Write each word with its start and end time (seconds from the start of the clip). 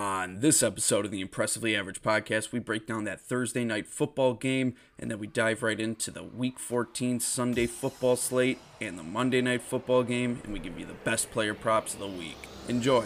On 0.00 0.40
this 0.40 0.62
episode 0.62 1.04
of 1.04 1.10
the 1.10 1.20
Impressively 1.20 1.76
Average 1.76 2.00
podcast, 2.00 2.52
we 2.52 2.58
break 2.58 2.86
down 2.86 3.04
that 3.04 3.20
Thursday 3.20 3.66
night 3.66 3.86
football 3.86 4.32
game 4.32 4.74
and 4.98 5.10
then 5.10 5.18
we 5.18 5.26
dive 5.26 5.62
right 5.62 5.78
into 5.78 6.10
the 6.10 6.22
Week 6.22 6.58
14 6.58 7.20
Sunday 7.20 7.66
football 7.66 8.16
slate 8.16 8.58
and 8.80 8.98
the 8.98 9.02
Monday 9.02 9.42
night 9.42 9.60
football 9.60 10.02
game, 10.02 10.40
and 10.42 10.54
we 10.54 10.58
give 10.58 10.80
you 10.80 10.86
the 10.86 10.94
best 10.94 11.30
player 11.30 11.52
props 11.52 11.92
of 11.92 12.00
the 12.00 12.06
week. 12.06 12.38
Enjoy. 12.66 13.04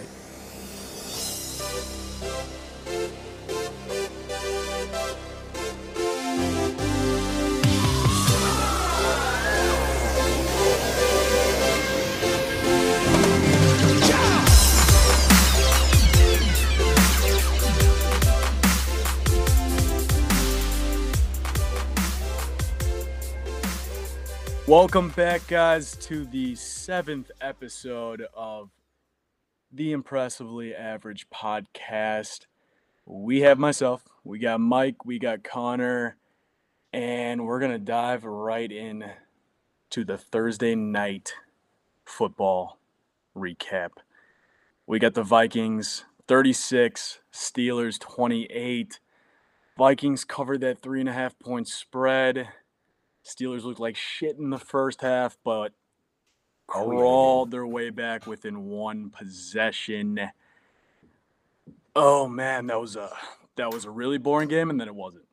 Welcome 24.67 25.11
back, 25.11 25.47
guys, 25.47 25.95
to 26.07 26.25
the 26.25 26.55
seventh 26.55 27.31
episode 27.39 28.27
of 28.33 28.71
the 29.71 29.93
Impressively 29.93 30.75
Average 30.75 31.29
podcast. 31.29 32.47
We 33.05 33.43
have 33.43 33.59
myself, 33.59 34.09
we 34.25 34.39
got 34.39 34.63
Mike, 34.63 35.05
we 35.05 35.19
got 35.19 35.45
Connor, 35.45 36.17
and 36.95 37.45
we're 37.45 37.59
going 37.61 37.73
to 37.73 37.79
dive 37.79 38.25
right 38.25 38.73
in 38.73 39.05
to 39.91 40.03
the 40.03 40.17
Thursday 40.17 40.75
night 40.75 41.35
football 42.07 42.79
recap. 43.37 43.91
We 44.87 44.99
got 44.99 45.13
the 45.13 45.23
Vikings 45.23 46.07
36, 46.27 47.19
Steelers 47.31 47.99
28. 48.01 48.99
Vikings 49.77 50.25
covered 50.25 50.63
that 50.63 50.81
three 50.81 51.01
and 51.01 51.09
a 51.11 51.13
half 51.13 51.39
point 51.39 51.69
spread. 51.69 52.49
Steelers 53.25 53.65
looked 53.65 53.81
like 53.81 53.97
shit 53.97 54.37
in 54.37 54.51
the 54.51 54.59
first 54.59 55.01
half, 55.01 55.39
but 55.45 55.73
Oh, 56.73 56.91
yeah, 56.91 56.99
crawled 56.99 57.51
their 57.51 57.67
way 57.67 57.91
back 57.91 58.27
within 58.27 58.67
one 58.67 59.11
possession. 59.11 60.21
Oh 61.95 62.27
man, 62.29 62.67
that 62.69 62.81
was 62.81 62.97
a 62.97 63.11
that 63.57 63.73
was 63.73 63.85
a 63.85 63.91
really 63.91 64.19
boring 64.19 64.49
game, 64.49 64.71
and 64.71 64.81
then 64.81 64.89
it 64.89 64.95
wasn't. 64.95 65.25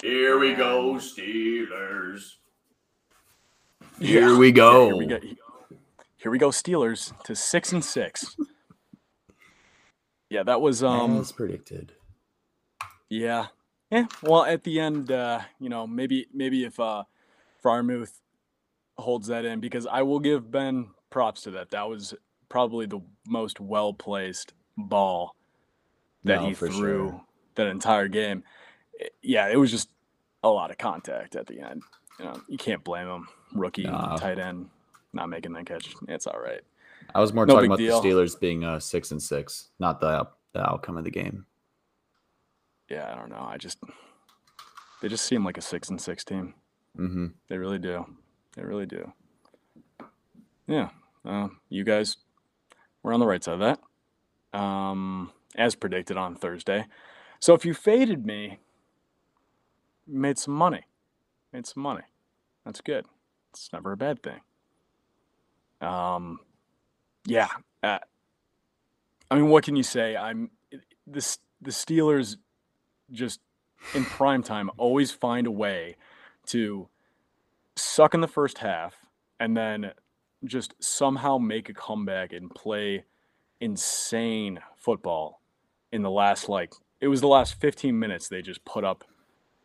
Here 0.00 0.38
we 0.38 0.54
go, 0.54 0.94
Steelers. 0.94 2.34
Yeah. 3.98 4.08
Here 4.08 4.36
we 4.36 4.52
go. 4.52 4.86
Here 4.86 4.96
we 4.96 5.06
go. 5.06 5.18
Here 6.16 6.30
we 6.30 6.38
go, 6.38 6.48
Steelers 6.48 7.12
to 7.24 7.34
six 7.34 7.72
and 7.72 7.84
six. 7.84 8.36
Yeah, 10.30 10.42
that 10.44 10.60
was 10.60 10.82
um. 10.82 11.20
As 11.20 11.32
predicted. 11.32 11.92
Yeah. 13.08 13.46
Yeah. 13.94 14.06
Well, 14.22 14.44
at 14.44 14.64
the 14.64 14.80
end, 14.80 15.12
uh, 15.12 15.40
you 15.60 15.68
know, 15.68 15.86
maybe 15.86 16.26
maybe 16.34 16.64
if 16.64 16.78
uh 16.80 17.04
Freiermuth 17.62 18.20
holds 18.98 19.28
that 19.28 19.44
in, 19.44 19.60
because 19.60 19.86
I 19.86 20.02
will 20.02 20.20
give 20.20 20.50
Ben 20.50 20.88
props 21.10 21.42
to 21.42 21.50
that. 21.52 21.70
That 21.70 21.88
was 21.88 22.14
probably 22.48 22.86
the 22.86 23.00
most 23.26 23.60
well 23.60 23.92
placed 23.92 24.52
ball 24.76 25.34
that 26.24 26.40
No, 26.40 26.48
he 26.48 26.54
threw 26.54 26.70
sure. 26.72 27.22
that 27.54 27.66
entire 27.68 28.08
game. 28.08 28.42
I- 29.00 29.08
Yeah, 29.22 29.48
it 29.48 29.56
was 29.56 29.70
just 29.70 29.88
a 30.42 30.48
lot 30.50 30.70
of 30.70 30.78
contact 30.78 31.36
at 31.36 31.46
the 31.46 31.60
end. 31.60 31.82
You 32.18 32.24
know, 32.26 32.40
you 32.48 32.58
can't 32.58 32.82
blame 32.84 33.08
him. 33.08 33.28
Rookie 33.54 33.84
Nah. 33.84 34.16
tight 34.16 34.38
end 34.38 34.68
not 35.12 35.28
making 35.28 35.52
that 35.52 35.66
catch. 35.66 35.94
It's 36.08 36.26
all 36.26 36.40
right. 36.40 36.60
I 37.14 37.20
was 37.20 37.32
more 37.32 37.46
No 37.46 37.54
talking 37.54 37.66
about 37.70 37.78
deal. 37.78 38.00
the 38.00 38.08
Steelers 38.08 38.38
being 38.38 38.64
uh, 38.64 38.80
six 38.80 39.10
and 39.12 39.22
six, 39.22 39.70
not 39.78 40.00
the, 40.00 40.26
the 40.52 40.60
outcome 40.68 40.96
of 40.96 41.04
the 41.04 41.10
game. 41.10 41.46
Yeah, 42.88 43.10
I 43.10 43.14
don't 43.14 43.30
know. 43.30 43.46
I 43.48 43.56
just 43.56 43.78
they 45.00 45.08
just 45.08 45.24
seem 45.24 45.44
like 45.44 45.58
a 45.58 45.62
six 45.62 45.88
and 45.90 46.00
six 46.00 46.24
team. 46.24 46.54
Mm-hmm. 46.98 47.26
They 47.48 47.58
really 47.58 47.78
do. 47.78 48.06
They 48.56 48.62
really 48.62 48.86
do. 48.86 49.12
Yeah. 50.66 50.90
Uh, 51.24 51.48
you 51.68 51.84
guys 51.84 52.16
were 53.02 53.12
on 53.12 53.20
the 53.20 53.26
right 53.26 53.42
side 53.42 53.60
of 53.60 53.78
that, 54.52 54.58
um, 54.58 55.32
as 55.56 55.74
predicted 55.74 56.16
on 56.16 56.36
Thursday. 56.36 56.86
So 57.40 57.54
if 57.54 57.64
you 57.64 57.74
faded 57.74 58.24
me, 58.26 58.58
you 60.06 60.18
made 60.18 60.38
some 60.38 60.54
money. 60.54 60.82
Made 61.52 61.66
some 61.66 61.82
money. 61.82 62.02
That's 62.64 62.80
good. 62.80 63.06
It's 63.52 63.70
never 63.72 63.92
a 63.92 63.96
bad 63.96 64.22
thing. 64.22 64.40
Um, 65.80 66.40
yeah. 67.26 67.48
Uh, 67.82 67.98
I 69.30 69.34
mean, 69.36 69.48
what 69.48 69.64
can 69.64 69.76
you 69.76 69.82
say? 69.82 70.16
I'm 70.16 70.50
this. 71.06 71.38
The 71.60 71.70
Steelers 71.70 72.36
just 73.10 73.40
in 73.94 74.04
prime 74.04 74.42
time 74.42 74.70
always 74.76 75.10
find 75.10 75.46
a 75.46 75.50
way 75.50 75.96
to 76.46 76.88
suck 77.76 78.14
in 78.14 78.20
the 78.20 78.28
first 78.28 78.58
half 78.58 78.94
and 79.40 79.56
then 79.56 79.92
just 80.44 80.74
somehow 80.78 81.38
make 81.38 81.68
a 81.68 81.74
comeback 81.74 82.32
and 82.32 82.54
play 82.54 83.04
insane 83.60 84.60
football 84.76 85.40
in 85.92 86.02
the 86.02 86.10
last 86.10 86.48
like 86.48 86.74
it 87.00 87.08
was 87.08 87.20
the 87.20 87.28
last 87.28 87.60
15 87.60 87.98
minutes 87.98 88.28
they 88.28 88.42
just 88.42 88.64
put 88.64 88.84
up 88.84 89.04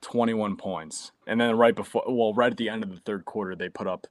21 0.01 0.55
points. 0.55 1.11
And 1.27 1.39
then 1.39 1.57
right 1.57 1.75
before 1.75 2.03
well 2.07 2.33
right 2.33 2.51
at 2.51 2.57
the 2.57 2.69
end 2.69 2.83
of 2.83 2.91
the 2.91 3.01
third 3.01 3.25
quarter 3.25 3.55
they 3.55 3.69
put 3.69 3.87
up 3.87 4.07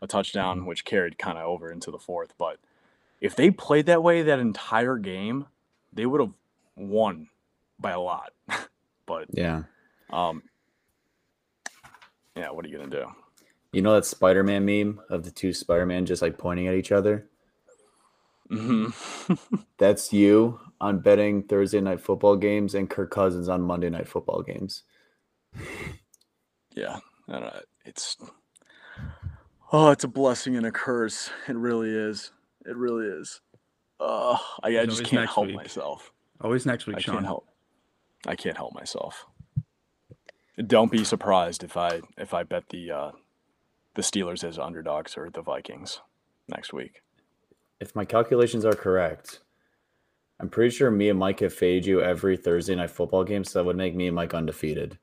a 0.00 0.06
touchdown 0.06 0.58
mm-hmm. 0.58 0.66
which 0.66 0.84
carried 0.84 1.18
kind 1.18 1.38
of 1.38 1.44
over 1.44 1.70
into 1.70 1.90
the 1.90 1.98
fourth. 1.98 2.34
But 2.38 2.58
if 3.20 3.36
they 3.36 3.50
played 3.50 3.86
that 3.86 4.02
way 4.02 4.22
that 4.22 4.38
entire 4.38 4.96
game 4.96 5.46
they 5.92 6.06
would 6.06 6.20
have 6.20 6.32
won 6.76 7.28
by 7.78 7.90
a 7.92 8.00
lot 8.00 8.32
but 9.06 9.26
Yeah. 9.32 9.64
um 10.10 10.42
yeah 12.36 12.50
what 12.50 12.64
are 12.64 12.68
you 12.68 12.78
gonna 12.78 12.90
do 12.90 13.06
You 13.72 13.82
know 13.82 13.94
that 13.94 14.04
Spider 14.06 14.42
Man 14.42 14.64
meme 14.64 15.00
of 15.10 15.24
the 15.24 15.30
two 15.30 15.52
Spider 15.52 15.86
Man 15.86 16.06
just 16.06 16.22
like 16.22 16.38
pointing 16.38 16.66
at 16.68 16.74
each 16.74 16.92
other? 16.92 17.28
hmm 18.48 18.86
That's 19.78 20.12
you 20.12 20.60
on 20.80 21.00
betting 21.00 21.42
Thursday 21.42 21.80
night 21.80 22.00
football 22.00 22.36
games 22.36 22.74
and 22.74 22.88
Kirk 22.88 23.10
Cousins 23.10 23.48
on 23.48 23.60
Monday 23.62 23.90
night 23.90 24.08
football 24.08 24.42
games. 24.42 24.84
Yeah, 26.74 26.98
I 27.28 27.32
don't 27.32 27.40
know. 27.42 27.60
It's 27.84 28.16
oh, 29.72 29.90
it's 29.90 30.04
a 30.04 30.08
blessing 30.08 30.56
and 30.56 30.64
a 30.66 30.70
curse. 30.70 31.30
It 31.48 31.56
really 31.56 31.90
is. 31.90 32.30
It 32.64 32.76
really 32.76 33.06
is. 33.06 33.40
Uh, 33.98 34.36
I, 34.62 34.78
I 34.80 34.86
just 34.86 35.04
can't 35.04 35.28
help 35.28 35.46
week. 35.46 35.56
myself. 35.56 36.12
Always 36.40 36.66
next 36.66 36.86
week, 36.86 36.96
I 36.98 37.00
Sean. 37.00 37.14
can't 37.16 37.26
help. 37.26 37.46
I 38.26 38.36
can't 38.36 38.58
help 38.58 38.74
myself. 38.74 39.26
Don't 40.66 40.92
be 40.92 41.04
surprised 41.04 41.64
if 41.64 41.76
I 41.76 42.02
if 42.18 42.34
I 42.34 42.44
bet 42.44 42.70
the 42.70 42.90
uh, 42.92 43.10
the 43.94 44.02
Steelers 44.02 44.44
as 44.44 44.58
underdogs 44.58 45.16
or 45.16 45.30
the 45.30 45.42
Vikings 45.42 46.00
next 46.48 46.72
week. 46.72 47.02
If 47.80 47.94
my 47.96 48.04
calculations 48.04 48.64
are 48.64 48.74
correct, 48.74 49.40
I'm 50.40 50.50
pretty 50.50 50.74
sure 50.74 50.90
me 50.90 51.08
and 51.10 51.18
Mike 51.18 51.40
have 51.40 51.54
faded 51.54 51.86
you 51.86 52.02
every 52.02 52.36
Thursday 52.36 52.74
night 52.76 52.90
football 52.90 53.24
game, 53.24 53.44
so 53.44 53.58
that 53.58 53.64
would 53.64 53.76
make 53.76 53.94
me 53.94 54.06
and 54.08 54.16
Mike 54.16 54.34
undefeated 54.34 54.98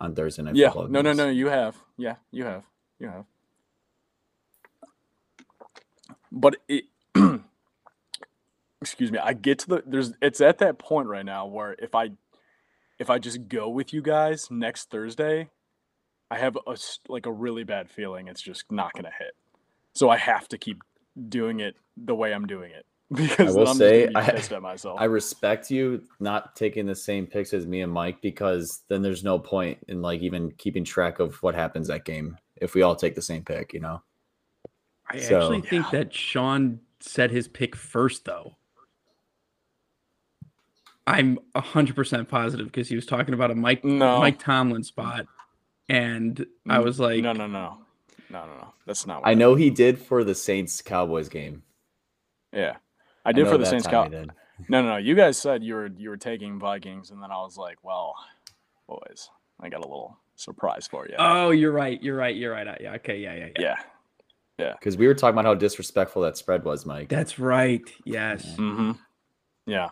on 0.00 0.14
Thursday 0.14 0.42
night 0.42 0.56
Yeah, 0.56 0.58
football 0.58 0.88
no, 0.88 1.02
no, 1.02 1.12
games. 1.12 1.18
no. 1.18 1.28
You 1.28 1.48
have. 1.48 1.76
Yeah, 1.98 2.16
you 2.32 2.44
have. 2.44 2.64
You 2.98 3.08
have. 3.08 3.24
But 6.32 6.56
it, 6.68 6.84
excuse 8.82 9.12
me, 9.12 9.18
I 9.18 9.34
get 9.34 9.60
to 9.60 9.68
the 9.68 9.84
there's 9.86 10.14
it's 10.22 10.40
at 10.40 10.58
that 10.58 10.78
point 10.78 11.08
right 11.08 11.24
now 11.26 11.46
where 11.46 11.76
if 11.78 11.94
I 11.94 12.12
if 13.00 13.10
I 13.10 13.18
just 13.18 13.48
go 13.48 13.68
with 13.68 13.92
you 13.92 14.02
guys 14.02 14.48
next 14.50 14.90
Thursday, 14.90 15.48
I 16.30 16.38
have 16.38 16.56
a 16.68 16.72
s- 16.72 17.00
like 17.08 17.26
a 17.26 17.32
really 17.32 17.64
bad 17.64 17.90
feeling 17.90 18.28
it's 18.28 18.40
just 18.42 18.70
not 18.70 18.92
gonna 18.92 19.10
hit. 19.18 19.32
So 19.94 20.08
I 20.10 20.16
have 20.18 20.46
to 20.50 20.58
keep 20.58 20.78
doing 21.28 21.58
it 21.58 21.74
the 21.96 22.14
way 22.14 22.32
I'm 22.32 22.46
doing 22.46 22.70
it 22.70 22.86
because 23.12 23.56
will 23.56 23.66
I'm 23.68 23.76
say, 23.76 24.02
just 24.04 24.14
gonna 24.14 24.26
I- 24.26 24.30
be 24.30 24.36
pissed 24.36 24.52
at 24.52 24.62
myself. 24.62 25.00
I 25.00 25.04
respect 25.06 25.70
you 25.70 26.02
not 26.20 26.54
taking 26.54 26.86
the 26.86 26.94
same 26.94 27.26
picks 27.26 27.52
as 27.52 27.66
me 27.66 27.80
and 27.80 27.90
Mike 27.92 28.20
because 28.22 28.82
then 28.88 29.02
there's 29.02 29.24
no 29.24 29.38
point 29.40 29.78
in 29.88 30.02
like 30.02 30.20
even 30.20 30.52
keeping 30.52 30.84
track 30.84 31.18
of 31.18 31.34
what 31.42 31.54
happens 31.56 31.88
that 31.88 32.04
game 32.04 32.36
if 32.56 32.74
we 32.74 32.82
all 32.82 32.94
take 32.94 33.14
the 33.16 33.22
same 33.22 33.42
pick, 33.42 33.72
you 33.72 33.80
know. 33.80 34.00
I 35.10 35.18
So- 35.18 35.40
actually 35.40 35.62
think 35.62 35.90
that 35.90 36.14
Sean 36.14 36.80
said 37.00 37.30
his 37.32 37.48
pick 37.48 37.74
first, 37.74 38.26
though. 38.26 38.56
I'm 41.10 41.38
100% 41.54 42.28
positive 42.28 42.66
because 42.66 42.88
he 42.88 42.94
was 42.96 43.06
talking 43.06 43.34
about 43.34 43.50
a 43.50 43.54
Mike 43.54 43.84
No. 43.84 44.18
Mike 44.20 44.38
Tomlin 44.38 44.84
spot. 44.84 45.26
And 45.88 46.46
I 46.68 46.78
was 46.78 47.00
like, 47.00 47.22
no, 47.22 47.32
no, 47.32 47.46
no, 47.48 47.78
no, 48.30 48.46
no, 48.46 48.46
no. 48.46 48.74
That's 48.86 49.06
not. 49.06 49.22
What 49.22 49.28
I 49.28 49.34
know 49.34 49.56
he 49.56 49.70
did 49.70 49.98
for 49.98 50.22
the 50.22 50.34
Saints 50.36 50.80
Cowboys 50.82 51.28
game. 51.28 51.62
Yeah, 52.52 52.76
I 53.24 53.32
did 53.32 53.44
know 53.44 53.50
for 53.52 53.58
the 53.58 53.66
Saints. 53.66 53.84
time 53.86 53.92
Cow- 53.92 54.04
he 54.04 54.10
did. 54.10 54.30
No, 54.68 54.82
no, 54.82 54.88
no. 54.90 54.96
You 54.98 55.14
guys 55.16 55.36
said 55.36 55.64
you 55.64 55.74
were 55.74 55.90
you 55.96 56.10
were 56.10 56.16
taking 56.16 56.60
Vikings, 56.60 57.10
and 57.10 57.20
then 57.20 57.32
I 57.32 57.38
was 57.38 57.56
like, 57.56 57.78
well, 57.82 58.14
boys, 58.88 59.30
I 59.60 59.68
got 59.68 59.78
a 59.80 59.88
little 59.88 60.16
surprise 60.36 60.86
for 60.86 61.08
you. 61.08 61.14
oh, 61.18 61.50
you're 61.50 61.72
right. 61.72 62.00
You're 62.02 62.16
right. 62.16 62.36
You're 62.36 62.52
right. 62.52 62.68
Uh, 62.68 62.74
Yeah. 62.80 62.94
Okay. 62.94 63.18
Yeah. 63.18 63.34
Yeah. 63.34 63.48
Yeah. 63.58 63.74
yeah. 64.58 64.72
Because 64.74 64.96
we 64.96 65.08
were 65.08 65.14
talking 65.14 65.34
about 65.38 65.44
how 65.44 65.54
disrespectful 65.54 66.22
that 66.22 66.36
spread 66.36 66.62
was, 66.64 66.86
Mike. 66.86 67.08
That's 67.08 67.38
right. 67.40 67.82
Yes. 68.04 68.46
Mm-hmm. 68.56 68.92
Yeah. 69.66 69.88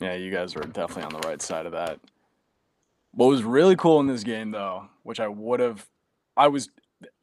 Yeah, 0.00 0.14
you 0.14 0.30
guys 0.30 0.54
were 0.54 0.62
definitely 0.62 1.04
on 1.14 1.20
the 1.20 1.28
right 1.28 1.40
side 1.42 1.66
of 1.66 1.72
that. 1.72 2.00
What 3.12 3.26
was 3.26 3.42
really 3.42 3.76
cool 3.76 4.00
in 4.00 4.06
this 4.06 4.22
game, 4.24 4.50
though, 4.50 4.88
which 5.02 5.20
I 5.20 5.28
would 5.28 5.60
have, 5.60 5.86
I 6.36 6.48
was, 6.48 6.70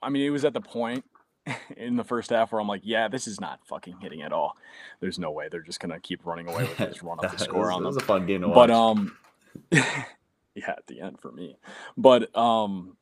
I 0.01 0.09
mean, 0.09 0.23
it 0.25 0.29
was 0.29 0.45
at 0.45 0.53
the 0.53 0.61
point 0.61 1.05
in 1.77 1.95
the 1.95 2.03
first 2.03 2.29
half 2.29 2.51
where 2.51 2.59
I'm 2.61 2.67
like, 2.67 2.81
yeah, 2.83 3.07
this 3.07 3.25
is 3.27 3.39
not 3.41 3.59
fucking 3.65 3.97
hitting 4.01 4.21
at 4.21 4.33
all. 4.33 4.57
There's 4.99 5.17
no 5.17 5.31
way 5.31 5.47
they're 5.49 5.61
just 5.61 5.79
gonna 5.79 5.99
keep 5.99 6.25
running 6.25 6.47
away 6.47 6.63
with 6.63 6.77
this 6.77 7.01
run 7.03 7.17
up 7.23 7.31
the 7.31 7.37
score 7.39 7.61
was- 7.61 7.69
on 7.69 7.75
it 7.75 7.77
them. 7.77 7.85
was 7.85 7.97
a 7.97 8.01
fun 8.01 8.25
game 8.25 8.41
to 8.41 8.47
watch. 8.49 8.55
But 8.67 8.71
um, 8.71 9.17
yeah, 9.71 10.69
at 10.69 10.85
the 10.87 10.99
end 11.01 11.19
for 11.19 11.31
me. 11.31 11.57
But 11.95 12.35
um, 12.37 12.97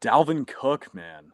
Dalvin 0.00 0.46
Cook, 0.46 0.92
man. 0.94 1.32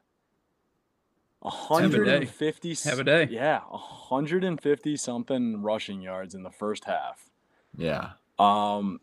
150. 1.45 2.75
Have 2.89 2.99
a 2.99 3.05
day. 3.05 3.29
Yeah, 3.31 3.61
150 3.69 4.97
something 4.97 5.61
rushing 5.61 6.01
yards 6.01 6.35
in 6.35 6.43
the 6.43 6.51
first 6.51 6.87
half. 6.87 7.29
yeah, 7.77 8.13
Um, 8.39 9.01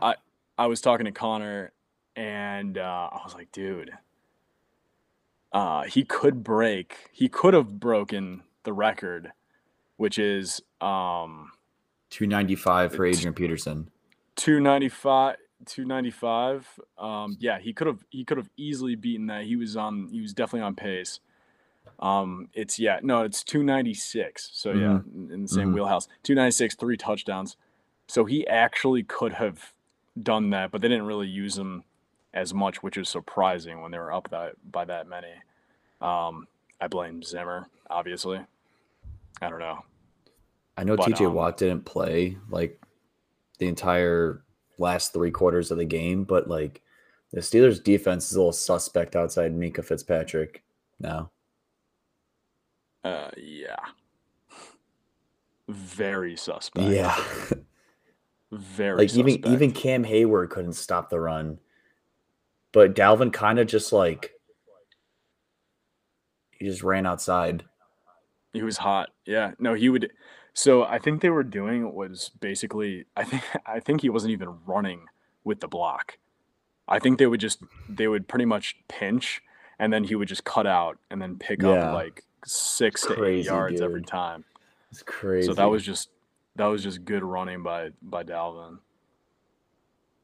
I 0.00 0.14
I 0.56 0.66
was 0.66 0.80
talking 0.80 1.04
to 1.04 1.12
Connor, 1.12 1.72
and 2.16 2.78
uh, 2.78 3.10
I 3.12 3.20
was 3.22 3.34
like, 3.34 3.52
dude, 3.52 3.90
uh, 5.52 5.82
he 5.84 6.04
could 6.04 6.42
break. 6.42 7.10
He 7.12 7.28
could 7.28 7.52
have 7.52 7.78
broken 7.78 8.44
the 8.62 8.72
record, 8.72 9.32
which 9.98 10.18
is 10.18 10.62
um. 10.80 11.52
295 12.10 12.94
for 12.94 13.04
Adrian 13.04 13.34
Peterson. 13.34 13.90
295 14.36 15.36
295 15.66 16.80
um 16.96 17.36
yeah 17.40 17.58
he 17.58 17.72
could 17.72 17.88
have 17.88 18.04
he 18.10 18.24
could 18.24 18.38
have 18.38 18.48
easily 18.56 18.94
beaten 18.94 19.26
that 19.26 19.42
he 19.42 19.56
was 19.56 19.76
on 19.76 20.08
he 20.12 20.20
was 20.20 20.32
definitely 20.32 20.60
on 20.60 20.76
pace 20.76 21.18
um 22.00 22.48
it's 22.54 22.78
yeah 22.78 23.00
no 23.02 23.22
it's 23.22 23.42
296 23.42 24.50
so 24.52 24.70
yeah 24.72 25.00
in, 25.32 25.42
the 25.42 25.48
same 25.48 25.70
Mhm. 25.70 25.74
wheelhouse. 25.74 26.06
296 26.22 26.74
three 26.76 26.96
touchdowns. 26.96 27.56
So 28.06 28.24
he 28.24 28.46
actually 28.46 29.02
could 29.02 29.32
have 29.34 29.72
done 30.22 30.50
that 30.50 30.70
but 30.70 30.80
they 30.80 30.88
didn't 30.88 31.06
really 31.06 31.26
use 31.28 31.56
him 31.58 31.82
as 32.34 32.54
much 32.54 32.82
which 32.82 32.96
is 32.96 33.08
surprising 33.08 33.80
when 33.80 33.90
they 33.90 33.98
were 33.98 34.12
up 34.12 34.28
that 34.30 34.54
by 34.70 34.84
that 34.84 35.08
many. 35.08 35.32
Um 36.00 36.46
i 36.80 36.86
blame 36.86 37.22
zimmer 37.22 37.68
obviously. 37.90 38.40
I 39.40 39.50
don't 39.50 39.58
know. 39.60 39.84
I 40.76 40.84
know 40.84 40.96
But, 40.96 41.08
TJ 41.08 41.26
um, 41.26 41.34
Watt 41.34 41.56
didn't 41.56 41.84
play 41.84 42.36
like 42.50 42.80
the 43.58 43.66
entire 43.66 44.42
last 44.78 45.12
three 45.12 45.30
quarters 45.32 45.70
of 45.72 45.78
the 45.78 45.84
game, 45.84 46.22
but 46.24 46.48
like 46.48 46.82
the 47.32 47.40
Steelers 47.40 47.82
defense 47.82 48.30
is 48.30 48.36
a 48.36 48.38
little 48.38 48.52
suspect 48.52 49.16
outside 49.16 49.52
Minkah 49.56 49.84
Fitzpatrick 49.84 50.62
now. 51.00 51.30
Uh 53.04 53.30
yeah 53.36 53.76
very 55.68 56.36
suspect 56.36 56.86
Yeah. 56.88 57.16
very 58.50 59.06
like 59.06 59.14
even 59.14 59.46
even 59.46 59.72
Cam 59.72 60.04
Heyward 60.04 60.50
couldn't 60.50 60.72
stop 60.74 61.10
the 61.10 61.20
run. 61.20 61.58
But 62.72 62.94
Dalvin 62.94 63.32
kind 63.32 63.58
of 63.58 63.66
just 63.66 63.92
like 63.92 64.32
he 66.50 66.66
just 66.66 66.82
ran 66.82 67.06
outside. 67.06 67.64
he 68.52 68.62
was 68.62 68.78
hot 68.78 69.10
yeah 69.26 69.52
no 69.58 69.74
he 69.74 69.88
would 69.88 70.10
so 70.54 70.82
i 70.84 70.98
think 70.98 71.20
they 71.20 71.30
were 71.30 71.44
doing 71.44 71.94
was 71.94 72.30
basically 72.40 73.04
i 73.16 73.22
think 73.22 73.42
i 73.66 73.78
think 73.78 74.00
he 74.00 74.08
wasn't 74.10 74.32
even 74.32 74.56
running 74.66 75.02
with 75.44 75.60
the 75.60 75.68
block 75.68 76.18
i 76.88 76.98
think 76.98 77.18
they 77.18 77.26
would 77.26 77.38
just 77.40 77.62
they 77.88 78.08
would 78.08 78.26
pretty 78.26 78.44
much 78.44 78.74
pinch 78.88 79.40
and 79.78 79.92
then 79.92 80.02
he 80.04 80.14
would 80.16 80.26
just 80.28 80.44
cut 80.44 80.66
out 80.66 80.98
and 81.10 81.22
then 81.22 81.36
pick 81.38 81.62
Yeah. 81.62 81.68
up 81.90 81.94
like 81.94 82.24
six 82.44 83.02
to 83.02 83.12
eight 83.12 83.16
Crazy, 83.16 83.46
yards 83.48 83.80
every 83.80 84.02
time 84.02 84.44
It's 84.90 85.02
crazy. 85.02 85.46
so 85.46 85.54
that 85.54 85.66
was 85.66 85.84
just 85.84 86.10
that 86.56 86.66
was 86.66 86.82
just 86.82 87.04
good 87.04 87.22
running 87.22 87.62
by 87.62 87.90
by 88.02 88.22
dalvin 88.24 88.78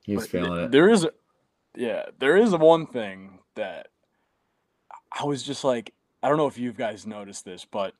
he 0.04 0.16
was 0.16 0.28
But 0.28 0.44
th- 0.44 0.58
it. 0.66 0.70
There 0.70 0.90
is, 0.90 1.06
yeah, 1.74 2.04
there 2.18 2.36
is 2.36 2.54
one 2.54 2.86
thing 2.86 3.38
that 3.54 3.88
I 5.18 5.24
was 5.24 5.42
just 5.42 5.64
like, 5.64 5.94
I 6.22 6.28
don't 6.28 6.36
know 6.36 6.46
if 6.46 6.58
you 6.58 6.72
guys 6.72 7.06
noticed 7.06 7.44
this, 7.46 7.64
but 7.64 7.94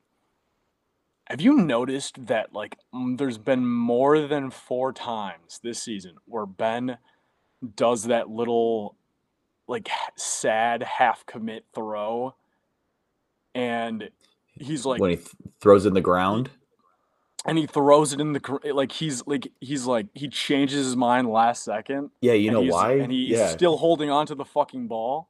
have 1.27 1.41
you 1.41 1.53
noticed 1.53 2.27
that 2.27 2.53
like 2.53 2.77
there's 3.15 3.39
been 3.39 3.65
more 3.67 4.19
than 4.27 4.51
four 4.51 4.93
times 4.93 5.59
this 5.63 5.81
season 5.81 6.15
where 6.25 6.45
Ben 6.45 6.99
does 7.75 8.03
that 8.03 8.29
little 8.29 8.95
like 9.67 9.89
sad 10.15 10.83
half 10.83 11.25
commit 11.25 11.65
throw, 11.73 12.35
and 13.55 14.09
he's 14.53 14.85
like 14.85 15.01
when 15.01 15.09
he 15.11 15.15
th- 15.15 15.29
throws 15.59 15.85
it 15.85 15.89
in 15.89 15.93
the 15.95 16.01
ground. 16.01 16.51
and 17.45 17.57
he 17.57 17.65
throws 17.65 18.13
it 18.13 18.19
in 18.21 18.33
the 18.33 18.59
like 18.73 18.91
he's 18.91 19.25
like 19.25 19.47
he's 19.61 19.85
like 19.85 20.07
he 20.13 20.27
changes 20.27 20.85
his 20.85 20.95
mind 20.95 21.29
last 21.29 21.63
second 21.63 22.11
Yeah, 22.21 22.33
you 22.33 22.51
know 22.51 22.61
why? 22.61 22.93
And 22.99 23.11
he's 23.11 23.29
yeah, 23.31 23.47
still 23.49 23.77
holding 23.77 24.09
on 24.11 24.27
to 24.27 24.35
the 24.35 24.45
fucking 24.45 24.87
ball. 24.87 25.29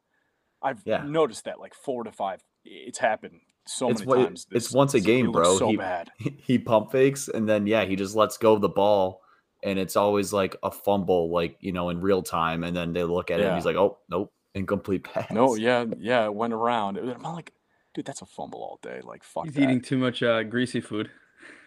I've 0.61 0.81
Yeah. 0.85 1.03
noticed 1.05 1.45
that 1.45 1.59
like 1.59 1.73
four 1.75 2.03
to 2.03 2.11
five. 2.11 2.43
It's 2.65 2.97
happened 2.97 3.41
so 3.67 3.89
It's 3.89 3.99
many 4.01 4.07
what- 4.21 4.25
times. 4.25 4.47
it's 4.51 4.71
once 4.73 4.93
a 4.93 4.99
game, 4.99 5.31
bro. 5.31 5.57
So 5.57 5.69
He- 5.69 5.77
bad. 5.77 6.11
he 6.17 6.57
pump 6.59 6.91
fakes 6.91 7.27
and 7.27 7.47
then 7.47 7.67
yeah, 7.67 7.85
he 7.85 7.95
just 7.95 8.15
lets 8.15 8.37
go 8.37 8.53
of 8.53 8.61
the 8.61 8.69
ball 8.69 9.21
and 9.63 9.79
it's 9.79 9.95
always 9.95 10.31
like 10.31 10.55
a 10.63 10.69
fumble, 10.71 11.31
like 11.31 11.57
you 11.59 11.71
know, 11.73 11.89
in 11.89 11.99
real 11.99 12.21
time. 12.21 12.63
And 12.63 12.75
then 12.77 12.93
they 12.93 13.03
look 13.03 13.29
at 13.31 13.39
it 13.39 13.45
and 13.47 13.55
he's 13.55 13.65
like, 13.65 13.75
"Oh, 13.75 13.97
nope, 14.09 14.31
incomplete 14.53 15.03
pass." 15.03 15.31
No, 15.31 15.55
yeah, 15.55 15.85
yeah, 15.99 16.25
it 16.25 16.33
went 16.35 16.53
around. 16.53 16.97
I'm 16.97 17.23
like, 17.23 17.51
dude, 17.95 18.05
that's 18.05 18.21
a 18.21 18.25
fumble 18.27 18.59
all 18.61 18.79
day. 18.83 19.01
Like, 19.03 19.23
fuck 19.23 19.45
He's 19.45 19.55
that. 19.55 19.63
eating 19.63 19.81
too 19.81 19.97
much 19.97 20.21
uh, 20.21 20.43
greasy 20.43 20.81
food. 20.81 21.09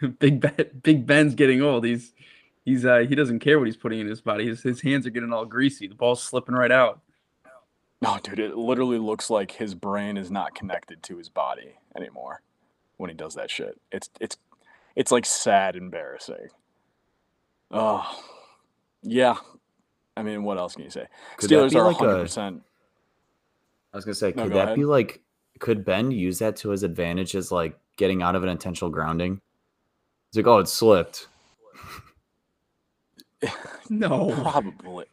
Big 0.21 0.41
Ben, 0.41 0.67
Big 0.83 1.07
Ben's 1.07 1.35
getting 1.35 1.61
old. 1.63 1.85
He's 1.85 2.13
he's 2.65 2.85
uh, 2.85 2.99
he 3.09 3.17
doesn't 3.17 3.41
care 3.41 3.59
what 3.59 3.67
he's 3.67 3.77
putting 3.77 3.99
in 3.99 4.07
his 4.07 4.21
body. 4.21 4.47
His, 4.47 4.63
his 4.63 4.81
hands 4.83 5.07
are 5.07 5.11
getting 5.11 5.33
all 5.33 5.45
greasy. 5.45 5.89
The 5.89 5.95
ball's 5.97 6.23
slipping 6.23 6.55
right 6.55 6.71
out. 6.71 7.01
No, 8.01 8.19
dude, 8.23 8.39
it 8.39 8.57
literally 8.57 8.99
looks 8.99 9.29
like 9.29 9.51
his 9.51 9.75
brain 9.75 10.17
is 10.17 10.31
not 10.31 10.55
connected 10.55 11.03
to 11.05 11.17
his 11.17 11.29
body 11.29 11.79
anymore 11.97 12.43
when 12.97 13.11
he 13.11 13.17
does 13.17 13.35
that 13.35 13.51
shit. 13.51 13.81
It's 13.91 14.09
it's 14.21 14.37
it's 14.95 15.11
like 15.11 15.27
sad, 15.27 15.75
embarrassing. 15.75 16.49
Oh, 17.71 18.23
yeah. 19.03 19.37
I 20.17 20.23
mean, 20.23 20.43
what 20.43 20.59
else 20.59 20.75
can 20.75 20.85
you 20.85 20.91
say? 20.91 21.07
Could 21.37 21.51
Steelers 21.51 21.75
are 21.75 21.85
100. 21.85 22.23
percent 22.23 22.63
I 23.93 23.97
was 23.97 24.05
gonna 24.05 24.15
say, 24.15 24.33
No, 24.35 24.45
could 24.45 24.53
go 24.53 24.59
that 24.59 24.65
ahead. 24.65 24.77
be 24.77 24.85
like? 24.85 25.21
Could 25.59 25.85
Ben 25.85 26.11
use 26.11 26.39
that 26.41 26.57
to 26.57 26.71
his 26.71 26.83
advantage 26.83 27.35
as 27.35 27.51
like 27.53 27.77
getting 27.97 28.23
out 28.23 28.35
of 28.37 28.43
an 28.43 28.49
intentional 28.49 28.91
grounding? 28.91 29.41
He's 30.31 30.37
like, 30.45 30.47
"Oh, 30.47 30.59
it 30.59 30.69
slipped. 30.69 31.27
No, 33.91 34.31
Probably. 34.43 35.07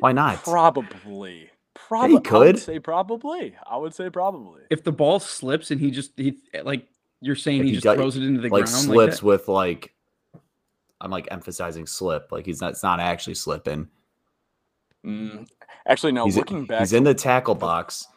Why 0.00 0.12
not?" 0.12 0.42
Probably. 0.44 1.50
Probably. 1.74 2.16
I 2.16 2.20
could. 2.20 2.54
would 2.54 2.58
say 2.58 2.78
probably. 2.80 3.54
I 3.70 3.76
would 3.76 3.94
say 3.94 4.10
probably. 4.10 4.62
if 4.70 4.82
the 4.84 4.92
ball 4.92 5.20
slips 5.20 5.70
and 5.70 5.80
he 5.80 5.90
just 5.90 6.12
he 6.16 6.36
like 6.64 6.86
you're 7.20 7.36
saying 7.36 7.60
If 7.60 7.64
he 7.64 7.68
he 7.70 7.74
just 7.76 7.84
got- 7.84 7.96
throws 7.96 8.16
it 8.16 8.22
into 8.24 8.40
the 8.40 8.48
like 8.48 8.64
ground 8.64 8.68
slips 8.84 9.16
like 9.16 9.22
with 9.22 9.48
like. 9.48 9.94
I'm 11.00 11.12
like 11.12 11.28
emphasizing 11.30 11.86
slip, 11.86 12.32
like 12.32 12.44
he's 12.44 12.60
not. 12.60 12.72
It's 12.72 12.82
not 12.82 12.98
actually 12.98 13.34
slipping. 13.36 13.86
Mm, 15.06 15.46
Actually, 15.86 16.10
no. 16.10 16.24
he's, 16.24 16.36
looking 16.36 16.66
back, 16.66 16.80
he's 16.80 16.92
in 16.92 17.04
the 17.04 17.14
tackle 17.14 17.54
box. 17.54 18.08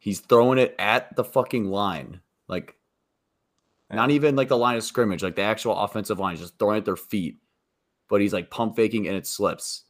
He's 0.00 0.18
throwing 0.20 0.58
it 0.58 0.74
at 0.78 1.14
the 1.14 1.22
fucking 1.22 1.66
line, 1.70 2.20
like 2.48 2.74
not 3.92 4.10
even 4.10 4.34
like 4.34 4.48
the 4.48 4.56
line 4.56 4.76
of 4.76 4.82
scrimmage, 4.82 5.22
like 5.22 5.36
the 5.36 5.42
actual 5.42 5.76
offensive 5.76 6.18
line. 6.18 6.32
He's 6.34 6.40
just 6.40 6.58
throwing 6.58 6.76
it 6.76 6.78
at 6.80 6.84
their 6.86 6.96
feet, 6.96 7.36
but 8.08 8.20
he's 8.20 8.32
like 8.32 8.50
pump 8.50 8.76
faking 8.76 9.06
and 9.06 9.16
it 9.16 9.26
slips. 9.26 9.84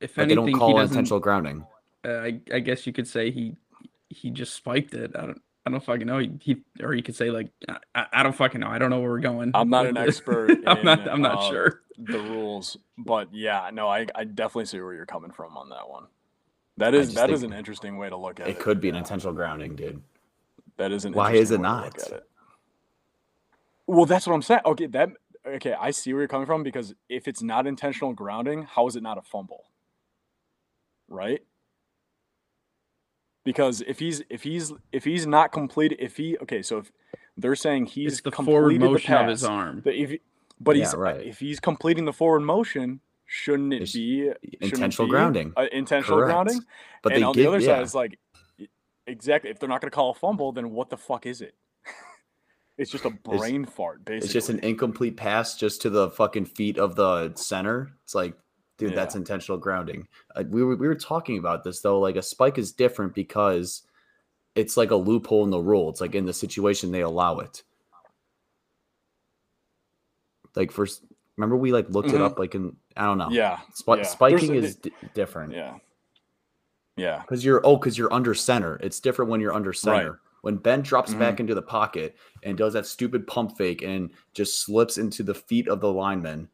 If 0.00 0.16
Like 0.16 0.28
they 0.28 0.34
don't 0.34 0.52
call 0.52 0.68
he 0.68 0.74
doesn't. 0.74 0.94
intentional 0.94 1.20
grounding. 1.20 1.66
Uh, 2.04 2.08
I, 2.10 2.40
I 2.54 2.58
guess 2.60 2.86
you 2.86 2.92
could 2.92 3.08
say 3.08 3.30
he 3.30 3.56
he 4.08 4.30
just 4.30 4.54
spiked 4.54 4.94
it. 4.94 5.12
I 5.16 5.22
don't 5.26 5.40
I 5.64 5.70
don't 5.70 5.82
fucking 5.82 6.06
know. 6.06 6.18
He, 6.18 6.30
he 6.40 6.56
or 6.80 6.94
you 6.94 7.02
could 7.02 7.16
say 7.16 7.30
like 7.30 7.48
I- 7.68 7.78
I, 7.94 8.06
I 8.12 8.22
don't 8.22 8.34
fucking 8.36 8.60
know. 8.60 8.68
I 8.68 8.78
don't 8.78 8.90
know 8.90 9.00
where 9.00 9.10
we're 9.10 9.18
going. 9.20 9.50
I'm 9.54 9.70
not 9.70 9.86
an 9.86 9.94
this. 9.94 10.18
expert 10.18 10.58
I'm 10.68 10.84
not. 10.84 11.08
I'm 11.08 11.22
not 11.22 11.38
uh, 11.38 11.48
sure. 11.50 11.80
the 11.98 12.20
rules, 12.20 12.76
but 12.96 13.34
yeah, 13.34 13.70
no, 13.72 13.88
I, 13.88 14.06
I 14.14 14.22
definitely 14.24 14.66
see 14.66 14.78
where 14.80 14.94
you're 14.94 15.06
coming 15.06 15.32
from 15.32 15.56
on 15.56 15.70
that 15.70 15.88
one. 15.88 16.04
That 16.78 16.94
is 16.94 17.06
just 17.06 17.16
that 17.16 17.30
is 17.30 17.42
an 17.42 17.52
interesting 17.52 17.96
way 17.98 18.08
to 18.10 18.16
look 18.16 18.40
at 18.40 18.48
it. 18.48 18.52
It 18.52 18.58
could 18.60 18.80
be 18.80 18.88
an 18.88 18.96
intentional 18.96 19.32
grounding, 19.32 19.76
dude. 19.76 20.02
That 20.76 20.92
is 20.92 21.04
an 21.04 21.12
Why 21.14 21.32
is 21.32 21.50
it 21.50 21.60
way 21.60 21.68
to 21.68 21.74
look 21.76 21.98
not? 21.98 22.12
it. 22.12 22.24
Well, 23.86 24.06
that's 24.06 24.26
what 24.26 24.34
I'm 24.34 24.42
saying. 24.42 24.60
Okay, 24.66 24.86
that 24.88 25.10
okay, 25.46 25.74
I 25.74 25.90
see 25.90 26.12
where 26.12 26.22
you're 26.22 26.28
coming 26.28 26.46
from 26.46 26.62
because 26.62 26.94
if 27.08 27.28
it's 27.28 27.42
not 27.42 27.66
intentional 27.66 28.12
grounding, 28.12 28.64
how 28.64 28.86
is 28.88 28.96
it 28.96 29.02
not 29.02 29.18
a 29.18 29.22
fumble? 29.22 29.64
Right? 31.08 31.40
Because 33.44 33.80
if 33.86 33.98
he's 34.00 34.22
if 34.28 34.42
he's 34.42 34.72
if 34.92 35.04
he's 35.04 35.26
not 35.26 35.52
complete 35.52 35.96
if 35.98 36.16
he 36.16 36.36
okay, 36.38 36.62
so 36.62 36.78
if 36.78 36.92
they're 37.36 37.54
saying 37.56 37.86
he's 37.86 38.14
It's 38.14 38.22
the 38.22 38.32
forward 38.32 38.72
completed 38.72 38.82
the 38.82 38.86
motion 38.86 39.14
of 39.14 39.28
his 39.28 39.44
arm. 39.44 39.80
but 39.84 39.94
if 39.94 40.20
but 40.60 40.76
Yeah, 40.76 40.84
he's 40.86 40.94
right. 40.94 41.20
if 41.24 41.38
he's 41.38 41.60
completing 41.60 42.04
the 42.06 42.12
forward 42.12 42.40
motion, 42.40 43.00
shouldn't 43.26 43.74
it 43.74 43.82
It's 43.82 43.92
be 43.92 44.20
shouldn't 44.22 44.38
it 44.42 44.62
intentional 44.62 45.06
be 45.06 45.10
grounding. 45.10 45.52
uh, 45.56 45.66
intentional 45.72 46.18
Correct. 46.18 46.32
grounding? 46.32 46.60
But 47.02 47.12
and 47.12 47.24
on 47.24 47.32
give 47.34 47.44
the 47.44 47.48
other 47.48 47.58
yeah. 47.60 47.66
side, 47.66 47.82
it's 47.82 47.94
like, 47.94 48.18
exactly. 49.06 49.50
If 49.50 49.58
they're 49.58 49.68
not 49.68 49.80
going 49.80 49.90
to 49.90 49.94
call 49.94 50.10
a 50.10 50.14
fumble, 50.14 50.52
then 50.52 50.70
what 50.70 50.90
the 50.90 50.96
fuck 50.96 51.26
is 51.26 51.40
it? 51.40 51.54
It's 52.78 52.90
just 52.90 53.06
a 53.06 53.10
brain 53.10 53.64
fart, 53.64 54.04
basically. 54.04 54.26
It's 54.26 54.32
just 54.34 54.50
an 54.50 54.58
incomplete 54.58 55.16
pass 55.16 55.56
just 55.56 55.80
to 55.80 55.88
the 55.88 56.10
fucking 56.10 56.44
feet 56.44 56.76
of 56.76 56.94
the 56.94 57.32
center. 57.34 57.92
It's 58.04 58.14
like, 58.14 58.36
dude, 58.76 58.94
that's 58.94 59.14
intentional 59.14 59.56
grounding. 59.58 60.06
Uh, 60.34 60.44
we 60.46 60.62
were 60.62 60.76
we 60.76 60.86
were 60.86 60.94
talking 60.94 61.38
about 61.38 61.64
this 61.64 61.80
though. 61.80 61.98
Like 61.98 62.16
a 62.16 62.22
spike 62.22 62.58
is 62.58 62.72
different 62.72 63.14
because 63.14 63.80
it's 64.54 64.76
like 64.76 64.90
a 64.90 64.96
loophole 64.96 65.44
in 65.44 65.50
the 65.50 65.58
rule. 65.58 65.88
It's 65.88 66.02
like 66.02 66.14
in 66.14 66.26
the 66.26 66.34
situation 66.34 66.92
they 66.92 67.00
allow 67.00 67.38
it. 67.38 67.62
Like 70.54 70.70
first, 70.70 71.02
remember 71.36 71.56
we 71.56 71.72
like 71.72 71.88
looked 71.90 72.08
it 72.10 72.14
Mhm. 72.16 72.24
up. 72.24 72.38
Like 72.38 72.54
in 72.54 72.76
I 72.96 73.04
don't 73.04 73.18
know. 73.18 73.28
yeah, 73.30 73.58
Spi- 73.74 73.98
yeah. 73.98 74.02
spiking 74.04 74.48
There's- 74.52 74.64
is 74.64 74.76
d- 74.76 74.92
different. 75.14 75.52
yeah, 75.52 75.78
yeah, 76.96 77.20
Because 77.20 77.44
you're 77.44 77.60
oh, 77.64 77.76
because 77.76 77.98
you're 77.98 78.12
under 78.12 78.34
center. 78.34 78.76
It's 78.82 79.00
different 79.00 79.30
when 79.30 79.40
you're 79.40 79.52
under 79.54 79.72
center. 79.72 80.10
Right. 80.12 80.20
When 80.42 80.56
Ben 80.56 80.82
drops 80.82 81.12
Mhm. 81.12 81.18
back 81.18 81.40
into 81.40 81.54
the 81.54 81.62
pocket 81.62 82.16
and 82.42 82.56
does 82.56 82.72
that 82.74 82.86
stupid 82.86 83.26
pump 83.26 83.56
fake 83.56 83.82
and 83.82 84.10
just 84.32 84.60
slips 84.60 84.96
into 84.96 85.22
the 85.24 85.34
feet 85.34 85.66
of 85.68 85.80
the 85.80 85.92
lineman, 85.92 86.48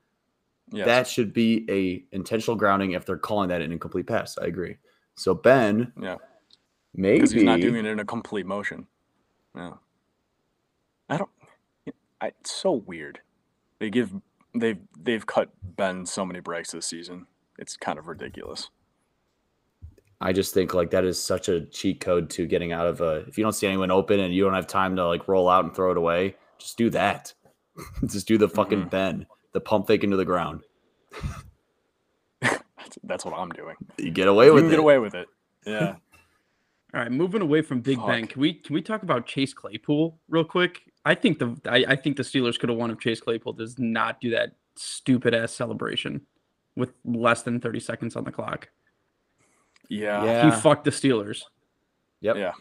yes. 0.70 0.86
that 0.86 1.06
should 1.06 1.32
be 1.34 1.66
a 1.70 2.04
intentional 2.16 2.56
grounding 2.56 2.92
if 2.92 3.04
they're 3.04 3.18
calling 3.18 3.50
that 3.50 3.60
an 3.60 3.70
incomplete 3.70 4.06
pass. 4.06 4.38
I 4.38 4.46
agree. 4.46 4.78
So 5.14 5.34
Ben, 5.34 5.92
yeah, 6.00 6.16
maybe 6.94 7.18
because 7.18 7.32
he's 7.32 7.42
not 7.44 7.60
doing 7.60 7.84
it 7.84 7.84
in 7.84 8.00
a 8.00 8.04
complete 8.04 8.46
motion. 8.46 8.86
Yeah, 9.54 9.74
I 11.10 11.18
don't. 11.18 11.30
I, 12.20 12.28
it's 12.28 12.50
so 12.52 12.72
weird. 12.72 13.20
They 13.78 13.90
give 13.90 14.12
they've 14.54 14.78
they've 15.00 15.26
cut 15.26 15.50
Ben 15.62 16.06
so 16.06 16.24
many 16.24 16.40
breaks 16.40 16.72
this 16.72 16.86
season. 16.86 17.26
It's 17.58 17.76
kind 17.76 17.98
of 17.98 18.06
ridiculous. 18.08 18.70
I 20.20 20.32
just 20.32 20.54
think 20.54 20.72
like 20.72 20.90
that 20.92 21.04
is 21.04 21.20
such 21.20 21.48
a 21.48 21.66
cheat 21.66 22.00
code 22.00 22.30
to 22.30 22.46
getting 22.46 22.72
out 22.72 22.86
of 22.86 23.00
a. 23.00 23.24
If 23.28 23.36
you 23.38 23.44
don't 23.44 23.52
see 23.52 23.66
anyone 23.66 23.90
open 23.90 24.20
and 24.20 24.32
you 24.34 24.44
don't 24.44 24.54
have 24.54 24.66
time 24.68 24.94
to 24.96 25.06
like 25.06 25.26
roll 25.28 25.48
out 25.48 25.64
and 25.64 25.74
throw 25.74 25.90
it 25.90 25.96
away, 25.96 26.36
just 26.58 26.76
do 26.78 26.90
that. 26.90 27.32
just 28.06 28.28
do 28.28 28.38
the 28.38 28.48
fucking 28.48 28.84
Mhm. 28.84 28.90
Ben, 28.90 29.26
the 29.52 29.60
pump 29.60 29.86
fake 29.88 30.04
into 30.04 30.16
the 30.16 30.24
ground. 30.24 30.62
That's, 32.40 32.98
that's 33.04 33.24
what 33.24 33.34
I'm 33.34 33.48
doing. 33.50 33.76
You 33.98 34.10
get 34.10 34.28
away 34.28 34.46
You 34.46 34.54
with 34.54 34.62
can 34.64 34.68
it. 34.68 34.70
get 34.70 34.80
away 34.80 34.98
with 34.98 35.14
it. 35.14 35.28
Yeah. 35.66 35.94
All 36.92 37.00
right, 37.00 37.10
moving 37.12 37.40
away 37.40 37.62
from 37.62 37.80
Big 37.80 37.96
Ben, 38.04 38.26
can 38.26 38.40
we 38.40 38.52
can 38.52 38.74
we 38.74 38.82
talk 38.82 39.02
about 39.04 39.26
Chase 39.26 39.54
Claypool 39.54 40.18
real 40.28 40.44
quick? 40.44 40.82
I 41.04 41.14
think 41.14 41.38
the 41.38 41.56
I, 41.68 41.84
I 41.88 41.96
think 41.96 42.16
the 42.16 42.22
Steelers 42.22 42.58
could 42.58 42.68
have 42.68 42.78
won 42.78 42.90
if 42.90 42.98
Chase 43.00 43.20
Claypool 43.20 43.54
does 43.54 43.78
not 43.78 44.20
do 44.20 44.30
that 44.30 44.52
stupid 44.76 45.34
ass 45.34 45.52
celebration 45.52 46.20
with 46.76 46.92
less 47.04 47.42
than 47.42 47.60
30 47.60 47.80
seconds 47.80 48.16
on 48.16 48.24
the 48.24 48.32
clock. 48.32 48.68
Yeah. 49.88 50.24
Yeah. 50.24 50.44
He 50.54 50.60
fucked 50.60 50.84
the 50.84 50.90
Steelers. 50.90 51.42
Yep. 52.20 52.36
Yeah. 52.36 52.52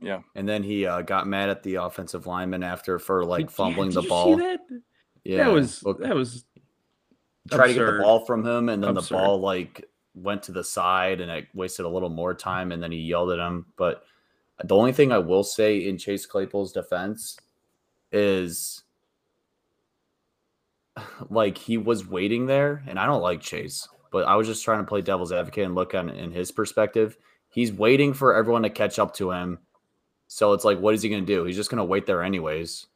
Yeah. 0.00 0.20
And 0.34 0.48
then 0.48 0.62
he 0.62 0.86
uh, 0.86 1.02
got 1.02 1.26
mad 1.26 1.48
at 1.48 1.62
the 1.62 1.76
offensive 1.76 2.26
lineman 2.26 2.62
after 2.62 2.98
for 2.98 3.24
like 3.24 3.46
Did- 3.46 3.50
yeah, 3.52 3.56
fumbling 3.56 3.88
did 3.90 3.96
the 3.96 4.00
you 4.02 4.06
see 4.06 4.08
ball. 4.08 4.36
that? 4.36 4.60
Yeah, 5.24 5.36
that 5.44 5.52
was 5.52 5.82
Look, 5.84 6.00
that 6.00 6.14
was 6.14 6.44
try 7.50 7.68
to 7.68 7.74
get 7.74 7.86
the 7.86 7.98
ball 8.02 8.24
from 8.24 8.44
him, 8.44 8.68
and 8.68 8.82
then 8.82 8.96
Absurd. 8.96 9.14
the 9.16 9.22
ball 9.22 9.40
like 9.40 9.88
went 10.14 10.42
to 10.44 10.52
the 10.52 10.64
side, 10.64 11.20
and 11.20 11.30
it 11.30 11.46
wasted 11.54 11.86
a 11.86 11.88
little 11.88 12.08
more 12.08 12.34
time, 12.34 12.72
and 12.72 12.82
then 12.82 12.90
he 12.90 12.98
yelled 12.98 13.30
at 13.30 13.38
him. 13.38 13.66
But 13.76 14.02
the 14.64 14.74
only 14.76 14.92
thing 14.92 15.12
I 15.12 15.18
will 15.18 15.44
say 15.44 15.86
in 15.88 15.96
Chase 15.96 16.26
Claypool's 16.26 16.72
defense 16.72 17.38
is 18.12 18.82
like 21.30 21.58
he 21.58 21.78
was 21.78 22.06
waiting 22.06 22.46
there, 22.46 22.82
and 22.86 22.98
I 22.98 23.06
don't 23.06 23.22
like 23.22 23.40
Chase, 23.40 23.88
but 24.10 24.26
I 24.26 24.36
was 24.36 24.46
just 24.46 24.64
trying 24.64 24.80
to 24.80 24.88
play 24.88 25.00
devil's 25.00 25.32
advocate 25.32 25.64
and 25.64 25.74
look 25.74 25.94
on 25.94 26.10
in 26.10 26.30
his 26.30 26.52
perspective. 26.52 27.16
He's 27.48 27.72
waiting 27.72 28.14
for 28.14 28.34
everyone 28.34 28.62
to 28.62 28.70
catch 28.70 28.98
up 28.98 29.14
to 29.14 29.30
him. 29.30 29.58
So 30.26 30.54
it's 30.54 30.64
like, 30.64 30.78
what 30.78 30.94
is 30.94 31.02
he 31.02 31.10
going 31.10 31.24
to 31.24 31.34
do? 31.34 31.44
He's 31.44 31.56
just 31.56 31.70
going 31.70 31.78
to 31.78 31.84
wait 31.84 32.06
there 32.06 32.22
anyways. 32.22 32.86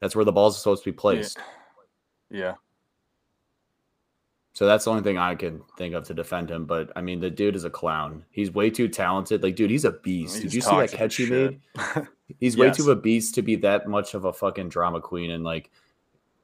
That's 0.00 0.14
where 0.14 0.24
the 0.24 0.32
ball's 0.32 0.56
are 0.56 0.60
supposed 0.60 0.84
to 0.84 0.90
be 0.90 0.96
placed. 0.96 1.38
Yeah. 2.30 2.54
So 4.58 4.66
that's 4.66 4.86
the 4.86 4.90
only 4.90 5.04
thing 5.04 5.18
I 5.18 5.36
can 5.36 5.62
think 5.76 5.94
of 5.94 6.02
to 6.08 6.14
defend 6.14 6.50
him. 6.50 6.64
But 6.64 6.90
I 6.96 7.00
mean, 7.00 7.20
the 7.20 7.30
dude 7.30 7.54
is 7.54 7.62
a 7.62 7.70
clown. 7.70 8.24
He's 8.32 8.50
way 8.50 8.70
too 8.70 8.88
talented. 8.88 9.40
Like, 9.40 9.54
dude, 9.54 9.70
he's 9.70 9.84
a 9.84 9.92
beast. 9.92 10.34
He's 10.34 10.42
Did 10.42 10.54
you 10.54 10.60
see 10.62 10.76
that 10.76 10.90
catch 10.90 11.14
he 11.14 11.26
made? 11.26 11.60
He's 12.40 12.56
way 12.56 12.68
too 12.72 12.82
of 12.82 12.88
a 12.88 13.00
beast 13.00 13.36
to 13.36 13.42
be 13.42 13.54
that 13.54 13.86
much 13.86 14.14
of 14.14 14.24
a 14.24 14.32
fucking 14.32 14.68
drama 14.68 15.00
queen 15.00 15.30
and 15.30 15.44
like 15.44 15.70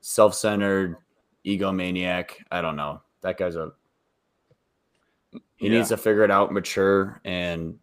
self-centered 0.01 0.97
egomaniac. 1.45 2.31
I 2.53 2.63
don't 2.63 2.77
know. 2.77 3.03
That 3.23 3.37
guy's 3.37 3.57
a 3.57 3.73
he 5.57 5.67
Yeah. 5.67 5.79
needs 5.79 5.89
to 5.89 5.97
figure 5.97 6.23
it 6.23 6.31
out, 6.31 6.53
mature, 6.53 7.21
and 7.25 7.77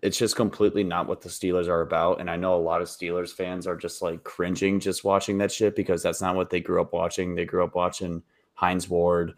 it's 0.00 0.16
just 0.16 0.34
completely 0.34 0.82
not 0.82 1.06
what 1.06 1.20
the 1.20 1.28
Steelers 1.28 1.68
are 1.68 1.82
about. 1.82 2.22
And 2.22 2.30
I 2.30 2.36
know 2.36 2.54
a 2.54 2.56
lot 2.56 2.80
of 2.80 2.88
Steelers 2.88 3.34
fans 3.34 3.66
are 3.66 3.76
just 3.76 4.00
like 4.00 4.24
cringing 4.24 4.80
just 4.80 5.04
watching 5.04 5.36
that 5.38 5.52
shit 5.52 5.76
because 5.76 6.02
that's 6.02 6.22
not 6.22 6.36
what 6.36 6.48
they 6.48 6.60
grew 6.60 6.80
up 6.80 6.94
watching. 6.94 7.34
They 7.34 7.44
grew 7.44 7.62
up 7.62 7.74
watching 7.74 8.22
Hines 8.54 8.88
Ward, 8.88 9.34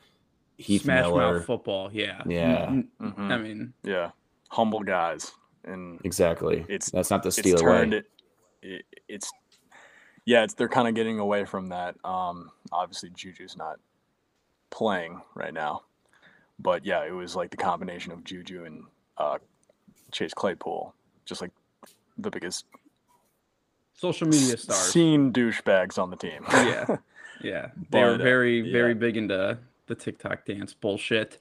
Heath 0.58 0.82
smash 0.82 1.04
Miller. 1.04 1.34
mouth 1.38 1.44
football. 1.46 1.90
Yeah. 1.92 2.22
Yeah. 2.26 2.66
N- 2.68 2.88
Mhm. 3.00 3.30
I 3.32 3.36
mean, 3.38 3.72
Yeah. 3.82 4.10
Humble 4.50 4.80
guys. 4.80 5.32
And 5.64 6.00
Exactly. 6.04 6.60
It's- 6.68 6.90
that's 6.90 7.10
not 7.10 7.22
the 7.22 7.28
it's 7.28 7.38
Steeler 7.40 7.58
turned 7.60 7.92
way. 7.92 7.98
it, 7.98 8.06
it 8.62 8.84
it's 9.08 9.30
yeah, 10.24 10.42
it's 10.44 10.54
they're 10.54 10.68
kind 10.68 10.88
of 10.88 10.94
getting 10.94 11.18
away 11.18 11.44
from 11.44 11.68
that. 11.68 11.96
Um 12.04 12.50
obviously 12.72 13.10
Juju's 13.10 13.56
not 13.56 13.78
playing 14.70 15.20
right 15.34 15.52
now. 15.54 15.82
But 16.58 16.84
yeah, 16.86 17.04
it 17.04 17.12
was 17.12 17.36
like 17.36 17.50
the 17.50 17.56
combination 17.56 18.12
of 18.12 18.24
Juju 18.24 18.64
and 18.64 18.84
uh 19.18 19.38
Chase 20.12 20.32
Claypool, 20.34 20.94
just 21.26 21.40
like 21.42 21.50
the 22.16 22.30
biggest 22.30 22.64
social 23.94 24.28
media 24.28 24.54
s- 24.54 24.62
stars. 24.62 24.78
seen 24.92 25.32
douchebags 25.32 25.98
on 26.00 26.10
the 26.10 26.16
team. 26.16 26.44
Yeah. 26.50 26.96
Yeah, 27.42 27.68
they 27.90 28.02
were 28.02 28.12
But, 28.12 28.20
uh, 28.22 28.24
very, 28.24 28.72
very 28.72 28.92
yeah. 28.92 28.98
big 28.98 29.18
into 29.18 29.58
the 29.86 29.94
TikTok 29.94 30.44
dance 30.44 30.74
bullshit. 30.74 31.38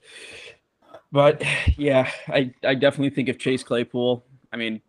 But 1.12 1.42
yeah, 1.76 2.10
I, 2.28 2.52
I 2.64 2.74
definitely 2.74 3.10
think 3.10 3.28
if 3.28 3.38
Chase 3.38 3.62
Claypool, 3.62 4.24
I 4.52 4.56
mean, 4.56 4.80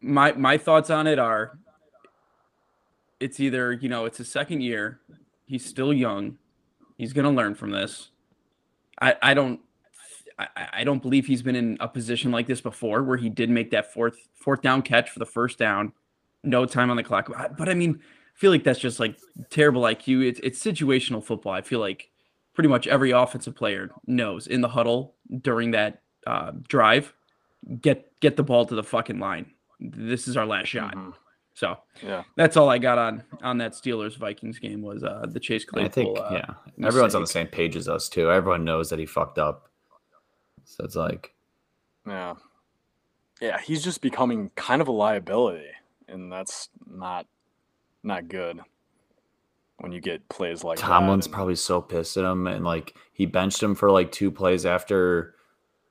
my 0.00 0.32
my 0.32 0.56
thoughts 0.58 0.90
on 0.90 1.06
it 1.06 1.18
are, 1.18 1.58
it's 3.18 3.40
either 3.40 3.72
you 3.72 3.88
know 3.88 4.04
it's 4.04 4.18
his 4.18 4.30
second 4.30 4.62
year, 4.62 5.00
he's 5.46 5.64
still 5.64 5.92
young, 5.92 6.38
he's 6.96 7.12
gonna 7.12 7.30
learn 7.30 7.54
from 7.54 7.70
this. 7.70 8.10
I 9.00 9.16
I 9.22 9.34
don't. 9.34 9.60
I, 10.38 10.68
I 10.72 10.84
don't 10.84 11.02
believe 11.02 11.26
he's 11.26 11.42
been 11.42 11.56
in 11.56 11.76
a 11.80 11.88
position 11.88 12.30
like 12.30 12.46
this 12.46 12.62
before 12.62 13.02
where 13.02 13.18
he 13.18 13.28
did 13.28 13.50
make 13.50 13.70
that 13.72 13.92
fourth 13.92 14.16
fourth 14.34 14.62
down 14.62 14.80
catch 14.80 15.10
for 15.10 15.18
the 15.18 15.26
first 15.26 15.58
down, 15.58 15.92
no 16.42 16.64
time 16.64 16.90
on 16.90 16.96
the 16.96 17.02
clock. 17.02 17.30
But- 17.58 17.68
I 17.68 17.74
mean, 17.74 18.00
I 18.00 18.38
feel 18.38 18.50
like 18.50 18.64
that's 18.64 18.78
just 18.78 18.98
like 19.00 19.18
terrible 19.50 19.82
IQ. 19.82 20.24
It's 20.26 20.40
it's 20.42 20.64
situational 20.64 21.22
football. 21.22 21.52
I 21.52 21.60
feel 21.60 21.80
like 21.80 22.09
pretty 22.60 22.68
much 22.68 22.86
every 22.86 23.10
offensive 23.10 23.54
player 23.56 23.88
knows 24.06 24.46
in 24.46 24.60
the 24.60 24.68
huddle 24.68 25.14
during 25.40 25.70
that 25.70 26.02
uh, 26.26 26.52
drive, 26.68 27.14
get 27.80 28.12
get 28.20 28.36
the 28.36 28.42
ball 28.42 28.66
to 28.66 28.74
the 28.74 28.82
fucking 28.82 29.18
line. 29.18 29.46
This 29.80 30.28
is 30.28 30.36
our 30.36 30.44
last 30.44 30.66
shot. 30.68 30.94
Mhm. 30.94 31.14
So 31.54 31.78
Yeah. 32.02 32.24
that's 32.36 32.58
all 32.58 32.68
I 32.68 32.76
got 32.76 32.98
on 32.98 33.24
on 33.42 33.56
that 33.58 33.72
Steelers 33.72 34.18
Vikings 34.18 34.58
game 34.58 34.82
was 34.82 35.02
uh, 35.02 35.24
the 35.26 35.40
Chase 35.40 35.64
Claypool. 35.64 35.86
I 35.86 35.88
think 35.90 36.18
uh, 36.18 36.28
yeah, 36.78 36.86
everyone's 36.86 37.14
on 37.14 37.22
the 37.22 37.26
same 37.26 37.46
page 37.46 37.76
as 37.76 37.88
us 37.88 38.10
too. 38.10 38.30
Everyone 38.30 38.62
knows 38.62 38.90
that 38.90 38.98
he 38.98 39.06
fucked 39.06 39.38
up. 39.38 39.70
So 40.64 40.84
it's 40.84 40.96
like, 40.96 41.32
Yeah. 42.06 42.34
Yeah, 43.40 43.58
he's 43.58 43.82
just 43.82 44.02
becoming 44.02 44.50
kind 44.54 44.82
of 44.82 44.88
a 44.88 44.92
liability, 44.92 45.70
and 46.08 46.30
that's 46.30 46.68
not 46.86 47.26
not 48.02 48.28
good 48.28 48.60
when 49.80 49.92
you 49.92 50.00
get 50.00 50.28
plays 50.28 50.62
like 50.64 50.78
that, 50.78 50.86
Tomlin's 50.86 51.26
and- 51.26 51.34
probably 51.34 51.56
so 51.56 51.80
pissed 51.80 52.16
at 52.16 52.24
him, 52.24 52.46
and 52.46 52.64
like 52.64 52.94
he 53.12 53.26
benched 53.26 53.62
him 53.62 53.74
for 53.74 53.90
like 53.90 54.12
two 54.12 54.30
plays 54.30 54.64
after 54.66 55.34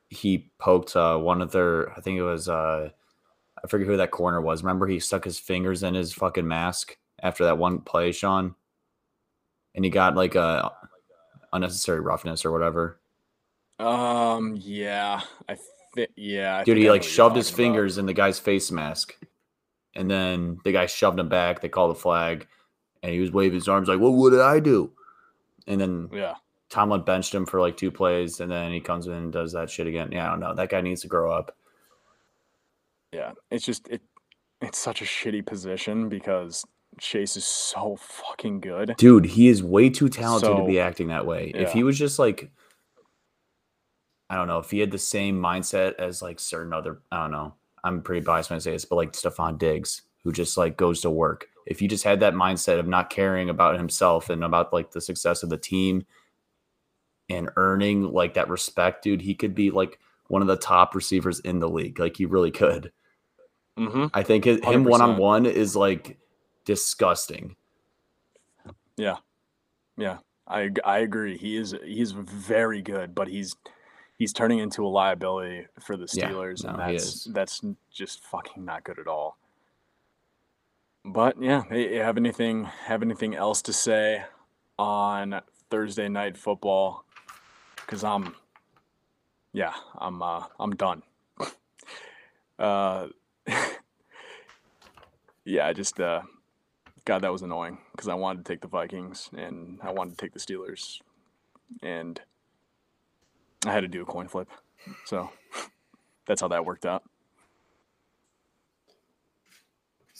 he 0.08 0.50
poked 0.58 0.96
uh, 0.96 1.16
one 1.18 1.40
of 1.42 1.52
their. 1.52 1.90
I 1.96 2.00
think 2.00 2.18
it 2.18 2.22
was 2.22 2.48
uh, 2.48 2.90
I 3.62 3.66
forget 3.68 3.86
who 3.86 3.96
that 3.98 4.10
corner 4.10 4.40
was. 4.40 4.62
Remember 4.62 4.86
he 4.86 4.98
stuck 5.00 5.24
his 5.24 5.38
fingers 5.38 5.82
in 5.82 5.94
his 5.94 6.12
fucking 6.12 6.46
mask 6.48 6.96
after 7.22 7.44
that 7.44 7.58
one 7.58 7.80
play, 7.80 8.12
Sean, 8.12 8.54
and 9.74 9.84
he 9.84 9.90
got 9.90 10.16
like 10.16 10.34
a 10.34 10.72
unnecessary 11.52 12.00
roughness 12.00 12.44
or 12.44 12.52
whatever. 12.52 13.00
Um. 13.78 14.56
Yeah. 14.60 15.20
I 15.48 15.56
think. 15.94 16.10
Yeah. 16.16 16.56
I 16.58 16.64
Dude, 16.64 16.76
think 16.76 16.82
he 16.84 16.90
like 16.90 17.02
shoved 17.02 17.36
his 17.36 17.50
talking 17.50 17.66
about. 17.66 17.72
fingers 17.74 17.98
in 17.98 18.06
the 18.06 18.12
guy's 18.12 18.38
face 18.38 18.70
mask, 18.70 19.16
and 19.94 20.10
then 20.10 20.58
the 20.64 20.72
guy 20.72 20.86
shoved 20.86 21.18
him 21.18 21.28
back. 21.28 21.60
They 21.60 21.68
called 21.68 21.90
the 21.96 22.00
flag, 22.00 22.46
and 23.02 23.12
he 23.12 23.20
was 23.20 23.30
waving 23.32 23.54
his 23.54 23.68
arms 23.68 23.88
like, 23.88 24.00
"Well, 24.00 24.12
what 24.14 24.30
did 24.30 24.40
I 24.40 24.60
do?" 24.60 24.92
And 25.66 25.80
then 25.80 26.08
Yeah. 26.12 26.34
Tomlin 26.68 27.02
benched 27.02 27.34
him 27.34 27.46
for 27.46 27.60
like 27.60 27.76
two 27.76 27.90
plays, 27.90 28.40
and 28.40 28.50
then 28.50 28.72
he 28.72 28.80
comes 28.80 29.06
in 29.06 29.12
and 29.14 29.32
does 29.32 29.52
that 29.52 29.70
shit 29.70 29.86
again. 29.86 30.10
Yeah, 30.12 30.28
I 30.28 30.30
don't 30.30 30.40
know. 30.40 30.54
That 30.54 30.68
guy 30.70 30.80
needs 30.80 31.00
to 31.02 31.08
grow 31.08 31.32
up. 31.32 31.56
Yeah. 33.12 33.32
It's 33.50 33.64
just 33.64 33.88
it. 33.88 34.02
It's 34.60 34.78
such 34.78 35.00
a 35.02 35.04
shitty 35.04 35.44
position 35.46 36.08
because 36.08 36.64
Chase 36.98 37.36
is 37.36 37.44
so 37.44 37.96
fucking 37.96 38.60
good. 38.60 38.94
Dude, 38.98 39.24
he 39.24 39.48
is 39.48 39.62
way 39.62 39.88
too 39.88 40.08
talented 40.08 40.54
to 40.56 40.66
be 40.66 40.78
acting 40.78 41.08
that 41.08 41.24
way. 41.26 41.50
If 41.54 41.72
he 41.72 41.82
was 41.82 41.98
just 41.98 42.18
like, 42.18 42.50
I 44.28 44.36
don't 44.36 44.46
know, 44.48 44.58
if 44.58 44.70
he 44.70 44.80
had 44.80 44.90
the 44.90 44.98
same 44.98 45.40
mindset 45.40 45.94
as 45.94 46.20
like 46.20 46.38
certain 46.38 46.72
other, 46.74 47.00
I 47.10 47.22
don't 47.22 47.32
know. 47.32 47.54
I'm 47.82 48.02
pretty 48.02 48.20
biased 48.24 48.50
when 48.50 48.56
I 48.56 48.60
say 48.60 48.72
this, 48.72 48.84
but 48.84 48.96
like 48.96 49.12
Stefon 49.12 49.58
Diggs. 49.58 50.02
who 50.22 50.32
just 50.32 50.56
like 50.58 50.76
goes 50.76 51.00
to 51.00 51.10
work. 51.10 51.48
If 51.66 51.80
he 51.80 51.88
just 51.88 52.04
had 52.04 52.20
that 52.20 52.34
mindset 52.34 52.78
of 52.78 52.86
not 52.86 53.10
caring 53.10 53.50
about 53.50 53.76
himself 53.76 54.30
and 54.30 54.42
about 54.42 54.72
like 54.72 54.90
the 54.90 55.00
success 55.00 55.42
of 55.42 55.50
the 55.50 55.58
team 55.58 56.04
and 57.28 57.50
earning 57.56 58.12
like 58.12 58.34
that 58.34 58.48
respect, 58.48 59.04
dude, 59.04 59.22
he 59.22 59.34
could 59.34 59.54
be 59.54 59.70
like 59.70 59.98
one 60.28 60.42
of 60.42 60.48
the 60.48 60.56
top 60.56 60.94
receivers 60.94 61.40
in 61.40 61.60
the 61.60 61.68
league. 61.68 61.98
Like 61.98 62.16
he 62.16 62.26
really 62.26 62.50
could. 62.50 62.92
Mm-hmm. 63.78 64.06
I 64.12 64.22
think 64.22 64.44
his, 64.44 64.60
him 64.64 64.84
one 64.84 65.00
on 65.00 65.16
one 65.16 65.46
is 65.46 65.74
like 65.74 66.18
disgusting. 66.64 67.56
Yeah, 68.96 69.16
yeah, 69.96 70.18
I 70.46 70.70
I 70.84 70.98
agree. 70.98 71.38
He 71.38 71.56
is 71.56 71.74
he's 71.84 72.12
very 72.12 72.82
good, 72.82 73.14
but 73.14 73.28
he's 73.28 73.56
he's 74.18 74.32
turning 74.32 74.58
into 74.58 74.84
a 74.84 74.88
liability 74.88 75.66
for 75.80 75.96
the 75.96 76.04
Steelers, 76.04 76.64
and 76.64 76.76
no, 76.76 76.84
he 76.84 76.92
that's 76.92 77.24
that's 77.32 77.60
just 77.90 78.22
fucking 78.24 78.64
not 78.64 78.84
good 78.84 78.98
at 78.98 79.06
all. 79.06 79.38
But 81.04 81.40
yeah, 81.40 81.62
hey, 81.68 81.96
have 81.96 82.16
anything 82.16 82.64
have 82.64 83.02
anything 83.02 83.34
else 83.34 83.62
to 83.62 83.72
say 83.72 84.24
on 84.78 85.40
Thursday 85.70 86.08
night 86.08 86.36
football? 86.36 87.04
Because 87.76 88.04
I'm, 88.04 88.34
yeah, 89.52 89.72
I'm 89.98 90.22
uh, 90.22 90.44
I'm 90.58 90.74
done. 90.76 91.02
Uh, 92.58 93.08
yeah, 95.46 95.66
I 95.66 95.72
just 95.72 95.98
uh, 95.98 96.20
God, 97.06 97.22
that 97.22 97.32
was 97.32 97.40
annoying 97.40 97.78
because 97.92 98.06
I 98.06 98.12
wanted 98.12 98.44
to 98.44 98.52
take 98.52 98.60
the 98.60 98.68
Vikings 98.68 99.30
and 99.34 99.78
I 99.82 99.92
wanted 99.92 100.18
to 100.18 100.22
take 100.22 100.34
the 100.34 100.38
Steelers, 100.38 101.00
and 101.82 102.20
I 103.64 103.72
had 103.72 103.80
to 103.80 103.88
do 103.88 104.02
a 104.02 104.04
coin 104.04 104.28
flip. 104.28 104.50
So 105.06 105.30
that's 106.26 106.42
how 106.42 106.48
that 106.48 106.66
worked 106.66 106.84
out. 106.84 107.02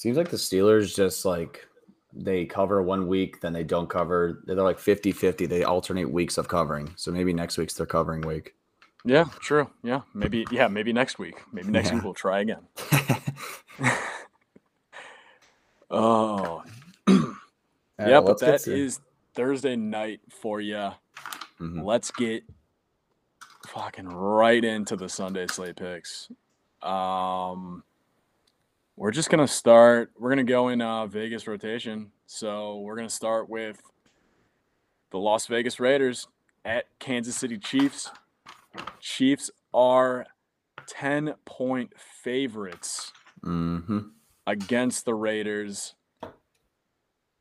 Seems 0.00 0.16
like 0.16 0.30
the 0.30 0.38
Steelers 0.38 0.96
just 0.96 1.26
like 1.26 1.68
they 2.14 2.46
cover 2.46 2.80
one 2.80 3.06
week, 3.06 3.42
then 3.42 3.52
they 3.52 3.62
don't 3.62 3.86
cover. 3.86 4.42
They're 4.46 4.56
like 4.56 4.78
50 4.78 5.12
50. 5.12 5.44
They 5.44 5.62
alternate 5.62 6.10
weeks 6.10 6.38
of 6.38 6.48
covering. 6.48 6.90
So 6.96 7.12
maybe 7.12 7.34
next 7.34 7.58
week's 7.58 7.74
their 7.74 7.84
covering 7.84 8.22
week. 8.22 8.54
Yeah, 9.04 9.26
true. 9.40 9.68
Yeah, 9.82 10.00
maybe. 10.14 10.46
Yeah, 10.50 10.68
maybe 10.68 10.94
next 10.94 11.18
week. 11.18 11.42
Maybe 11.52 11.68
next 11.68 11.90
Yeah. 11.90 11.96
week 11.96 12.04
we'll 12.04 12.14
try 12.14 12.40
again. 12.40 12.62
Oh, 15.90 16.62
yeah, 17.06 18.22
but 18.22 18.40
that 18.40 18.66
is 18.66 19.00
Thursday 19.34 19.76
night 19.76 20.20
for 20.30 20.62
you. 20.62 20.92
Mhm. 21.60 21.84
Let's 21.84 22.10
get 22.10 22.44
fucking 23.66 24.08
right 24.08 24.64
into 24.64 24.96
the 24.96 25.10
Sunday 25.10 25.46
slate 25.46 25.76
picks. 25.76 26.30
Um, 26.80 27.84
we're 29.00 29.10
just 29.10 29.30
gonna 29.30 29.48
start. 29.48 30.12
We're 30.18 30.28
gonna 30.28 30.44
go 30.44 30.68
in 30.68 30.82
uh, 30.82 31.06
Vegas 31.06 31.46
rotation. 31.46 32.12
So 32.26 32.80
we're 32.80 32.96
gonna 32.96 33.08
start 33.08 33.48
with 33.48 33.80
the 35.10 35.16
Las 35.16 35.46
Vegas 35.46 35.80
Raiders 35.80 36.28
at 36.66 36.84
Kansas 36.98 37.34
City 37.34 37.56
Chiefs. 37.56 38.10
Chiefs 39.00 39.50
are 39.72 40.26
ten 40.86 41.32
point 41.46 41.94
favorites 42.22 43.10
hmm 43.42 44.00
against 44.46 45.06
the 45.06 45.14
Raiders. 45.14 45.94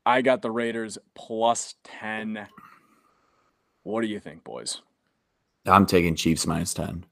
I 0.06 0.22
got 0.22 0.40
the 0.40 0.50
Raiders 0.50 0.96
plus 1.14 1.74
10. 1.84 2.46
What 3.82 4.00
do 4.00 4.06
you 4.06 4.18
think, 4.18 4.44
boys? 4.44 4.80
I'm 5.66 5.84
taking 5.84 6.14
Chiefs 6.14 6.46
minus 6.46 6.72
10. 6.72 7.04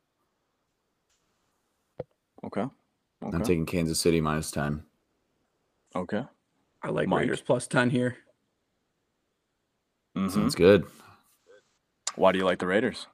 Okay. 2.44 2.64
I'm 3.22 3.42
taking 3.42 3.66
Kansas 3.66 3.98
City 4.00 4.20
minus 4.20 4.50
10. 4.50 4.82
okay. 5.96 6.25
I 6.82 6.90
like 6.90 7.08
Mike. 7.08 7.20
Raiders 7.22 7.40
plus 7.40 7.66
10 7.66 7.90
here. 7.90 8.16
Mhm. 10.16 10.30
Sounds 10.30 10.54
good. 10.54 10.84
Why 12.14 12.31
do 12.33 12.38
you 12.38 12.44
like 12.44 12.59
the 12.61 12.66
Raiders? 12.66 13.07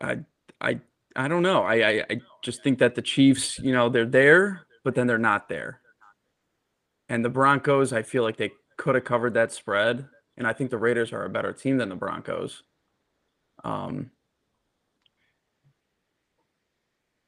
I 0.00 0.20
I 0.60 0.80
I 1.16 1.28
don't 1.28 1.42
know. 1.42 1.62
I, 1.62 1.74
I 1.74 2.04
I 2.10 2.20
just 2.42 2.62
think 2.62 2.78
that 2.80 2.94
the 2.94 3.02
Chiefs, 3.02 3.58
you 3.58 3.72
know, 3.72 3.88
they're 3.88 4.04
there, 4.06 4.66
but 4.84 4.94
then 4.94 5.06
they're 5.06 5.18
not 5.18 5.48
there. 5.48 5.80
And 7.08 7.24
the 7.24 7.28
Broncos, 7.30 7.92
I 7.92 8.02
feel 8.02 8.22
like 8.22 8.36
they 8.36 8.52
could 8.78 8.94
have 8.94 9.04
covered 9.04 9.34
that 9.34 9.52
spread, 9.52 10.08
and 10.36 10.46
I 10.46 10.52
think 10.52 10.70
the 10.70 10.78
Raiders 10.78 11.12
are 11.12 11.24
a 11.24 11.30
better 11.30 11.52
team 11.52 11.76
than 11.78 11.88
the 11.88 11.96
Broncos. 11.96 12.62
Um, 13.64 14.10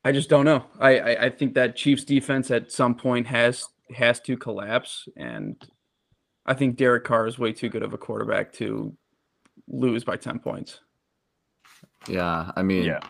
I 0.05 0.13
just 0.13 0.29
don't 0.29 0.45
know. 0.45 0.65
I, 0.79 0.99
I 0.99 1.25
I 1.27 1.31
think 1.31 1.55
that 1.55 1.77
Chiefs 1.77 2.05
defense 2.05 2.51
at 2.51 2.71
some 2.71 2.95
point 2.95 3.27
has 3.27 3.67
has 3.97 4.21
to 4.21 4.37
collapse, 4.37 5.09
and 5.17 5.57
I 6.47 6.55
think 6.55 6.77
Derek 6.77 7.05
Carr 7.05 7.27
is 7.27 7.39
way 7.39 7.53
too 7.53 7.69
good 7.69 7.83
of 7.83 7.95
a 7.95 7.99
quarterback 7.99 8.53
to 8.55 8.95
lose 9.69 10.05
by 10.05 10.17
ten 10.17 10.39
points. 10.39 10.81
Yeah. 12.07 12.51
I 12.55 12.63
mean, 12.63 12.85
Yeah. 12.85 13.01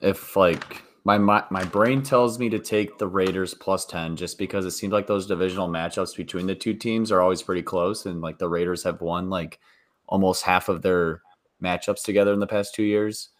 if 0.00 0.36
like 0.36 0.82
my, 1.04 1.18
my 1.18 1.44
my 1.50 1.64
brain 1.64 2.02
tells 2.02 2.38
me 2.38 2.48
to 2.50 2.58
take 2.58 2.96
the 2.98 3.06
Raiders 3.06 3.52
plus 3.54 3.84
10 3.86 4.16
just 4.16 4.38
because 4.38 4.64
it 4.64 4.70
seems 4.70 4.92
like 4.92 5.06
those 5.06 5.26
divisional 5.26 5.68
matchups 5.68 6.16
between 6.16 6.46
the 6.46 6.54
two 6.54 6.72
teams 6.74 7.10
are 7.12 7.20
always 7.20 7.42
pretty 7.42 7.62
close 7.62 8.06
and 8.06 8.20
like 8.22 8.38
the 8.38 8.48
Raiders 8.48 8.82
have 8.84 9.00
won 9.02 9.28
like 9.28 9.58
almost 10.06 10.44
half 10.44 10.68
of 10.70 10.80
their 10.82 11.20
matchups 11.62 12.02
together 12.04 12.32
in 12.32 12.40
the 12.40 12.46
past 12.46 12.74
2 12.74 12.82
years 12.82 13.30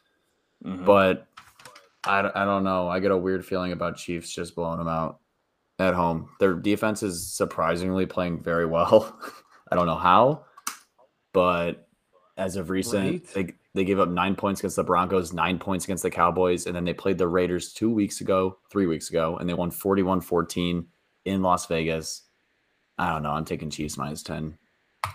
Mhm. 0.64 0.84
but 0.84 1.26
I, 2.04 2.22
don't- 2.22 2.36
I 2.36 2.44
don't 2.44 2.64
know 2.64 2.88
I 2.88 3.00
get 3.00 3.10
a 3.10 3.16
weird 3.16 3.44
feeling 3.44 3.72
about 3.72 3.96
Chiefs 3.96 4.32
just 4.34 4.54
blowing 4.54 4.78
them 4.78 4.88
out 4.88 5.20
at 5.78 5.94
home 5.94 6.28
their 6.40 6.54
defense 6.54 7.02
is 7.02 7.32
surprisingly 7.32 8.06
playing 8.06 8.42
very 8.42 8.66
well 8.66 9.18
I 9.72 9.76
don't 9.76 9.86
know 9.86 9.96
how 9.96 10.44
but 11.32 11.86
as 12.36 12.56
of 12.56 12.70
recent 12.70 13.04
Right. 13.04 13.26
they 13.34 13.54
they 13.74 13.84
gave 13.84 14.00
up 14.00 14.08
nine 14.08 14.34
points 14.34 14.60
against 14.60 14.74
the 14.74 14.82
Broncos, 14.82 15.32
nine 15.32 15.60
points 15.60 15.84
against 15.84 16.02
the 16.02 16.10
Cowboys, 16.10 16.66
and 16.66 16.74
then 16.74 16.82
they 16.84 16.92
played 16.92 17.18
the 17.18 17.28
Raiders 17.28 17.72
two 17.72 17.88
weeks 17.88 18.20
ago, 18.20 18.58
three 18.68 18.86
weeks 18.86 19.10
ago, 19.10 19.36
and 19.36 19.48
they 19.48 19.54
won 19.54 19.70
41 19.70 20.22
14 20.22 20.86
in 21.26 21.42
Las 21.42 21.66
Vegas. 21.66 22.22
I 22.98 23.10
don't 23.10 23.22
know. 23.22 23.30
I'm 23.30 23.44
taking 23.44 23.70
Chiefs 23.70 23.96
minus 23.96 24.24
10. 24.24 24.58
I 25.04 25.10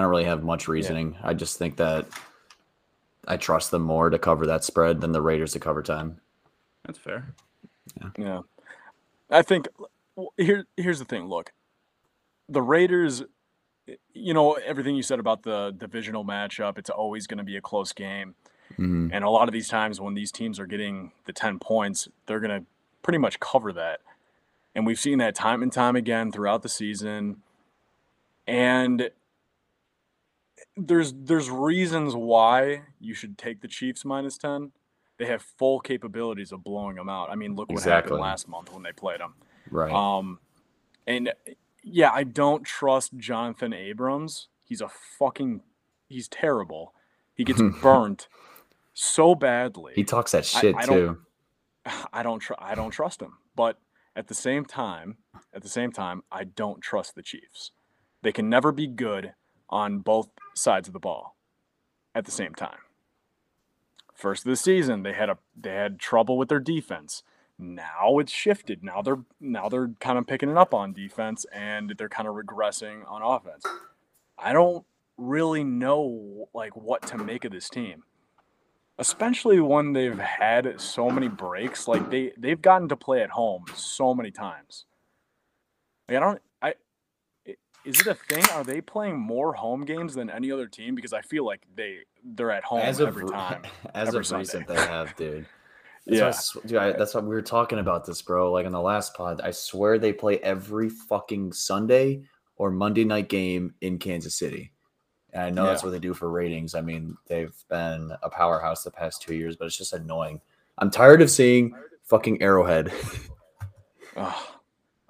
don't 0.00 0.08
really 0.08 0.24
have 0.24 0.42
much 0.42 0.66
reasoning. 0.66 1.14
I 1.22 1.34
just 1.34 1.58
think 1.58 1.76
that 1.76 2.06
I 3.30 3.36
trust 3.36 3.70
them 3.70 3.82
more 3.82 4.10
to 4.10 4.18
cover 4.18 4.44
that 4.46 4.64
spread 4.64 5.00
than 5.00 5.12
the 5.12 5.22
Raiders 5.22 5.52
to 5.52 5.60
cover 5.60 5.82
10. 5.82 6.20
That's 6.84 6.98
fair. 6.98 7.32
Yeah. 8.18 8.40
I 9.30 9.42
think 9.42 9.68
w- 10.16 10.30
here 10.36 10.66
here's 10.76 10.98
the 10.98 11.04
thing. 11.04 11.28
Look, 11.28 11.52
the 12.48 12.60
Raiders, 12.60 13.22
you 14.12 14.34
know, 14.34 14.54
everything 14.54 14.96
you 14.96 15.04
said 15.04 15.20
about 15.20 15.44
the 15.44 15.72
divisional 15.78 16.24
matchup, 16.24 16.76
it's 16.76 16.90
always 16.90 17.28
going 17.28 17.38
to 17.38 17.44
be 17.44 17.56
a 17.56 17.60
close 17.60 17.92
game. 17.92 18.34
Mhm. 18.76 19.10
And 19.12 19.22
a 19.24 19.30
lot 19.30 19.48
of 19.48 19.52
these 19.52 19.68
times 19.68 20.00
when 20.00 20.14
these 20.14 20.32
teams 20.32 20.58
are 20.58 20.66
getting 20.66 21.12
the 21.26 21.32
10 21.32 21.60
points, 21.60 22.08
they're 22.26 22.40
going 22.40 22.60
to 22.62 22.66
pretty 23.02 23.18
much 23.18 23.38
cover 23.38 23.72
that. 23.72 24.00
And 24.74 24.84
we've 24.84 24.98
seen 24.98 25.18
that 25.18 25.36
time 25.36 25.62
and 25.62 25.72
time 25.72 25.94
again 25.94 26.32
throughout 26.32 26.62
the 26.62 26.68
season. 26.68 27.42
And 28.48 29.10
there's 30.76 31.12
there's 31.12 31.50
reasons 31.50 32.14
why 32.14 32.82
you 33.00 33.14
should 33.14 33.36
take 33.38 33.60
the 33.60 33.68
Chiefs 33.68 34.04
minus 34.04 34.38
10. 34.38 34.72
They 35.18 35.26
have 35.26 35.42
full 35.42 35.80
capabilities 35.80 36.50
of 36.52 36.64
blowing 36.64 36.96
them 36.96 37.08
out. 37.08 37.28
I 37.30 37.34
mean, 37.34 37.54
look 37.54 37.68
what 37.68 37.74
Exactly. 37.78 38.10
happened 38.12 38.20
last 38.22 38.48
month 38.48 38.72
when 38.72 38.82
they 38.82 38.92
played 38.92 39.20
them. 39.20 39.34
Right. 39.70 39.92
Um, 39.92 40.38
and 41.06 41.32
yeah, 41.82 42.10
I 42.12 42.24
don't 42.24 42.64
trust 42.64 43.16
Jonathan 43.18 43.72
Abrams. 43.74 44.48
He's 44.64 44.80
a 44.80 44.88
fucking, 44.88 45.60
he's 46.08 46.26
terrible. 46.28 46.94
He 47.34 47.44
gets 47.44 47.60
burnt 47.82 48.28
so 48.94 49.34
badly. 49.34 49.92
he 49.96 50.04
talks 50.04 50.32
that 50.32 50.38
I- 50.54 50.60
shit 50.60 50.74
I 50.76 50.86
don't- 50.86 50.96
too. 50.96 51.18
I 52.12 52.22
don't, 52.22 52.40
tr- 52.40 52.52
I 52.58 52.74
don't 52.74 52.90
trust 52.90 53.20
him. 53.20 53.34
But 53.54 53.78
at 54.16 54.28
the 54.28 54.34
same 54.34 54.64
time, 54.64 55.18
at 55.52 55.62
the 55.62 55.68
same 55.68 55.92
time, 55.92 56.22
I 56.32 56.44
don't 56.44 56.80
trust 56.80 57.14
the 57.14 57.22
Chiefs. 57.22 57.72
They 58.22 58.32
can 58.32 58.48
never 58.48 58.72
be 58.72 58.86
good 58.86 59.34
on 59.70 60.00
both 60.00 60.28
sides 60.54 60.88
of 60.88 60.92
the 60.92 61.00
ball 61.00 61.36
at 62.14 62.24
the 62.24 62.30
same 62.30 62.54
time. 62.54 62.78
First 64.14 64.44
of 64.44 64.50
the 64.50 64.56
season, 64.56 65.02
they 65.02 65.14
had 65.14 65.30
a 65.30 65.38
they 65.58 65.70
had 65.70 65.98
trouble 65.98 66.36
with 66.36 66.50
their 66.50 66.60
defense. 66.60 67.22
Now 67.58 68.18
it's 68.18 68.32
shifted. 68.32 68.84
Now 68.84 69.00
they're 69.00 69.24
now 69.40 69.68
they're 69.68 69.92
kind 70.00 70.18
of 70.18 70.26
picking 70.26 70.50
it 70.50 70.58
up 70.58 70.74
on 70.74 70.92
defense 70.92 71.46
and 71.52 71.94
they're 71.96 72.08
kind 72.08 72.28
of 72.28 72.34
regressing 72.34 73.10
on 73.10 73.22
offense. 73.22 73.64
I 74.36 74.52
don't 74.52 74.84
really 75.16 75.64
know 75.64 76.48
like 76.54 76.76
what 76.76 77.02
to 77.06 77.18
make 77.18 77.44
of 77.44 77.52
this 77.52 77.68
team 77.68 78.02
especially 79.00 79.60
when 79.60 79.94
they've 79.94 80.18
had 80.18 80.78
so 80.78 81.10
many 81.10 81.26
breaks 81.26 81.88
like 81.88 82.10
they 82.10 82.32
they've 82.36 82.60
gotten 82.60 82.88
to 82.88 82.96
play 82.96 83.22
at 83.22 83.30
home 83.30 83.64
so 83.74 84.14
many 84.14 84.30
times 84.30 84.84
like 86.08 86.18
i 86.18 86.20
don't 86.20 86.42
is 87.84 88.00
it 88.00 88.06
a 88.06 88.14
thing 88.14 88.44
are 88.52 88.64
they 88.64 88.80
playing 88.80 89.18
more 89.18 89.52
home 89.52 89.84
games 89.84 90.14
than 90.14 90.28
any 90.30 90.52
other 90.52 90.66
team 90.66 90.94
because 90.94 91.12
i 91.12 91.20
feel 91.22 91.44
like 91.46 91.62
they 91.74 91.98
they're 92.34 92.50
at 92.50 92.62
home 92.64 92.80
As 92.80 93.00
of, 93.00 93.08
every 93.08 93.24
re- 93.24 93.30
time 93.30 93.62
as 93.94 94.14
of 94.14 94.26
Sunday. 94.26 94.40
recent, 94.40 94.66
they 94.66 94.74
have, 94.74 95.16
dude. 95.16 95.46
That's 96.06 96.54
yeah. 96.54 96.58
What 96.60 96.66
dude, 96.66 96.78
I- 96.78 96.92
that's 96.92 97.14
what 97.14 97.24
we 97.24 97.30
were 97.34 97.42
talking 97.42 97.78
about 97.78 98.04
this, 98.06 98.20
bro. 98.22 98.50
Like 98.52 98.66
in 98.66 98.72
the 98.72 98.80
last 98.80 99.14
pod, 99.14 99.40
I 99.44 99.50
swear 99.50 99.98
they 99.98 100.12
play 100.12 100.38
every 100.38 100.88
fucking 100.88 101.52
Sunday 101.52 102.22
or 102.56 102.70
Monday 102.70 103.04
night 103.04 103.28
game 103.28 103.74
in 103.82 103.98
Kansas 103.98 104.34
City. 104.34 104.72
And 105.32 105.42
I 105.42 105.50
know 105.50 105.66
that's 105.66 105.82
what 105.84 105.90
they 105.90 105.98
do 105.98 106.12
for 106.14 106.28
ratings. 106.30 106.74
I 106.74 106.80
mean, 106.80 107.16
they've 107.26 107.54
been 107.68 108.12
a 108.22 108.30
powerhouse 108.30 108.82
the 108.82 108.90
past 108.90 109.22
two 109.22 109.34
years, 109.34 109.56
but 109.56 109.66
it's 109.66 109.76
just 109.76 109.92
annoying. 109.92 110.40
I'm 110.78 110.90
tired 110.90 111.22
of 111.22 111.30
seeing 111.30 111.74
fucking 112.04 112.42
Arrowhead. 112.42 112.92
Ugh. 114.16 114.42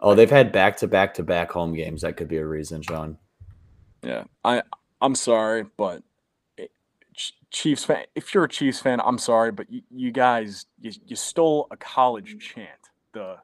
Oh, 0.00 0.14
they've 0.14 0.30
had 0.30 0.50
back 0.52 0.76
to 0.78 0.88
back 0.88 1.14
to 1.14 1.22
back 1.22 1.50
home 1.50 1.74
games. 1.74 2.02
That 2.02 2.16
could 2.16 2.28
be 2.28 2.36
a 2.38 2.46
reason, 2.46 2.82
Sean. 2.82 3.16
Yeah, 4.02 4.24
I 4.44 4.62
I'm 5.00 5.14
sorry, 5.14 5.64
but 5.76 6.02
it, 6.56 6.70
Chiefs 7.50 7.84
fan. 7.84 8.04
If 8.14 8.34
you're 8.34 8.44
a 8.44 8.48
Chiefs 8.48 8.80
fan, 8.80 9.00
I'm 9.04 9.18
sorry, 9.18 9.52
but 9.52 9.70
you, 9.70 9.82
you 9.90 10.10
guys 10.12 10.66
you, 10.80 10.92
you 11.06 11.16
stole 11.16 11.66
a 11.70 11.76
college 11.76 12.36
chant. 12.38 12.68
The 13.12 13.36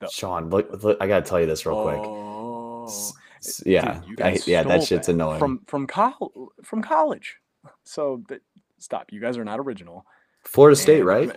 The- 0.00 0.08
Sean, 0.12 0.50
look, 0.50 0.82
look, 0.82 0.98
I 1.00 1.06
gotta 1.06 1.24
tell 1.24 1.40
you 1.40 1.46
this 1.46 1.64
real 1.66 1.82
quick. 1.82 2.00
Oh, 2.02 2.84
S- 2.86 3.12
s- 3.38 3.56
dude, 3.58 3.72
yeah, 3.72 4.00
you 4.06 4.16
I, 4.22 4.38
yeah, 4.46 4.62
that 4.64 4.82
shit's 4.84 5.08
annoying. 5.08 5.38
from 5.38 5.60
from 5.66 5.86
col- 5.86 6.52
from 6.62 6.82
college. 6.82 7.36
So 7.84 8.22
stop. 8.78 9.12
You 9.12 9.20
guys 9.20 9.36
are 9.38 9.44
not 9.44 9.58
original. 9.60 10.04
Florida 10.44 10.74
State, 10.76 10.98
And- 10.98 11.06
right? 11.06 11.30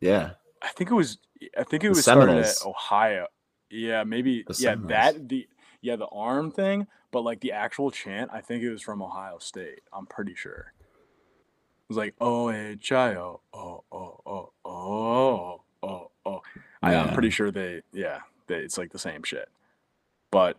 Yeah. 0.00 0.30
I 0.62 0.68
think 0.68 0.90
it 0.90 0.94
was. 0.94 1.18
I 1.58 1.64
think 1.64 1.84
it 1.84 1.88
was 1.88 2.02
started 2.02 2.38
at 2.38 2.54
Ohio. 2.64 3.26
Yeah, 3.70 4.04
maybe. 4.04 4.42
The 4.46 4.54
yeah, 4.58 4.70
Seminoles. 4.70 4.88
that 4.88 5.28
the 5.28 5.48
yeah 5.80 5.96
the 5.96 6.06
arm 6.06 6.50
thing, 6.50 6.86
but 7.10 7.22
like 7.22 7.40
the 7.40 7.52
actual 7.52 7.90
chant, 7.90 8.30
I 8.32 8.40
think 8.40 8.62
it 8.62 8.70
was 8.70 8.82
from 8.82 9.02
Ohio 9.02 9.38
State. 9.38 9.80
I'm 9.92 10.06
pretty 10.06 10.34
sure. 10.34 10.72
It 10.78 11.88
was 11.88 11.96
like 11.96 12.14
O 12.20 12.50
H 12.50 12.92
I 12.92 13.14
O 13.14 13.40
O 13.52 13.84
O 13.92 14.20
O 14.26 14.52
O 14.64 15.62
O 15.82 16.10
O. 16.24 16.42
I- 16.82 16.94
I'm 16.94 17.12
pretty 17.14 17.30
sure 17.30 17.50
they 17.50 17.82
yeah 17.92 18.20
they, 18.46 18.56
it's 18.56 18.78
like 18.78 18.92
the 18.92 18.98
same 18.98 19.22
shit. 19.22 19.48
But 20.30 20.58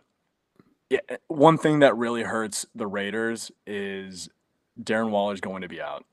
yeah, 0.90 1.00
eh, 1.08 1.16
one 1.28 1.58
thing 1.58 1.80
that 1.80 1.96
really 1.96 2.22
hurts 2.22 2.66
the 2.74 2.86
Raiders 2.86 3.50
is 3.66 4.28
Darren 4.82 5.10
Waller's 5.10 5.40
going 5.40 5.62
to 5.62 5.68
be 5.68 5.80
out. 5.80 6.04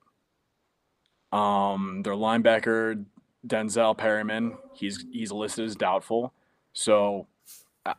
Um, 1.31 2.01
their 2.03 2.13
linebacker 2.13 3.05
Denzel 3.45 3.97
Perryman, 3.97 4.57
he's 4.73 5.05
he's 5.11 5.31
listed 5.31 5.65
as 5.65 5.75
doubtful. 5.75 6.33
So 6.73 7.27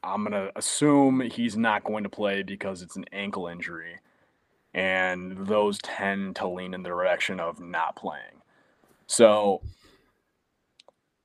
I'm 0.03 0.25
gonna 0.25 0.51
assume 0.57 1.21
he's 1.21 1.57
not 1.57 1.85
going 1.85 2.03
to 2.05 2.11
play 2.11 2.43
because 2.43 2.83
it's 2.83 2.97
an 2.97 3.07
ankle 3.13 3.47
injury, 3.47 3.99
and 4.75 5.47
those 5.47 5.79
tend 5.79 6.37
to 6.37 6.49
lean 6.49 6.75
in 6.75 6.83
the 6.83 6.89
direction 6.89 7.41
of 7.41 7.61
not 7.61 7.97
playing. 7.97 8.43
So 9.07 9.63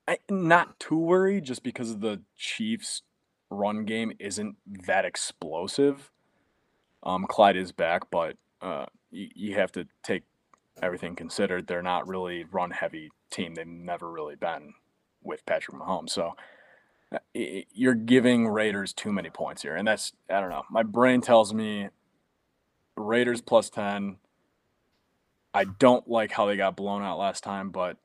I, 0.07 0.17
not 0.29 0.79
too 0.79 0.97
worried, 0.97 1.45
just 1.45 1.63
because 1.63 1.97
the 1.97 2.21
Chiefs' 2.37 3.01
run 3.49 3.85
game 3.85 4.13
isn't 4.19 4.57
that 4.85 5.05
explosive. 5.05 6.11
Um, 7.03 7.25
Clyde 7.27 7.57
is 7.57 7.71
back, 7.71 8.11
but 8.11 8.35
uh, 8.61 8.85
you, 9.09 9.29
you 9.33 9.55
have 9.55 9.71
to 9.73 9.87
take 10.03 10.23
everything 10.81 11.15
considered. 11.15 11.67
They're 11.67 11.81
not 11.81 12.07
really 12.07 12.43
run 12.43 12.71
heavy 12.71 13.11
team. 13.31 13.55
They've 13.55 13.65
never 13.65 14.09
really 14.11 14.35
been 14.35 14.73
with 15.23 15.45
Patrick 15.45 15.77
Mahomes. 15.77 16.11
So 16.11 16.35
uh, 17.13 17.19
you're 17.33 17.95
giving 17.95 18.47
Raiders 18.47 18.93
too 18.93 19.11
many 19.11 19.29
points 19.29 19.61
here, 19.61 19.75
and 19.75 19.87
that's 19.87 20.13
I 20.29 20.39
don't 20.39 20.49
know. 20.49 20.63
My 20.69 20.83
brain 20.83 21.21
tells 21.21 21.53
me 21.53 21.89
Raiders 22.95 23.41
plus 23.41 23.69
ten. 23.69 24.17
I 25.53 25.65
don't 25.65 26.07
like 26.07 26.31
how 26.31 26.45
they 26.45 26.55
got 26.55 26.77
blown 26.77 27.01
out 27.01 27.17
last 27.17 27.43
time, 27.43 27.71
but 27.71 27.97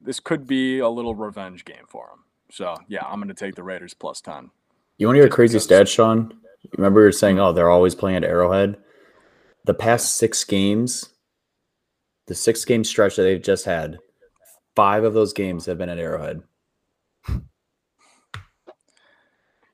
this 0.00 0.20
could 0.20 0.46
be 0.46 0.78
a 0.78 0.88
little 0.88 1.14
revenge 1.14 1.64
game 1.64 1.84
for 1.88 2.08
them. 2.10 2.24
So 2.50 2.76
yeah, 2.88 3.04
I'm 3.06 3.18
going 3.18 3.28
to 3.28 3.34
take 3.34 3.54
the 3.54 3.62
Raiders 3.62 3.94
plus 3.94 4.20
ten. 4.20 4.50
You 4.98 5.06
want 5.06 5.16
to 5.16 5.20
hear 5.20 5.28
a 5.28 5.30
crazy 5.30 5.58
stat, 5.58 5.88
Sean? 5.88 6.34
You 6.62 6.70
Remember 6.76 7.00
you 7.00 7.06
were 7.06 7.12
saying, 7.12 7.40
oh, 7.40 7.52
they're 7.52 7.70
always 7.70 7.94
playing 7.94 8.18
at 8.18 8.24
Arrowhead? 8.24 8.76
The 9.64 9.74
past 9.74 10.16
six 10.16 10.44
games, 10.44 11.10
the 12.26 12.34
six 12.34 12.64
game 12.64 12.84
stretch 12.84 13.16
that 13.16 13.22
they've 13.22 13.42
just 13.42 13.64
had, 13.64 13.98
five 14.74 15.04
of 15.04 15.14
those 15.14 15.32
games 15.32 15.66
have 15.66 15.78
been 15.78 15.88
at 15.88 15.98
Arrowhead. 15.98 16.42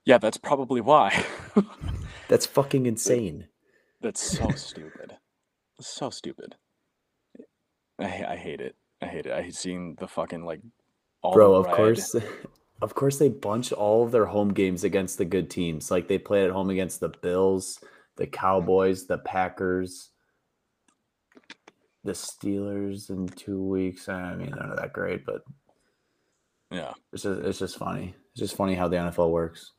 Yeah, 0.04 0.16
that's 0.16 0.38
probably 0.38 0.80
why. 0.80 1.26
That's 2.28 2.46
fucking 2.46 2.86
insane. 2.86 3.48
That's 4.00 4.22
so 4.22 4.48
stupid. 4.56 5.16
So 5.80 6.08
stupid. 6.08 6.56
I, 7.98 8.24
I 8.28 8.36
hate 8.36 8.62
it. 8.62 8.74
I 9.02 9.06
hate 9.06 9.26
it. 9.26 9.32
I 9.32 9.42
hate 9.42 9.54
seeing 9.54 9.96
the 9.96 10.08
fucking 10.08 10.44
like 10.44 10.60
all 11.22 11.34
Bro, 11.34 11.54
of 11.54 11.66
course. 11.68 12.14
Of 12.80 12.94
course, 12.94 13.18
they 13.18 13.28
bunch 13.28 13.72
all 13.72 14.04
of 14.04 14.12
their 14.12 14.26
home 14.26 14.54
games 14.54 14.84
against 14.84 15.18
the 15.18 15.24
good 15.24 15.50
teams. 15.50 15.90
Like 15.90 16.06
they 16.06 16.16
played 16.16 16.44
at 16.44 16.52
home 16.52 16.70
against 16.70 17.00
the 17.00 17.08
Bills, 17.08 17.80
the 18.14 18.28
Cowboys, 18.28 19.04
the 19.04 19.18
Packers, 19.18 20.10
the 22.04 22.12
Steelers 22.12 23.10
in 23.10 23.26
two 23.28 23.62
weeks. 23.62 24.08
Eh, 24.08 24.12
I 24.12 24.34
mean, 24.36 24.50
they're 24.50 24.66
not 24.66 24.76
that 24.76 24.92
great, 24.92 25.24
but 25.26 25.42
Yeah, 26.70 26.92
It's 27.12 27.22
just 27.22 27.40
it's 27.40 27.58
just 27.58 27.78
funny. 27.78 28.14
It's 28.32 28.40
just 28.40 28.56
funny 28.56 28.74
how 28.74 28.88
the 28.88 28.96
NFL 28.96 29.30
works. 29.30 29.72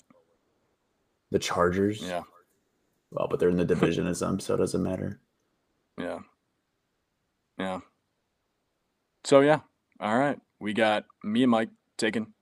The 1.31 1.39
Chargers, 1.39 2.01
yeah, 2.01 2.23
well, 3.11 3.27
but 3.29 3.39
they're 3.39 3.49
in 3.49 3.57
the 3.57 3.65
division 3.65 4.07
as 4.07 4.19
them, 4.21 4.39
so 4.39 4.55
it 4.55 4.57
doesn't 4.57 4.81
matter. 4.81 5.19
yeah, 5.97 6.19
yeah. 7.57 7.79
So 9.23 9.41
yeah, 9.41 9.59
all 9.99 10.17
right. 10.17 10.39
We 10.59 10.73
got 10.73 11.05
me 11.23 11.43
and 11.43 11.51
Mike 11.51 11.69
taking 11.97 12.33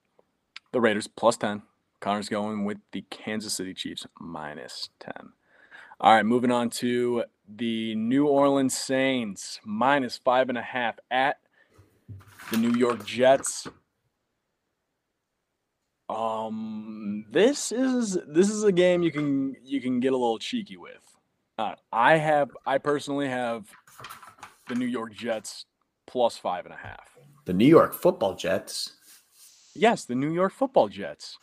the 0.71 0.79
Raiders 0.79 1.07
plus 1.07 1.35
ten. 1.37 1.63
Connor's 1.99 2.29
going 2.29 2.63
with 2.63 2.77
the 2.93 3.01
Kansas 3.09 3.53
City 3.53 3.73
Chiefs 3.73 4.05
minus 4.19 4.89
ten. 4.99 5.33
All 5.99 6.13
right, 6.13 6.25
moving 6.25 6.51
on 6.51 6.69
to 6.71 7.25
the 7.47 7.95
New 7.95 8.27
Orleans 8.27 8.77
Saints 8.77 9.59
minus 9.63 10.17
five 10.17 10.49
and 10.49 10.57
a 10.57 10.61
half 10.61 10.99
at 11.09 11.37
the 12.51 12.57
New 12.57 12.73
York 12.73 13.05
Jets. 13.05 13.67
Um, 16.09 17.25
this 17.31 17.71
is 17.71 18.17
this 18.27 18.49
is 18.49 18.63
a 18.63 18.71
game 18.71 19.03
you 19.03 19.11
can 19.11 19.55
you 19.63 19.81
can 19.81 19.99
get 19.99 20.13
a 20.13 20.17
little 20.17 20.39
cheeky 20.39 20.77
with. 20.77 21.03
Uh, 21.57 21.75
I 21.91 22.17
have 22.17 22.51
I 22.65 22.77
personally 22.77 23.27
have 23.27 23.69
the 24.69 24.75
New 24.75 24.85
York 24.85 25.13
Jets 25.13 25.65
plus 26.05 26.37
five 26.37 26.65
and 26.65 26.73
a 26.73 26.77
half. 26.77 27.17
The 27.45 27.53
New 27.53 27.65
York 27.65 27.93
Football 27.93 28.35
Jets. 28.35 28.93
Yes, 29.75 30.05
the 30.05 30.15
New 30.15 30.31
York 30.31 30.53
Football 30.53 30.87
Jets. 30.87 31.37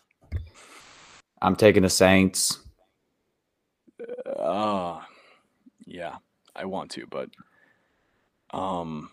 I'm 1.42 1.56
taking 1.56 1.82
the 1.82 1.90
Saints. 1.90 2.58
Uh 4.34 5.00
yeah, 5.86 6.16
I 6.54 6.64
want 6.64 6.90
to, 6.92 7.06
but 7.06 7.30
um, 8.52 9.10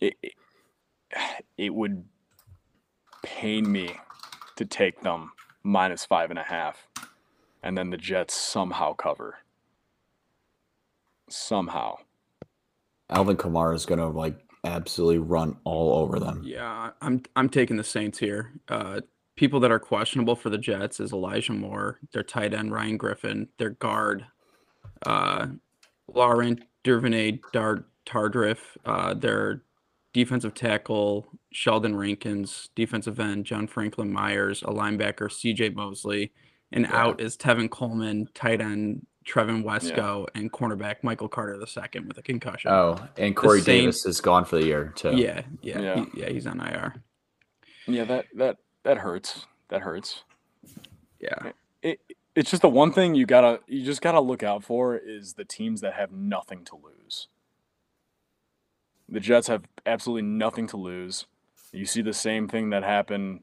it 0.00 0.14
it, 0.22 0.32
it 1.56 1.74
would 1.74 2.04
pain 3.22 3.70
me 3.70 3.96
to 4.56 4.64
take 4.64 5.00
them 5.02 5.32
minus 5.62 6.04
five 6.04 6.30
and 6.30 6.38
a 6.38 6.44
half, 6.44 6.88
and 7.62 7.76
then 7.76 7.90
the 7.90 7.96
Jets 7.96 8.34
somehow 8.34 8.94
cover. 8.94 9.38
Somehow. 11.28 11.96
Alvin 13.08 13.36
Kamara 13.36 13.74
is 13.74 13.86
gonna 13.86 14.08
like 14.08 14.38
absolutely 14.64 15.18
run 15.18 15.56
all 15.64 16.02
over 16.02 16.18
them. 16.18 16.42
Yeah, 16.44 16.90
I'm 17.00 17.22
I'm 17.36 17.48
taking 17.48 17.76
the 17.76 17.84
Saints 17.84 18.18
here. 18.18 18.52
Uh, 18.68 19.00
people 19.36 19.60
that 19.60 19.72
are 19.72 19.78
questionable 19.78 20.36
for 20.36 20.50
the 20.50 20.58
Jets 20.58 21.00
is 21.00 21.12
Elijah 21.12 21.52
Moore, 21.52 21.98
their 22.12 22.22
tight 22.22 22.54
end 22.54 22.72
Ryan 22.72 22.96
Griffin, 22.96 23.48
their 23.58 23.70
guard, 23.70 24.26
uh, 25.06 25.46
Laurent 26.12 26.62
Dervinay 26.84 27.40
Dar- 27.52 27.84
Tardriff, 28.06 28.58
uh, 28.84 29.14
their 29.14 29.62
defensive 30.12 30.54
tackle 30.54 31.26
Sheldon 31.52 31.96
Rankins, 31.96 32.68
defensive 32.74 33.18
end 33.20 33.44
John 33.46 33.66
Franklin 33.66 34.12
Myers, 34.12 34.62
a 34.62 34.66
linebacker 34.66 35.30
CJ 35.30 35.74
Mosley, 35.74 36.32
and 36.72 36.84
Yeah. 36.84 36.96
out 36.96 37.20
is 37.20 37.36
Tevin 37.36 37.70
Coleman, 37.70 38.28
tight 38.34 38.60
end 38.60 39.06
Trevon 39.24 39.62
Wesco, 39.62 40.26
and 40.34 40.50
cornerback 40.52 40.96
Michael 41.04 41.28
Carter 41.28 41.54
II 41.54 42.00
with 42.08 42.18
a 42.18 42.22
concussion. 42.22 42.72
Oh, 42.72 42.98
and 43.16 43.36
Corey 43.36 43.60
Saints- 43.60 43.66
Davis 44.02 44.06
is 44.06 44.20
gone 44.20 44.44
for 44.44 44.56
the 44.56 44.66
year 44.66 44.92
too. 44.96 45.14
yeah, 45.16 45.42
yeah, 45.62 45.80
Yeah. 45.80 46.04
he- 46.12 46.20
yeah, 46.20 46.28
he's 46.30 46.46
on 46.46 46.60
IR. 46.60 46.94
Yeah, 47.86 48.04
that 48.04 48.26
that 48.34 48.56
that 48.82 48.98
hurts. 48.98 49.46
That 49.68 49.82
hurts. 49.82 50.24
Yeah. 51.20 51.52
it 51.82 52.00
it's 52.34 52.50
just 52.50 52.62
the 52.62 52.68
one 52.68 52.92
thing 52.92 53.14
you 53.14 53.26
gotta 53.26 53.60
you 53.66 53.84
just 53.84 54.00
gotta 54.00 54.20
look 54.20 54.42
out 54.42 54.64
for 54.64 54.96
is 54.96 55.34
the 55.34 55.44
teams 55.44 55.80
that 55.82 55.94
have 55.94 56.12
nothing 56.12 56.64
to 56.66 56.76
lose. 56.76 57.28
The 59.08 59.20
Jets 59.20 59.48
have 59.48 59.64
absolutely 59.84 60.28
nothing 60.28 60.66
to 60.68 60.76
lose. 60.76 61.26
You 61.72 61.84
see 61.84 62.02
the 62.02 62.14
same 62.14 62.48
thing 62.48 62.70
that 62.70 62.82
happened 62.82 63.42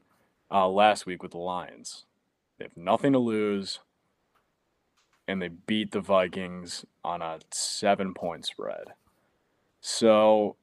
uh, 0.50 0.68
last 0.68 1.06
week 1.06 1.22
with 1.22 1.32
the 1.32 1.38
Lions. 1.38 2.04
They 2.58 2.64
have 2.64 2.76
nothing 2.76 3.12
to 3.12 3.18
lose, 3.18 3.80
and 5.28 5.40
they 5.40 5.48
beat 5.48 5.92
the 5.92 6.00
Vikings 6.00 6.84
on 7.04 7.22
a 7.22 7.38
seven 7.50 8.14
point 8.14 8.44
spread. 8.46 8.88
So 9.80 10.56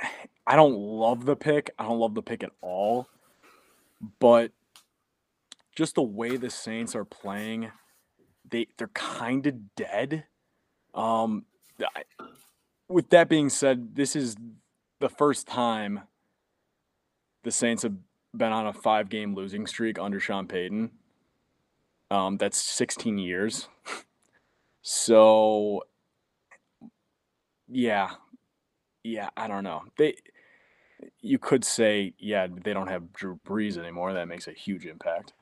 I 0.46 0.56
don't 0.56 0.76
love 0.76 1.26
the 1.26 1.36
pick. 1.36 1.70
I 1.78 1.84
don't 1.84 1.98
love 1.98 2.14
the 2.14 2.22
pick 2.22 2.42
at 2.42 2.52
all. 2.60 3.08
But 4.18 4.52
just 5.76 5.94
the 5.94 6.02
way 6.02 6.36
the 6.36 6.50
Saints 6.50 6.94
are 6.94 7.04
playing, 7.04 7.70
they 8.48 8.68
they're 8.78 8.88
kind 8.88 9.46
of 9.46 9.74
dead. 9.74 10.24
Um, 10.94 11.44
I, 11.80 12.02
with 12.88 13.10
that 13.10 13.28
being 13.28 13.48
said, 13.48 13.94
this 13.94 14.16
is 14.16 14.36
the 14.98 15.08
first 15.08 15.46
time 15.46 16.00
the 17.44 17.50
Saints 17.50 17.82
have 17.82 17.94
been 18.36 18.52
on 18.52 18.66
a 18.66 18.72
five 18.72 19.08
game 19.08 19.34
losing 19.34 19.66
streak 19.66 19.98
under 19.98 20.20
Sean 20.20 20.46
Payton. 20.46 20.90
Um, 22.10 22.36
that's 22.36 22.60
16 22.60 23.18
years. 23.18 23.68
so, 24.82 25.84
yeah, 27.68 28.10
yeah, 29.04 29.30
I 29.36 29.46
don't 29.46 29.64
know. 29.64 29.84
They, 29.96 30.16
you 31.20 31.38
could 31.38 31.64
say, 31.64 32.14
yeah, 32.18 32.48
they 32.50 32.72
don't 32.72 32.88
have 32.88 33.12
Drew 33.12 33.38
Brees 33.46 33.78
anymore. 33.78 34.12
That 34.12 34.28
makes 34.28 34.48
a 34.48 34.52
huge 34.52 34.86
impact. 34.86 35.32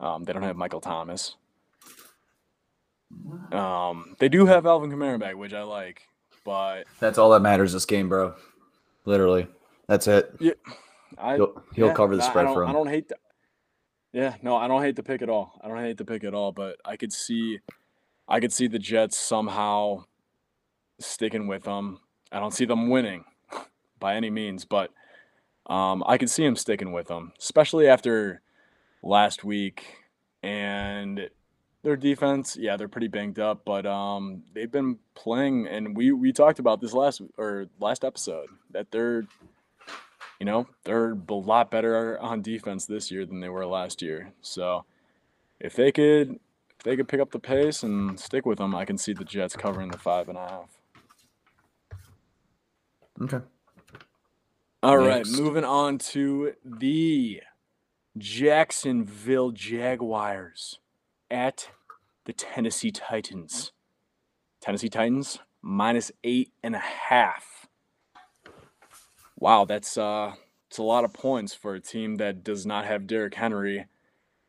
Um, 0.00 0.24
they 0.24 0.32
don't 0.32 0.42
have 0.42 0.56
Michael 0.56 0.80
Thomas. 0.80 1.36
Um, 3.52 4.16
they 4.18 4.28
do 4.28 4.46
have 4.46 4.66
Alvin 4.66 4.90
Kamara 4.90 5.18
back, 5.18 5.36
which 5.36 5.54
I 5.54 5.62
like, 5.62 6.02
but 6.44 6.84
That's 7.00 7.18
all 7.18 7.30
that 7.30 7.40
matters 7.40 7.72
this 7.72 7.86
game, 7.86 8.08
bro. 8.08 8.34
Literally. 9.04 9.46
That's 9.86 10.08
it. 10.08 10.34
yeah, 10.40 10.52
I 11.16 11.36
He'll, 11.36 11.62
he'll 11.74 11.86
yeah, 11.88 11.94
cover 11.94 12.16
the 12.16 12.22
I- 12.22 12.26
I 12.26 12.30
spread 12.30 12.46
for 12.46 12.66
I 12.66 12.72
don't 12.72 12.88
hate 12.88 13.08
that. 13.08 13.18
Yeah, 14.12 14.34
no, 14.42 14.56
I 14.56 14.66
don't 14.66 14.82
hate 14.82 14.96
the 14.96 15.02
pick 15.02 15.20
at 15.22 15.28
all. 15.28 15.60
I 15.62 15.68
don't 15.68 15.78
hate 15.78 15.98
the 15.98 16.04
pick 16.04 16.24
at 16.24 16.34
all, 16.34 16.50
but 16.50 16.76
I 16.84 16.96
could 16.96 17.12
see, 17.12 17.60
I 18.26 18.40
could 18.40 18.52
see 18.52 18.66
the 18.66 18.78
Jets 18.78 19.16
somehow 19.18 20.04
sticking 20.98 21.46
with 21.46 21.64
them. 21.64 22.00
I 22.32 22.40
don't 22.40 22.52
see 22.54 22.64
them 22.64 22.88
winning 22.88 23.24
by 24.00 24.16
any 24.16 24.30
means, 24.30 24.64
but 24.64 24.90
um, 25.66 26.02
I 26.06 26.16
could 26.18 26.30
see 26.30 26.44
them 26.44 26.56
sticking 26.56 26.92
with 26.92 27.08
them, 27.08 27.32
especially 27.38 27.86
after 27.88 28.40
last 29.06 29.44
week 29.44 29.96
and 30.42 31.28
their 31.82 31.96
defense. 31.96 32.56
Yeah, 32.58 32.76
they're 32.76 32.88
pretty 32.88 33.08
banged 33.08 33.38
up, 33.38 33.64
but 33.64 33.86
um, 33.86 34.42
they've 34.54 34.70
been 34.70 34.98
playing, 35.14 35.66
and 35.68 35.96
we 35.96 36.12
we 36.12 36.32
talked 36.32 36.58
about 36.58 36.80
this 36.80 36.92
last 36.92 37.22
or 37.38 37.66
last 37.80 38.04
episode 38.04 38.48
that 38.72 38.90
they're 38.90 39.24
you 40.38 40.44
know, 40.44 40.66
they're 40.84 41.12
a 41.28 41.34
lot 41.34 41.70
better 41.70 42.18
on 42.20 42.42
defense 42.42 42.86
this 42.86 43.10
year 43.10 43.24
than 43.24 43.40
they 43.40 43.48
were 43.48 43.66
last 43.66 44.02
year. 44.02 44.32
So 44.42 44.84
if 45.60 45.74
they 45.74 45.92
could 45.92 46.38
if 46.78 46.84
they 46.84 46.96
could 46.96 47.08
pick 47.08 47.20
up 47.20 47.30
the 47.30 47.38
pace 47.38 47.82
and 47.82 48.18
stick 48.20 48.44
with 48.44 48.58
them, 48.58 48.74
I 48.74 48.84
can 48.84 48.98
see 48.98 49.12
the 49.12 49.24
Jets 49.24 49.56
covering 49.56 49.90
the 49.90 49.98
five 49.98 50.28
and 50.28 50.36
a 50.36 50.40
half. 50.40 50.70
Okay. 53.22 53.44
All 54.82 54.98
right, 54.98 55.26
Next. 55.26 55.38
moving 55.38 55.64
on 55.64 55.98
to 55.98 56.52
the 56.64 57.40
Jacksonville 58.16 59.50
Jaguars 59.50 60.78
at 61.30 61.70
the 62.24 62.32
Tennessee 62.32 62.90
Titans. 62.90 63.72
Tennessee 64.60 64.88
Titans 64.88 65.38
minus 65.62 66.10
eight 66.24 66.52
and 66.62 66.74
a 66.74 66.80
half. 66.80 67.66
Wow, 69.38 69.64
that's 69.64 69.98
uh, 69.98 70.34
it's 70.68 70.78
a 70.78 70.82
lot 70.82 71.04
of 71.04 71.12
points 71.12 71.54
for 71.54 71.74
a 71.74 71.80
team 71.80 72.16
that 72.16 72.42
does 72.42 72.64
not 72.64 72.86
have 72.86 73.06
Derrick 73.06 73.34
Henry, 73.34 73.86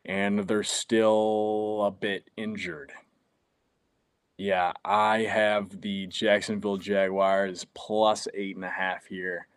and 0.04 0.40
they're 0.40 0.62
still 0.62 1.82
a 1.84 1.90
bit 1.90 2.30
injured. 2.36 2.92
Yeah, 4.38 4.72
I 4.84 5.22
have 5.22 5.80
the 5.82 6.06
Jacksonville 6.06 6.76
Jaguars 6.78 7.66
plus 7.74 8.28
eight 8.34 8.56
and 8.56 8.64
a 8.64 8.70
half 8.70 9.06
here. 9.06 9.48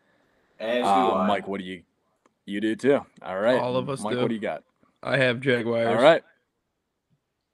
As 0.60 0.84
Uh, 0.84 1.26
Mike, 1.28 1.48
what 1.48 1.60
do 1.60 1.66
you 1.66 1.84
you 2.52 2.62
do 2.62 2.76
too? 2.76 3.02
All 3.22 3.40
right, 3.40 3.60
All 3.60 3.78
of 3.78 3.90
us 3.90 4.02
Mike, 4.02 4.14
do. 4.14 4.22
what 4.22 4.28
do 4.30 4.36
you 4.36 4.42
got? 4.42 4.64
I 5.02 5.18
have 5.18 5.40
Jaguars. 5.40 5.88
All 5.88 6.02
right. 6.02 6.24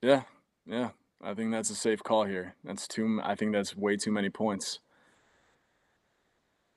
Yeah, 0.01 0.23
yeah. 0.65 0.89
I 1.21 1.33
think 1.33 1.51
that's 1.51 1.69
a 1.69 1.75
safe 1.75 2.03
call 2.03 2.25
here. 2.25 2.55
That's 2.63 2.87
too. 2.87 3.19
I 3.23 3.35
think 3.35 3.51
that's 3.51 3.75
way 3.75 3.97
too 3.97 4.11
many 4.11 4.29
points. 4.29 4.79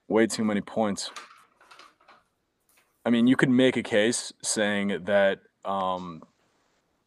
Way 0.09 0.27
too 0.27 0.45
many 0.45 0.61
points. 0.61 1.11
I 3.05 3.11
mean, 3.11 3.27
you 3.27 3.37
could 3.37 3.51
make 3.51 3.77
a 3.77 3.83
case 3.83 4.33
saying 4.43 5.05
that 5.05 5.41
um, 5.65 6.23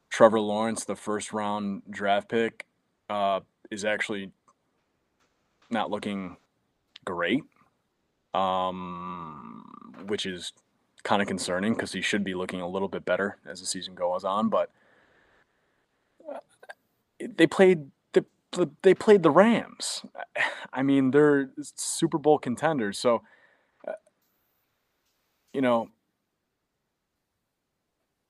Trevor 0.09 0.39
Lawrence, 0.39 0.85
the 0.85 0.95
first 0.95 1.33
round 1.33 1.83
draft 1.89 2.29
pick, 2.29 2.65
uh, 3.09 3.41
is 3.71 3.85
actually 3.85 4.31
not 5.69 5.89
looking 5.91 6.37
great, 7.05 7.43
um, 8.33 10.03
which 10.07 10.25
is 10.25 10.53
kind 11.03 11.21
of 11.21 11.27
concerning 11.27 11.73
because 11.73 11.91
he 11.91 12.01
should 12.01 12.23
be 12.23 12.33
looking 12.33 12.61
a 12.61 12.67
little 12.67 12.87
bit 12.87 13.05
better 13.05 13.37
as 13.45 13.59
the 13.59 13.65
season 13.65 13.95
goes 13.95 14.23
on. 14.23 14.49
But 14.49 14.69
uh, 16.29 16.39
they 17.19 17.47
played 17.47 17.91
the 18.53 18.69
they 18.81 18.93
played 18.93 19.23
the 19.23 19.31
Rams. 19.31 20.05
I 20.73 20.81
mean, 20.83 21.11
they're 21.11 21.49
Super 21.75 22.17
Bowl 22.17 22.39
contenders, 22.39 22.97
so 22.97 23.21
uh, 23.87 23.93
you 25.53 25.61
know 25.61 25.89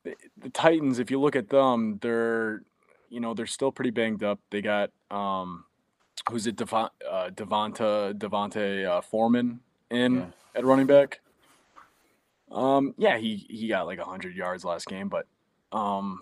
the, 0.03 0.15
the 0.37 0.49
Titans. 0.49 0.99
If 0.99 1.11
you 1.11 1.19
look 1.19 1.35
at 1.35 1.49
them, 1.49 1.99
they're 2.01 2.63
you 3.09 3.19
know 3.19 3.33
they're 3.33 3.45
still 3.45 3.71
pretty 3.71 3.91
banged 3.91 4.23
up. 4.23 4.39
They 4.51 4.61
got 4.61 4.91
um, 5.11 5.65
who's 6.29 6.47
it? 6.47 6.55
Devon, 6.55 6.89
uh, 7.09 7.29
Devonta 7.29 8.85
uh, 8.85 9.01
Foreman 9.01 9.59
in 9.89 10.15
Yeah. 10.15 10.25
at 10.55 10.65
running 10.65 10.87
back. 10.87 11.21
Um, 12.53 12.93
yeah, 12.97 13.17
he 13.17 13.45
he 13.49 13.67
got 13.67 13.87
like 13.87 13.99
hundred 13.99 14.35
yards 14.35 14.63
last 14.63 14.85
game, 14.87 15.09
but 15.09 15.25
um, 15.71 16.21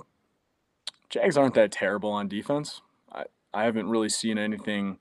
Jags 1.09 1.35
aren't 1.37 1.53
that 1.55 1.71
terrible 1.71 2.11
on 2.11 2.27
defense. 2.27 2.81
I 3.11 3.25
I 3.53 3.65
haven't 3.65 3.89
really 3.89 4.09
seen 4.09 4.37
anything 4.37 4.99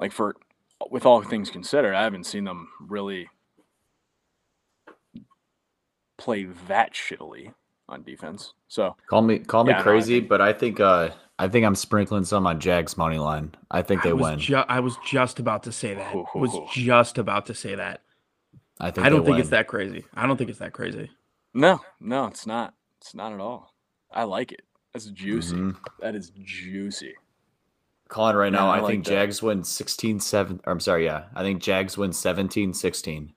like 0.00 0.12
for 0.12 0.34
with 0.90 1.06
all 1.06 1.22
things 1.22 1.48
considered, 1.50 1.94
I 1.94 2.02
haven't 2.02 2.24
seen 2.24 2.44
them 2.44 2.68
really 2.80 3.28
play 6.16 6.44
that 6.66 6.92
shittily 6.94 7.54
on 7.88 8.02
defense. 8.02 8.54
So 8.68 8.96
Call 9.08 9.22
me 9.22 9.38
call 9.38 9.64
me 9.64 9.70
Yeah, 9.70 9.76
no, 9.76 9.80
I 9.80 9.84
crazy, 9.84 10.18
think- 10.18 10.28
but 10.28 10.40
I 10.40 10.52
think 10.52 10.80
uh 10.80 11.10
I 11.40 11.46
think 11.46 11.64
I'm 11.64 11.76
sprinkling 11.76 12.24
some 12.24 12.48
on 12.48 12.58
Jags 12.58 12.96
money 12.96 13.18
line. 13.18 13.54
I 13.70 13.82
think 13.82 14.02
they 14.02 14.10
I 14.10 14.14
was 14.14 14.22
win. 14.30 14.38
ju- 14.40 14.56
I 14.56 14.80
was 14.80 14.96
just 15.06 15.38
about 15.38 15.62
to 15.64 15.72
say 15.72 15.94
that. 15.94 16.06
Ho, 16.12 16.24
ho, 16.28 16.38
was 16.40 16.58
just 16.72 17.16
about 17.16 17.46
to 17.46 17.54
say 17.54 17.76
that. 17.76 18.02
I 18.80 18.90
think 18.90 19.06
I 19.06 19.10
don't 19.10 19.20
they 19.24 19.26
think 19.30 19.40
it's 19.40 19.50
that 19.50 19.66
crazy. 19.66 20.04
I 20.14 20.26
don't 20.26 20.36
think 20.36 20.50
it's 20.50 20.58
that 20.60 20.72
crazy. 20.72 21.10
no, 21.54 21.80
no, 22.00 22.26
it's 22.26 22.46
not. 22.46 22.74
It's 23.00 23.14
not 23.14 23.32
at 23.32 23.40
all. 23.40 23.74
I 24.10 24.24
like 24.24 24.52
it. 24.52 24.62
That's 24.92 25.06
juicy. 25.06 25.56
Mhm. 25.56 25.76
That 26.00 26.14
is 26.14 26.30
juicy. 26.42 27.14
Calling 28.08 28.36
right 28.36 28.52
Yeah, 28.52 28.58
now, 28.60 28.70
I 28.70 28.78
I, 28.78 28.80
like 28.80 28.90
think 28.90 29.04
that. 29.04 29.10
Jags 29.10 29.42
win 29.42 29.62
16 29.64 30.20
7. 30.20 30.60
Or 30.64 30.72
I'm 30.72 30.80
sorry, 30.80 31.04
yeah. 31.04 31.24
I 31.34 31.42
think 31.42 31.60
Jags 31.62 31.98
win 31.98 32.12
17 32.12 32.72
16. 32.72 33.34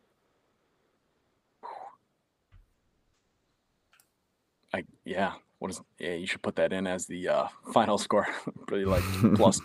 I 4.74 4.84
yeah. 5.06 5.34
What 5.60 5.72
is 5.72 5.82
yeah? 6.00 6.14
You 6.14 6.26
should 6.26 6.42
put 6.42 6.56
that 6.56 6.74
in 6.74 6.88
as 6.88 7.06
the 7.06 7.28
uh, 7.28 7.48
final 7.74 7.98
score. 7.98 8.28
Pretty 8.68 8.86
like 8.86 9.04
plus 9.36 9.60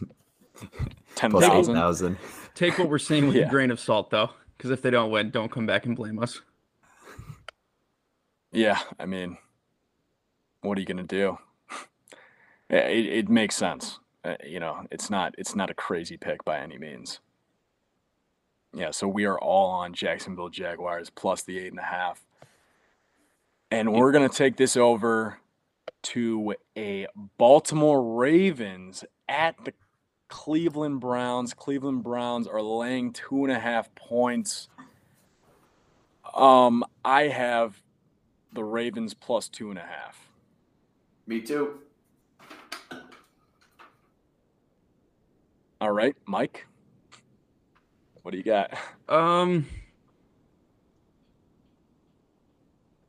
ten 1.15 1.31
Plus 1.31 1.45
thousand. 1.47 1.77
8,000. 1.77 2.19
Take 2.55 2.79
what 2.79 2.89
we're 2.89 2.99
saying 2.99 3.27
with 3.27 3.37
Yeah. 3.37 3.47
a 3.47 3.51
grain 3.51 3.71
of 3.71 3.79
salt, 3.79 4.11
though, 4.11 4.31
because 4.57 4.71
if 4.71 4.83
they 4.83 4.91
don't 4.91 5.11
win, 5.11 5.31
don't 5.31 5.51
come 5.51 5.67
back 5.67 5.87
and 5.87 5.97
blame 5.97 6.19
us. 6.19 6.41
Yeah, 8.53 8.79
I 8.99 9.07
mean, 9.07 9.39
what 10.63 10.79
are 10.79 10.81
you 10.81 10.87
gonna 10.87 11.03
do? 11.03 11.39
yeah, 12.71 12.87
it, 12.89 13.07
it 13.07 13.29
makes 13.29 13.57
sense. 13.57 13.99
Uh, 14.25 14.37
you 14.45 14.59
know, 14.59 14.87
it's 14.91 15.11
not 15.11 15.35
it's 15.39 15.55
not 15.55 15.71
a 15.71 15.75
crazy 15.75 16.17
pick 16.17 16.45
by 16.45 16.59
any 16.59 16.79
means. 16.79 17.21
Yeah, 18.73 18.91
so 18.91 19.09
we 19.09 19.25
are 19.25 19.39
all 19.39 19.71
on 19.71 19.95
Jacksonville 19.95 20.49
Jaguars 20.49 21.11
plus 21.11 21.43
the 21.43 21.59
eight 21.59 21.69
and 21.69 21.79
a 21.79 21.85
half, 21.85 22.25
and 23.71 23.93
we're 23.93 24.13
gonna 24.13 24.29
take 24.29 24.57
this 24.57 24.77
over 24.77 25.39
to 26.03 26.55
a 26.77 27.07
Baltimore 27.37 28.17
Ravens 28.17 29.05
at 29.29 29.57
the 29.65 29.73
Cleveland 30.29 31.01
Browns. 31.01 31.55
Cleveland 31.55 32.03
Browns 32.03 32.47
are 32.47 32.63
laying 32.63 33.13
two 33.13 33.45
and 33.45 33.53
a 33.53 33.59
half 33.59 33.95
points. 33.95 34.69
Um, 36.35 36.85
I 37.05 37.25
have 37.29 37.81
the 38.53 38.65
Ravens 38.65 39.15
plus 39.15 39.49
two 39.49 39.71
and 39.71 39.79
a 39.79 39.83
half. 39.83 40.29
Me 41.27 41.41
too. 41.41 41.81
All 45.81 45.93
right, 45.93 46.17
Mike. 46.27 46.67
What 48.23 48.33
do 48.33 48.39
you 48.39 48.45
got? 48.45 48.73
Um. 49.09 49.67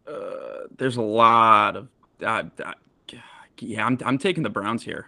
Uh, 0.07 0.67
there's 0.77 0.97
a 0.97 1.01
lot 1.01 1.75
of. 1.75 1.87
Uh, 2.21 2.43
uh, 2.63 2.73
yeah, 3.59 3.85
I'm. 3.85 3.97
I'm 4.05 4.17
taking 4.17 4.43
the 4.43 4.49
Browns 4.49 4.83
here. 4.83 5.07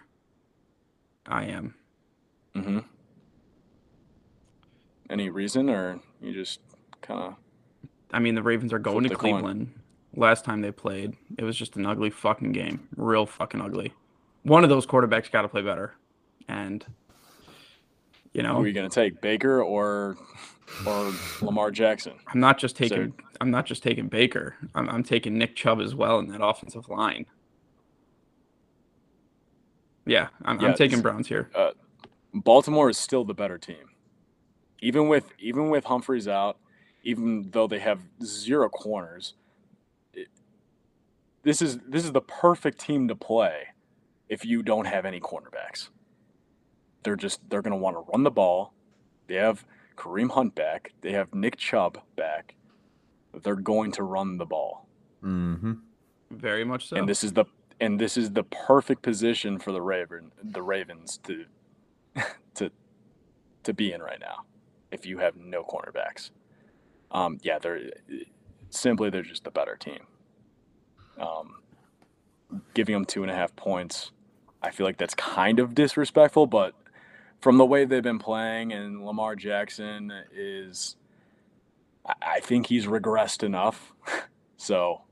I 1.26 1.44
am. 1.44 1.74
Mm-hmm. 2.54 2.78
Any 5.08 5.28
reason, 5.30 5.68
or 5.70 6.00
you 6.20 6.32
just 6.32 6.60
kind 7.02 7.20
of? 7.20 7.34
I 8.12 8.18
mean, 8.18 8.34
the 8.34 8.42
Ravens 8.42 8.72
are 8.72 8.78
going 8.78 9.02
to 9.04 9.08
the 9.08 9.16
coin. 9.16 9.32
Cleveland. 9.34 9.74
Last 10.16 10.44
time 10.44 10.60
they 10.60 10.72
played, 10.72 11.16
it 11.38 11.44
was 11.44 11.56
just 11.56 11.76
an 11.76 11.86
ugly 11.86 12.10
fucking 12.10 12.52
game. 12.52 12.88
Real 12.96 13.26
fucking 13.26 13.60
ugly. 13.60 13.92
One 14.42 14.64
of 14.64 14.70
those 14.70 14.86
quarterbacks 14.86 15.30
got 15.30 15.42
to 15.42 15.48
play 15.48 15.62
better. 15.62 15.94
And, 16.48 16.84
you 18.32 18.42
Who 18.42 18.48
know, 18.48 18.60
are 18.60 18.66
you 18.66 18.72
gonna 18.72 18.88
take, 18.88 19.20
Baker 19.20 19.62
or 19.62 20.16
or 20.86 21.12
Lamar 21.42 21.70
Jackson? 21.70 22.14
I'm 22.28 22.40
not 22.40 22.58
just 22.58 22.76
So- 22.76 22.88
taking 22.88 23.14
I'm 23.40 23.50
not 23.50 23.66
just 23.66 23.82
taking 23.82 24.08
Baker. 24.08 24.56
I'm, 24.74 24.88
I'm 24.90 25.02
taking 25.02 25.38
Nick 25.38 25.56
Chubb 25.56 25.80
as 25.80 25.94
well 25.94 26.18
in 26.18 26.26
that 26.28 26.44
offensive 26.44 26.88
line. 26.90 27.24
Yeah, 30.06 30.28
I'm, 30.44 30.60
Yeah, 30.60 30.68
I'm 30.68 30.74
taking 30.74 31.00
Browns 31.00 31.28
here. 31.28 31.48
Baltimore 32.32 32.88
is 32.90 32.98
still 32.98 33.24
the 33.24 33.34
better 33.34 33.58
team, 33.58 33.90
even 34.80 35.08
with 35.08 35.32
even 35.38 35.70
with 35.70 35.84
Humphreys 35.84 36.28
out, 36.28 36.58
even 37.02 37.50
though 37.50 37.66
they 37.66 37.78
have 37.80 38.00
zero 38.22 38.68
corners. 38.68 39.34
it- 40.14 40.28
this 41.42 41.62
is 41.62 41.78
this 41.86 42.04
is 42.04 42.12
the 42.12 42.20
perfect 42.20 42.78
team 42.78 43.08
to 43.08 43.16
play 43.16 43.68
if 44.28 44.44
you 44.44 44.62
don't 44.62 44.84
have 44.86 45.04
any 45.06 45.20
cornerbacks. 45.20 45.88
They're 47.02 47.16
just 47.16 47.48
they're 47.48 47.62
going 47.62 47.72
to 47.72 47.78
want 47.82 47.96
to 47.96 48.04
run 48.12 48.22
the 48.24 48.30
ball. 48.30 48.74
They 49.26 49.36
have 49.36 49.64
Kareem 49.96 50.30
Hunt 50.30 50.54
back. 50.54 50.92
They 51.00 51.12
have 51.12 51.34
Nick 51.34 51.56
Chubb 51.56 51.98
back. 52.16 52.54
They're 53.42 53.54
going 53.56 53.92
to 53.92 54.02
run 54.02 54.36
the 54.38 54.44
ball. 54.46 54.86
Mm-hmm. 55.24 55.72
Very 56.30 56.64
much 56.64 56.88
so. 56.88 56.96
and 56.96 57.08
this 57.08 57.24
is 57.24 57.32
the 57.32 57.46
and 57.80 57.98
this 57.98 58.16
is 58.16 58.32
the 58.32 58.44
perfect 58.44 59.02
position 59.02 59.58
for 59.58 59.72
the 59.72 59.80
Raven 59.82 60.32
the 60.42 60.62
Ravens 60.62 61.18
to 61.24 61.46
to 62.54 62.70
to 63.62 63.72
be 63.72 63.92
in 63.92 64.02
right 64.02 64.20
now. 64.20 64.44
If 64.90 65.06
you 65.06 65.18
have 65.18 65.36
no 65.36 65.62
cornerbacks, 65.62 66.30
um, 67.10 67.38
yeah, 67.42 67.58
they're 67.58 67.90
simply 68.70 69.10
they're 69.10 69.22
just 69.22 69.44
the 69.44 69.50
better 69.50 69.76
team. 69.76 70.06
Um, 71.18 71.62
giving 72.74 72.94
them 72.94 73.04
two 73.04 73.22
and 73.22 73.30
a 73.30 73.34
half 73.34 73.54
points, 73.54 74.10
I 74.62 74.70
feel 74.70 74.86
like 74.86 74.96
that's 74.96 75.14
kind 75.14 75.58
of 75.58 75.74
disrespectful, 75.74 76.46
but 76.46 76.74
from 77.40 77.58
the 77.58 77.64
way 77.64 77.84
they've 77.84 78.02
been 78.02 78.18
playing 78.18 78.72
and 78.72 79.04
Lamar 79.04 79.36
Jackson 79.36 80.12
is, 80.32 80.96
I, 82.22 82.40
think 82.40 82.66
he's 82.66 82.86
regressed 82.86 83.42
enough, 83.42 83.92
so 84.56 85.02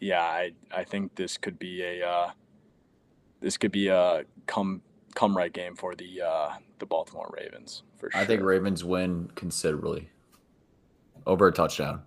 yeah, 0.00 0.22
I 0.22 0.52
I 0.70 0.84
think 0.84 1.14
this 1.14 1.36
could 1.38 1.58
be 1.58 1.82
a 1.82 2.06
uh, 2.06 2.30
this 3.40 3.56
could 3.56 3.72
be 3.72 3.88
a 3.88 4.24
come 4.46 4.82
come 5.16 5.36
right 5.36 5.52
game 5.52 5.74
for 5.74 5.96
the 5.96 6.22
uh, 6.22 6.50
the 6.78 6.86
Baltimore 6.86 7.28
Ravens 7.36 7.82
for 7.98 8.08
sure. 8.12 8.20
I 8.20 8.24
think 8.24 8.42
Ravens 8.42 8.84
win 8.84 9.30
considerably. 9.34 10.10
Over 11.26 11.48
a 11.48 11.52
touchdown. 11.52 12.02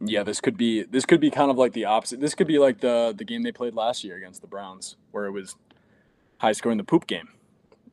yeah, 0.00 0.22
this 0.22 0.40
could 0.40 0.56
be 0.56 0.84
this 0.84 1.04
could 1.04 1.20
be 1.20 1.30
kind 1.30 1.50
of 1.50 1.58
like 1.58 1.72
the 1.74 1.84
opposite. 1.84 2.20
This 2.20 2.34
could 2.34 2.46
be 2.46 2.58
like 2.58 2.80
the 2.80 3.12
the 3.16 3.24
game 3.24 3.42
they 3.42 3.52
played 3.52 3.74
last 3.74 4.04
year 4.04 4.16
against 4.16 4.40
the 4.40 4.46
Browns, 4.46 4.96
where 5.10 5.26
it 5.26 5.32
was 5.32 5.56
high 6.38 6.52
scoring 6.52 6.78
the 6.78 6.84
poop 6.84 7.06
game. 7.06 7.28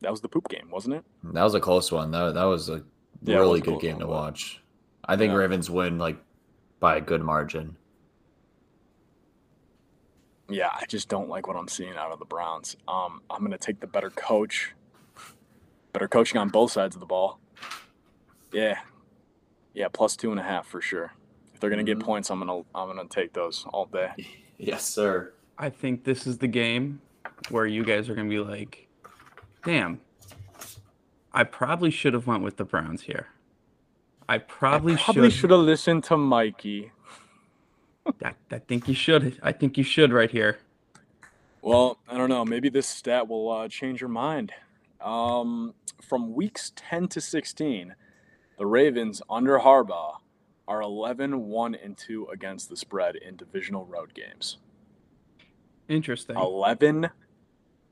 That 0.00 0.10
was 0.10 0.20
the 0.20 0.28
poop 0.28 0.48
game, 0.48 0.68
wasn't 0.70 0.94
it? 0.94 1.04
That 1.24 1.42
was 1.42 1.54
a 1.54 1.60
close 1.60 1.90
one. 1.90 2.10
That 2.12 2.34
that 2.34 2.44
was 2.44 2.68
a 2.68 2.82
Yeah, 3.22 3.36
really 3.36 3.60
was 3.60 3.62
good 3.62 3.80
game 3.80 3.98
to 3.98 4.06
watch. 4.06 4.62
I 5.04 5.16
think 5.16 5.32
Yeah. 5.32 5.38
Ravens 5.38 5.68
win 5.68 5.98
like 5.98 6.16
by 6.80 6.96
a 6.96 7.00
good 7.00 7.22
margin. 7.22 7.76
Yeah, 10.48 10.68
I 10.72 10.84
just 10.86 11.08
don't 11.08 11.28
like 11.28 11.46
what 11.48 11.56
I'm 11.56 11.68
seeing 11.68 11.94
out 11.96 12.12
of 12.12 12.18
the 12.18 12.24
Browns. 12.24 12.76
Um, 12.86 13.20
I'm 13.30 13.42
gonna 13.42 13.58
take 13.58 13.80
the 13.80 13.86
better 13.86 14.10
coach, 14.10 14.74
better 15.92 16.06
coaching 16.08 16.38
on 16.38 16.48
both 16.50 16.70
sides 16.72 16.94
of 16.94 17.00
the 17.00 17.06
ball. 17.06 17.40
Yeah, 18.52 18.78
yeah, 19.74 19.88
plus 19.92 20.16
two 20.16 20.30
and 20.30 20.38
a 20.38 20.42
half 20.44 20.66
for 20.66 20.80
sure. 20.80 21.12
If 21.52 21.60
they're 21.60 21.70
gonna 21.70 21.82
get 21.84 21.98
Mhm. 21.98 22.02
points, 22.04 22.30
I'm 22.30 22.38
gonna 22.38 22.58
I'm 22.74 22.86
gonna 22.88 23.06
take 23.08 23.32
those 23.32 23.66
all 23.72 23.86
day. 23.86 24.10
Yes, 24.58 24.86
sir. 24.86 25.34
I 25.58 25.68
think 25.68 26.04
this 26.04 26.26
is 26.26 26.38
the 26.38 26.48
game 26.48 27.02
where 27.50 27.66
you 27.66 27.84
guys 27.84 28.08
are 28.08 28.14
gonna 28.14 28.26
be 28.30 28.38
like, 28.38 28.88
"Damn, 29.64 30.00
I 31.30 31.44
probably 31.44 31.90
should 31.90 32.14
have 32.14 32.26
went 32.26 32.42
with 32.42 32.56
the 32.56 32.64
Browns 32.64 33.02
here. 33.02 33.26
I 34.30 34.38
probably, 34.38 34.94
I 34.94 34.96
probably 34.96 35.28
should. 35.30 35.40
should 35.40 35.50
have 35.50 35.60
listened 35.60 36.04
to 36.04 36.16
Mikey. 36.16 36.90
I, 38.24 38.32
I 38.50 38.58
think 38.58 38.88
you 38.88 38.94
should. 38.94 39.38
I 39.42 39.52
think 39.52 39.76
you 39.78 39.84
should 39.84 40.12
right 40.12 40.30
here. 40.30 40.58
Well, 41.62 41.98
I 42.08 42.16
don't 42.16 42.28
know. 42.28 42.44
Maybe 42.44 42.68
this 42.68 42.86
stat 42.86 43.28
will 43.28 43.50
uh, 43.50 43.68
change 43.68 44.00
your 44.00 44.10
mind. 44.10 44.52
Um, 45.00 45.74
from 46.00 46.34
weeks 46.34 46.72
10 46.76 47.08
to 47.08 47.20
16, 47.20 47.94
the 48.58 48.66
Ravens 48.66 49.20
under 49.28 49.58
Harbaugh 49.58 50.18
are 50.68 50.80
11 50.82 51.46
1 51.46 51.74
and 51.74 51.96
2 51.96 52.28
against 52.32 52.68
the 52.68 52.76
spread 52.76 53.16
in 53.16 53.36
divisional 53.36 53.84
road 53.84 54.14
games. 54.14 54.58
Interesting. 55.88 56.36
11, 56.36 57.02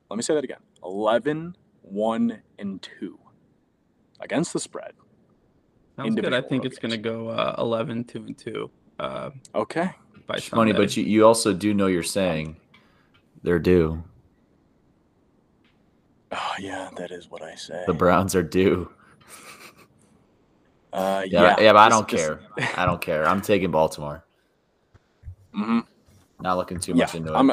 let 0.09 0.17
me 0.17 0.21
say 0.21 0.33
that 0.35 0.43
again 0.43 0.59
11 0.83 1.55
1 1.81 2.41
and 2.59 2.81
2 2.99 3.19
against 4.19 4.53
the 4.53 4.59
spread. 4.59 4.93
Sounds 5.95 6.15
good. 6.15 6.33
I 6.33 6.41
think 6.41 6.65
it's 6.65 6.77
gonna 6.79 6.97
go 6.97 7.29
uh, 7.29 7.55
11, 7.57 8.05
2 8.05 8.17
and 8.25 8.37
two. 8.37 8.71
Uh, 8.99 9.29
Okay. 9.53 9.91
By 10.27 10.33
Money, 10.53 10.71
Sunday. 10.71 10.73
but 10.73 10.97
you, 10.97 11.03
you 11.03 11.25
also 11.25 11.53
do 11.53 11.73
know 11.73 11.87
you're 11.87 12.03
saying 12.03 12.55
they're 13.43 13.59
due. 13.59 14.03
Oh, 16.31 16.53
yeah, 16.59 16.89
that 16.97 17.11
is 17.11 17.29
what 17.29 17.41
I 17.41 17.55
say. 17.55 17.83
The 17.87 17.93
Browns 17.93 18.35
are 18.35 18.43
due. 18.43 18.89
uh, 20.93 21.23
Yeah, 21.27 21.41
yeah, 21.41 21.55
yeah, 21.65 21.73
but 21.73 21.79
I 21.79 21.89
don't 21.89 22.07
care. 22.07 22.39
I 22.77 22.85
don't 22.85 23.01
care. 23.01 23.25
I'm 23.27 23.41
taking 23.41 23.71
Baltimore. 23.71 24.23
Mhm. 25.55 25.85
Not 26.41 26.57
looking 26.57 26.79
too 26.79 26.91
Yeah, 26.93 27.05
much 27.05 27.15
into 27.15 27.33
it. 27.33 27.37
I'm, 27.37 27.51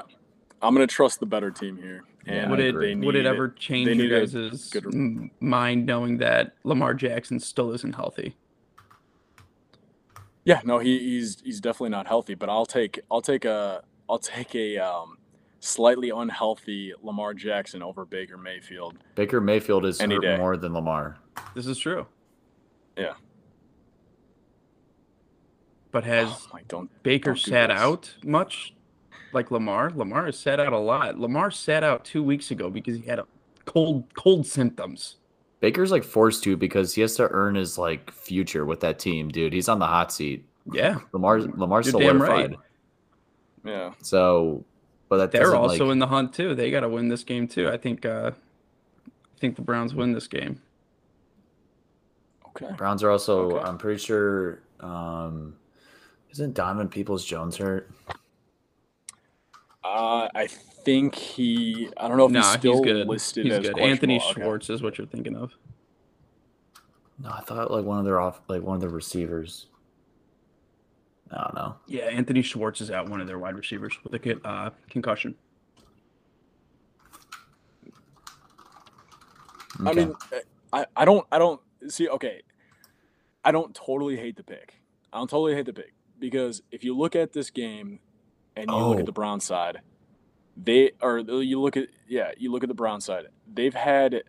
I'm 0.60 0.74
going 0.74 0.86
to 0.86 0.92
trust 0.92 1.20
the 1.20 1.26
better 1.26 1.50
team 1.50 1.76
here. 1.76 2.02
And 2.26 2.50
would 2.50 2.60
it 2.60 2.68
agree. 2.70 2.94
they 2.94 3.04
would 3.06 3.16
it 3.16 3.26
ever 3.26 3.48
change 3.48 3.86
they 3.88 3.94
your 3.94 4.20
need 4.20 4.32
guys' 4.32 4.70
good- 4.70 5.30
mind 5.40 5.86
knowing 5.86 6.18
that 6.18 6.54
Lamar 6.64 6.94
Jackson 6.94 7.38
still 7.40 7.72
isn't 7.72 7.94
healthy? 7.96 8.36
Yeah, 10.44 10.60
no, 10.64 10.78
he, 10.78 10.98
he's 10.98 11.40
he's 11.42 11.60
definitely 11.60 11.90
not 11.90 12.06
healthy, 12.06 12.34
but 12.34 12.48
I'll 12.48 12.66
take 12.66 13.00
I'll 13.10 13.20
take 13.22 13.44
a 13.44 13.82
I'll 14.08 14.18
take 14.18 14.54
a 14.56 14.78
um, 14.78 15.16
slightly 15.60 16.10
unhealthy 16.10 16.92
Lamar 17.02 17.32
Jackson 17.34 17.82
over 17.82 18.04
Baker 18.04 18.36
Mayfield. 18.36 18.98
Baker 19.14 19.40
Mayfield 19.40 19.84
is 19.86 20.00
Any 20.00 20.16
hurt 20.16 20.22
day. 20.22 20.36
more 20.36 20.56
than 20.56 20.72
Lamar. 20.74 21.18
This 21.54 21.66
is 21.66 21.78
true. 21.78 22.06
Yeah. 22.96 23.14
But 25.92 26.04
has 26.04 26.28
Oh, 26.28 26.38
like 26.54 26.68
don't 26.68 26.90
Baker 27.02 27.30
don't 27.30 27.44
do 27.44 27.50
sat 27.50 27.68
this. 27.68 27.78
out 27.78 28.14
much 28.24 28.74
like 29.32 29.50
Lamar? 29.50 29.90
Lamar 29.94 30.26
has 30.26 30.38
sat 30.38 30.58
out 30.58 30.72
a 30.72 30.78
lot. 30.78 31.18
Lamar 31.18 31.50
sat 31.50 31.84
out 31.84 32.04
two 32.04 32.22
weeks 32.22 32.50
ago 32.50 32.68
because 32.70 32.96
he 32.96 33.02
had 33.06 33.18
a 33.18 33.26
cold 33.64 34.04
cold 34.14 34.46
symptoms. 34.46 35.16
Baker's 35.62 35.92
like 35.92 36.02
forced 36.02 36.42
to 36.42 36.56
because 36.56 36.92
he 36.92 37.02
has 37.02 37.14
to 37.14 37.28
earn 37.30 37.54
his 37.54 37.78
like 37.78 38.10
future 38.10 38.66
with 38.66 38.80
that 38.80 38.98
team, 38.98 39.28
dude. 39.28 39.52
He's 39.52 39.68
on 39.68 39.78
the 39.78 39.86
hot 39.86 40.12
seat. 40.12 40.44
Yeah. 40.72 40.98
Lamar 41.12 41.40
Lamar's 41.40 41.86
You're 41.86 42.00
damn 42.00 42.18
solidified. 42.18 42.50
right. 42.50 42.58
Yeah. 43.64 43.92
So, 44.02 44.64
but 45.08 45.18
that 45.18 45.30
They're 45.30 45.54
also 45.54 45.84
like, 45.86 45.92
in 45.92 46.00
the 46.00 46.06
hunt 46.08 46.34
too. 46.34 46.56
They 46.56 46.72
gotta 46.72 46.88
win 46.88 47.06
this 47.06 47.22
game 47.22 47.46
too. 47.46 47.68
I 47.68 47.76
think 47.76 48.04
uh 48.04 48.32
I 48.34 49.38
think 49.38 49.54
the 49.54 49.62
Browns 49.62 49.94
win 49.94 50.10
this 50.12 50.26
game. 50.26 50.60
Okay. 52.48 52.74
Browns 52.76 53.04
are 53.04 53.10
also. 53.12 53.52
Okay. 53.52 53.64
I'm 53.64 53.78
pretty 53.78 54.00
sure. 54.00 54.62
um 54.80 55.54
Isn't 56.32 56.54
Diamond 56.54 56.90
Peoples 56.90 57.24
Jones 57.24 57.56
hurt? 57.56 57.88
Uh, 59.84 60.26
I 60.34 60.48
think 60.84 61.14
he. 61.14 61.88
I 61.96 62.08
don't 62.08 62.16
know 62.16 62.26
if 62.26 62.32
Nah, 62.32 62.40
he's 62.42 62.50
he's 62.52 62.58
still 62.58 62.80
good. 62.82 63.06
listed 63.08 63.44
He's 63.46 63.54
as 63.54 63.60
good. 63.68 63.78
Anthony 63.78 64.18
questionable. 64.18 64.40
Okay. 64.42 64.42
Schwartz 64.46 64.70
is 64.70 64.82
what 64.82 64.98
you're 64.98 65.06
thinking 65.06 65.36
of. 65.36 65.52
No, 67.18 67.30
I 67.30 67.40
thought 67.42 67.70
like 67.70 67.84
one 67.84 67.98
of 67.98 68.04
their 68.04 68.20
off, 68.20 68.40
like 68.48 68.62
one 68.62 68.74
of 68.76 68.80
their 68.80 68.90
receivers. 68.90 69.66
I 71.30 71.42
don't 71.44 71.54
know. 71.54 71.76
Yeah, 71.86 72.04
Anthony 72.04 72.42
Schwartz 72.42 72.80
is 72.80 72.90
out, 72.90 73.08
one 73.08 73.20
of 73.20 73.26
their 73.26 73.38
wide 73.38 73.54
receivers 73.56 73.96
with 74.04 74.12
a 74.14 74.18
con- 74.18 74.40
uh, 74.44 74.70
concussion. 74.90 75.34
I 79.84 79.92
mean, 79.94 80.14
I, 80.72 80.86
I 80.96 81.04
don't 81.04 81.26
I 81.32 81.38
don't 81.38 81.60
see 81.88 82.08
okay. 82.08 82.42
I 83.44 83.50
don't 83.52 83.74
totally 83.74 84.16
hate 84.16 84.36
the 84.36 84.44
pick. 84.44 84.74
I 85.12 85.18
don't 85.18 85.28
totally 85.30 85.54
hate 85.54 85.66
the 85.66 85.72
pick 85.72 85.94
because 86.18 86.62
if 86.70 86.84
you 86.84 86.96
look 86.96 87.16
at 87.16 87.32
this 87.32 87.50
game 87.50 87.98
and 88.54 88.70
you 88.70 88.76
look 88.76 88.96
Oh. 88.96 89.00
at 89.00 89.06
the 89.06 89.12
Brown 89.12 89.40
side, 89.40 89.80
they 90.56 90.92
or 91.00 91.18
you 91.18 91.60
look 91.60 91.76
at 91.76 91.88
yeah, 92.08 92.32
you 92.36 92.50
look 92.50 92.62
at 92.62 92.68
the 92.68 92.74
Brown 92.74 93.00
side. 93.00 93.26
They've 93.52 93.74
had 93.74 94.22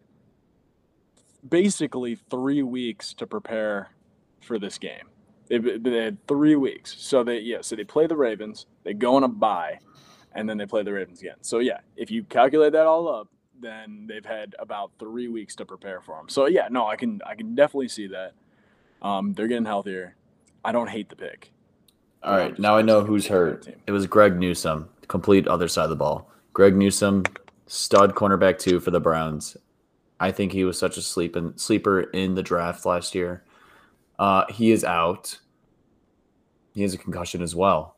basically 1.47 2.15
3 2.15 2.63
weeks 2.63 3.13
to 3.15 3.27
prepare 3.27 3.89
for 4.41 4.57
this 4.57 4.77
game. 4.77 5.09
They, 5.47 5.57
they 5.57 5.97
had 5.97 6.25
3 6.27 6.55
weeks. 6.55 6.95
So 6.97 7.23
they 7.23 7.39
yeah, 7.39 7.59
so 7.61 7.75
they 7.75 7.83
play 7.83 8.07
the 8.07 8.15
Ravens, 8.15 8.65
they 8.83 8.93
go 8.93 9.15
on 9.15 9.23
a 9.23 9.27
bye 9.27 9.79
and 10.33 10.49
then 10.49 10.57
they 10.57 10.65
play 10.65 10.83
the 10.83 10.93
Ravens 10.93 11.19
again. 11.19 11.37
So 11.41 11.59
yeah, 11.59 11.79
if 11.95 12.11
you 12.11 12.23
calculate 12.23 12.73
that 12.73 12.87
all 12.87 13.07
up, 13.07 13.27
then 13.59 14.05
they've 14.07 14.25
had 14.25 14.55
about 14.59 14.91
three 14.99 15.27
weeks 15.27 15.55
to 15.55 15.65
prepare 15.65 16.01
for 16.01 16.17
them 16.17 16.27
So 16.29 16.47
yeah, 16.47 16.67
no, 16.69 16.87
I 16.87 16.95
can 16.95 17.21
I 17.25 17.35
can 17.35 17.55
definitely 17.55 17.89
see 17.89 18.07
that. 18.07 18.33
Um, 19.01 19.33
they're 19.33 19.47
getting 19.47 19.65
healthier. 19.65 20.15
I 20.63 20.71
don't 20.71 20.89
hate 20.89 21.09
the 21.09 21.15
pick. 21.15 21.51
All 22.23 22.37
right, 22.37 22.57
now 22.57 22.77
I 22.77 22.81
know 22.81 23.03
who's 23.03 23.27
hurt. 23.27 23.67
It 23.85 23.91
was 23.91 24.07
Greg 24.07 24.39
Newsome, 24.39 24.87
complete 25.07 25.47
other 25.47 25.67
side 25.67 25.83
of 25.85 25.89
the 25.89 25.95
ball. 25.95 26.29
Greg 26.53 26.75
Newsome, 26.75 27.23
stud 27.67 28.15
cornerback 28.15 28.57
two 28.59 28.79
for 28.79 28.91
the 28.91 28.99
Browns. 28.99 29.57
I 30.19 30.31
think 30.31 30.51
he 30.51 30.63
was 30.63 30.77
such 30.77 30.97
a 30.97 31.01
sleep 31.01 31.35
in, 31.35 31.57
sleeper 31.57 32.01
in 32.01 32.35
the 32.35 32.43
draft 32.43 32.85
last 32.85 33.13
year. 33.15 33.43
Uh, 34.19 34.45
he 34.49 34.71
is 34.71 34.83
out. 34.83 35.39
He 36.73 36.81
has 36.83 36.93
a 36.93 36.97
concussion 36.97 37.41
as 37.41 37.55
well. 37.55 37.97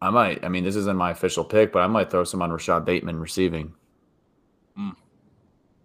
I 0.00 0.10
might. 0.10 0.44
I 0.44 0.48
mean, 0.48 0.64
this 0.64 0.76
isn't 0.76 0.96
my 0.96 1.10
official 1.10 1.44
pick, 1.44 1.72
but 1.72 1.80
I 1.80 1.86
might 1.86 2.10
throw 2.10 2.24
some 2.24 2.42
on 2.42 2.52
Rashod 2.52 2.84
Bateman 2.84 3.18
receiving. 3.18 3.74
Mm. 4.78 4.94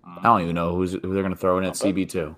I 0.05 0.23
don't 0.23 0.41
even 0.41 0.55
know 0.55 0.75
who's 0.75 0.93
who 0.93 0.99
they're 1.13 1.23
going 1.23 1.33
to 1.33 1.39
throw 1.39 1.57
in 1.57 1.63
at 1.63 1.73
CB 1.73 2.09
two. 2.09 2.35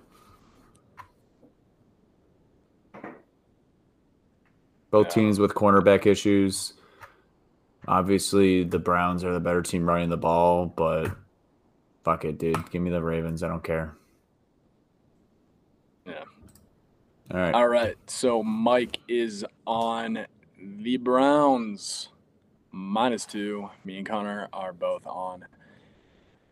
Both 4.90 5.08
Yeah. 5.08 5.12
teams 5.14 5.38
with 5.40 5.54
cornerback 5.54 6.06
issues. 6.06 6.74
Obviously, 7.86 8.64
the 8.64 8.78
Browns 8.78 9.24
are 9.24 9.32
the 9.32 9.40
better 9.40 9.62
team 9.62 9.86
running 9.88 10.08
the 10.08 10.16
ball, 10.16 10.66
but 10.66 11.10
fuck 12.04 12.24
it, 12.24 12.38
dude. 12.38 12.70
Give 12.70 12.82
me 12.82 12.90
the 12.90 13.02
Ravens. 13.02 13.42
I 13.42 13.48
don't 13.48 13.64
care. 13.64 13.96
Yeah. 16.06 16.24
All 17.30 17.40
right. 17.40 17.54
All 17.54 17.68
right. 17.68 17.96
So 18.06 18.42
Mike 18.42 18.98
is 19.08 19.44
on 19.66 20.26
the 20.58 20.96
Browns 20.96 22.08
minus 22.72 23.24
two. 23.26 23.70
Me 23.84 23.98
and 23.98 24.06
Connor 24.06 24.48
are 24.52 24.72
both 24.72 25.06
on 25.06 25.46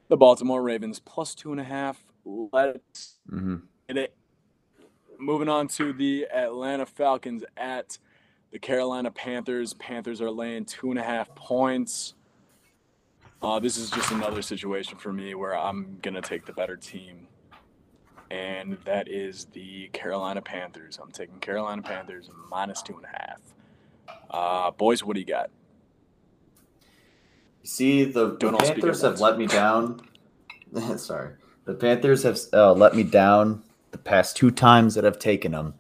the 0.09 0.16
Baltimore 0.16 0.62
Ravens 0.62 1.01
plus 1.01 1.35
two 1.35 1.53
and 1.53 1.61
a 1.61 1.64
half. 1.64 2.03
Let's 2.24 3.18
hmm 3.28 3.57
get 3.89 3.97
it. 3.97 4.14
Moving 5.18 5.49
on 5.49 5.68
to 5.68 5.93
the 5.93 6.26
Atlanta 6.35 6.85
Falcons 6.85 7.45
at 7.57 7.99
the 8.53 8.59
Carolina 8.59 9.11
Panthers. 9.11 9.72
Panthers 9.74 10.20
are 10.20 10.30
laying 10.30 10.64
two 10.64 10.90
and 10.90 10.98
a 10.98 11.03
half 11.03 11.34
points. 11.34 12.14
Uh, 13.40 13.59
this 13.59 13.76
is 13.76 13.90
just 13.90 14.12
another 14.12 14.42
situation 14.42 14.98
for 14.98 15.12
me 15.12 15.34
where 15.34 15.57
I'm 15.57 15.98
gonna 16.03 16.22
take 16.22 16.46
the 16.46 16.53
better 16.53 16.76
team, 16.76 17.26
and 18.30 18.78
that 18.84 19.09
is 19.09 19.46
the 19.46 19.88
Carolina 19.92 20.40
Panthers. 20.40 21.00
I'm 21.03 21.11
taking 21.11 21.40
Carolina 21.40 21.82
Panthers 21.82 22.30
minus 22.48 22.82
two 22.82 22.94
and 22.94 23.05
a 23.05 23.09
half. 23.09 23.40
Uh, 24.30 24.70
boys, 24.70 25.03
what 25.03 25.14
do 25.14 25.20
you 25.20 25.26
got? 25.26 25.50
See, 27.64 28.05
the, 28.05 28.36
the 28.36 28.53
Panthers 28.53 29.03
have 29.03 29.20
let 29.20 29.38
me 29.38 29.46
down. 29.46 30.00
Sorry. 30.96 31.34
The 31.64 31.74
Panthers 31.74 32.22
have 32.24 32.38
uh, 32.53 32.72
let 32.74 32.94
me 32.94 33.03
down 33.03 33.62
the 33.92 33.98
past 33.98 34.36
two 34.36 34.50
times 34.50 34.94
that 34.94 35.05
I've 35.05 35.18
taken 35.18 35.53
them. 35.53 35.74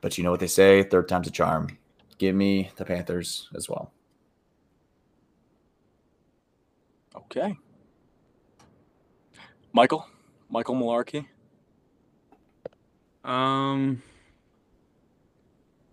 But 0.00 0.16
you 0.16 0.24
know 0.24 0.30
what 0.30 0.40
they 0.40 0.46
say? 0.46 0.82
Third 0.82 1.08
time's 1.08 1.28
a 1.28 1.30
charm. 1.30 1.78
Give 2.18 2.34
me 2.34 2.70
the 2.76 2.84
Panthers 2.84 3.48
as 3.54 3.68
well. 3.68 3.92
Okay, 7.16 7.56
Michael, 9.72 10.06
Michael 10.48 10.74
Malarkey. 10.76 11.26
Um, 13.24 14.02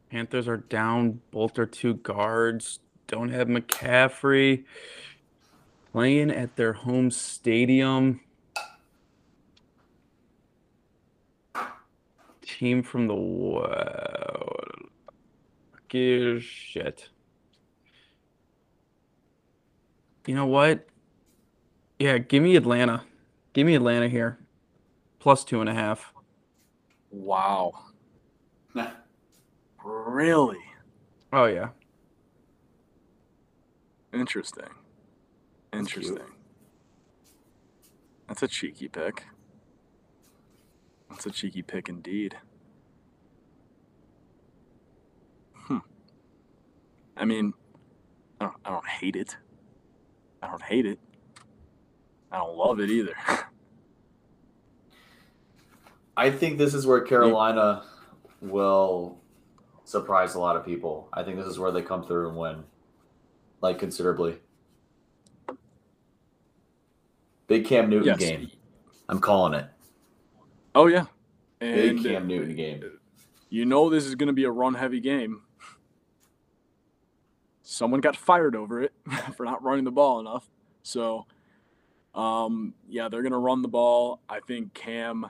Panthers 0.09 0.47
are 0.47 0.57
down 0.57 1.21
both 1.31 1.55
their 1.55 1.65
two 1.65 1.95
guards. 1.95 2.79
Don't 3.07 3.29
have 3.29 3.47
McCaffrey 3.47 4.63
playing 5.91 6.31
at 6.31 6.55
their 6.55 6.73
home 6.73 7.11
stadium. 7.11 8.21
Team 12.57 12.83
from 12.83 13.07
the 13.07 13.13
wow. 13.13 14.49
Give 15.89 16.41
shit. 16.41 17.09
You 20.25 20.35
know 20.35 20.45
what? 20.45 20.87
Yeah, 21.99 22.17
give 22.17 22.41
me 22.41 22.55
Atlanta. 22.55 23.03
Give 23.51 23.67
me 23.67 23.75
Atlanta 23.75 24.07
here. 24.07 24.39
Plus 25.19 25.43
two 25.43 25.59
and 25.59 25.69
a 25.69 25.73
half. 25.73 26.13
Wow, 27.11 27.73
really 29.83 30.59
Oh 31.33 31.45
yeah. 31.45 31.69
interesting. 34.13 34.69
Interesting. 35.73 36.15
cute. 36.17 36.27
That's 38.27 38.43
a 38.43 38.47
cheeky 38.47 38.87
pick. 38.87 39.25
That's 41.09 41.25
a 41.25 41.31
cheeky 41.31 41.61
pick 41.61 41.89
indeed. 41.89 42.37
Hmm. 45.53 45.79
I 47.17 47.25
mean, 47.25 47.53
I 48.39 48.45
don't, 48.45 48.55
I 48.65 48.69
don't 48.71 48.87
hate 48.87 49.15
it. 49.15 49.37
I 50.41 50.47
don't 50.47 50.61
hate 50.61 50.85
it. 50.85 50.99
I 52.31 52.37
don't 52.37 52.55
love 52.55 52.79
it 52.79 52.89
either. 52.89 53.13
I 56.17 56.31
think 56.31 56.57
this 56.57 56.73
is 56.73 56.87
where 56.87 57.01
Carolina 57.01 57.83
will 58.41 59.17
surprise 59.83 60.35
a 60.35 60.39
lot 60.39 60.55
of 60.55 60.65
people. 60.65 61.09
I 61.13 61.23
think 61.23 61.37
this 61.37 61.47
is 61.47 61.59
where 61.59 61.71
they 61.71 61.81
come 61.81 62.05
through 62.05 62.29
and 62.29 62.37
win, 62.37 62.63
like 63.61 63.79
considerably. 63.79 64.37
Big 67.47 67.65
Cam 67.65 67.89
Newton 67.89 68.07
yes. 68.07 68.17
game. 68.17 68.49
I'm 69.07 69.19
calling 69.19 69.53
it. 69.53 69.67
Oh 70.73 70.87
yeah. 70.87 71.05
Big 71.59 72.01
Cam 72.03 72.23
uh, 72.23 72.25
Newton 72.25 72.55
game. 72.55 72.83
you 73.49 73.65
know 73.65 73.89
this 73.89 74.05
is 74.05 74.15
going 74.15 74.27
to 74.27 74.33
be 74.33 74.45
a 74.45 74.51
run-heavy 74.51 74.99
game. 74.99 75.41
Someone 77.67 77.99
got 77.99 78.15
fired 78.15 78.55
over 78.55 78.81
it 78.83 78.93
for 79.35 79.43
not 79.43 79.63
running 79.63 79.85
the 79.85 79.91
ball 79.91 80.19
enough. 80.19 80.47
So, 80.83 81.25
um, 82.13 82.75
yeah, 82.87 83.09
they're 83.09 83.23
going 83.23 83.31
to 83.31 83.39
run 83.39 83.63
the 83.63 83.67
ball. 83.67 84.19
I 84.29 84.39
think 84.39 84.73
Cam. 84.75 85.25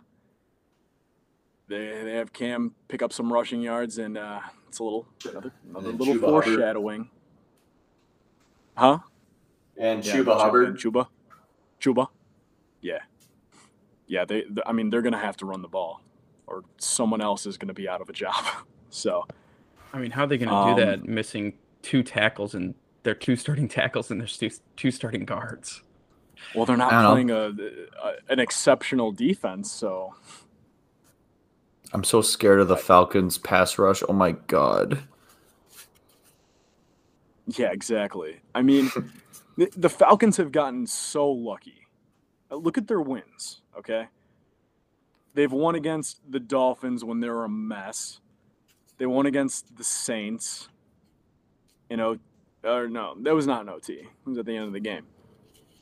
They, 1.67 2.01
they 2.03 2.11
have 2.15 2.33
Cam 2.33 2.75
pick 2.89 3.01
up 3.01 3.11
some 3.13 3.31
rushing 3.31 3.61
yards, 3.61 3.97
and 3.97 4.17
uh, 4.17 4.41
it's 4.67 4.79
a 4.79 4.83
little 4.83 5.07
another, 5.31 5.51
another 5.69 5.91
little 5.93 6.13
Chuba 6.15 6.19
Hubbard. 6.25 6.43
foreshadowing. 6.43 7.09
Huh? 8.75 8.99
And 9.77 10.05
Yeah, 10.05 10.13
Chuba 10.17 10.25
Chu- 10.25 10.33
Hubbard. 10.43 10.77
Chuba. 10.77 11.07
Chuba. 11.81 12.07
Yeah. 12.81 12.99
Yeah, 14.07 14.25
they 14.25 14.41
th- 14.41 14.59
I 14.65 14.73
mean 14.73 14.89
they're 14.91 15.01
going 15.01 15.13
to 15.13 15.19
have 15.19 15.37
to 15.37 15.45
run 15.45 15.61
the 15.63 15.67
ball 15.67 16.01
or 16.45 16.63
someone 16.77 17.21
else 17.21 17.45
is 17.47 17.57
going 17.57 17.69
to 17.69 17.73
be 17.73 17.87
out 17.89 18.01
of 18.01 18.09
a 18.09 18.13
job. 18.13 18.35
So, 18.91 19.25
I 19.91 19.97
mean, 19.99 20.11
how 20.11 20.23
are 20.23 20.27
they 20.27 20.37
going 20.37 20.47
to 20.47 20.55
Um, 20.55 20.75
do 20.77 20.85
that 20.85 21.03
missing 21.05 21.53
two 21.85 22.01
tackles 22.03 22.55
and 22.55 22.73
their 23.03 23.13
two 23.15 23.35
starting 23.35 23.67
tackles 23.67 24.09
and 24.09 24.19
their 24.19 24.27
two, 24.27 24.49
two 24.75 24.91
starting 24.91 25.25
guards? 25.25 25.81
well 26.53 26.65
they're 26.65 26.77
not 26.77 27.13
playing 27.13 27.31
a, 27.31 27.49
a 28.03 28.13
an 28.29 28.39
exceptional 28.39 29.11
defense, 29.11 29.71
so 29.71 30.13
I'm 31.93 32.03
so 32.03 32.21
scared 32.21 32.59
of 32.59 32.67
the 32.67 32.75
Falcons 32.75 33.37
pass 33.37 33.77
rush. 33.77 34.03
Oh 34.09 34.13
my 34.13 34.31
god. 34.31 34.99
yeah, 37.47 37.71
exactly. 37.71 38.41
I 38.53 38.61
mean, 38.63 38.91
the, 39.57 39.71
the 39.77 39.89
Falcons 39.89 40.37
have 40.37 40.51
gotten 40.51 40.87
so 40.87 41.29
lucky. 41.29 41.87
Uh, 42.51 42.55
Look 42.55 42.77
at 42.77 42.87
their 42.87 43.01
wins, 43.01 43.61
okay? 43.77 44.07
They've 45.35 45.51
won 45.51 45.75
against 45.75 46.19
the 46.29 46.39
Dolphins 46.39 47.03
when 47.03 47.19
they 47.19 47.29
were 47.29 47.45
a 47.45 47.49
mess. 47.49 48.19
They 48.97 49.05
won 49.05 49.25
against 49.25 49.77
the 49.77 49.83
Saints. 49.83 50.69
You 51.89 51.97
know, 51.97 52.17
or 52.63 52.87
no, 52.87 53.15
that 53.21 53.33
was 53.33 53.45
not 53.45 53.61
an 53.61 53.69
OT. 53.69 53.93
It 53.93 54.07
was 54.25 54.37
at 54.37 54.45
the 54.45 54.55
end 54.55 54.67
of 54.67 54.73
the 54.73 54.79
game. 54.79 55.05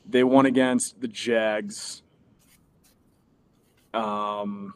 They 0.06 0.22
won 0.22 0.46
against 0.46 1.00
the 1.00 1.08
Jags. 1.08 2.02
Um, 3.94 4.74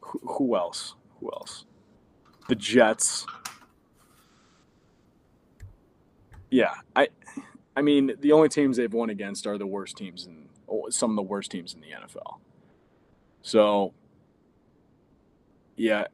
who, 0.00 0.20
who 0.20 0.56
else? 0.56 0.94
Who 1.18 1.30
else? 1.32 1.64
The 2.48 2.54
Jets. 2.54 3.26
Yeah, 6.50 6.74
I, 6.94 7.08
I 7.76 7.82
mean, 7.82 8.12
the 8.20 8.32
only 8.32 8.48
teams 8.48 8.76
they've 8.76 8.92
won 8.92 9.10
against 9.10 9.46
are 9.46 9.58
the 9.58 9.66
worst 9.66 9.96
teams 9.96 10.26
in 10.26 10.48
some 10.90 11.10
of 11.10 11.16
the 11.16 11.22
worst 11.22 11.50
teams 11.50 11.74
in 11.74 11.80
the 11.80 11.88
NFL. 11.88 12.38
So, 13.42 13.92
yeah, 15.76 16.04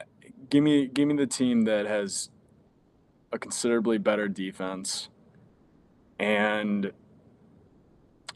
give 0.51 0.63
me 0.63 0.87
give 0.87 1.09
me 1.09 1.15
the 1.17 1.27
team 1.27 1.63
that 1.63 1.87
has 1.87 2.31
a 3.33 3.39
considerably 3.39 3.99
better 3.99 4.29
defense 4.29 5.09
and 6.19 6.93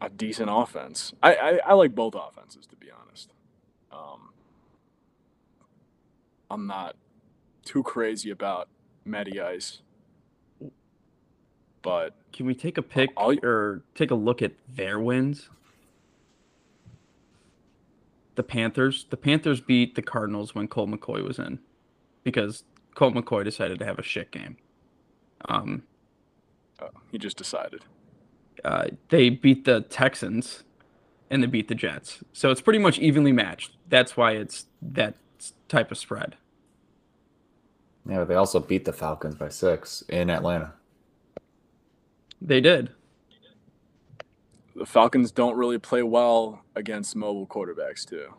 a 0.00 0.08
decent 0.08 0.48
offense. 0.52 1.12
I 1.22 1.34
I, 1.34 1.60
I 1.66 1.72
like 1.74 1.94
both 1.94 2.14
offenses 2.14 2.66
to 2.66 2.76
be 2.76 2.88
honest. 2.90 3.30
Um, 3.92 4.30
I'm 6.50 6.66
not 6.66 6.96
too 7.64 7.82
crazy 7.82 8.30
about 8.30 8.68
Matty 9.04 9.40
Ice. 9.40 9.80
but 11.82 12.14
Can 12.32 12.46
we 12.46 12.54
take 12.54 12.78
a 12.78 12.82
pick 12.82 13.10
I'll- 13.16 13.38
or 13.44 13.82
take 13.94 14.10
a 14.10 14.14
look 14.14 14.42
at 14.42 14.52
their 14.68 14.98
wins? 14.98 15.48
The 18.36 18.42
Panthers. 18.42 19.06
The 19.10 19.16
Panthers 19.16 19.60
beat 19.60 19.94
the 19.94 20.02
Cardinals 20.02 20.54
when 20.54 20.66
Colt 20.66 20.90
McCoy 20.90 21.22
was 21.26 21.38
in, 21.38 21.60
because 22.24 22.64
Colt 22.94 23.14
McCoy 23.14 23.44
decided 23.44 23.78
to 23.78 23.84
have 23.84 23.98
a 23.98 24.02
shit 24.02 24.30
game. 24.32 24.56
Um, 25.48 25.82
uh, 26.80 26.88
he 27.12 27.18
just 27.18 27.36
decided. 27.36 27.84
uh, 28.64 28.86
they 29.10 29.28
beat 29.30 29.64
the 29.64 29.82
Texans, 29.82 30.64
and 31.30 31.42
they 31.42 31.46
beat 31.46 31.68
the 31.68 31.74
Jets. 31.74 32.22
So 32.32 32.50
it's 32.50 32.60
pretty 32.60 32.78
much 32.78 32.98
evenly 32.98 33.32
matched. 33.32 33.72
That's 33.88 34.16
why 34.16 34.32
it's 34.32 34.66
that 34.82 35.16
type 35.68 35.90
of 35.90 35.98
spread. 35.98 36.36
Yeah, 38.08 38.18
but 38.18 38.28
they 38.28 38.34
also 38.34 38.60
beat 38.60 38.84
the 38.84 38.92
Falcons 38.92 39.34
by 39.34 39.48
six 39.48 40.02
in 40.08 40.30
Atlanta. 40.30 40.74
They 42.40 42.60
did. 42.60 42.90
The 44.76 44.86
Falcons 44.86 45.30
don't 45.30 45.56
really 45.56 45.78
play 45.78 46.02
well 46.02 46.62
against 46.74 47.16
mobile 47.16 47.46
quarterbacks, 47.46 48.04
too. 48.04 48.34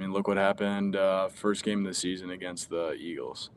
I 0.00 0.02
mean, 0.02 0.14
look 0.14 0.28
what 0.28 0.38
happened 0.38 0.96
uh, 0.96 1.28
first 1.28 1.62
game 1.62 1.80
of 1.80 1.84
the 1.84 1.92
season 1.92 2.30
against 2.30 2.70
the 2.70 2.94
Eagles. 2.94 3.50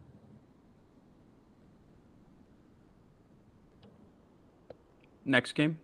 Next 5.23 5.53
game. 5.53 5.79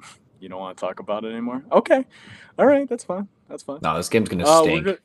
You 0.40 0.48
don't 0.48 0.60
want 0.60 0.76
to 0.76 0.80
talk 0.80 1.00
about 1.00 1.24
it 1.24 1.32
anymore? 1.32 1.64
Okay. 1.72 2.06
All 2.60 2.64
right. 2.64 2.88
That's 2.88 3.02
fine. 3.02 3.26
That's 3.48 3.64
fine. 3.64 3.80
No, 3.82 3.96
this 3.96 4.08
game's 4.08 4.28
gonna 4.28 4.46
Uh, 4.46 4.62
we're 4.64 4.98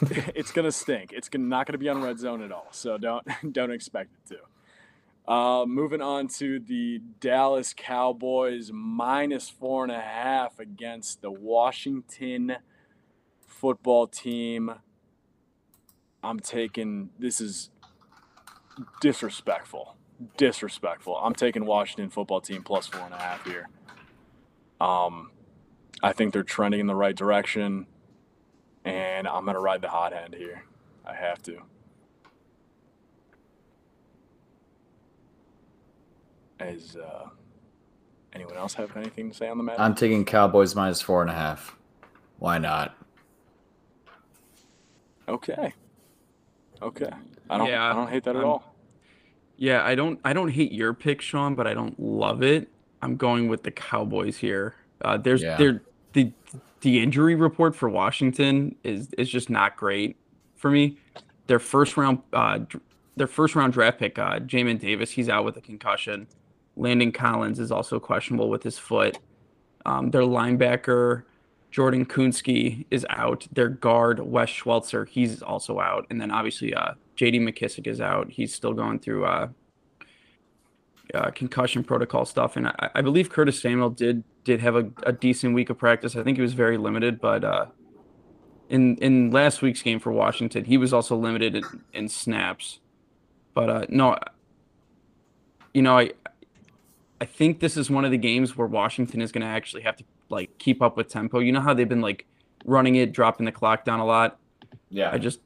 stink. 0.00 0.32
it's 0.34 0.50
gonna 0.50 0.72
stink. 0.72 1.12
It's 1.12 1.28
gonna, 1.28 1.44
not 1.44 1.66
gonna 1.66 1.76
be 1.76 1.90
on 1.90 2.00
red 2.00 2.18
zone 2.18 2.42
at 2.42 2.50
all. 2.50 2.68
So 2.70 2.96
don't 2.96 3.22
don't 3.52 3.70
expect 3.70 4.14
it 4.14 4.34
to. 4.34 5.30
Uh, 5.30 5.66
moving 5.66 6.00
on 6.00 6.26
to 6.38 6.58
the 6.58 7.02
Dallas 7.20 7.74
Cowboys 7.76 8.70
minus 8.72 9.50
four 9.50 9.82
and 9.82 9.92
a 9.92 10.00
half 10.00 10.58
against 10.58 11.20
the 11.20 11.30
Washington 11.30 12.56
football 13.58 14.06
team. 14.06 14.72
I'm 16.22 16.38
taking 16.38 17.10
this 17.18 17.40
is 17.40 17.70
disrespectful. 19.00 19.96
Disrespectful. 20.36 21.16
I'm 21.16 21.34
taking 21.34 21.64
Washington 21.64 22.10
football 22.10 22.40
team 22.40 22.62
plus 22.62 22.86
four 22.86 23.00
and 23.02 23.14
a 23.14 23.18
half 23.18 23.44
here. 23.44 23.68
Um, 24.80 25.32
I 26.02 26.12
think 26.12 26.32
they're 26.32 26.42
trending 26.42 26.80
in 26.80 26.86
the 26.86 26.94
right 26.94 27.16
direction, 27.16 27.86
and 28.84 29.26
I'm 29.26 29.44
gonna 29.44 29.60
ride 29.60 29.82
the 29.82 29.88
hot 29.88 30.12
hand 30.12 30.34
here. 30.34 30.64
I 31.04 31.14
have 31.14 31.42
to. 31.44 31.62
Is 36.60 36.96
uh, 36.96 37.28
anyone 38.32 38.56
else 38.56 38.74
have 38.74 38.96
anything 38.96 39.30
to 39.30 39.36
say 39.36 39.48
on 39.48 39.58
the 39.58 39.64
matter? 39.64 39.80
I'm 39.80 39.94
taking 39.94 40.24
Cowboys 40.24 40.74
minus 40.74 41.00
four 41.00 41.22
and 41.22 41.30
a 41.30 41.34
half. 41.34 41.76
Why 42.38 42.58
not? 42.58 42.97
Okay. 45.28 45.72
Okay. 46.82 47.10
I 47.50 47.58
don't. 47.58 47.68
Yeah, 47.68 47.90
I 47.90 47.92
don't 47.94 48.08
hate 48.08 48.24
that 48.24 48.36
at 48.36 48.40
I'm- 48.42 48.46
all. 48.48 48.74
Yeah, 49.56 49.84
I 49.84 49.96
don't 49.96 50.20
I 50.24 50.32
don't 50.32 50.50
hate 50.50 50.70
your 50.70 50.94
pick, 50.94 51.20
Sean, 51.20 51.54
but 51.56 51.66
I 51.66 51.74
don't 51.74 51.98
love 51.98 52.42
it. 52.44 52.68
I'm 53.02 53.16
going 53.16 53.48
with 53.48 53.64
the 53.64 53.72
Cowboys 53.72 54.36
here. 54.36 54.76
Uh, 55.02 55.16
there's 55.16 55.42
Yeah. 55.42 55.56
there 55.56 55.82
the 56.12 56.32
the 56.82 57.00
injury 57.02 57.34
report 57.34 57.74
for 57.74 57.88
Washington 57.88 58.76
is 58.84 59.08
is 59.18 59.28
just 59.28 59.50
not 59.50 59.76
great 59.76 60.16
for 60.54 60.70
me. 60.70 60.96
Their 61.48 61.58
first 61.58 61.96
round 61.96 62.20
uh 62.32 62.60
their 63.16 63.26
first 63.26 63.56
round 63.56 63.72
draft 63.72 63.98
pick, 63.98 64.16
uh 64.16 64.38
Jamin 64.38 64.78
Davis, 64.78 65.10
he's 65.10 65.28
out 65.28 65.44
with 65.44 65.56
a 65.56 65.60
concussion. 65.60 66.28
Landon 66.76 67.10
Collins 67.10 67.58
is 67.58 67.72
also 67.72 67.98
questionable 67.98 68.48
with 68.48 68.62
his 68.62 68.78
foot. 68.78 69.18
Um, 69.86 70.10
their 70.12 70.22
linebacker 70.22 71.24
Jordan 71.70 72.06
Kunaszyk 72.06 72.86
is 72.90 73.06
out. 73.10 73.46
Their 73.52 73.68
guard 73.68 74.20
Wes 74.20 74.48
Schweitzer, 74.48 75.04
he's 75.04 75.42
also 75.42 75.80
out, 75.80 76.06
and 76.10 76.20
then 76.20 76.30
obviously 76.30 76.74
uh, 76.74 76.94
J.D. 77.16 77.40
McKissic 77.40 77.86
is 77.86 78.00
out. 78.00 78.30
He's 78.30 78.54
still 78.54 78.72
going 78.72 78.98
through 79.00 79.26
uh, 79.26 79.48
uh, 81.14 81.30
concussion 81.32 81.84
protocol 81.84 82.24
stuff, 82.24 82.56
and 82.56 82.68
I, 82.68 82.90
I 82.96 83.00
believe 83.02 83.30
Curtis 83.30 83.60
Samuel 83.60 83.90
did 83.90 84.24
did 84.44 84.60
have 84.60 84.76
a, 84.76 84.90
a 85.02 85.12
decent 85.12 85.54
week 85.54 85.68
of 85.68 85.76
practice. 85.76 86.16
I 86.16 86.22
think 86.22 86.38
he 86.38 86.42
was 86.42 86.54
very 86.54 86.78
limited, 86.78 87.20
but 87.20 87.44
uh, 87.44 87.66
in 88.70 88.96
in 88.96 89.30
last 89.30 89.60
week's 89.60 89.82
game 89.82 90.00
for 90.00 90.12
Washington, 90.12 90.64
he 90.64 90.78
was 90.78 90.92
also 90.92 91.16
limited 91.16 91.54
in, 91.54 91.64
in 91.92 92.08
snaps. 92.08 92.80
But 93.52 93.70
uh, 93.70 93.86
no, 93.88 94.16
you 95.74 95.82
know, 95.82 95.98
I 95.98 96.12
I 97.20 97.26
think 97.26 97.60
this 97.60 97.76
is 97.76 97.90
one 97.90 98.04
of 98.04 98.10
the 98.10 98.18
games 98.18 98.56
where 98.56 98.66
Washington 98.66 99.20
is 99.20 99.32
going 99.32 99.42
to 99.42 99.48
actually 99.48 99.82
have 99.82 99.96
to 99.96 100.04
like 100.28 100.56
keep 100.58 100.82
up 100.82 100.96
with 100.96 101.08
tempo. 101.08 101.38
You 101.38 101.52
know 101.52 101.60
how 101.60 101.74
they've 101.74 101.88
been 101.88 102.00
like 102.00 102.26
running 102.64 102.96
it, 102.96 103.12
dropping 103.12 103.46
the 103.46 103.52
clock 103.52 103.84
down 103.84 104.00
a 104.00 104.04
lot. 104.04 104.38
Yeah. 104.90 105.10
I 105.12 105.18
just 105.18 105.40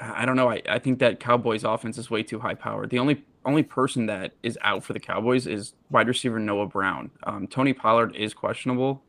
I 0.00 0.24
don't 0.24 0.36
know. 0.36 0.50
I, 0.50 0.62
I 0.68 0.78
think 0.78 0.98
that 1.00 1.20
Cowboys 1.20 1.62
offense 1.62 1.98
is 1.98 2.10
way 2.10 2.22
too 2.22 2.40
high 2.40 2.54
powered. 2.54 2.90
The 2.90 2.98
only 2.98 3.24
only 3.44 3.62
person 3.62 4.06
that 4.06 4.32
is 4.42 4.58
out 4.62 4.84
for 4.84 4.92
the 4.92 5.00
Cowboys 5.00 5.46
is 5.46 5.74
wide 5.90 6.08
receiver 6.08 6.38
Noah 6.38 6.66
Brown. 6.66 7.10
Um, 7.24 7.46
Tony 7.46 7.72
Pollard 7.72 8.14
is 8.16 8.34
questionable, 8.34 9.02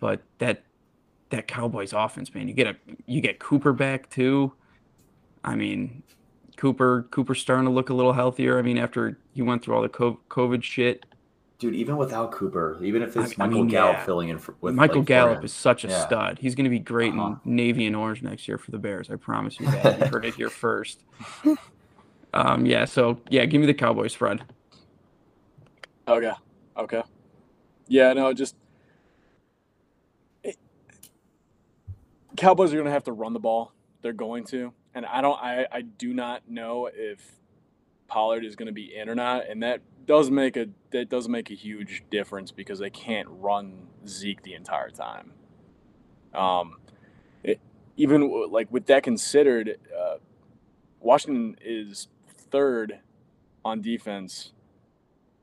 but 0.00 0.22
that 0.38 0.62
that 1.30 1.48
Cowboys 1.48 1.92
offense, 1.92 2.34
man, 2.34 2.48
you 2.48 2.54
get 2.54 2.66
a 2.66 2.76
you 3.06 3.20
get 3.20 3.38
Cooper 3.38 3.72
back 3.72 4.08
too. 4.10 4.52
I 5.44 5.54
mean, 5.54 6.02
Cooper 6.56 7.06
Cooper's 7.10 7.40
starting 7.40 7.66
to 7.66 7.70
look 7.70 7.90
a 7.90 7.94
little 7.94 8.12
healthier. 8.12 8.58
I 8.58 8.62
mean, 8.62 8.78
after 8.78 9.18
he 9.34 9.42
went 9.42 9.62
through 9.62 9.74
all 9.74 9.82
the 9.82 9.88
COVID 9.88 10.62
shit, 10.62 11.04
Dude, 11.62 11.76
even 11.76 11.96
without 11.96 12.32
Cooper, 12.32 12.76
even 12.82 13.02
if 13.02 13.16
it's 13.16 13.38
I- 13.38 13.44
I 13.44 13.46
Michael 13.46 13.62
mean, 13.62 13.68
Gallup 13.68 13.98
yeah. 13.98 14.04
filling 14.04 14.30
in 14.30 14.38
for, 14.38 14.56
with 14.60 14.74
Michael 14.74 14.98
like, 14.98 15.06
Gallup 15.06 15.38
him. 15.38 15.44
is 15.44 15.52
such 15.52 15.84
a 15.84 15.88
Yeah. 15.88 16.04
stud. 16.06 16.38
He's 16.40 16.56
going 16.56 16.64
to 16.64 16.70
be 16.70 16.80
great 16.80 17.12
Uh-huh. 17.14 17.36
in 17.44 17.54
navy 17.56 17.86
and 17.86 17.94
orange 17.94 18.20
next 18.20 18.48
year 18.48 18.58
for 18.58 18.72
the 18.72 18.78
Bears. 18.78 19.12
I 19.12 19.14
promise 19.14 19.60
you 19.60 19.66
that. 19.66 20.00
you 20.00 20.06
heard 20.06 20.24
it 20.24 20.34
here 20.34 20.50
first. 20.50 21.04
Um, 22.34 22.64
yeah. 22.64 22.86
So 22.86 23.20
yeah, 23.28 23.44
give 23.44 23.60
me 23.60 23.66
the 23.66 23.74
Cowboys 23.74 24.14
spread. 24.14 24.40
Okay. 26.08 26.32
Okay. 26.78 27.02
Yeah, 27.88 28.14
no, 28.14 28.32
just 28.32 28.56
it, 30.42 30.56
Cowboys 32.38 32.72
are 32.72 32.76
going 32.76 32.86
to 32.86 32.90
have 32.90 33.04
to 33.04 33.12
run 33.12 33.34
the 33.34 33.38
ball. 33.38 33.74
They're 34.00 34.14
going 34.14 34.44
to. 34.44 34.72
And 34.94 35.04
I 35.04 35.20
don't 35.20 35.38
I 35.42 35.66
I 35.70 35.82
do 35.82 36.14
not 36.14 36.48
know 36.48 36.88
if 36.92 37.20
Pollard 38.08 38.46
is 38.46 38.56
going 38.56 38.66
to 38.68 38.72
be 38.72 38.96
in 38.96 39.10
or 39.10 39.14
not, 39.14 39.46
and 39.46 39.62
that 39.62 39.82
does 40.06 40.30
make 40.30 40.56
a 40.56 40.68
that 40.90 41.08
does 41.08 41.28
make 41.28 41.50
a 41.50 41.54
huge 41.54 42.04
difference 42.10 42.50
because 42.50 42.78
they 42.78 42.90
can't 42.90 43.28
run 43.30 43.88
Zeke 44.06 44.42
the 44.42 44.54
entire 44.54 44.90
time. 44.90 45.32
Um 46.34 46.76
it, 47.42 47.60
even 47.96 48.50
like 48.50 48.70
with 48.72 48.86
that 48.86 49.02
considered, 49.02 49.78
uh, 49.96 50.16
Washington 51.00 51.56
is 51.60 52.08
third 52.28 53.00
on 53.64 53.80
defense 53.80 54.52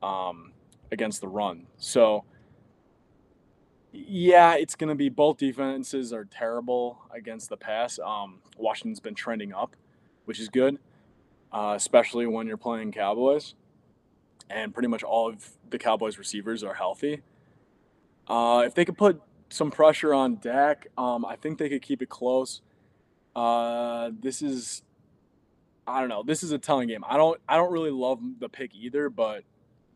um, 0.02 0.52
against 0.90 1.20
the 1.20 1.28
run. 1.28 1.66
So, 1.76 2.24
yeah, 3.92 4.54
it's 4.54 4.74
going 4.76 4.88
to 4.88 4.94
be 4.94 5.08
both 5.08 5.38
defenses 5.38 6.12
are 6.12 6.24
terrible 6.24 7.02
against 7.10 7.48
the 7.48 7.56
pass. 7.56 7.98
Um, 7.98 8.38
Washington's 8.56 9.00
been 9.00 9.14
trending 9.14 9.52
up, 9.52 9.76
which 10.24 10.40
is 10.40 10.48
good, 10.48 10.78
uh, 11.52 11.74
especially 11.76 12.26
when 12.26 12.46
you're 12.46 12.56
playing 12.56 12.92
Cowboys. 12.92 13.54
And 14.50 14.74
pretty 14.74 14.88
much 14.88 15.02
all 15.02 15.28
of 15.28 15.48
the 15.70 15.78
Cowboys 15.78 16.18
receivers 16.18 16.64
are 16.64 16.74
healthy. 16.74 17.22
Uh, 18.26 18.64
if 18.66 18.74
they 18.74 18.84
could 18.84 18.98
put 18.98 19.20
some 19.48 19.70
pressure 19.70 20.12
on 20.12 20.38
Dak, 20.40 20.88
um, 20.98 21.24
I 21.24 21.36
think 21.36 21.58
they 21.58 21.68
could 21.68 21.82
keep 21.82 22.02
it 22.02 22.08
close. 22.08 22.60
Uh, 23.34 24.10
this 24.20 24.42
is, 24.42 24.82
I 25.86 26.00
don't 26.00 26.08
know. 26.08 26.22
This 26.24 26.42
is 26.42 26.50
a 26.52 26.58
telling 26.58 26.88
game. 26.88 27.04
I 27.08 27.16
don't, 27.16 27.40
I 27.48 27.56
don't 27.56 27.72
really 27.72 27.90
love 27.90 28.20
the 28.40 28.48
pick 28.48 28.74
either, 28.74 29.08
but 29.08 29.44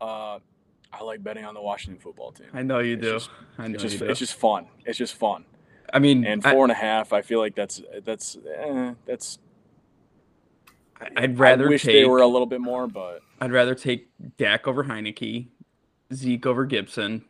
uh, 0.01 0.39
I 0.93 1.03
like 1.03 1.23
betting 1.23 1.45
on 1.45 1.55
the 1.55 1.63
Washington 1.63 2.01
football 2.01 2.31
team. 2.33 2.47
I 2.53 2.63
know 2.63 2.79
you 2.79 2.95
It's 2.95 3.03
do. 3.03 3.13
just- 3.13 3.31
I 3.59 3.69
know 3.69 3.75
It's 3.75 3.83
just, 3.83 3.93
you 3.95 3.99
do. 4.01 4.07
it's 4.07 4.19
just 4.21 4.35
fun. 4.35 4.67
It's 4.85 4.99
just 4.99 5.15
fun. 5.15 5.45
I 5.93 5.99
mean, 5.99 6.25
And 6.25 6.45
I- 6.47 6.53
four 6.53 6.65
and 6.65 6.73
a 6.73 6.77
half, 6.77 7.13
I 7.13 7.23
feel 7.23 7.39
like 7.41 7.55
that's 7.55 7.83
that's 8.05 8.37
eh, 8.37 8.95
that's. 9.05 9.39
I'd 11.17 11.39
rather 11.39 11.67
I 11.67 11.71
wish 11.71 11.83
take. 11.83 11.95
they 11.95 12.05
were 12.05 12.21
a 12.21 12.27
little 12.27 12.47
bit 12.47 12.61
more, 12.61 12.87
but 12.87 13.21
I'd 13.41 13.53
rather 13.53 13.75
take 13.75 14.09
Dak 14.37 14.67
over 14.67 14.85
Heinicke, 14.85 15.47
Zeke 16.13 16.47
over 16.47 16.65
Gibson, 16.65 17.25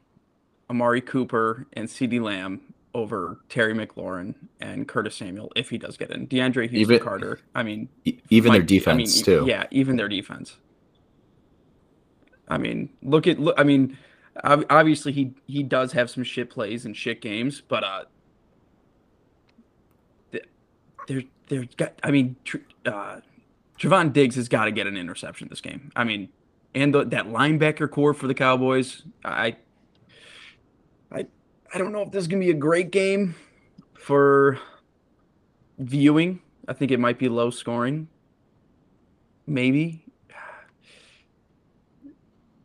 Amari 0.71 1.01
Cooper, 1.01 1.67
and 1.75 1.89
CeeDee 1.89 2.21
Lamb 2.23 2.61
over 2.95 3.41
Terry 3.49 3.75
McLaurin 3.75 4.35
and 4.61 4.87
Curtis 4.87 5.17
Samuel 5.17 5.51
if 5.57 5.69
he 5.71 5.79
does 5.79 5.97
get 5.97 6.11
in. 6.11 6.27
DeAndre 6.29 6.69
Houston 6.71 6.77
Even- 6.79 7.01
Carter. 7.01 7.41
I 7.55 7.63
mean, 7.63 7.89
even 8.31 8.53
their 8.53 8.63
defense 8.63 8.95
I 8.95 8.97
mean, 8.97 9.25
too. 9.41 9.45
Yeah, 9.49 9.67
even 9.71 9.97
their 9.97 10.09
defense. 10.09 10.57
I 12.49 12.59
mean, 12.59 12.91
look 13.03 13.27
at 13.27 13.41
look. 13.41 13.55
I 13.59 13.65
mean, 13.65 13.97
obviously 14.45 15.13
he 15.13 15.33
he 15.47 15.63
does 15.63 15.93
have 15.93 16.11
some 16.11 16.23
shit 16.25 16.51
plays 16.51 16.85
and 16.85 16.95
shit 16.97 17.21
games, 17.23 17.63
but 17.67 17.83
uh, 17.83 18.05
th- 20.33 20.45
there 21.09 21.23
there's 21.49 21.75
got. 21.77 21.95
I 22.03 22.11
mean, 22.11 22.37
tr- 22.45 22.59
uh, 22.85 23.21
Trevon 23.79 24.13
Diggs 24.13 24.37
has 24.37 24.49
got 24.49 24.67
to 24.67 24.71
get 24.71 24.87
an 24.87 24.97
interception 24.97 25.49
this 25.49 25.61
game. 25.61 25.91
I 25.97 26.05
mean, 26.05 26.29
and 26.75 26.95
the, 26.95 27.05
that 27.05 27.27
linebacker 27.27 27.91
corps 27.91 28.15
for 28.15 28.27
the 28.27 28.35
Cowboys, 28.35 29.03
I, 29.25 29.57
I, 31.13 31.27
I 31.73 31.79
don't 31.79 31.93
know 31.93 32.03
if 32.03 32.11
this 32.11 32.23
is 32.23 32.29
gonna 32.29 32.41
be 32.41 32.51
a 32.51 32.55
great 32.55 32.91
game 32.91 33.35
for 33.95 34.59
viewing. 35.79 36.41
I 36.69 36.73
think 36.73 36.91
it 36.91 37.01
might 37.01 37.19
be 37.19 37.29
low 37.29 37.51
scoring. 37.51 38.09
Maybe. 39.47 40.05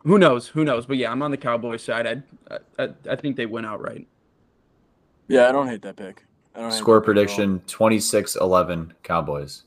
Who 0.03 0.17
knows? 0.17 0.47
Who 0.47 0.63
knows? 0.63 0.85
But 0.85 0.97
yeah, 0.97 1.11
I'm 1.11 1.21
on 1.21 1.31
the 1.31 1.37
Cowboys 1.37 1.83
side. 1.83 2.23
I, 2.49 2.57
I, 2.81 2.89
I 3.09 3.15
think 3.15 3.35
they 3.35 3.45
win 3.45 3.65
outright. 3.65 4.07
Yeah, 5.27 5.49
I 5.49 5.51
don't 5.51 5.67
hate 5.67 5.81
that 5.83 5.97
pick. 5.97 6.25
I 6.55 6.61
don't 6.61 6.71
Score 6.71 6.99
that 6.99 7.05
pick 7.05 7.17
at 7.19 7.29
all. 7.29 7.35
prediction 7.35 7.61
26 7.67 8.37
11 8.37 8.93
Cowboys. 9.03 9.63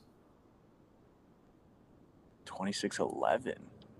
26-11. 2.56 3.54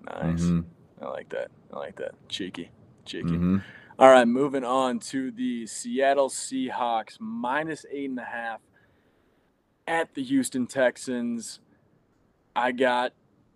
Nice. 0.04 0.42
Mhm, 0.42 0.64
I 1.00 1.06
like 1.06 1.28
that. 1.30 1.50
I 1.72 1.78
like 1.78 1.96
that. 1.96 2.12
Cheeky. 2.28 2.70
Cheeky. 3.04 3.28
mhm. 3.30 3.62
All 3.98 4.08
right, 4.10 4.26
moving 4.26 4.64
on 4.64 4.98
to 5.00 5.30
the 5.30 5.66
Seattle 5.66 6.28
Seahawks 6.28 7.18
minus 7.20 7.84
eight 7.90 8.10
and 8.10 8.18
a 8.18 8.24
half 8.24 8.60
at 9.86 10.14
the 10.14 10.22
Houston 10.22 10.66
Texans. 10.66 11.60
I 12.56 12.72
got 12.72 13.12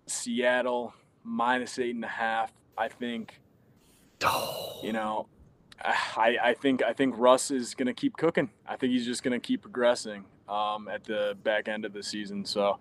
Seattle 0.06 0.94
minus 1.24 1.78
eight 1.78 1.94
and 1.94 2.04
a 2.04 2.08
half. 2.08 2.52
I 2.78 2.88
think 2.88 3.40
you 4.82 4.92
know, 4.92 5.26
I 5.84 6.36
I 6.42 6.54
think 6.54 6.82
I 6.82 6.92
think 6.92 7.14
Russ 7.18 7.50
is 7.50 7.74
gonna 7.74 7.94
keep 7.94 8.16
cooking. 8.16 8.50
I 8.66 8.76
think 8.76 8.92
he's 8.92 9.04
just 9.06 9.22
gonna 9.22 9.40
keep 9.40 9.62
progressing 9.62 10.24
um, 10.48 10.88
at 10.88 11.04
the 11.04 11.36
back 11.42 11.68
end 11.68 11.84
of 11.84 11.92
the 11.92 12.02
season. 12.02 12.44
So 12.44 12.78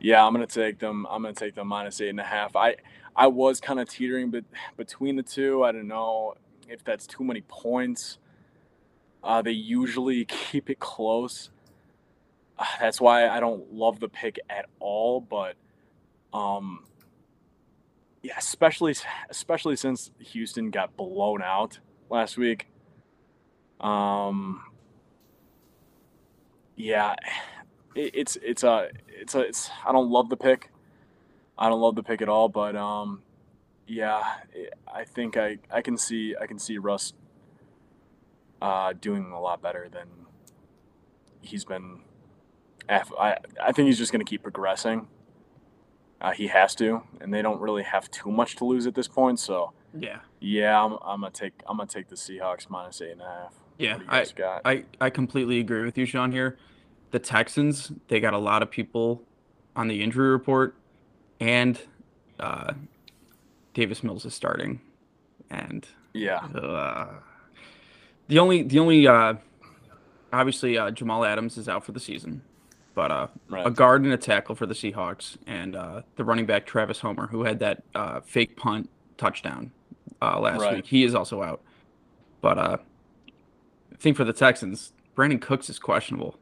yeah, 0.00 0.24
I'm 0.26 0.32
gonna 0.34 0.46
take 0.48 0.80
them. 0.80 1.06
I'm 1.10 1.22
gonna 1.22 1.34
take 1.34 1.56
them 1.56 1.68
minus 1.68 2.00
eight 2.00 2.10
and 2.10 2.20
a 2.20 2.24
half. 2.24 2.56
I 2.56 2.76
I 3.16 3.28
was 3.28 3.60
kind 3.60 3.80
of 3.80 3.88
teetering, 3.88 4.30
but 4.30 4.44
between 4.76 5.16
the 5.16 5.24
two, 5.24 5.64
I 5.64 5.72
don't 5.72 5.88
know 5.88 6.34
if 6.68 6.84
that's 6.84 7.06
too 7.06 7.24
many 7.24 7.42
points. 7.48 8.18
Uh, 9.22 9.42
they 9.42 9.52
usually 9.52 10.24
keep 10.26 10.70
it 10.70 10.80
close. 10.80 11.50
Uh, 12.58 12.64
That's 12.80 13.00
why 13.00 13.28
I 13.28 13.40
don't 13.40 13.72
love 13.74 14.00
the 14.00 14.08
pick 14.08 14.38
at 14.50 14.66
all. 14.80 15.20
But 15.20 15.56
um, 16.32 16.84
yeah, 18.22 18.34
especially 18.38 18.94
especially 19.30 19.76
since 19.76 20.10
Houston 20.20 20.70
got 20.70 20.96
blown 20.96 21.42
out 21.42 21.80
last 22.10 22.38
week. 22.38 22.68
Um, 23.80 24.62
yeah, 26.76 27.16
it, 27.94 28.10
it's 28.14 28.36
it's 28.42 28.62
a 28.64 28.88
it's 29.08 29.34
a 29.34 29.40
it's 29.40 29.70
I 29.86 29.92
don't 29.92 30.10
love 30.10 30.28
the 30.28 30.36
pick. 30.36 30.70
I 31.58 31.68
don't 31.68 31.80
love 31.80 31.94
the 31.94 32.02
pick 32.02 32.22
at 32.22 32.28
all, 32.28 32.48
but 32.48 32.74
um, 32.76 33.22
yeah, 33.86 34.22
I 34.92 35.04
think 35.04 35.36
I 35.36 35.58
I 35.70 35.82
can 35.82 35.96
see 35.98 36.34
I 36.40 36.46
can 36.46 36.58
see 36.58 36.78
Russ 36.78 37.12
uh, 38.62 38.92
doing 38.98 39.30
a 39.32 39.40
lot 39.40 39.62
better 39.62 39.88
than 39.90 40.06
he's 41.40 41.64
been. 41.64 42.00
I 42.88 43.36
I 43.62 43.72
think 43.72 43.86
he's 43.86 43.98
just 43.98 44.12
going 44.12 44.24
to 44.24 44.28
keep 44.28 44.42
progressing. 44.42 45.08
Uh, 46.20 46.32
he 46.32 46.48
has 46.48 46.74
to, 46.74 47.02
and 47.20 47.32
they 47.32 47.40
don't 47.40 47.60
really 47.60 47.82
have 47.82 48.10
too 48.10 48.30
much 48.30 48.56
to 48.56 48.64
lose 48.64 48.86
at 48.86 48.94
this 48.94 49.08
point. 49.08 49.38
So 49.40 49.72
Yeah. 49.98 50.18
yeah, 50.38 50.82
I'm, 50.84 50.92
I'm 51.02 51.20
gonna 51.20 51.30
take 51.30 51.54
I'm 51.66 51.78
gonna 51.78 51.86
take 51.88 52.08
the 52.08 52.16
Seahawks 52.16 52.68
minus 52.68 53.00
eight 53.00 53.12
and 53.12 53.22
a 53.22 53.24
half. 53.24 53.54
Yeah, 53.78 53.92
What 53.96 53.98
do 54.00 54.04
you 54.04 54.10
I, 54.10 54.24
got? 54.36 54.62
I, 54.66 54.84
I 55.00 55.08
completely 55.08 55.58
agree 55.60 55.82
with 55.82 55.96
you, 55.96 56.04
Sean. 56.04 56.32
Here, 56.32 56.58
the 57.10 57.18
Texans 57.18 57.92
they 58.08 58.20
got 58.20 58.34
a 58.34 58.38
lot 58.38 58.62
of 58.62 58.70
people 58.70 59.22
on 59.76 59.88
the 59.88 60.02
injury 60.02 60.30
report, 60.30 60.74
and 61.40 61.80
uh, 62.38 62.72
Davis 63.74 64.02
Mills 64.02 64.24
is 64.24 64.34
starting, 64.34 64.80
and 65.50 65.86
yeah, 66.12 66.38
uh, 66.54 67.08
the 68.28 68.38
only 68.38 68.62
the 68.62 68.78
only 68.78 69.06
uh, 69.06 69.34
obviously 70.32 70.78
uh, 70.78 70.90
Jamal 70.90 71.24
Adams 71.24 71.56
is 71.58 71.68
out 71.68 71.84
for 71.84 71.92
the 71.92 72.00
season, 72.00 72.42
but 72.94 73.10
uh, 73.10 73.26
right. 73.48 73.66
a 73.66 73.70
guard 73.70 74.02
and 74.04 74.12
a 74.12 74.16
tackle 74.16 74.54
for 74.54 74.66
the 74.66 74.74
Seahawks, 74.74 75.36
and 75.46 75.76
uh, 75.76 76.02
the 76.16 76.24
running 76.24 76.46
back 76.46 76.66
Travis 76.66 77.00
Homer, 77.00 77.26
who 77.28 77.44
had 77.44 77.58
that 77.60 77.82
uh, 77.94 78.20
fake 78.20 78.56
punt 78.56 78.88
touchdown 79.16 79.70
uh, 80.22 80.38
last 80.40 80.60
Right. 80.60 80.76
week, 80.76 80.86
he 80.86 81.04
is 81.04 81.14
also 81.14 81.42
out. 81.42 81.60
But 82.40 82.58
uh, 82.58 82.76
I 83.92 83.96
think 83.96 84.16
for 84.16 84.24
the 84.24 84.32
Texans, 84.32 84.92
Brandin 85.16 85.40
Cooks 85.40 85.68
is 85.68 85.78
questionable, 85.78 86.38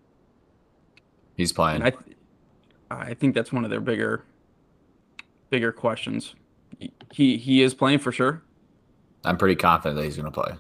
He's 1.39 1.53
playing. 1.53 1.82
I, 1.82 1.91
th- 1.91 2.16
I 2.91 3.14
think 3.14 3.34
that's 3.34 3.53
one 3.53 3.64
of 3.64 3.70
their 3.70 3.80
bigger, 3.80 4.24
bigger 5.49 5.72
questions. 5.72 6.34
He- 6.78 6.93
He 7.12 7.36
he 7.39 7.62
is 7.62 7.72
playing 7.72 8.01
for 8.01 8.12
sure. 8.12 8.43
I'm 9.24 9.39
pretty 9.39 9.57
confident 9.57 9.97
that 9.97 10.05
he's 10.05 10.16
going 10.16 10.30
to 10.30 10.41
play. 10.43 10.53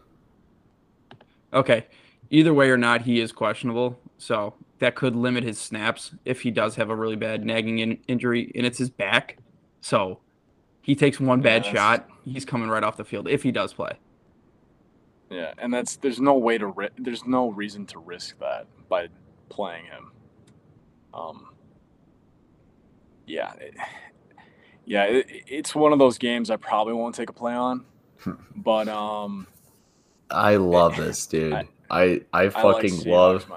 Okay, 1.52 1.86
either 2.30 2.52
way 2.54 2.70
or 2.70 2.76
not, 2.76 3.02
he 3.02 3.20
is 3.20 3.32
questionable, 3.32 3.98
so 4.18 4.54
that 4.78 4.94
could 4.94 5.14
limit 5.16 5.44
his 5.44 5.58
snaps 5.58 6.12
if 6.24 6.42
he 6.42 6.50
does 6.50 6.76
have 6.76 6.90
a 6.90 6.96
really 6.96 7.16
bad 7.16 7.44
nagging 7.44 7.78
in- 7.80 7.98
injury, 8.06 8.50
and 8.54 8.64
it's 8.66 8.78
his 8.78 8.90
back. 8.90 9.38
So 9.80 10.20
he 10.82 10.94
takes 10.94 11.18
one 11.20 11.40
bad 11.40 11.64
Yes. 11.64 11.74
shot, 11.74 12.08
he's 12.24 12.44
coming 12.44 12.68
right 12.68 12.82
off 12.82 12.96
the 12.96 13.04
field 13.04 13.28
if 13.28 13.42
he 13.42 13.50
does 13.52 13.72
play. 13.72 13.92
Yeah, 15.30 15.52
and 15.58 15.72
that's 15.74 15.96
there's 15.96 16.20
no 16.20 16.34
way 16.38 16.56
to 16.58 16.68
ri- 16.68 16.88
there's 16.98 17.26
no 17.26 17.50
reason 17.50 17.84
to 17.86 17.98
risk 17.98 18.38
that 18.40 18.66
by 18.88 19.08
playing 19.48 19.84
him. 19.86 20.10
Um. 21.14 21.46
Yeah, 23.26 23.52
it, 23.54 23.74
yeah, 24.86 25.04
it, 25.04 25.26
it's 25.46 25.74
one 25.74 25.92
of 25.92 25.98
those 25.98 26.16
games 26.18 26.50
I 26.50 26.56
probably 26.56 26.94
won't 26.94 27.14
take 27.14 27.28
a 27.28 27.32
play 27.32 27.52
on, 27.54 27.84
but 28.56 28.88
um, 28.88 29.46
I 30.30 30.56
love 30.56 30.96
this, 30.96 31.26
dude. 31.26 31.52
I- 31.52 31.68
I 31.90 32.02
I, 32.02 32.20
I 32.34 32.42
like 32.44 32.52
fucking 32.52 33.00
love. 33.10 33.50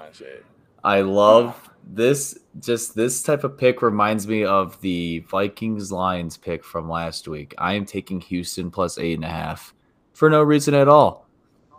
I 0.82 1.02
love 1.02 1.68
this 1.84 2.38
just 2.60 2.94
this 2.94 3.22
type 3.22 3.44
of 3.44 3.58
pick 3.58 3.82
reminds 3.82 4.26
me 4.26 4.42
of 4.44 4.80
the 4.80 5.18
Vikings 5.28 5.92
Lions 5.92 6.38
pick 6.38 6.64
from 6.64 6.88
last 6.88 7.28
week. 7.28 7.54
I 7.58 7.74
am 7.74 7.84
taking 7.84 8.22
Houston 8.22 8.70
plus 8.70 8.96
eight 8.96 9.14
and 9.14 9.24
a 9.26 9.28
half 9.28 9.74
for 10.14 10.30
no 10.30 10.42
reason 10.42 10.72
at 10.72 10.88
all. 10.88 11.28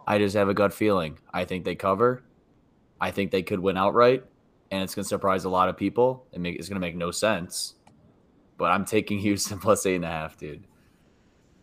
I 0.05 0.19
just 0.19 0.36
have 0.36 0.47
a 0.47 0.53
gut 0.53 0.74
feeling. 0.76 1.17
I 1.34 1.43
think 1.45 1.65
they 1.65 1.74
cover. 1.74 2.21
I 3.01 3.09
think 3.09 3.32
they 3.32 3.41
could 3.41 3.59
win 3.59 3.76
outright, 3.76 4.24
and 4.74 4.82
it's 4.82 4.95
gonna 4.95 5.05
surprise 5.05 5.45
a 5.45 5.49
lot 5.49 5.69
of 5.69 5.78
people. 5.78 6.26
and 6.34 6.41
make, 6.41 6.55
it's 6.55 6.67
gonna 6.67 6.80
make 6.80 6.95
no 6.95 7.11
sense. 7.11 7.76
But 8.57 8.71
I'm 8.71 8.86
taking 8.86 9.19
Houston 9.28 9.59
plus 9.59 9.86
eight 9.86 9.95
and 9.95 10.05
a 10.05 10.09
half, 10.09 10.36
dude. 10.36 10.65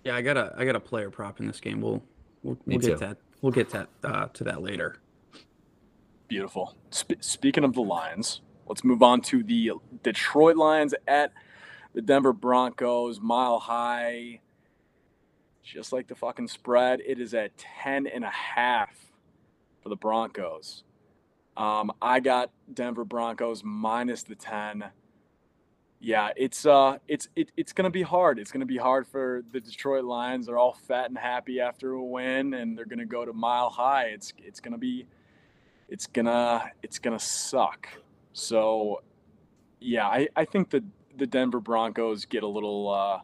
Yeah, 0.04 0.14
I 0.14 0.22
got 0.22 0.36
a 0.36 0.54
I 0.56 0.64
got 0.64 0.76
a 0.76 0.80
player 0.80 1.10
prop 1.10 1.40
in 1.40 1.46
this 1.48 1.60
game. 1.60 1.80
We'll 1.80 2.02
we'll, 2.44 2.56
we'll 2.66 2.78
get 2.78 2.86
too. 2.86 2.96
that 2.98 3.18
we'll 3.42 3.52
get 3.52 3.70
that 3.70 3.88
uh, 4.04 4.26
to 4.26 4.44
that 4.44 4.62
later. 4.62 4.96
Beautiful. 6.28 6.76
Sp- 6.94 7.18
speaking 7.20 7.64
of 7.64 7.74
the 7.74 7.80
Lions, 7.80 8.42
let's 8.68 8.84
move 8.84 9.02
on 9.02 9.20
to 9.22 9.42
the 9.42 9.72
Detroit 10.04 10.56
Lions 10.56 10.94
at 11.08 11.32
the 11.92 12.00
Denver 12.00 12.32
Broncos. 12.32 13.20
Mile 13.20 13.58
high, 13.58 14.38
just 15.64 15.92
like 15.92 16.06
the 16.06 16.14
fucking 16.14 16.46
spread. 16.46 17.00
It 17.04 17.18
is 17.18 17.34
at 17.34 17.58
10 17.58 18.06
and 18.06 18.22
a 18.22 18.30
half 18.30 18.94
for 19.82 19.88
the 19.88 19.96
Broncos. 19.96 20.84
Um, 21.56 21.92
I 22.00 22.20
got 22.20 22.50
Denver 22.72 23.04
Broncos 23.04 23.62
minus 23.64 24.22
the 24.22 24.34
10. 24.34 24.84
Yeah, 26.02 26.30
it's 26.34 26.64
uh 26.64 26.96
it's 27.08 27.28
it, 27.36 27.52
it's 27.58 27.74
gonna 27.74 27.90
be 27.90 28.00
hard. 28.00 28.38
It's 28.38 28.50
gonna 28.50 28.64
be 28.64 28.78
hard 28.78 29.06
for 29.06 29.42
the 29.52 29.60
Detroit 29.60 30.04
Lions. 30.04 30.46
They're 30.46 30.56
all 30.56 30.72
fat 30.88 31.10
and 31.10 31.18
happy 31.18 31.60
after 31.60 31.92
a 31.92 32.02
win, 32.02 32.54
and 32.54 32.76
they're 32.76 32.86
gonna 32.86 33.04
go 33.04 33.26
to 33.26 33.34
mile 33.34 33.68
high. 33.68 34.04
It's 34.06 34.32
it's 34.38 34.60
gonna 34.60 34.78
be 34.78 35.04
it's 35.90 36.06
gonna 36.06 36.70
it's 36.82 36.98
gonna 36.98 37.18
suck. 37.18 37.86
So 38.32 39.02
yeah, 39.80 40.06
I, 40.06 40.28
I 40.36 40.46
think 40.46 40.70
the 40.70 40.82
the 41.18 41.26
Denver 41.26 41.60
Broncos 41.60 42.24
get 42.24 42.44
a 42.44 42.48
little 42.48 42.88
uh, 42.88 43.20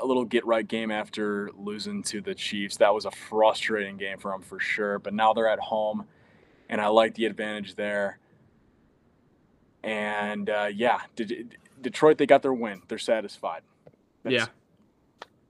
a 0.00 0.06
little 0.06 0.24
get 0.24 0.44
right 0.46 0.66
game 0.66 0.90
after 0.90 1.50
losing 1.56 2.02
to 2.04 2.20
the 2.20 2.34
Chiefs. 2.34 2.76
That 2.78 2.94
was 2.94 3.04
a 3.04 3.10
frustrating 3.10 3.96
game 3.96 4.18
for 4.18 4.32
them 4.32 4.42
for 4.42 4.58
sure. 4.58 4.98
But 4.98 5.14
now 5.14 5.32
they're 5.32 5.48
at 5.48 5.60
home, 5.60 6.06
and 6.72 6.80
I 6.80 6.86
like 6.88 7.14
the 7.14 7.26
advantage 7.26 7.74
there. 7.76 8.18
And 9.84 10.48
uh, 10.48 10.68
yeah, 10.74 11.00
De- 11.16 11.44
Detroit 11.82 12.16
they 12.18 12.26
got 12.26 12.42
their 12.42 12.54
win. 12.54 12.80
They're 12.88 12.98
satisfied. 12.98 13.60
Yeah. 14.26 14.46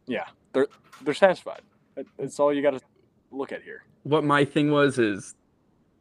yeah, 0.06 0.24
they're 0.52 0.66
they're 1.02 1.14
satisfied. 1.14 1.60
That- 1.94 2.06
That's 2.18 2.40
all 2.40 2.52
you 2.52 2.60
got 2.62 2.72
to 2.72 2.80
look 3.30 3.52
at 3.52 3.62
here. 3.62 3.84
What 4.02 4.24
my 4.24 4.44
thing 4.44 4.70
was 4.72 4.98
is 4.98 5.34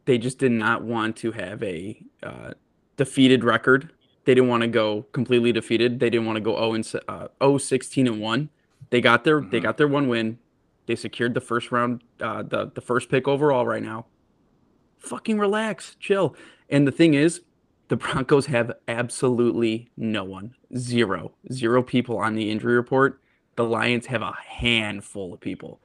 they 0.06 0.18
just 0.18 0.38
did 0.38 0.50
not 0.52 0.82
want 0.82 1.16
to 1.18 1.30
have 1.32 1.62
a 1.62 2.02
uh, 2.22 2.52
defeated 2.96 3.44
record. 3.44 3.92
They 4.24 4.34
didn't 4.34 4.48
want 4.50 4.62
to 4.62 4.68
go 4.68 5.02
completely 5.12 5.52
defeated. 5.52 6.00
They 6.00 6.10
didn't 6.10 6.26
want 6.26 6.36
to 6.36 6.40
go 6.40 6.56
0 6.56 6.74
and 6.74 6.92
uh, 7.08 7.28
0 7.42 7.58
16 7.58 8.06
and 8.08 8.20
1. 8.20 8.48
They 8.90 9.00
got 9.00 9.22
their 9.24 9.40
they 9.40 9.60
Mhm. 9.60 9.62
got 9.62 9.76
their 9.76 9.88
one 9.88 10.08
win. 10.08 10.38
They 10.86 10.96
secured 10.96 11.34
the 11.34 11.40
first 11.40 11.70
round 11.70 12.02
uh, 12.20 12.42
the 12.42 12.72
the 12.74 12.80
first 12.80 13.08
pick 13.08 13.28
overall 13.28 13.64
right 13.66 13.82
now. 13.82 14.06
Fucking 15.02 15.38
relax, 15.38 15.96
chill. 15.98 16.36
And 16.68 16.86
the 16.86 16.92
thing 16.92 17.14
is, 17.14 17.42
the 17.88 17.96
Broncos 17.96 18.46
have 18.46 18.72
absolutely 18.88 19.90
no 19.96 20.24
one. 20.24 20.54
Zero. 20.76 21.32
Zero 21.52 21.82
people 21.82 22.18
on 22.18 22.34
the 22.34 22.50
injury 22.50 22.74
report. 22.74 23.20
The 23.56 23.64
Lions 23.64 24.06
have 24.06 24.22
a 24.22 24.32
handful 24.46 25.34
of 25.34 25.40
people. 25.40 25.80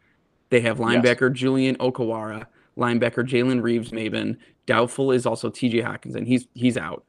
They 0.49 0.61
have 0.61 0.78
linebacker 0.78 1.30
yes. 1.30 1.39
Julian 1.39 1.76
Okwara, 1.78 2.45
linebacker 2.78 3.28
Jalen 3.28 3.61
Reeves 3.61 3.91
Maybin. 3.91 4.38
Doubtful 4.65 5.11
is 5.11 5.26
also 5.26 5.49
TJ 5.49 5.84
Hockenson. 5.84 6.26
He's 6.26 6.47
he's 6.53 6.78
out. 6.78 7.03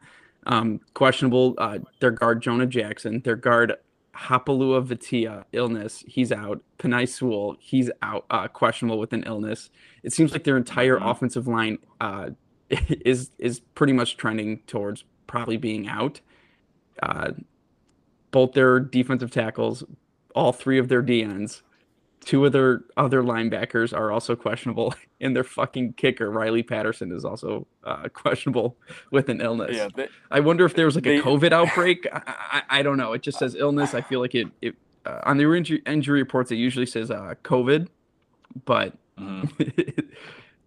Um, 0.47 0.81
questionable, 0.95 1.55
uh, 1.59 1.79
their 2.01 2.11
guard 2.11 2.43
Jonah 2.43 2.67
Jackson, 2.67 3.21
their 3.21 3.37
guard 3.37 3.75
Halapoulivaati 4.19 5.25
Vaitai 5.27 5.45
illness. 5.53 6.05
He's 6.07 6.33
out. 6.33 6.63
Penei 6.79 7.09
Sewell, 7.09 7.57
he's 7.61 7.91
out. 8.03 8.25
Uh, 8.31 8.49
questionable 8.49 8.99
with 8.99 9.13
an 9.13 9.23
illness. 9.25 9.71
It 10.03 10.13
seems 10.13 10.33
like 10.33 10.45
their 10.45 10.57
entire 10.57 10.97
mm-hmm. 10.97 11.09
offensive 11.09 11.47
line 11.47 11.79
uh, 12.01 12.31
is 12.71 13.31
is 13.39 13.61
pretty 13.61 13.93
much 13.93 14.17
trending 14.17 14.61
towards 14.67 15.05
probably 15.27 15.57
being 15.57 15.89
out. 15.89 16.21
Uh, 17.03 17.33
both 18.31 18.53
their 18.53 18.81
defensive 18.81 19.31
tackles, 19.31 19.85
all 20.35 20.53
three 20.53 20.79
of 20.79 20.89
their 20.89 21.03
DNs, 21.03 21.63
two 22.29 22.45
of 22.45 22.53
their 22.53 22.83
other 22.99 23.23
linebackers 23.23 23.97
are 23.97 24.13
also 24.13 24.37
questionable, 24.37 24.95
and 25.21 25.35
their 25.35 25.43
fucking 25.43 25.95
kicker 25.95 26.31
Riley 26.31 26.63
Patterson 26.63 27.11
is 27.11 27.25
also 27.25 27.67
uh, 27.85 28.09
questionable 28.13 28.77
with 29.11 29.31
an 29.31 29.41
illness. 29.41 29.75
Yeah, 29.75 29.89
they, 29.95 30.09
I 30.31 30.41
wonder 30.41 30.67
if 30.67 30.75
there 30.75 30.85
was 30.85 30.95
like 30.95 31.05
they, 31.05 31.17
a 31.17 31.23
COVID 31.23 31.53
outbreak. 31.61 32.07
I, 32.13 32.23
I, 32.27 32.63
I, 32.81 32.83
don't 32.83 32.99
know. 32.99 33.15
It 33.15 33.23
just 33.23 33.39
says 33.39 33.55
illness. 33.55 33.95
I 33.95 34.03
feel 34.03 34.21
like 34.21 34.35
it. 34.35 34.49
it 34.61 34.75
uh, 35.07 35.21
on 35.25 35.39
the 35.39 35.51
injury, 35.51 35.83
injury 35.87 36.21
reports, 36.21 36.51
it 36.51 36.57
usually 36.57 36.85
says 36.85 37.11
uh, 37.11 37.35
COVID, 37.45 37.89
but 38.67 38.93
mm-hmm. 39.19 40.07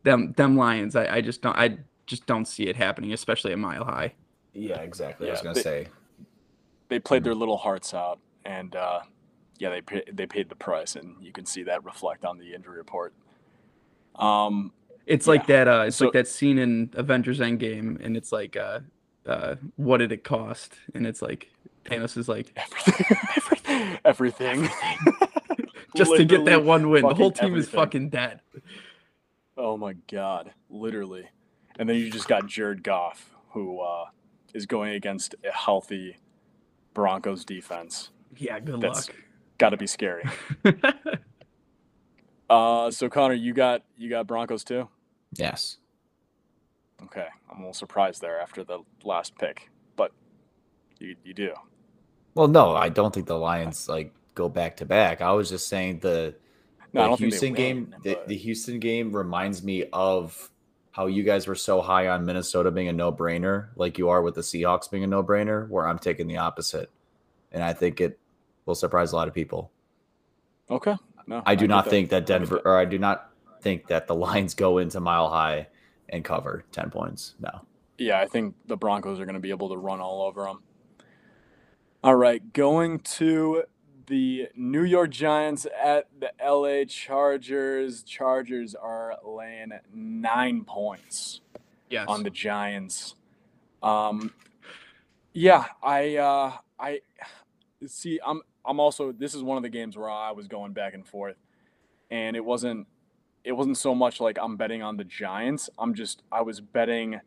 them 0.01 0.33
them 0.33 0.57
Lions, 0.57 0.95
I, 0.95 1.17
I 1.17 1.21
just 1.21 1.43
don't. 1.43 1.55
I 1.55 1.77
just 2.07 2.25
don't 2.25 2.45
see 2.45 2.63
it 2.63 2.75
happening, 2.75 3.13
especially 3.13 3.51
at 3.51 3.59
Mile 3.59 3.85
High. 3.85 4.15
Yeah, 4.53 4.79
exactly. 4.79 5.27
Yeah, 5.27 5.33
I 5.33 5.35
was 5.35 5.41
gonna 5.43 5.55
they, 5.55 5.61
say 5.61 5.87
they 6.87 6.97
played 6.97 7.23
their 7.23 7.35
little 7.35 7.57
hearts 7.57 7.93
out, 7.93 8.17
and 8.45 8.75
uh, 8.75 9.01
yeah, 9.61 9.69
they 9.69 9.81
pay, 9.81 10.03
they 10.11 10.25
paid 10.25 10.49
the 10.49 10.55
price, 10.55 10.95
and 10.95 11.15
you 11.21 11.31
can 11.31 11.45
see 11.45 11.61
that 11.63 11.85
reflect 11.85 12.25
on 12.25 12.39
the 12.39 12.55
injury 12.55 12.77
report. 12.77 13.13
Um, 14.15 14.73
it's 15.05 15.27
yeah. 15.27 15.31
like 15.31 15.45
that. 15.47 15.67
Uh, 15.67 15.83
it's 15.85 15.97
so, 15.97 16.05
like 16.05 16.13
that 16.13 16.27
scene 16.27 16.57
in 16.57 16.89
Avengers 16.93 17.39
Endgame, 17.39 18.03
and 18.03 18.17
it's 18.17 18.31
like, 18.31 18.57
uh, 18.57 18.79
uh, 19.27 19.57
what 19.75 19.97
did 19.97 20.11
it 20.11 20.23
cost? 20.23 20.73
And 20.95 21.05
it's 21.05 21.21
like 21.21 21.51
Thanos 21.85 22.17
is 22.17 22.27
like 22.27 22.57
everything, 22.57 23.99
everything, 24.05 24.63
everything. 24.63 24.69
just 25.95 26.15
to 26.15 26.25
get 26.25 26.43
that 26.45 26.63
one 26.65 26.89
win. 26.89 27.07
The 27.07 27.13
whole 27.13 27.29
team 27.29 27.49
everything. 27.49 27.59
is 27.59 27.69
fucking 27.69 28.09
dead. 28.09 28.41
Oh 29.55 29.77
my 29.77 29.93
god, 30.11 30.53
literally. 30.71 31.29
And 31.77 31.87
then 31.87 31.97
you 31.97 32.09
just 32.09 32.27
got 32.27 32.47
Jared 32.47 32.81
Goff, 32.81 33.35
who 33.51 33.79
uh, 33.79 34.05
is 34.55 34.65
going 34.65 34.93
against 34.93 35.35
a 35.47 35.51
healthy 35.51 36.17
Broncos 36.95 37.45
defense. 37.45 38.09
Yeah, 38.37 38.59
good 38.59 38.81
That's 38.81 39.07
luck. 39.07 39.17
Got 39.61 39.69
to 39.69 39.77
be 39.77 39.85
scary. 39.85 40.23
uh, 42.49 42.89
so 42.89 43.09
Connor, 43.09 43.35
you 43.35 43.53
got 43.53 43.83
you 43.95 44.09
got 44.09 44.25
Broncos 44.25 44.63
too. 44.63 44.89
Yes. 45.33 45.77
Okay, 47.03 47.27
I'm 47.47 47.57
a 47.57 47.59
little 47.59 47.73
surprised 47.75 48.21
there 48.21 48.41
after 48.41 48.63
the 48.63 48.79
last 49.03 49.37
pick, 49.37 49.69
but 49.95 50.13
you 50.97 51.15
you 51.23 51.35
do. 51.35 51.53
Well, 52.33 52.47
no, 52.47 52.75
I 52.75 52.89
don't 52.89 53.13
think 53.13 53.27
the 53.27 53.37
Lions 53.37 53.87
like 53.87 54.15
go 54.33 54.49
back 54.49 54.77
to 54.77 54.85
back. 54.87 55.21
I 55.21 55.31
was 55.33 55.49
just 55.49 55.67
saying 55.67 55.99
the, 55.99 56.33
no, 56.91 57.11
the 57.11 57.17
Houston 57.17 57.53
game. 57.53 57.91
Win, 57.91 58.01
the, 58.01 58.19
the 58.25 58.37
Houston 58.37 58.79
game 58.79 59.15
reminds 59.15 59.61
me 59.61 59.85
of 59.93 60.49
how 60.89 61.05
you 61.05 61.21
guys 61.21 61.45
were 61.45 61.53
so 61.53 61.81
high 61.81 62.07
on 62.07 62.25
Minnesota 62.25 62.71
being 62.71 62.87
a 62.87 62.93
no 62.93 63.11
brainer, 63.11 63.67
like 63.75 63.99
you 63.99 64.09
are 64.09 64.23
with 64.23 64.33
the 64.33 64.41
Seahawks 64.41 64.89
being 64.89 65.03
a 65.03 65.07
no 65.07 65.23
brainer, 65.23 65.69
where 65.69 65.87
I'm 65.87 65.99
taking 65.99 66.25
the 66.25 66.37
opposite. 66.37 66.89
And 67.51 67.63
I 67.63 67.73
think 67.73 68.01
it 68.01 68.17
will 68.65 68.75
surprise 68.75 69.11
a 69.11 69.15
lot 69.15 69.27
of 69.27 69.33
people. 69.33 69.71
Okay. 70.69 70.95
No, 71.27 71.43
I 71.45 71.55
do 71.55 71.65
I 71.65 71.67
not 71.67 71.87
think 71.87 72.09
that, 72.09 72.25
that 72.25 72.39
Denver, 72.39 72.61
or 72.63 72.77
I 72.77 72.85
do 72.85 72.97
not 72.97 73.31
think 73.61 73.87
that 73.87 74.07
the 74.07 74.15
Lions 74.25 74.53
go 74.53 74.77
into 74.77 74.99
Mile 74.99 75.29
High 75.29 75.67
and 76.09 76.23
cover 76.23 76.65
10 76.71 76.89
points. 76.89 77.35
No. 77.39 77.61
Yeah, 77.97 78.19
I 78.19 78.25
think 78.25 78.55
the 78.65 78.77
Broncos 78.77 79.19
are 79.19 79.25
going 79.25 79.35
to 79.35 79.41
be 79.41 79.51
able 79.51 79.69
to 79.69 79.77
run 79.77 79.99
all 79.99 80.23
over 80.23 80.43
them. 80.43 80.61
All 82.03 82.15
right, 82.15 82.51
going 82.51 82.99
to 82.99 83.63
the 84.07 84.49
New 84.55 84.83
York 84.83 85.11
Giants 85.11 85.67
at 85.81 86.07
the 86.19 86.31
LA 86.43 86.85
Chargers. 86.85 88.01
Chargers 88.01 88.73
are 88.73 89.17
laying 89.23 89.71
nine 89.93 90.63
points 90.63 91.41
yes. 91.91 92.05
on 92.07 92.23
the 92.23 92.31
Giants. 92.31 93.15
Um, 93.83 94.33
yeah, 95.33 95.65
I 95.83 96.17
uh, 96.17 96.53
I 96.79 97.01
see. 97.85 98.19
I'm 98.25 98.41
I'm 98.65 98.79
also. 98.79 99.11
This 99.11 99.33
is 99.33 99.43
one 99.43 99.57
of 99.57 99.63
the 99.63 99.69
games 99.69 99.97
where 99.97 100.09
I 100.09 100.31
was 100.31 100.47
going 100.47 100.73
back 100.73 100.93
and 100.93 101.07
forth, 101.07 101.37
and 102.09 102.35
it 102.35 102.45
wasn't 102.45 102.87
it 103.43 103.53
wasn't 103.53 103.77
so 103.77 103.95
much 103.95 104.19
like 104.19 104.37
I'm 104.41 104.57
betting 104.57 104.83
on 104.83 104.97
the 104.97 105.03
Giants. 105.03 105.69
I'm 105.77 105.93
just 105.93 106.21
I 106.31 106.41
was 106.41 106.61
betting 106.61 107.19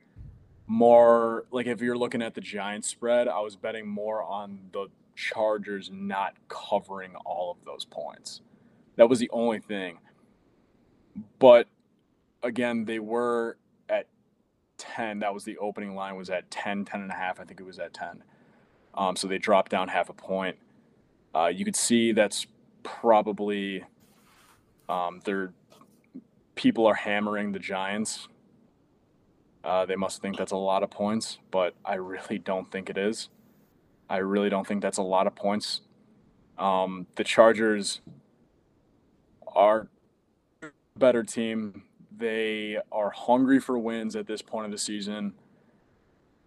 more 0.67 1.45
like 1.51 1.67
if 1.67 1.81
you're 1.81 1.99
looking 1.99 2.23
at 2.23 2.35
the 2.35 2.41
Giants 2.41 2.89
spread, 2.89 3.29
I 3.29 3.41
was 3.41 3.57
betting 3.57 3.87
more 3.87 4.23
on 4.23 4.59
the 4.73 4.89
Chargers 5.17 5.91
not 5.93 6.35
covering 6.49 7.15
all 7.25 7.51
of 7.51 7.65
those 7.65 7.85
points. 7.85 8.41
That 8.97 9.09
was 9.09 9.19
the 9.19 9.31
only 9.31 9.59
thing. 9.59 9.99
But 11.39 11.69
again, 12.43 12.85
they 12.85 12.99
were 12.99 13.57
at 13.89 14.07
10. 14.79 15.21
That 15.21 15.35
was 15.35 15.45
the 15.45 15.57
opening 15.59 15.95
line 15.95 16.17
was 16.17 16.31
at 16.31 16.51
10, 16.51 16.85
10 16.85 17.03
and 17.03 17.11
a 17.11 17.15
half. 17.15 17.41
I 17.41 17.45
think 17.45 17.61
it 17.61 17.67
was 17.67 17.79
at 17.79 17.93
10. 17.93 18.23
Um, 18.95 19.17
so 19.17 19.27
they 19.27 19.39
dropped 19.39 19.71
down 19.71 19.89
half 19.89 20.09
a 20.09 20.13
point. 20.13 20.57
Uh, 21.35 21.47
you 21.47 21.65
could 21.65 21.77
see 21.77 22.13
that's 22.13 22.47
probably 22.83 23.85
um, 24.89 25.21
their 25.25 25.53
people 26.55 26.87
are 26.87 26.95
hammering 26.95 27.53
the 27.53 27.59
Giants. 27.59 28.29
Uh, 29.65 29.87
they 29.87 29.97
must 29.97 30.21
think 30.21 30.37
that's 30.37 30.53
a 30.53 30.57
lot 30.57 30.83
of 30.83 30.91
points, 30.91 31.39
but 31.51 31.75
I 31.85 31.95
really 31.95 32.39
don't 32.39 32.71
think 32.71 32.91
it 32.91 32.99
is. 32.99 33.31
I 34.09 34.19
really 34.19 34.51
don't 34.51 34.67
think 34.67 34.83
that's 34.83 34.99
a 34.99 35.03
lot 35.03 35.27
of 35.27 35.35
points. 35.35 35.81
Um, 36.59 37.07
the 37.17 37.25
Chargers 37.25 38.01
are 39.47 39.89
better 40.97 41.23
team. 41.23 41.85
They 42.17 42.79
are 42.93 43.11
hungry 43.11 43.59
for 43.59 43.79
wins 43.79 44.15
at 44.15 44.27
this 44.27 44.43
point 44.43 44.67
of 44.67 44.71
the 44.71 44.79
season. 44.79 45.33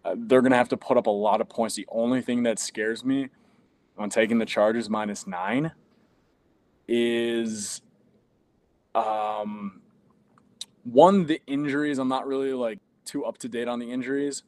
Uh, 0.05 0.15
they're 0.15 0.41
going 0.41 0.51
to 0.51 0.57
have 0.57 0.69
to 0.69 0.77
put 0.77 0.95
up 0.95 1.07
a 1.07 1.11
lot 1.11 1.41
of 1.41 1.49
points. 1.49 1.75
The 1.75 1.87
only 1.89 2.21
thing 2.21 2.43
that 2.43 2.59
scares 2.59 3.03
me 3.03 3.29
on 3.97 4.09
taking 4.09 4.37
the 4.37 4.45
Chargers 4.45 4.89
minus 4.89 5.27
nine 5.27 5.71
is 6.87 7.81
um, 8.95 9.81
one, 10.83 11.25
the 11.25 11.41
injuries. 11.47 11.99
I'm 11.99 12.07
not 12.07 12.27
really 12.27 12.53
like 12.53 12.79
too 13.05 13.25
up 13.25 13.37
to 13.39 13.49
date 13.49 13.67
on 13.67 13.79
the 13.79 13.91
injuries. 13.91 14.43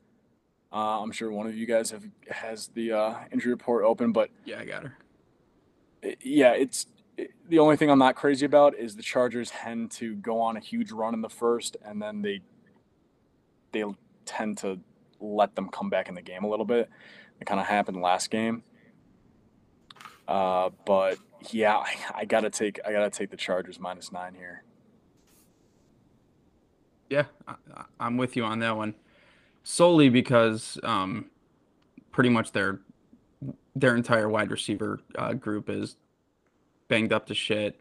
Uh, 0.72 1.02
I'm 1.02 1.12
sure 1.12 1.32
one 1.32 1.48
of 1.48 1.56
you 1.56 1.66
guys 1.66 1.92
have 1.92 2.04
has 2.30 2.68
the 2.70 2.92
uh, 2.92 3.16
injury 3.32 3.52
report 3.52 3.84
open, 3.84 4.12
but 4.12 4.30
yeah, 4.46 4.60
I 4.60 4.66
got 4.66 4.84
her. 4.84 4.98
It, 6.02 6.20
yeah, 6.22 6.52
it's 6.52 6.86
it, 7.18 7.32
the 7.50 7.60
only 7.60 7.76
thing 7.76 7.90
I'm 7.90 8.00
not 8.00 8.16
crazy 8.16 8.46
about 8.46 8.76
is 8.78 8.96
the 8.96 9.02
Chargers 9.02 9.50
tend 9.50 9.92
to 9.92 10.16
go 10.16 10.40
on 10.40 10.58
a 10.58 10.60
huge 10.60 10.92
run 10.92 11.14
in 11.14 11.22
the 11.22 11.30
first, 11.30 11.76
and 11.84 12.02
then 12.02 12.22
they 12.22 12.42
they 13.72 13.84
tend 14.26 14.60
to 14.60 14.80
let 15.20 15.56
them 15.56 15.70
come 15.70 15.90
back 15.90 16.08
in 16.08 16.16
the 16.16 16.22
game 16.22 16.44
a 16.44 16.50
little 16.50 16.66
bit. 16.66 16.90
It 17.42 17.46
kind 17.46 17.60
of 17.60 17.66
happened 17.66 18.02
last 18.02 18.30
game. 18.30 18.64
Uh, 20.30 20.70
but 20.86 21.18
yeah, 21.50 21.78
I, 21.78 21.96
I, 22.16 22.26
gotta 22.26 22.52
take 22.52 22.80
I 22.86 22.92
gotta 22.92 23.10
take 23.10 23.32
the 23.32 23.38
Chargers 23.38 23.80
minus 23.80 24.12
nine 24.12 24.36
here. 24.36 24.64
Yeah, 27.10 27.26
I, 27.48 27.56
I'm 28.00 28.16
with 28.16 28.36
you 28.38 28.44
on 28.46 28.60
that 28.60 28.78
one 28.78 28.94
solely 29.64 30.10
because 30.10 30.78
um, 30.84 31.26
pretty 32.12 32.30
much 32.30 32.52
their 32.52 32.80
their 33.76 33.96
entire 33.96 34.30
wide 34.30 34.52
receiver 34.52 35.00
uh, 35.18 35.34
group 35.34 35.70
is 35.70 35.98
banged 36.90 37.12
up 37.12 37.26
to 37.28 37.34
shit. 37.34 37.80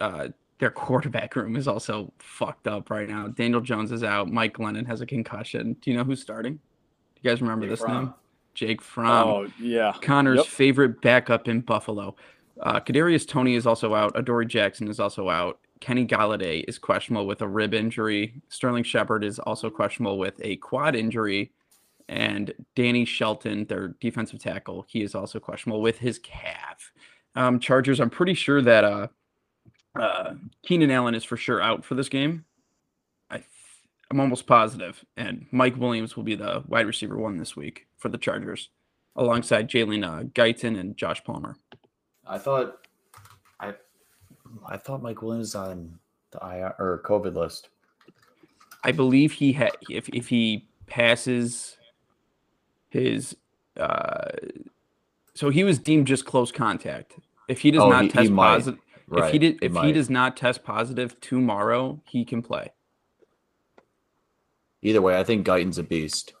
Uh, 0.00 0.28
their 0.58 0.70
quarterback 0.70 1.36
room 1.36 1.54
is 1.54 1.68
also 1.68 2.10
fucked 2.18 2.66
up 2.66 2.88
right 2.88 3.08
now. 3.08 3.28
Daniel 3.28 3.60
Jones 3.60 3.92
is 3.92 4.02
out. 4.02 4.30
Mike 4.30 4.54
Glennon 4.54 4.86
has 4.86 5.02
a 5.02 5.06
concussion. 5.06 5.76
Do 5.82 5.90
you 5.90 5.96
know 5.98 6.04
who's 6.04 6.22
starting? 6.22 6.54
Do 6.54 7.20
you 7.22 7.30
guys 7.30 7.42
remember 7.42 7.66
Jake 7.66 7.72
this 7.72 7.80
Fromm. 7.80 8.04
name? 8.04 8.14
Jake 8.54 8.80
Fromm. 8.80 9.28
Oh 9.28 9.46
yeah. 9.60 9.92
Connor's 10.00 10.38
yep. 10.38 10.46
favorite 10.46 11.00
backup 11.00 11.48
in 11.48 11.60
Buffalo. 11.60 12.16
Uh, 12.60 12.80
Kadarius 12.80 13.26
Toney 13.26 13.56
is 13.56 13.66
also 13.66 13.94
out. 13.94 14.12
Adoree 14.14 14.46
Jackson 14.46 14.88
is 14.88 15.00
also 15.00 15.28
out. 15.28 15.58
Kenny 15.80 16.06
Golladay 16.06 16.64
is 16.66 16.78
questionable 16.78 17.26
with 17.26 17.42
a 17.42 17.48
rib 17.48 17.74
injury. 17.74 18.40
Sterling 18.48 18.84
Shepard 18.84 19.24
is 19.24 19.38
also 19.38 19.68
questionable 19.68 20.18
with 20.18 20.34
a 20.42 20.56
quad 20.56 20.94
injury. 20.94 21.52
And 22.08 22.52
Danny 22.74 23.04
Shelton, 23.04 23.64
their 23.66 23.88
defensive 24.00 24.38
tackle, 24.38 24.84
he 24.88 25.02
is 25.02 25.14
also 25.14 25.40
questionable 25.40 25.82
with 25.82 25.98
his 25.98 26.18
calf. 26.18 26.92
Um, 27.34 27.58
Chargers, 27.58 27.98
I'm 27.98 28.10
pretty 28.10 28.34
sure 28.34 28.62
that 28.62 28.84
uh, 28.84 29.08
uh, 29.98 30.34
Keenan 30.64 30.90
Allen 30.90 31.14
is 31.14 31.24
for 31.24 31.36
sure 31.36 31.60
out 31.60 31.84
for 31.84 31.94
this 31.94 32.08
game. 32.08 32.44
I'm 34.14 34.20
almost 34.20 34.46
positive. 34.46 35.04
And 35.16 35.46
Mike 35.50 35.76
Williams 35.76 36.14
will 36.16 36.22
be 36.22 36.36
the 36.36 36.62
wide 36.68 36.86
receiver 36.86 37.18
one 37.18 37.36
this 37.36 37.56
week 37.56 37.88
for 37.98 38.08
the 38.08 38.16
Chargers, 38.16 38.68
alongside 39.16 39.68
Jalen 39.68 40.04
uh, 40.06 40.22
Guyton 40.26 40.78
and 40.78 40.96
Josh 40.96 41.22
Palmer. 41.24 41.56
I 42.24 42.38
thought, 42.38 42.86
I, 43.58 43.74
I 44.66 44.76
thought 44.76 45.02
Mike 45.02 45.20
Williams 45.20 45.56
on 45.56 45.98
the 46.30 46.38
IR 46.38 46.76
or 46.78 47.02
COVID 47.04 47.34
list. 47.34 47.70
I 48.84 48.92
believe 48.92 49.32
he 49.32 49.52
had 49.52 49.72
if 49.90 50.08
if 50.10 50.28
he 50.28 50.68
passes 50.86 51.76
his 52.90 53.34
uh 53.80 54.28
so 55.34 55.48
he 55.50 55.64
was 55.64 55.78
deemed 55.78 56.06
just 56.06 56.24
close 56.26 56.52
contact. 56.52 57.14
If 57.48 57.62
he 57.62 57.70
does 57.72 57.80
Oh, 57.82 57.88
not 57.88 58.04
he- 58.04 58.08
test 58.10 58.34
positive 58.36 58.80
Right. 59.08 59.24
if 59.26 59.32
he 59.32 59.38
did 59.38 59.58
if 59.62 59.74
he 59.76 59.90
does 59.92 60.08
not 60.10 60.36
test 60.36 60.62
positive 60.64 61.18
tomorrow, 61.20 62.00
he 62.06 62.24
can 62.26 62.42
play. 62.42 62.72
Either 64.84 65.02
way, 65.02 65.18
I 65.18 65.24
think 65.24 65.44
Guyton's 65.46 65.78
a 65.78 65.82
beast. 65.82 66.34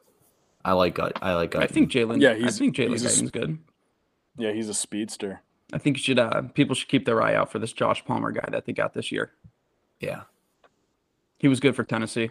I 0.64 0.72
like 0.72 0.94
Gut. 0.94 1.18
I 1.20 1.34
like 1.34 1.50
Guyton. 1.50 1.62
I 1.62 1.66
think 1.66 1.90
Jalen 1.90 2.20
Yeah, 2.20 2.34
he's, 2.34 2.42
I 2.42 2.44
he's- 2.44 2.58
think 2.58 2.76
Jalen 2.76 2.90
he's 2.90 3.04
a 3.04 3.08
Guyton's 3.08 3.30
good. 3.32 3.58
Yeah, 4.36 4.52
he's 4.52 4.68
a 4.68 4.74
speedster. 4.74 5.40
I 5.72 5.78
think 5.78 5.96
you 5.96 6.02
should 6.02 6.18
uh 6.18 6.42
people 6.54 6.74
should 6.74 6.88
keep 6.88 7.04
their 7.06 7.20
eye 7.22 7.34
out 7.34 7.50
for 7.50 7.58
this 7.58 7.72
Josh 7.72 8.04
Palmer 8.04 8.30
guy 8.32 8.46
that 8.50 8.64
they 8.66 8.72
got 8.72 8.92
this 8.94 9.10
year. 9.10 9.32
Yeah, 10.00 10.22
He 11.38 11.48
was 11.48 11.58
good 11.60 11.74
for 11.74 11.84
Tennessee. 11.84 12.30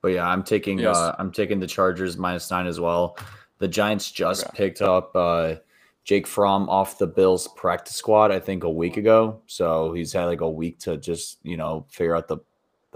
but 0.00 0.08
yeah, 0.12 0.26
I'm 0.28 0.42
taking. 0.42 0.78
Yes. 0.78 0.96
Uh, 0.96 1.14
I'm 1.18 1.32
taking 1.32 1.60
the 1.60 1.66
Chargers 1.66 2.16
minus 2.16 2.50
nine 2.50 2.66
as 2.66 2.80
well. 2.80 3.18
The 3.58 3.68
Giants 3.68 4.10
just 4.10 4.46
Okay. 4.46 4.56
picked 4.56 4.82
up 4.82 5.14
uh, 5.16 5.56
Jake 6.04 6.26
Fromm 6.26 6.68
off 6.68 6.98
the 6.98 7.06
Bills 7.06 7.48
practice 7.56 7.96
squad. 7.96 8.30
I 8.30 8.38
think 8.38 8.64
a 8.64 8.70
week 8.70 8.96
ago. 8.96 9.40
So 9.46 9.92
he's 9.92 10.12
had 10.12 10.24
like 10.26 10.40
a 10.42 10.48
week 10.50 10.78
to 10.80 10.96
just 10.96 11.38
you 11.42 11.56
know 11.56 11.84
figure 11.90 12.14
out 12.16 12.28
the 12.28 12.38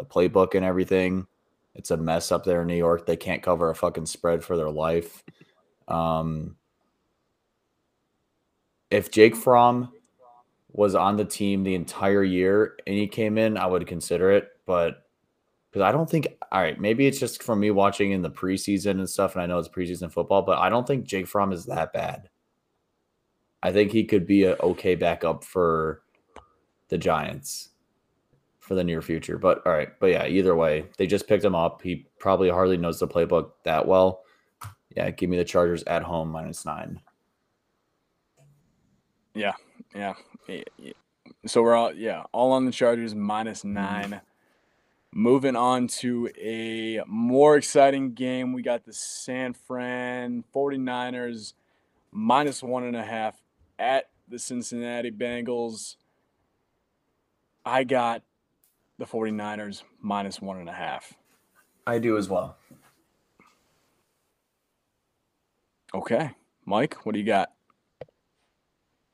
the 0.01 0.07
playbook 0.07 0.55
and 0.55 0.65
everything. 0.65 1.27
It's 1.75 1.91
a 1.91 1.97
mess 1.97 2.33
up 2.33 2.45
there 2.45 2.63
in 2.63 2.67
New 2.67 2.77
York. 2.77 3.07
They 3.07 3.17
can't 3.17 3.43
cover 3.43 3.71
a 3.71 3.75
fucking 3.75 4.07
spread 4.07 4.43
for 4.43 4.57
their 4.57 4.71
life. 4.71 5.23
Um, 5.87 6.57
if 8.91 9.11
Jake 9.11 9.37
Fromm 9.37 9.93
was 10.73 10.95
on 10.95 11.17
the 11.17 11.25
team 11.25 11.63
the 11.63 11.75
entire 11.75 12.25
year 12.25 12.77
and 12.87 12.97
he 12.97 13.07
came 13.07 13.39
in, 13.39 13.57
I 13.57 13.67
would 13.67 13.87
consider 13.87 14.33
it. 14.33 14.49
But 14.67 15.05
because 15.71 15.83
I 15.83 15.93
don't 15.93 16.09
think, 16.09 16.29
all 16.51 16.61
right, 16.61 16.81
maybe 16.81 17.07
it's 17.07 17.21
just 17.21 17.43
from 17.43 17.61
me 17.61 17.71
watching 17.71 18.13
in 18.13 18.23
the 18.23 18.31
preseason 18.31 18.93
and 18.93 19.09
stuff, 19.09 19.35
and 19.35 19.43
I 19.43 19.47
know 19.47 19.59
it's 19.59 19.69
preseason 19.69 20.11
football, 20.11 20.43
but 20.43 20.59
I 20.59 20.69
don't 20.69 20.87
think 20.87 21.05
Jake 21.05 21.29
Fromm 21.29 21.53
is 21.53 21.67
that 21.67 21.93
bad. 21.93 22.29
I 23.63 23.73
think 23.73 23.93
he 23.93 24.05
could 24.05 24.27
be 24.27 24.45
a 24.45 24.57
okay 24.57 24.95
backup 24.95 25.45
for 25.45 26.03
the 26.89 26.99
Giants 26.99 27.70
for 28.71 28.77
the 28.77 28.85
near 28.85 29.03
future. 29.03 29.37
But 29.37 29.67
all 29.67 29.73
right, 29.73 29.89
but 29.99 30.11
yeah, 30.11 30.29
either 30.29 30.55
way, 30.55 30.85
they 30.97 31.09
just 31.09 31.27
picked 31.27 31.45
him 31.45 31.57
up. 31.57 31.83
He 31.83 32.07
probably 32.21 32.49
hardly 32.49 32.77
knows 32.77 33.01
the 33.01 33.09
playbook 33.09 33.51
that 33.65 33.85
well. 33.85 34.23
Yeah, 34.97 35.11
give 35.11 35.29
me 35.29 35.37
the 35.37 35.45
Chargers 35.45 35.83
at 35.89 36.05
home 36.05 36.29
minus 36.29 36.65
nine. 36.65 37.01
Yeah. 39.35 39.55
Yeah. 39.93 40.15
So 41.47 41.63
we're 41.63 41.75
all 41.75 41.93
yeah, 41.93 42.27
all 42.31 42.53
on 42.53 42.65
the 42.65 42.71
Chargers 42.71 43.13
minus 43.13 43.65
mm-hmm. 43.65 43.73
nine. 43.75 44.21
Moving 45.13 45.57
on 45.57 45.89
to 45.89 46.31
a 46.41 47.01
more 47.09 47.57
exciting 47.57 48.15
game. 48.15 48.53
We 48.53 48.63
got 48.63 48.85
the 48.85 48.93
San 48.93 49.53
Fran 49.53 50.45
49ers 50.55 51.55
minus 52.13 52.63
one 52.63 52.85
and 52.85 52.95
a 52.95 53.03
half 53.03 53.43
at 53.81 54.11
the 54.29 54.39
Cincinnati 54.39 55.11
Bengals. 55.11 55.97
I 57.65 57.83
got 57.83 58.23
the 59.01 59.07
49ers 59.07 59.83
minus 60.03 60.41
one 60.43 60.59
and 60.59 60.69
a 60.69 60.73
half. 60.75 61.15
I 61.87 61.99
do 61.99 62.19
as 62.19 62.29
well. 62.29 62.59
Okay. 65.95 66.31
Mike, 66.67 66.95
what 67.05 67.15
do 67.15 67.19
you 67.19 67.25
got? 67.25 67.51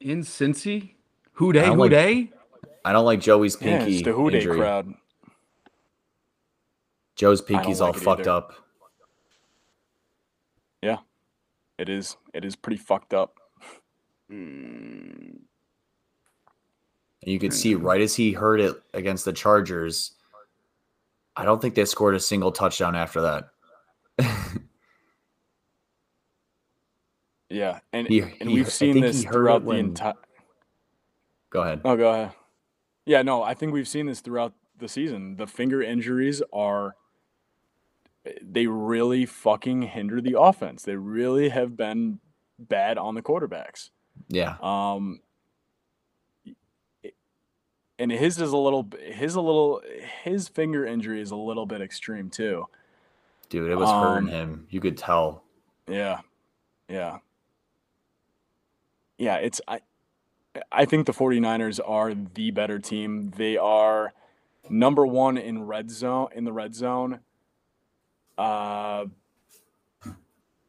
In 0.00 0.20
Cincy? 0.22 0.94
Who 1.34 1.52
Dey? 1.52 1.60
I 1.62 1.66
Who 1.66 1.76
like- 1.76 1.90
Dey? 1.90 2.32
I 2.84 2.92
don't 2.92 3.04
like 3.04 3.20
Joey's 3.20 3.56
Yeah, 3.60 3.78
pinky 3.78 3.94
it's 3.98 4.04
the 4.04 4.12
Who 4.12 4.28
Dey 4.30 4.38
injury. 4.38 4.58
crowd. 4.58 4.92
Joe's 7.14 7.40
pinky's 7.40 7.80
all 7.80 7.88
like 7.92 7.96
it 7.96 8.04
fucked 8.04 8.20
either. 8.22 8.30
up. 8.30 8.52
Yeah. 10.82 10.98
It 11.78 11.88
is 11.88 12.16
it 12.34 12.44
is 12.44 12.56
pretty 12.56 12.76
fucked 12.76 13.14
up. 13.14 13.38
Mm, 14.30 15.38
And 17.22 17.32
you 17.32 17.38
could 17.38 17.52
see 17.52 17.74
right 17.74 18.00
as 18.00 18.14
he 18.14 18.32
heard 18.32 18.60
it 18.60 18.76
against 18.94 19.24
the 19.24 19.32
Chargers, 19.32 20.12
I 21.36 21.44
don't 21.44 21.60
think 21.60 21.74
they 21.74 21.84
scored 21.84 22.14
a 22.14 22.20
single 22.20 22.52
touchdown 22.52 22.94
after 22.94 23.20
that. 23.22 23.48
Yeah, 27.48 27.78
and 27.92 28.08
He- 28.08 28.20
and 28.40 28.50
we've 28.50 28.66
I 28.66 28.70
seen 28.70 29.00
this 29.00 29.22
he 29.22 29.28
throughout 29.28 29.62
the 29.62 29.68
when- 29.68 29.78
entire. 29.78 30.14
Go 31.50 31.62
ahead. 31.62 31.80
Oh, 31.84 31.96
go 31.96 32.10
ahead. 32.10 32.32
Yeah, 33.04 33.22
no, 33.22 33.42
I 33.42 33.54
think 33.54 33.72
we've 33.72 33.86
seen 33.86 34.06
this 34.06 34.20
throughout 34.20 34.52
the 34.78 34.88
season. 34.88 35.36
The 35.36 35.46
finger 35.46 35.82
injuries 35.82 36.42
are. 36.52 36.96
They 38.42 38.66
really 38.66 39.24
fucking 39.26 39.82
hinder 39.82 40.20
the 40.20 40.36
offense. 40.40 40.82
They 40.82 40.96
really 40.96 41.48
have 41.50 41.76
been 41.76 42.18
bad 42.58 42.98
on 42.98 43.14
the 43.14 43.22
quarterbacks. 43.22 43.90
Yeah. 44.28 44.56
Um, 44.60 45.20
and 47.98 48.10
his 48.12 48.40
is 48.40 48.52
a 48.52 48.56
little. 48.56 48.88
His 49.00 49.34
a 49.34 49.40
little. 49.40 49.80
His 50.22 50.48
finger 50.48 50.84
injury 50.86 51.20
is 51.20 51.30
a 51.30 51.36
little 51.36 51.66
bit 51.66 51.80
extreme 51.80 52.30
too. 52.30 52.66
Dude, 53.48 53.70
it 53.70 53.76
was 53.76 53.88
hurting 53.90 54.28
Um, 54.28 54.34
him. 54.34 54.66
You 54.70 54.80
could 54.80 54.96
tell. 54.98 55.42
Yeah. 55.88 56.20
Yeah. 56.88 57.18
Yeah, 59.18 59.36
it's 59.36 59.60
I 59.68 59.80
I 60.72 60.84
think 60.84 61.06
the 61.06 61.12
49ers 61.12 61.80
are 61.86 62.12
the 62.14 62.50
better 62.50 62.78
team. 62.78 63.30
They 63.36 63.56
are 63.56 64.12
number 64.68 65.06
1 65.06 65.36
in 65.38 65.64
red 65.64 65.90
zone 65.90 66.28
in 66.34 66.44
the 66.44 66.52
red 66.52 66.74
zone. 66.74 67.20
Uh 68.36 69.06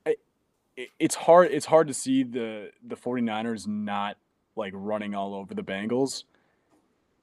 I- 0.06 0.16
it's 1.00 1.16
hard 1.16 1.52
it's 1.52 1.66
hard 1.66 1.88
to 1.88 1.94
see 1.94 2.24
the 2.24 2.72
the 2.86 2.96
49ers 2.96 3.68
not 3.68 4.18
like 4.56 4.74
running 4.76 5.14
all 5.16 5.34
over 5.34 5.54
the 5.54 5.64
Bengals. 5.64 6.24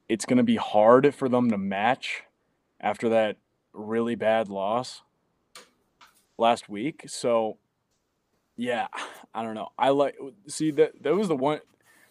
It's 0.08 0.26
going 0.26 0.36
to 0.38 0.42
be 0.44 0.56
hard 0.56 1.14
for 1.14 1.28
them 1.28 1.50
to 1.50 1.58
match 1.58 2.22
after 2.80 3.08
that 3.10 3.36
really 3.72 4.14
bad 4.14 4.48
loss 4.48 5.02
last 6.38 6.68
week. 6.68 7.04
So 7.06 7.58
yeah, 8.56 8.88
I 9.34 9.42
don't 9.42 9.54
know. 9.54 9.70
I 9.78 9.90
like 9.90 10.16
see 10.46 10.70
that 10.72 11.02
that 11.02 11.14
was 11.14 11.28
the 11.28 11.36
one 11.36 11.60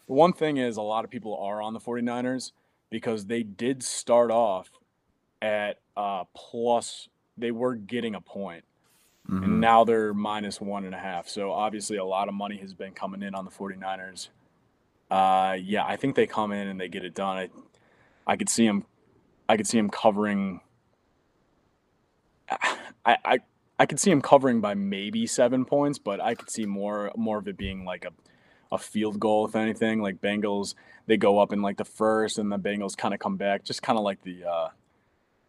the 0.07 0.13
one 0.13 0.33
thing 0.33 0.57
is 0.57 0.77
a 0.77 0.81
lot 0.81 1.05
of 1.05 1.11
people 1.11 1.37
are 1.37 1.61
on 1.61 1.73
the 1.73 1.79
49ers 1.79 2.51
because 2.89 3.25
they 3.25 3.43
did 3.43 3.81
start 3.83 4.31
off 4.31 4.69
at 5.41 5.79
uh 5.95 6.23
plus 6.35 7.07
they 7.37 7.51
were 7.51 7.75
getting 7.75 8.15
a 8.15 8.21
point 8.21 8.63
Mhm. 9.29 9.43
and 9.43 9.61
now 9.61 9.85
they're 9.85 10.13
minus 10.13 10.59
one 10.59 10.83
and 10.83 10.93
a 10.93 10.99
half. 10.99 11.29
So 11.29 11.51
obviously 11.53 11.95
a 11.95 12.03
lot 12.03 12.27
of 12.27 12.33
money 12.33 12.57
has 12.57 12.73
been 12.73 12.91
coming 12.91 13.23
in 13.23 13.33
on 13.35 13.45
the 13.45 13.51
49ers. 13.51 14.27
Uh 15.09 15.55
yeah, 15.61 15.85
I 15.85 15.95
think 15.95 16.15
they 16.15 16.27
come 16.27 16.51
in 16.51 16.67
and 16.67 16.79
they 16.79 16.89
get 16.89 17.05
it 17.05 17.13
done. 17.15 17.37
I 17.37 17.49
I 18.26 18.36
could 18.36 18.49
see 18.49 18.65
them 18.65 18.86
I 19.49 19.57
could 19.57 19.67
see 19.67 19.78
them 19.78 19.89
covering 19.89 20.61
I 23.05 23.17
I 23.26 23.39
I 23.80 23.86
could 23.86 23.99
see 23.99 24.11
him 24.11 24.21
covering 24.21 24.61
by 24.61 24.76
maybe 24.76 25.26
seven 25.26 25.65
points, 25.65 25.99
but 25.99 26.21
I 26.21 26.36
could 26.36 26.49
see 26.49 26.65
more 26.65 27.11
more 27.15 27.38
of 27.39 27.47
it 27.47 27.57
being 27.57 27.86
like 27.86 28.05
a, 28.05 28.11
a 28.71 28.78
field 28.78 29.19
goal, 29.19 29.45
if 29.45 29.55
anything. 29.55 30.01
Like 30.01 30.21
Bengals, 30.21 30.76
they 31.07 31.17
go 31.17 31.39
up 31.39 31.51
in 31.51 31.61
like 31.61 31.78
the 31.78 31.86
first, 31.86 32.38
and 32.38 32.51
the 32.51 32.59
Bengals 32.59 32.95
kind 32.95 33.13
of 33.13 33.19
come 33.19 33.36
back, 33.36 33.63
just 33.63 33.82
kind 33.82 33.97
of 33.97 34.03
like 34.03 34.21
the 34.21 34.45
uh, 34.45 34.69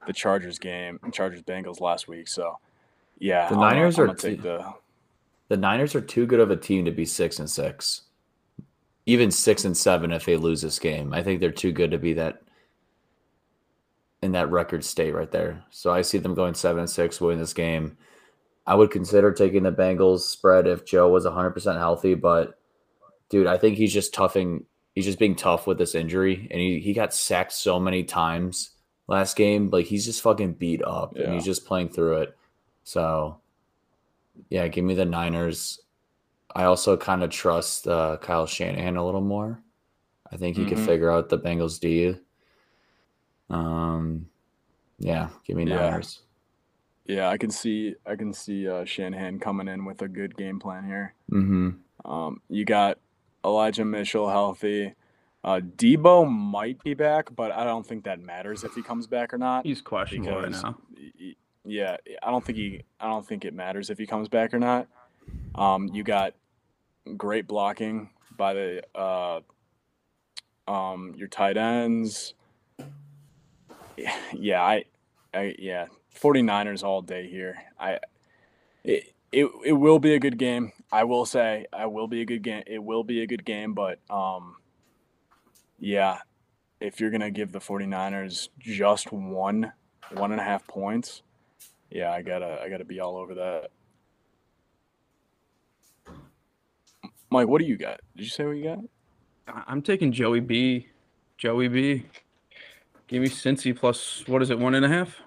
the 0.07 0.13
Chargers 0.13 0.59
game, 0.59 0.99
Chargers 1.13 1.43
Bengals 1.43 1.81
last 1.81 2.09
week. 2.09 2.29
So 2.29 2.59
yeah, 3.19 3.49
The 3.49 3.57
Niners 3.57 3.99
I'm 3.99 4.05
are 4.05 4.07
gonna 4.09 4.19
take 4.19 4.37
t- 4.39 4.43
the 4.43 4.73
The 5.49 5.57
Niners 5.57 5.95
are 5.95 6.01
too 6.01 6.27
good 6.27 6.41
of 6.41 6.51
a 6.51 6.57
team 6.57 6.85
to 6.87 6.91
be 6.91 7.05
six 7.05 7.39
and 7.39 7.49
six. 7.49 8.03
Even 9.07 9.31
six 9.31 9.67
and 9.67 9.77
seven 9.77 10.13
if 10.13 10.25
they 10.25 10.37
lose 10.37 10.63
this 10.63 10.79
game. 10.79 11.13
I 11.13 11.23
think 11.23 11.39
they're 11.41 11.53
too 11.53 11.73
good 11.73 11.91
to 11.91 11.99
be 11.99 12.15
that 12.15 12.43
in 14.25 14.33
that 14.33 14.51
record 14.51 14.85
state 14.85 15.15
right 15.15 15.31
there. 15.31 15.63
So 15.71 15.93
I 15.93 16.03
see 16.03 16.19
them 16.19 16.35
going 16.35 16.55
seven 16.55 16.81
and 16.81 16.91
six, 16.91 17.21
winning 17.21 17.39
this 17.41 17.53
game. 17.53 17.97
I 18.67 18.75
would 18.75 18.91
consider 18.91 19.31
taking 19.33 19.63
the 19.65 19.73
Bengals 19.73 20.21
spread 20.21 20.67
if 20.67 20.87
Joe 20.87 21.11
was 21.11 21.27
100% 21.27 21.77
healthy, 21.77 22.15
but 22.15 22.59
dude, 23.29 23.47
I 23.47 23.59
think 23.59 23.77
he's 23.77 23.93
just 23.93 24.15
toughing. 24.15 24.65
He's 24.95 25.05
just 25.05 25.19
being 25.19 25.35
tough 25.37 25.67
with 25.67 25.77
this 25.77 25.95
injury, 25.95 26.49
and 26.51 26.61
he, 26.61 26.79
he 26.81 26.93
got 26.95 27.13
sacked 27.13 27.53
so 27.53 27.79
many 27.79 28.05
times 28.05 28.71
last 29.07 29.37
game. 29.37 29.69
Like 29.71 29.87
he's 29.87 30.05
just 30.07 30.23
fucking 30.23 30.55
beat 30.55 30.83
up, 30.83 31.15
and 31.17 31.35
he's 31.35 31.45
just 31.45 31.67
playing 31.67 31.91
through 31.91 32.19
it. 32.23 32.37
So, 32.85 33.39
yeah, 34.49 34.69
give 34.69 34.85
me 34.85 34.95
the 34.95 35.05
Niners. 35.05 35.81
I 36.55 36.65
also 36.65 36.97
kind 36.97 37.23
of 37.23 37.31
trust 37.31 37.87
uh, 37.89 38.17
Kyle 38.23 38.47
Shanahan 38.47 38.97
a 38.97 39.05
little 39.05 39.21
more. 39.21 39.61
I 40.33 40.37
think 40.37 40.57
he 40.57 40.63
Mhm. 40.65 40.69
can 40.69 40.87
figure 40.87 41.11
out 41.11 41.29
the 41.29 41.39
Bengals 41.39 41.79
D. 41.81 42.17
Um, 43.51 44.27
Yeah, 44.99 45.29
give 45.45 45.57
me 45.57 45.65
Yeah. 45.69 45.91
Niners. 45.91 46.21
Yeah, 47.07 47.29
I 47.29 47.37
can 47.37 47.51
see 47.51 47.97
I 48.07 48.17
can 48.17 48.33
see 48.33 48.67
uh, 48.69 48.85
Shanahan 48.85 49.39
coming 49.39 49.69
in 49.69 49.85
with 49.85 50.01
a 50.03 50.09
good 50.09 50.37
game 50.37 50.59
plan 50.59 50.85
here. 50.87 51.15
Mm-hmm. 51.31 52.11
Um, 52.11 52.41
you 52.49 52.65
got 52.65 52.99
Elijah 53.45 53.85
Mitchell 53.85 54.31
healthy. 54.31 54.95
Uh, 55.43 55.61
Debo 55.61 56.27
might 56.31 56.83
be 56.83 56.95
back, 56.95 57.35
but 57.37 57.53
I 57.53 57.65
don't 57.65 57.87
think 57.87 58.05
that 58.05 58.21
matters 58.21 58.65
if 58.65 58.75
he 58.75 58.83
comes 58.83 59.07
back 59.07 59.35
or 59.35 59.39
not. 59.39 59.67
He's 59.67 59.83
questionable 59.83 60.41
right 60.41 60.51
now. 60.51 60.79
y- 60.97 61.13
y- 61.21 61.35
yeah, 61.67 61.97
I 62.23 62.31
don't 62.31 62.43
think 62.45 62.57
he 62.57 62.83
I 63.01 63.09
don't 63.09 63.27
think 63.27 63.45
it 63.45 63.53
matters 63.53 63.91
if 63.91 63.99
he 63.99 64.07
comes 64.07 64.29
back 64.29 64.55
or 64.55 64.59
not. 64.59 64.87
Um, 65.55 65.89
you 65.93 66.03
got 66.05 66.35
great 67.19 67.47
blocking 67.47 68.09
by 68.37 68.55
the 68.55 68.83
uh, 68.95 69.41
um, 70.67 71.15
your 71.17 71.29
tight 71.29 71.57
ends. 71.59 72.33
Yeah, 74.33 74.63
I, 74.63 74.85
I 75.33 75.55
yeah, 75.59 75.87
49ers 76.19 76.83
all 76.83 77.03
day 77.03 77.29
here. 77.29 77.57
I 77.79 77.99
it, 78.83 79.15
it 79.33 79.49
it 79.65 79.73
will 79.73 79.99
be 79.99 80.15
a 80.15 80.19
good 80.19 80.39
game. 80.39 80.73
I 80.93 81.05
will 81.05 81.27
say 81.27 81.67
I 81.73 81.87
will 81.87 82.07
be 82.07 82.21
a 82.21 82.25
good 82.25 82.43
game. 82.43 82.63
It 82.67 82.83
will 82.83 83.05
be 83.05 83.23
a 83.23 83.27
good 83.27 83.45
game, 83.45 83.75
but 83.75 83.99
um 84.11 84.57
yeah, 85.79 86.19
if 86.81 87.01
you're 87.01 87.11
gonna 87.11 87.31
give 87.31 87.53
the 87.53 87.59
49ers 87.59 88.49
just 88.59 89.13
one, 89.13 89.73
one 90.13 90.33
and 90.33 90.41
a 90.41 90.45
half 90.45 90.67
points, 90.67 91.23
yeah, 91.91 92.11
I 92.13 92.23
gotta 92.23 92.61
I 92.63 92.69
gotta 92.69 92.85
be 92.85 93.01
all 93.01 93.17
over 93.17 93.35
that. 93.35 93.71
Mike, 97.31 97.49
what 97.49 97.61
do 97.61 97.67
you 97.67 97.77
got? 97.77 98.01
Did 98.17 98.23
you 98.25 98.31
say 98.31 98.45
what 98.45 98.53
you 98.57 98.65
got? 98.65 98.79
I'm 99.67 99.83
taking 99.83 100.13
Joey 100.13 100.41
B. 100.41 100.89
Joey 101.37 101.69
B. 101.69 102.07
Give 103.07 103.23
me 103.23 103.29
Cincy 103.29 103.77
plus 103.77 104.25
what 104.27 104.43
is 104.43 104.51
it, 104.51 104.59
one 104.59 104.75
and 104.75 104.85
a 104.85 104.89
half? 104.89 105.21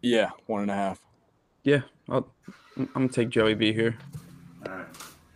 Yeah, 0.00 0.30
one 0.46 0.62
and 0.62 0.70
a 0.70 0.74
half. 0.74 1.00
Yeah, 1.62 1.82
I'll, 2.08 2.28
I'm 2.76 2.88
I'm 2.94 3.02
gonna 3.06 3.08
take 3.08 3.28
Joey 3.28 3.54
B 3.54 3.72
here. 3.72 3.96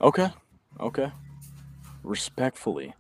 Okay. 0.00 0.28
Okay. 0.80 1.12
Respectfully. 2.02 2.94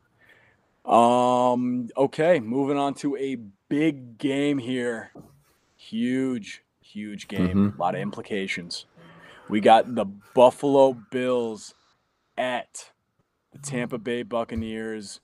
Um 0.84 1.88
okay, 1.96 2.38
moving 2.38 2.76
on 2.78 2.94
to 2.94 3.16
a 3.16 3.36
big 3.68 4.18
game 4.18 4.58
here. 4.58 5.10
Huge, 5.76 6.62
huge 6.80 7.28
game. 7.28 7.74
A 7.76 7.80
lot 7.80 7.94
of 7.94 8.00
implications. 8.00 8.86
We 9.48 9.60
got 9.60 9.94
the 9.94 10.04
Buffalo 10.04 10.92
Bills 11.10 11.74
at 12.36 12.92
the 13.52 13.58
Tampa 13.58 13.98
Bay 13.98 14.22
Buccaneers. 14.22 15.20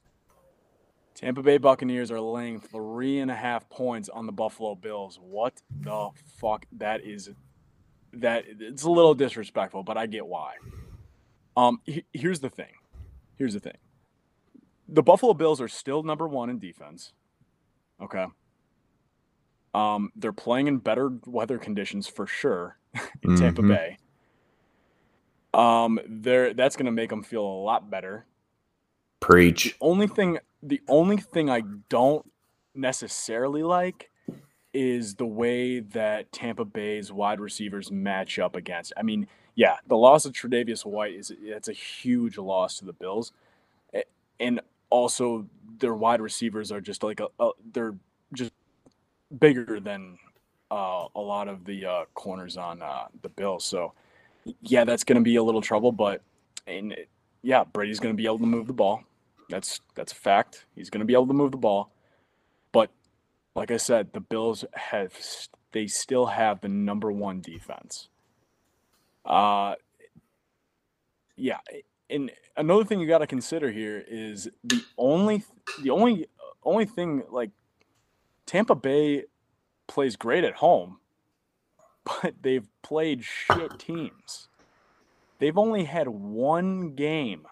Tampa 1.14 1.42
Bay 1.42 1.58
Buccaneers 1.58 2.10
are 2.10 2.20
laying 2.20 2.60
three 2.60 3.18
and 3.18 3.30
a 3.30 3.34
half 3.34 3.68
points 3.68 4.08
on 4.08 4.26
the 4.26 4.32
Buffalo 4.32 4.74
Bills. 4.74 5.18
What 5.20 5.60
the 5.80 6.10
fuck? 6.38 6.66
That 6.72 7.02
is 7.04 7.30
that 8.14 8.44
it's 8.46 8.82
a 8.82 8.90
little 8.90 9.14
disrespectful, 9.14 9.82
but 9.82 9.96
I 9.96 10.06
get 10.06 10.26
why. 10.26 10.54
Um, 11.56 11.80
he- 11.84 12.04
here's 12.12 12.40
the 12.40 12.50
thing. 12.50 12.72
Here's 13.36 13.54
the 13.54 13.60
thing. 13.60 13.76
The 14.88 15.02
Buffalo 15.02 15.32
Bills 15.34 15.60
are 15.60 15.68
still 15.68 16.02
number 16.02 16.26
one 16.28 16.50
in 16.50 16.58
defense. 16.58 17.12
Okay. 18.00 18.26
Um, 19.74 20.12
they're 20.16 20.32
playing 20.32 20.66
in 20.66 20.78
better 20.78 21.10
weather 21.26 21.56
conditions 21.58 22.06
for 22.06 22.26
sure 22.26 22.78
in 23.22 23.36
Tampa 23.36 23.62
Mhm. 23.62 23.68
Bay. 23.68 23.96
Um, 25.54 26.00
they're 26.06 26.52
that's 26.54 26.76
gonna 26.76 26.90
make 26.92 27.10
them 27.10 27.22
feel 27.22 27.44
a 27.44 27.60
lot 27.62 27.90
better. 27.90 28.26
The 29.28 29.28
Preach. 29.28 29.78
only 29.80 30.08
thing, 30.08 30.38
the 30.62 30.82
only 30.88 31.16
thing 31.18 31.50
I 31.50 31.62
don't 31.88 32.30
necessarily 32.74 33.62
like 33.62 34.10
is 34.74 35.16
the 35.16 35.26
way 35.26 35.80
that 35.80 36.32
Tampa 36.32 36.64
Bay's 36.64 37.12
wide 37.12 37.40
receivers 37.40 37.90
match 37.90 38.38
up 38.38 38.56
against. 38.56 38.92
I 38.96 39.02
mean, 39.02 39.28
yeah, 39.54 39.76
the 39.86 39.96
loss 39.96 40.24
of 40.24 40.32
Tre'Davious 40.32 40.86
White 40.86 41.14
is 41.14 41.32
that's 41.48 41.68
a 41.68 41.74
huge 41.74 42.38
loss 42.38 42.78
to 42.78 42.84
the 42.86 42.92
Bills, 42.94 43.32
and 44.40 44.60
also 44.90 45.46
their 45.78 45.94
wide 45.94 46.20
receivers 46.20 46.72
are 46.72 46.80
just 46.80 47.02
like 47.02 47.20
a, 47.20 47.28
a 47.38 47.50
they're 47.72 47.94
just 48.34 48.52
bigger 49.38 49.78
than 49.80 50.18
uh, 50.70 51.06
a 51.14 51.20
lot 51.20 51.48
of 51.48 51.64
the 51.64 51.84
uh, 51.86 52.04
corners 52.14 52.56
on 52.56 52.82
uh, 52.82 53.06
the 53.22 53.28
Bills. 53.28 53.64
So, 53.64 53.92
yeah, 54.62 54.84
that's 54.84 55.04
going 55.04 55.18
to 55.18 55.24
be 55.24 55.36
a 55.36 55.42
little 55.42 55.60
trouble, 55.60 55.92
but 55.92 56.22
and 56.66 56.96
yeah, 57.42 57.64
Brady's 57.64 58.00
going 58.00 58.14
to 58.14 58.16
be 58.16 58.26
able 58.26 58.38
to 58.38 58.46
move 58.46 58.66
the 58.66 58.72
ball. 58.72 59.04
That's 59.48 59.80
that's 59.94 60.12
a 60.12 60.16
fact. 60.16 60.66
He's 60.74 60.90
going 60.90 61.00
to 61.00 61.04
be 61.06 61.14
able 61.14 61.26
to 61.26 61.34
move 61.34 61.52
the 61.52 61.58
ball. 61.58 61.92
But 62.72 62.90
like 63.54 63.70
I 63.70 63.76
said, 63.76 64.12
the 64.12 64.20
Bills 64.20 64.64
have 64.74 65.12
they 65.72 65.86
still 65.86 66.26
have 66.26 66.60
the 66.60 66.68
number 66.68 67.10
one 67.10 67.40
defense. 67.40 68.08
Uh 69.24 69.74
yeah, 71.36 71.58
and 72.10 72.30
another 72.56 72.84
thing 72.84 73.00
you 73.00 73.06
got 73.06 73.18
to 73.18 73.26
consider 73.26 73.70
here 73.70 74.04
is 74.06 74.48
the 74.64 74.82
only 74.98 75.44
the 75.82 75.90
only 75.90 76.26
only 76.64 76.84
thing 76.84 77.22
like 77.30 77.50
Tampa 78.46 78.74
Bay 78.74 79.24
plays 79.86 80.16
great 80.16 80.44
at 80.44 80.54
home, 80.54 80.98
but 82.04 82.34
they've 82.42 82.68
played 82.82 83.24
shit 83.24 83.78
teams. 83.78 84.48
They've 85.38 85.58
only 85.58 85.84
had 85.84 86.08
one 86.08 86.94
game 86.94 87.46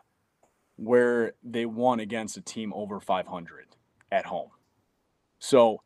where 0.81 1.35
they 1.45 1.66
won 1.66 2.01
against 2.01 2.39
a 2.39 2.41
team 2.41 2.72
over 2.74 3.01
500 3.01 3.66
at 4.11 4.24
home. 4.24 4.49
So 5.39 5.83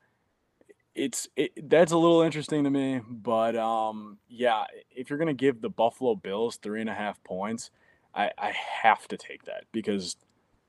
it's 0.94 1.28
it, 1.34 1.68
that's 1.68 1.90
a 1.90 1.98
little 1.98 2.22
interesting 2.22 2.62
to 2.62 2.70
me, 2.70 3.00
but 3.08 3.56
um, 3.56 4.18
yeah, 4.28 4.64
if 4.92 5.10
you're 5.10 5.18
gonna 5.18 5.34
give 5.34 5.60
the 5.60 5.68
Buffalo 5.68 6.14
Bills 6.14 6.56
three 6.56 6.80
and 6.80 6.88
a 6.88 6.94
half 6.94 7.22
points, 7.24 7.70
I, 8.14 8.30
I 8.38 8.52
have 8.82 9.08
to 9.08 9.16
take 9.16 9.44
that 9.46 9.64
because 9.72 10.16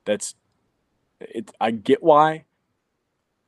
that's 0.06 0.34
it. 1.20 1.52
I 1.62 1.70
get 1.70 2.02
why, 2.02 2.46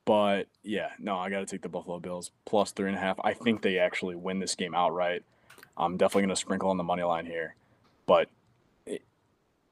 but 0.05 0.47
yeah, 0.61 0.89
no, 0.99 1.17
I 1.17 1.32
got 1.32 1.39
to 1.39 1.47
take 1.47 1.63
the 1.63 1.69
Buffalo 1.69 1.99
Bills 1.99 2.30
plus 2.45 2.71
three 2.71 2.89
and 2.89 2.97
a 2.97 3.01
half. 3.01 3.19
I 3.23 3.34
think 3.34 3.63
they 3.63 3.80
actually 3.80 4.15
win 4.15 4.38
this 4.38 4.53
game 4.53 4.75
outright. 4.75 5.23
I'm 5.75 5.97
definitely 5.97 6.23
gonna 6.23 6.36
sprinkle 6.36 6.69
on 6.69 6.78
the 6.78 6.84
money 6.84 7.03
line 7.03 7.25
here, 7.25 7.55
but 8.05 8.30
it, 8.86 9.01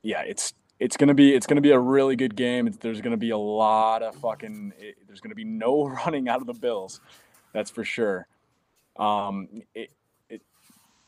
yeah, 0.02 0.22
it's 0.22 0.56
it's 0.80 0.98
gonna 0.98 1.14
be 1.14 1.34
it's 1.34 1.48
gonna 1.48 1.62
be 1.62 1.72
a 1.72 1.80
really 1.80 2.16
good 2.16 2.36
game. 2.36 2.68
It's, 2.68 2.78
there's 2.78 3.02
gonna 3.02 3.18
be 3.18 3.30
a 3.32 3.38
lot 3.38 4.04
of 4.04 4.16
fucking. 4.16 4.74
It, 4.80 4.96
there's 5.08 5.22
gonna 5.22 5.36
be 5.36 5.44
no 5.46 5.86
running 6.06 6.28
out 6.30 6.42
of 6.42 6.48
the 6.48 6.54
Bills, 6.54 7.00
that's 7.54 7.70
for 7.72 7.84
sure. 7.84 8.28
Um, 8.98 9.48
it, 9.74 9.90
it, 10.30 10.42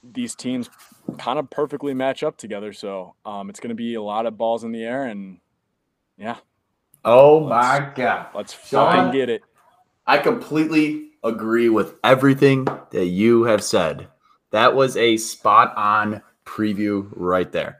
these 0.03 0.35
teams 0.35 0.69
kind 1.17 1.39
of 1.39 1.49
perfectly 1.49 1.93
match 1.93 2.23
up 2.23 2.37
together, 2.37 2.73
so 2.73 3.15
um, 3.25 3.49
it's 3.49 3.59
gonna 3.59 3.75
be 3.75 3.95
a 3.95 4.01
lot 4.01 4.25
of 4.25 4.37
balls 4.37 4.63
in 4.63 4.71
the 4.71 4.83
air, 4.83 5.03
and 5.05 5.39
yeah, 6.17 6.37
Oh 7.05 7.39
Let's- 7.39 7.49
my 7.79 7.91
god. 7.95 8.27
let's 8.35 8.67
Sean? 8.67 8.95
fucking 8.95 9.11
get 9.11 9.29
it. 9.29 9.41
I 10.05 10.17
completely 10.19 11.09
agree 11.23 11.67
with 11.69 11.95
everything 12.03 12.65
that 12.91 13.07
you 13.07 13.43
have 13.43 13.61
said. 13.63 14.07
That 14.51 14.73
was 14.75 14.95
a 14.95 15.17
spot 15.17 15.73
on 15.75 16.21
preview 16.45 17.09
right 17.13 17.51
there. 17.51 17.79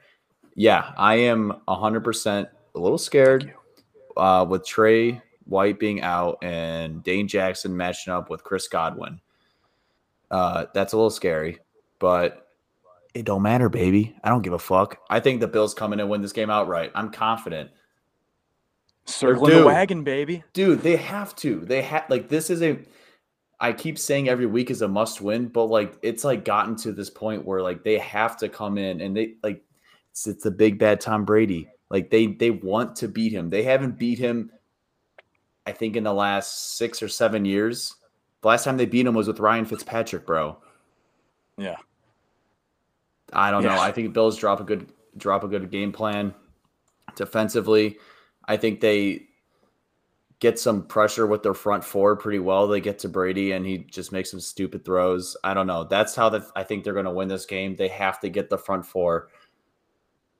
Yeah, 0.59 0.91
I 0.97 1.15
am 1.15 1.53
100% 1.67 2.49
a 2.73 2.79
little 2.79 2.97
scared 2.97 3.53
uh, 4.17 4.43
with 4.49 4.65
Tre 4.65 5.21
White 5.45 5.79
being 5.79 6.01
out 6.01 6.39
and 6.41 7.03
Dane 7.03 7.27
Jackson 7.27 7.77
matching 7.77 8.11
up 8.11 8.31
with 8.31 8.43
Chris 8.43 8.67
Godwin. 8.67 9.21
Uh, 10.31 10.65
that's 10.73 10.93
a 10.93 10.97
little 10.97 11.11
scary, 11.11 11.59
but 11.99 12.47
it 13.13 13.23
don't 13.23 13.43
matter, 13.43 13.69
baby. 13.69 14.15
I 14.23 14.29
don't 14.29 14.41
give 14.41 14.53
a 14.53 14.59
fuck. 14.59 14.97
I 15.11 15.19
think 15.19 15.41
the 15.41 15.47
Bills 15.47 15.75
coming 15.75 15.99
in 15.99 16.01
and 16.01 16.09
win 16.09 16.23
this 16.23 16.33
game 16.33 16.49
outright. 16.49 16.91
I'm 16.95 17.11
confident. 17.11 17.69
Circling 19.05 19.51
due. 19.51 19.59
the 19.59 19.65
wagon, 19.67 20.03
baby. 20.03 20.43
dude 20.53 20.81
they 20.81 20.97
have 20.97 21.33
to 21.37 21.61
they 21.61 21.81
have 21.81 22.03
like 22.09 22.27
this 22.27 22.49
is 22.49 22.61
a 22.61 22.77
i 23.61 23.71
keep 23.71 23.97
saying 23.97 24.27
every 24.27 24.45
week 24.45 24.69
is 24.69 24.81
a 24.81 24.87
must 24.87 25.21
win 25.21 25.47
but 25.47 25.63
like 25.63 25.97
it's 26.01 26.25
like 26.25 26.43
gotten 26.43 26.75
to 26.75 26.91
this 26.91 27.09
point 27.09 27.45
where 27.45 27.61
like 27.61 27.85
they 27.85 27.97
have 27.97 28.35
to 28.35 28.49
come 28.49 28.77
in 28.77 28.99
and 28.99 29.15
they 29.15 29.35
like 29.43 29.63
it's, 30.17 30.27
it's 30.27 30.43
the 30.43 30.51
big 30.51 30.79
bad 30.79 30.99
tom 30.99 31.25
brady 31.25 31.69
like 31.89 32.09
they 32.09 32.27
they 32.27 32.49
want 32.49 32.95
to 32.95 33.07
beat 33.07 33.31
him 33.31 33.49
they 33.49 33.63
haven't 33.63 33.97
beat 33.97 34.17
him 34.17 34.51
i 35.65 35.71
think 35.71 35.95
in 35.95 36.03
the 36.03 36.13
last 36.13 36.77
six 36.77 37.03
or 37.03 37.07
seven 37.07 37.45
years 37.45 37.95
the 38.41 38.47
last 38.47 38.63
time 38.63 38.77
they 38.77 38.85
beat 38.85 39.05
him 39.05 39.13
was 39.13 39.27
with 39.27 39.39
ryan 39.39 39.65
fitzpatrick 39.65 40.25
bro 40.25 40.57
Yeah. 41.57 41.75
I 43.33 43.51
don't 43.51 43.63
know. 43.63 43.77
I 43.77 43.91
think 43.91 44.13
Bills 44.13 44.37
drop 44.37 44.61
a 44.61 44.63
good 44.63 44.89
drop 45.17 45.43
a 45.43 45.49
good 45.49 45.69
game 45.69 45.91
plan 45.91 46.33
defensively. 47.15 47.97
I 48.45 48.55
think 48.55 48.79
they 48.79 49.23
get 50.39 50.57
some 50.57 50.83
pressure 50.87 51.27
with 51.27 51.43
their 51.43 51.53
front 51.53 51.83
four 51.83 52.15
pretty 52.15 52.39
well. 52.39 52.67
They 52.67 52.79
get 52.79 52.99
to 52.99 53.09
Brady 53.09 53.51
and 53.51 53.65
he 53.65 53.79
just 53.79 54.13
makes 54.13 54.31
some 54.31 54.39
stupid 54.39 54.85
throws. 54.85 55.35
I 55.43 55.53
don't 55.53 55.67
know. 55.67 55.83
That's 55.83 56.15
how 56.15 56.29
that 56.29 56.43
I 56.55 56.63
think 56.63 56.83
they're 56.85 56.93
going 56.93 57.05
to 57.05 57.11
win 57.11 57.27
this 57.27 57.45
game. 57.45 57.75
They 57.75 57.89
have 57.89 58.19
to 58.21 58.29
get 58.29 58.49
the 58.49 58.57
front 58.57 58.85
four 58.85 59.27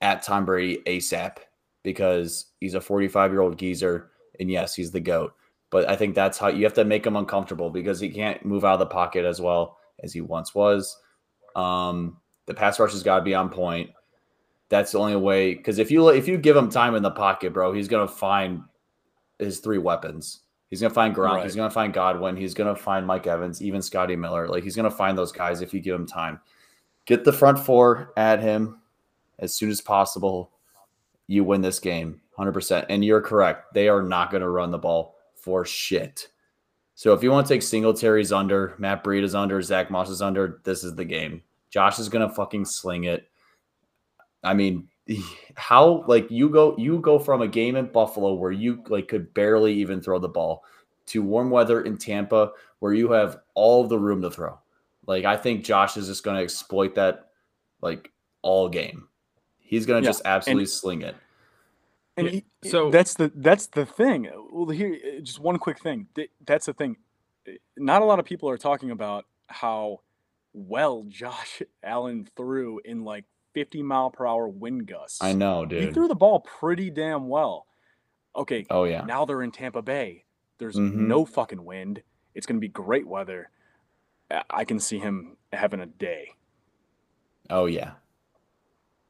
at 0.00 0.22
Tom 0.22 0.44
Brady 0.44 0.82
ASAP 0.86 1.38
because 1.82 2.46
he's 2.60 2.74
a 2.74 2.80
45 2.80 3.32
year 3.32 3.40
old 3.40 3.58
geezer 3.58 4.10
and 4.38 4.50
yes, 4.50 4.74
he's 4.74 4.90
the 4.90 5.00
goat. 5.00 5.34
But 5.70 5.88
I 5.88 5.96
think 5.96 6.14
that's 6.14 6.38
how 6.38 6.48
you 6.48 6.64
have 6.64 6.74
to 6.74 6.84
make 6.84 7.06
him 7.06 7.16
uncomfortable 7.16 7.70
because 7.70 8.00
he 8.00 8.08
can't 8.08 8.44
move 8.44 8.64
out 8.64 8.74
of 8.74 8.78
the 8.78 8.86
pocket 8.86 9.24
as 9.24 9.40
well 9.40 9.78
as 10.02 10.12
he 10.12 10.20
once 10.20 10.54
was. 10.54 10.96
Um, 11.54 12.18
the 12.46 12.54
pass 12.54 12.80
rush 12.80 12.92
has 12.92 13.02
got 13.02 13.18
to 13.18 13.24
be 13.24 13.34
on 13.34 13.50
point. 13.50 13.90
That's 14.70 14.92
the 14.92 14.98
only 14.98 15.16
way. 15.16 15.54
Because 15.54 15.78
if 15.78 15.90
you 15.90 16.08
if 16.08 16.26
you 16.26 16.38
give 16.38 16.56
him 16.56 16.70
time 16.70 16.94
in 16.94 17.02
the 17.02 17.10
pocket, 17.10 17.52
bro, 17.52 17.72
he's 17.72 17.88
gonna 17.88 18.08
find 18.08 18.62
his 19.38 19.60
three 19.60 19.78
weapons. 19.78 20.40
He's 20.68 20.80
gonna 20.80 20.94
find 20.94 21.14
Gronk. 21.14 21.36
Right. 21.36 21.44
He's 21.44 21.56
gonna 21.56 21.70
find 21.70 21.92
Godwin. 21.92 22.36
He's 22.36 22.54
gonna 22.54 22.76
find 22.76 23.06
Mike 23.06 23.26
Evans, 23.26 23.62
even 23.62 23.82
Scotty 23.82 24.16
Miller. 24.16 24.48
Like 24.48 24.64
he's 24.64 24.76
gonna 24.76 24.90
find 24.90 25.16
those 25.16 25.32
guys 25.32 25.60
if 25.60 25.72
you 25.74 25.80
give 25.80 25.94
him 25.94 26.06
time. 26.06 26.40
Get 27.06 27.24
the 27.24 27.32
front 27.32 27.58
four 27.58 28.12
at 28.16 28.40
him 28.40 28.77
as 29.38 29.54
soon 29.54 29.70
as 29.70 29.80
possible. 29.80 30.52
You 31.26 31.44
win 31.44 31.60
this 31.60 31.78
game, 31.78 32.20
hundred 32.36 32.52
percent. 32.52 32.86
And 32.88 33.04
you're 33.04 33.20
correct. 33.20 33.74
They 33.74 33.88
are 33.88 34.02
not 34.02 34.30
gonna 34.30 34.48
run 34.48 34.70
the 34.70 34.78
ball 34.78 35.16
for 35.34 35.64
shit. 35.64 36.28
So 36.94 37.12
if 37.12 37.22
you 37.22 37.30
want 37.30 37.46
to 37.46 37.54
take 37.54 37.62
Singletary's 37.62 38.32
under, 38.32 38.74
Matt 38.78 39.04
Breida's 39.04 39.34
under, 39.34 39.62
Zach 39.62 39.90
Moss 39.90 40.10
is 40.10 40.20
under, 40.20 40.60
this 40.64 40.82
is 40.82 40.96
the 40.96 41.04
game. 41.04 41.42
Josh 41.70 41.98
is 41.98 42.08
gonna 42.08 42.28
fucking 42.28 42.64
sling 42.64 43.04
it. 43.04 43.28
I 44.42 44.54
mean, 44.54 44.88
how 45.54 46.04
like 46.06 46.30
you 46.30 46.48
go 46.48 46.76
you 46.76 46.98
go 47.00 47.18
from 47.18 47.42
a 47.42 47.48
game 47.48 47.76
in 47.76 47.86
Buffalo 47.86 48.34
where 48.34 48.52
you 48.52 48.82
like 48.88 49.08
could 49.08 49.32
barely 49.34 49.74
even 49.74 50.00
throw 50.00 50.18
the 50.18 50.28
ball 50.28 50.64
to 51.06 51.22
warm 51.22 51.50
weather 51.50 51.82
in 51.82 51.96
Tampa 51.96 52.52
where 52.80 52.92
you 52.92 53.10
have 53.12 53.38
all 53.54 53.86
the 53.86 53.98
room 53.98 54.22
to 54.22 54.30
throw. 54.30 54.58
Like 55.06 55.24
I 55.24 55.36
think 55.36 55.64
Josh 55.64 55.96
is 55.96 56.06
just 56.06 56.24
gonna 56.24 56.40
exploit 56.40 56.94
that 56.96 57.30
like 57.80 58.10
all 58.42 58.68
game. 58.68 59.08
He's 59.68 59.84
gonna 59.86 60.00
Yeah, 60.00 60.06
just 60.08 60.22
absolutely 60.24 60.62
and- 60.62 60.70
sling 60.70 61.02
it. 61.02 61.14
And 62.16 62.26
Yeah, 62.26 62.40
he- 62.62 62.68
so- 62.70 62.90
that's 62.90 63.14
the 63.14 63.30
that's 63.34 63.66
the 63.68 63.84
thing. 63.86 64.28
Well, 64.50 64.70
here, 64.70 64.98
just 65.20 65.38
one 65.40 65.58
quick 65.58 65.78
thing. 65.78 66.08
That's 66.44 66.66
the 66.66 66.72
thing. 66.72 66.96
Not 67.76 68.02
a 68.02 68.04
lot 68.06 68.18
of 68.18 68.24
people 68.24 68.48
are 68.50 68.56
talking 68.58 68.90
about 68.90 69.26
how 69.46 70.00
well 70.54 71.04
Josh 71.08 71.62
Allen 71.82 72.26
threw 72.36 72.80
in 72.84 73.04
like 73.04 73.24
50 73.54 73.82
mile 73.82 74.10
per 74.10 74.26
hour 74.26 74.48
wind 74.48 74.86
gusts. 74.86 75.22
I 75.22 75.32
know, 75.34 75.64
dude. 75.66 75.84
He 75.84 75.92
threw 75.92 76.08
the 76.08 76.14
ball 76.14 76.40
pretty 76.40 76.90
damn 76.90 77.28
well. 77.28 77.66
Okay, 78.34 78.64
Oh 78.70 78.84
yeah. 78.84 79.02
now 79.02 79.24
they're 79.24 79.42
in 79.42 79.50
Tampa 79.52 79.82
Bay. 79.82 80.24
There's 80.58 80.76
Mhm. 80.76 80.94
no 81.08 81.24
fucking 81.24 81.64
wind. 81.64 82.02
It's 82.34 82.46
going 82.46 82.56
to 82.56 82.60
be 82.60 82.68
great 82.68 83.06
weather. 83.06 83.50
I- 84.30 84.44
I 84.50 84.64
can 84.64 84.78
see 84.80 84.98
him 84.98 85.36
having 85.52 85.80
a 85.80 85.86
day. 85.86 86.32
Oh 87.50 87.66
yeah. 87.66 87.92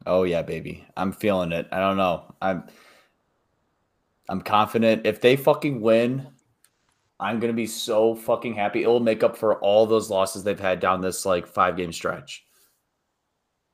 Oh 0.07 0.23
yeah, 0.23 0.43
baby. 0.43 0.87
I'm 0.97 1.13
feeling 1.13 1.53
it. 1.53 1.69
I 1.73 1.81
don't 1.81 1.97
know. 1.97 2.35
I'm 2.41 2.65
I'm 4.29 4.41
confident 4.41 5.07
if 5.07 5.21
they 5.21 5.37
fucking 5.37 5.81
win, 5.81 6.27
I'm 7.21 7.41
going 7.41 7.53
to 7.53 7.57
be 7.57 7.67
so 7.67 8.15
fucking 8.15 8.55
happy. 8.55 8.83
It'll 8.83 9.01
make 9.01 9.23
up 9.23 9.37
for 9.37 9.59
all 9.61 9.87
those 9.87 10.11
losses 10.11 10.45
they've 10.45 10.59
had 10.59 10.81
down 10.81 11.01
this 11.01 11.25
like 11.25 11.47
5 11.47 11.77
game 11.77 11.93
stretch. 11.93 12.45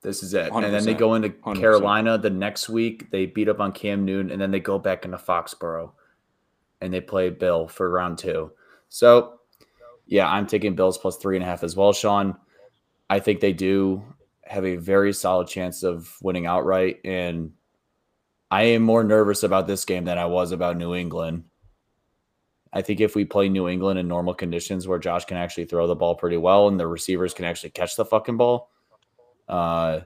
This 0.02 0.22
is 0.22 0.34
it. 0.34 0.52
And 0.52 0.64
then 0.64 0.84
they 0.84 0.94
go 0.94 1.14
into 1.14 1.30
100%. 1.30 1.58
Carolina 1.58 2.18
the 2.18 2.30
next 2.30 2.68
week. 2.68 3.10
They 3.10 3.26
beat 3.26 3.48
up 3.48 3.60
on 3.60 3.72
Cam 3.72 4.04
Newton 4.04 4.30
and 4.30 4.40
then 4.40 4.50
they 4.50 4.60
go 4.60 4.78
back 4.78 5.04
into 5.04 5.16
Foxborough 5.16 5.92
and 6.80 6.92
they 6.92 7.00
play 7.00 7.30
Bill 7.30 7.66
for 7.66 7.90
round 7.90 8.18
2. 8.18 8.50
So, 8.90 9.40
yeah, 10.06 10.30
I'm 10.30 10.46
taking 10.46 10.74
Bills 10.74 10.98
plus 10.98 11.16
three 11.16 11.36
and 11.36 11.42
a 11.42 11.48
half 11.48 11.64
as 11.64 11.74
well, 11.74 11.92
Sean. 11.92 12.36
I 13.10 13.18
think 13.18 13.40
they 13.40 13.52
do 13.52 14.04
have 14.46 14.64
a 14.64 14.76
very 14.76 15.12
solid 15.12 15.48
chance 15.48 15.82
of 15.82 16.16
winning 16.22 16.46
outright. 16.46 17.00
And 17.04 17.52
I 18.50 18.64
am 18.64 18.82
more 18.82 19.04
nervous 19.04 19.42
about 19.42 19.66
this 19.66 19.84
game 19.84 20.04
than 20.04 20.18
I 20.18 20.26
was 20.26 20.52
about 20.52 20.76
New 20.76 20.94
England. 20.94 21.44
I 22.72 22.82
think 22.82 23.00
if 23.00 23.14
we 23.14 23.24
play 23.24 23.48
New 23.48 23.68
England 23.68 23.98
in 23.98 24.08
normal 24.08 24.34
conditions 24.34 24.88
where 24.88 24.98
Josh 24.98 25.24
can 25.24 25.36
actually 25.36 25.66
throw 25.66 25.86
the 25.86 25.94
ball 25.94 26.16
pretty 26.16 26.36
well 26.36 26.68
and 26.68 26.78
the 26.78 26.86
receivers 26.86 27.32
can 27.32 27.44
actually 27.44 27.70
catch 27.70 27.94
the 27.94 28.04
fucking 28.04 28.36
ball, 28.36 28.70
uh, 29.48 30.00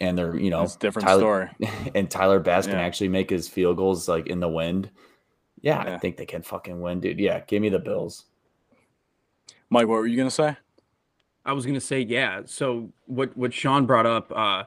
and 0.00 0.16
they're, 0.16 0.36
you 0.38 0.50
know, 0.50 0.60
That's 0.60 0.76
a 0.76 0.78
different 0.78 1.08
Tyler- 1.08 1.20
story. 1.20 1.70
and 1.94 2.10
Tyler 2.10 2.38
Bass 2.38 2.66
can 2.66 2.76
actually 2.76 3.08
make 3.08 3.30
his 3.30 3.48
field 3.48 3.78
goals 3.78 4.08
like 4.08 4.26
in 4.26 4.40
the 4.40 4.48
wind. 4.48 4.90
Yeah, 5.60 5.80
I 5.80 5.98
think 5.98 6.18
they 6.18 6.26
can 6.26 6.42
fucking 6.42 6.80
win, 6.80 7.00
dude. 7.00 7.18
Yeah, 7.18 7.40
give 7.40 7.60
me 7.60 7.68
the 7.68 7.80
Bills. 7.80 8.26
Mike, 9.70 9.88
what 9.88 9.96
were 9.96 10.06
you 10.06 10.16
going 10.16 10.28
to 10.28 10.34
say? 10.34 10.56
I 11.48 11.52
was 11.52 11.64
gonna 11.64 11.80
say, 11.80 12.02
yeah. 12.02 12.42
So 12.44 12.92
what 13.06 13.34
what 13.36 13.54
Sean 13.54 13.86
brought 13.86 14.04
up, 14.04 14.30
uh, 14.36 14.64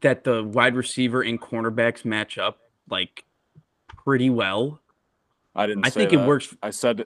that 0.00 0.22
the 0.22 0.44
wide 0.44 0.76
receiver 0.76 1.22
and 1.22 1.40
cornerbacks 1.40 2.04
match 2.04 2.38
up 2.38 2.60
like 2.88 3.24
pretty 4.04 4.30
well. 4.30 4.80
I 5.56 5.66
didn't 5.66 5.84
I 5.84 5.90
think 5.90 6.12
it 6.12 6.20
works. 6.24 6.56
I 6.62 6.70
said, 6.70 7.04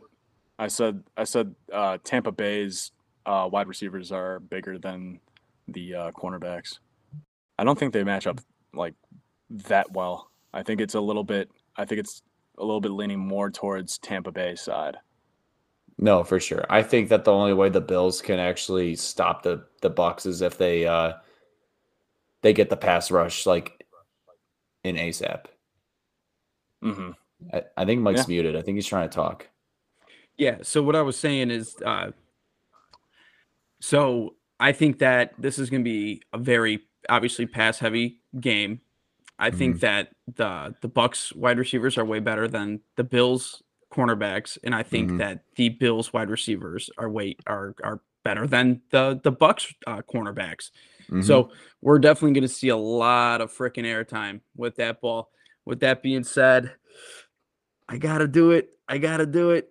I 0.58 0.68
said, 0.68 1.02
I 1.16 1.24
said, 1.24 1.54
uh, 1.72 1.98
Tampa 2.04 2.30
Bay's 2.30 2.92
uh, 3.26 3.48
wide 3.50 3.68
receivers 3.68 4.12
are 4.12 4.40
bigger 4.40 4.78
than 4.78 5.20
the 5.66 5.94
uh, 5.94 6.10
cornerbacks. 6.12 6.78
I 7.58 7.64
don't 7.64 7.78
think 7.78 7.92
they 7.92 8.04
match 8.04 8.26
up 8.26 8.40
like 8.74 8.94
that 9.50 9.92
well. 9.92 10.30
I 10.52 10.62
think 10.62 10.80
it's 10.80 10.94
a 10.94 11.00
little 11.00 11.24
bit. 11.24 11.50
I 11.76 11.84
think 11.84 12.00
it's 12.00 12.22
a 12.58 12.64
little 12.64 12.80
bit 12.80 12.90
leaning 12.92 13.18
more 13.18 13.50
towards 13.50 13.98
Tampa 13.98 14.30
Bay 14.30 14.56
side. 14.56 14.96
No, 15.99 16.22
for 16.22 16.38
sure. 16.38 16.64
I 16.70 16.82
think 16.82 17.09
that 17.09 17.24
the 17.24 17.32
only 17.32 17.53
way 17.53 17.68
the 17.68 17.80
Bills 17.80 18.22
can 18.22 18.38
actually 18.38 18.94
stop 18.94 19.42
the 19.42 19.64
the 19.82 19.90
Bucks 19.90 20.26
is 20.26 20.42
if 20.42 20.57
they 20.57 20.86
uh 20.86 21.14
they 22.42 22.53
get 22.53 22.70
the 22.70 22.76
pass 22.76 23.11
rush 23.11 23.46
like 23.46 23.84
in 24.84 24.96
ASAP. 24.96 25.46
hmm 26.82 27.11
I, 27.53 27.62
I 27.76 27.84
think 27.84 28.01
Mike's 28.03 28.20
Yeah. 28.20 28.24
muted. 28.28 28.57
I 28.57 28.62
think 28.62 28.76
he's 28.76 28.86
trying 28.86 29.09
to 29.09 29.14
talk. 29.14 29.49
Yeah. 30.36 30.59
So 30.62 30.82
what 30.82 30.96
I 30.96 31.03
was 31.03 31.16
saying 31.16 31.51
is, 31.51 31.76
uh, 31.84 32.12
so 33.80 34.34
I 34.61 34.72
think 34.72 34.99
that 34.99 35.34
this 35.38 35.59
is 35.59 35.70
going 35.70 35.82
to 35.82 35.88
be 35.88 36.22
a 36.32 36.38
very 36.38 36.80
obviously 37.09 37.46
pass 37.46 37.78
heavy 37.78 38.20
game. 38.40 38.80
I 39.38 39.51
think 39.51 39.80
that 39.80 40.11
the 40.34 40.74
the 40.80 40.88
Bucks 40.88 41.32
wide 41.32 41.59
receivers 41.59 41.96
are 41.96 42.05
way 42.05 42.18
better 42.18 42.49
than 42.49 42.80
the 42.96 43.05
Bills 43.05 43.62
cornerbacks, 43.93 44.59
and 44.64 44.74
I 44.74 44.82
think 44.82 45.11
Mhm. 45.12 45.18
that 45.18 45.45
the 45.57 45.70
Bills 45.70 46.12
wide 46.12 46.30
receivers 46.30 46.91
are 46.99 47.09
way 47.11 47.36
are 47.47 47.74
are 47.82 48.01
better 48.24 48.47
than 48.47 48.82
the 48.91 49.20
the 49.22 49.32
Bucks 49.32 49.72
uh, 49.86 50.03
cornerbacks. 50.03 50.70
Mhm. 51.09 51.24
So 51.24 51.51
we're 51.80 51.99
definitely 51.99 52.32
going 52.34 52.43
to 52.49 52.55
see 52.55 52.68
a 52.68 52.76
lot 52.76 53.41
of 53.41 53.53
freaking 53.53 53.84
airtime 53.84 54.41
with 54.57 54.76
that 54.76 55.01
ball. 55.01 55.30
With 55.64 55.80
that 55.80 56.03
being 56.03 56.24
said, 56.24 56.72
I 57.89 57.99
gotta 57.99 58.28
do 58.28 58.51
it. 58.51 58.70
I 58.89 58.99
gotta 58.99 59.26
do 59.26 59.51
it. 59.51 59.70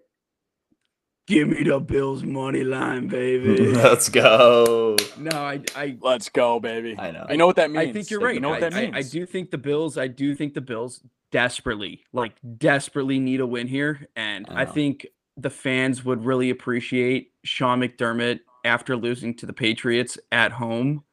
Give 1.27 1.49
me 1.49 1.63
the 1.63 1.79
Bills 1.81 2.23
money 2.23 2.63
line, 2.63 3.07
baby. 3.09 3.67
let's 3.73 4.07
go. 4.07 4.95
no, 5.17 5.29
I, 5.37 5.61
I, 5.75 5.97
Let's 5.99 6.29
go, 6.29 6.57
baby. 6.59 6.95
I 6.97 7.11
know. 7.11 7.25
You 7.29 7.35
know 7.35 7.45
what 7.47 7.57
that 7.57 7.69
means. 7.69 7.89
I 7.89 7.91
think 7.91 8.09
you're 8.09 8.21
right. 8.21 8.33
You 8.33 8.39
know 8.39 8.49
what 8.49 8.63
I, 8.63 8.69
that 8.69 8.73
I- 8.73 8.81
means. 8.89 8.95
I, 8.95 9.01
do 9.01 9.25
think 9.25 9.51
the 9.51 9.57
Bills. 9.57 9.97
I 9.97 10.07
do 10.07 10.33
think 10.33 10.53
the 10.53 10.61
Bills 10.61 11.01
desperately, 11.33 12.05
like 12.13 12.33
desperately, 12.57 13.19
need 13.19 13.41
a 13.41 13.45
win 13.45 13.67
here, 13.67 14.07
and 14.15 14.45
I 14.49 14.61
I 14.61 14.65
think 14.65 15.05
the 15.35 15.49
fans 15.49 16.05
would 16.05 16.23
really 16.23 16.49
appreciate 16.49 17.31
Sean 17.43 17.81
McDermott 17.81 18.39
after 18.63 18.95
losing 18.95 19.35
to 19.35 19.45
the 19.45 19.53
Patriots 19.53 20.17
at 20.31 20.53
home 20.53 21.03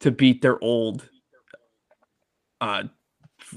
to 0.00 0.12
beat 0.12 0.40
their 0.40 0.62
old, 0.62 1.08
uh, 2.60 2.84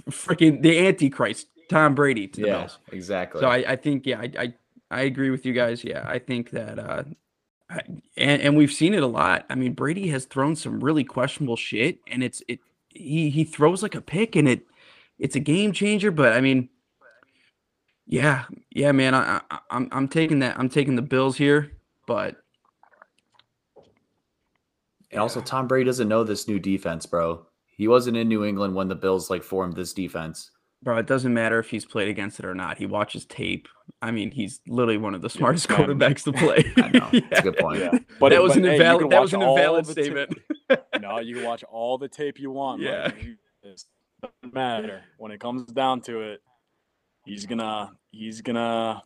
freaking 0.10 0.62
the 0.64 0.88
Antichrist 0.88 1.48
Tom 1.70 1.94
Brady 1.96 2.28
to 2.28 2.42
the 2.42 2.48
Yeah, 2.48 2.58
Bills. 2.62 2.80
exactly. 2.92 3.42
So 3.42 3.48
I, 3.48 3.58
I 3.74 3.76
think 3.76 4.06
yeah, 4.08 4.22
I, 4.22 4.54
I 4.92 5.02
agree 5.02 5.30
with 5.30 5.46
you 5.46 5.54
guys. 5.54 5.84
Yeah, 5.84 6.04
I 6.08 6.20
think 6.20 6.52
that 6.52 6.80
uh 6.80 7.04
and 8.18 8.42
and 8.42 8.58
we've 8.58 8.72
seen 8.72 8.94
it 8.94 9.04
a 9.04 9.08
lot. 9.08 9.46
I 9.50 9.56
mean, 9.56 9.74
Brady 9.74 10.10
has 10.10 10.26
thrown 10.26 10.56
some 10.56 10.80
really 10.80 11.04
questionable 11.04 11.56
shit 11.58 12.00
and 12.08 12.24
it's 12.24 12.44
it 12.48 12.60
he 12.90 13.30
he 13.30 13.44
throws 13.44 13.84
like 13.84 13.96
a 13.96 14.02
pick 14.02 14.36
and 14.36 14.48
it 14.48 14.66
it's 15.20 15.36
a 15.36 15.40
game 15.40 15.72
changer, 15.74 16.12
but 16.12 16.34
I 16.34 16.42
mean 16.42 16.70
yeah, 18.08 18.46
yeah, 18.70 18.92
man, 18.92 19.16
I, 19.16 19.42
I 19.50 19.60
I'm 19.72 19.90
I'm 19.92 20.08
taking 20.08 20.40
that 20.40 20.60
I'm 20.60 20.70
taking 20.70 20.96
the 20.96 21.02
Bills 21.02 21.38
here, 21.38 21.72
but 22.08 22.38
And 25.12 25.22
also, 25.22 25.40
Tom 25.42 25.68
Brady 25.68 25.86
doesn't 25.86 26.10
know 26.10 26.26
this 26.26 26.48
new 26.48 26.60
defense, 26.60 27.06
bro. 27.06 27.46
He 27.68 27.88
wasn't 27.88 28.18
in 28.18 28.28
New 28.28 28.44
England 28.44 28.76
when 28.76 28.90
the 28.90 28.96
Bills 28.96 29.30
like 29.30 29.44
formed 29.44 29.76
this 29.76 29.94
defense. 29.94 30.52
Bro, 30.84 30.98
it 30.98 31.08
doesn't 31.08 31.34
matter 31.34 31.60
if 31.60 31.70
he's 31.70 31.86
played 31.86 32.08
against 32.08 32.40
it 32.40 32.46
or 32.46 32.54
not. 32.56 32.78
He 32.78 32.86
watches 32.86 33.26
tape. 33.26 33.68
I 34.02 34.12
mean, 34.12 34.32
he's 34.32 34.62
literally 34.68 34.98
one 34.98 35.16
of 35.16 35.22
the 35.22 35.30
smartest 35.30 35.70
man. 35.70 35.80
quarterbacks 35.80 36.24
to 36.24 36.34
play. 36.34 36.72
I 36.78 36.90
know. 36.90 37.10
That's 37.30 37.40
a 37.40 37.44
good 37.52 37.58
point. 37.58 37.80
Yeah, 37.80 37.92
but 38.20 38.30
that 38.30 38.36
it- 38.36 38.42
was 38.42 38.54
but, 38.54 38.58
an 38.60 38.64
hey, 38.66 38.76
invalid 38.76 39.10
that 39.12 39.22
was 39.22 39.34
an 39.34 39.42
invalid 39.42 39.86
the 39.86 39.96
ta- 39.96 40.02
statement. 40.02 40.40
no, 41.02 41.20
you 41.20 41.36
can 41.36 41.44
watch 41.44 41.64
all 41.64 41.98
the 41.98 42.08
tape 42.08 42.40
you 42.40 42.52
want. 42.52 42.82
Mike. 42.82 42.90
Yeah. 42.90 43.12
You- 43.24 43.36
It 43.64 43.84
doesn't 44.22 44.54
matter 44.54 45.02
when 45.18 45.32
it 45.32 45.40
comes 45.40 45.72
down 45.72 46.02
to 46.02 46.22
it. 46.22 46.42
He's 47.26 47.46
gonna, 47.48 47.92
he's 48.12 48.42
gonna, 48.42 49.02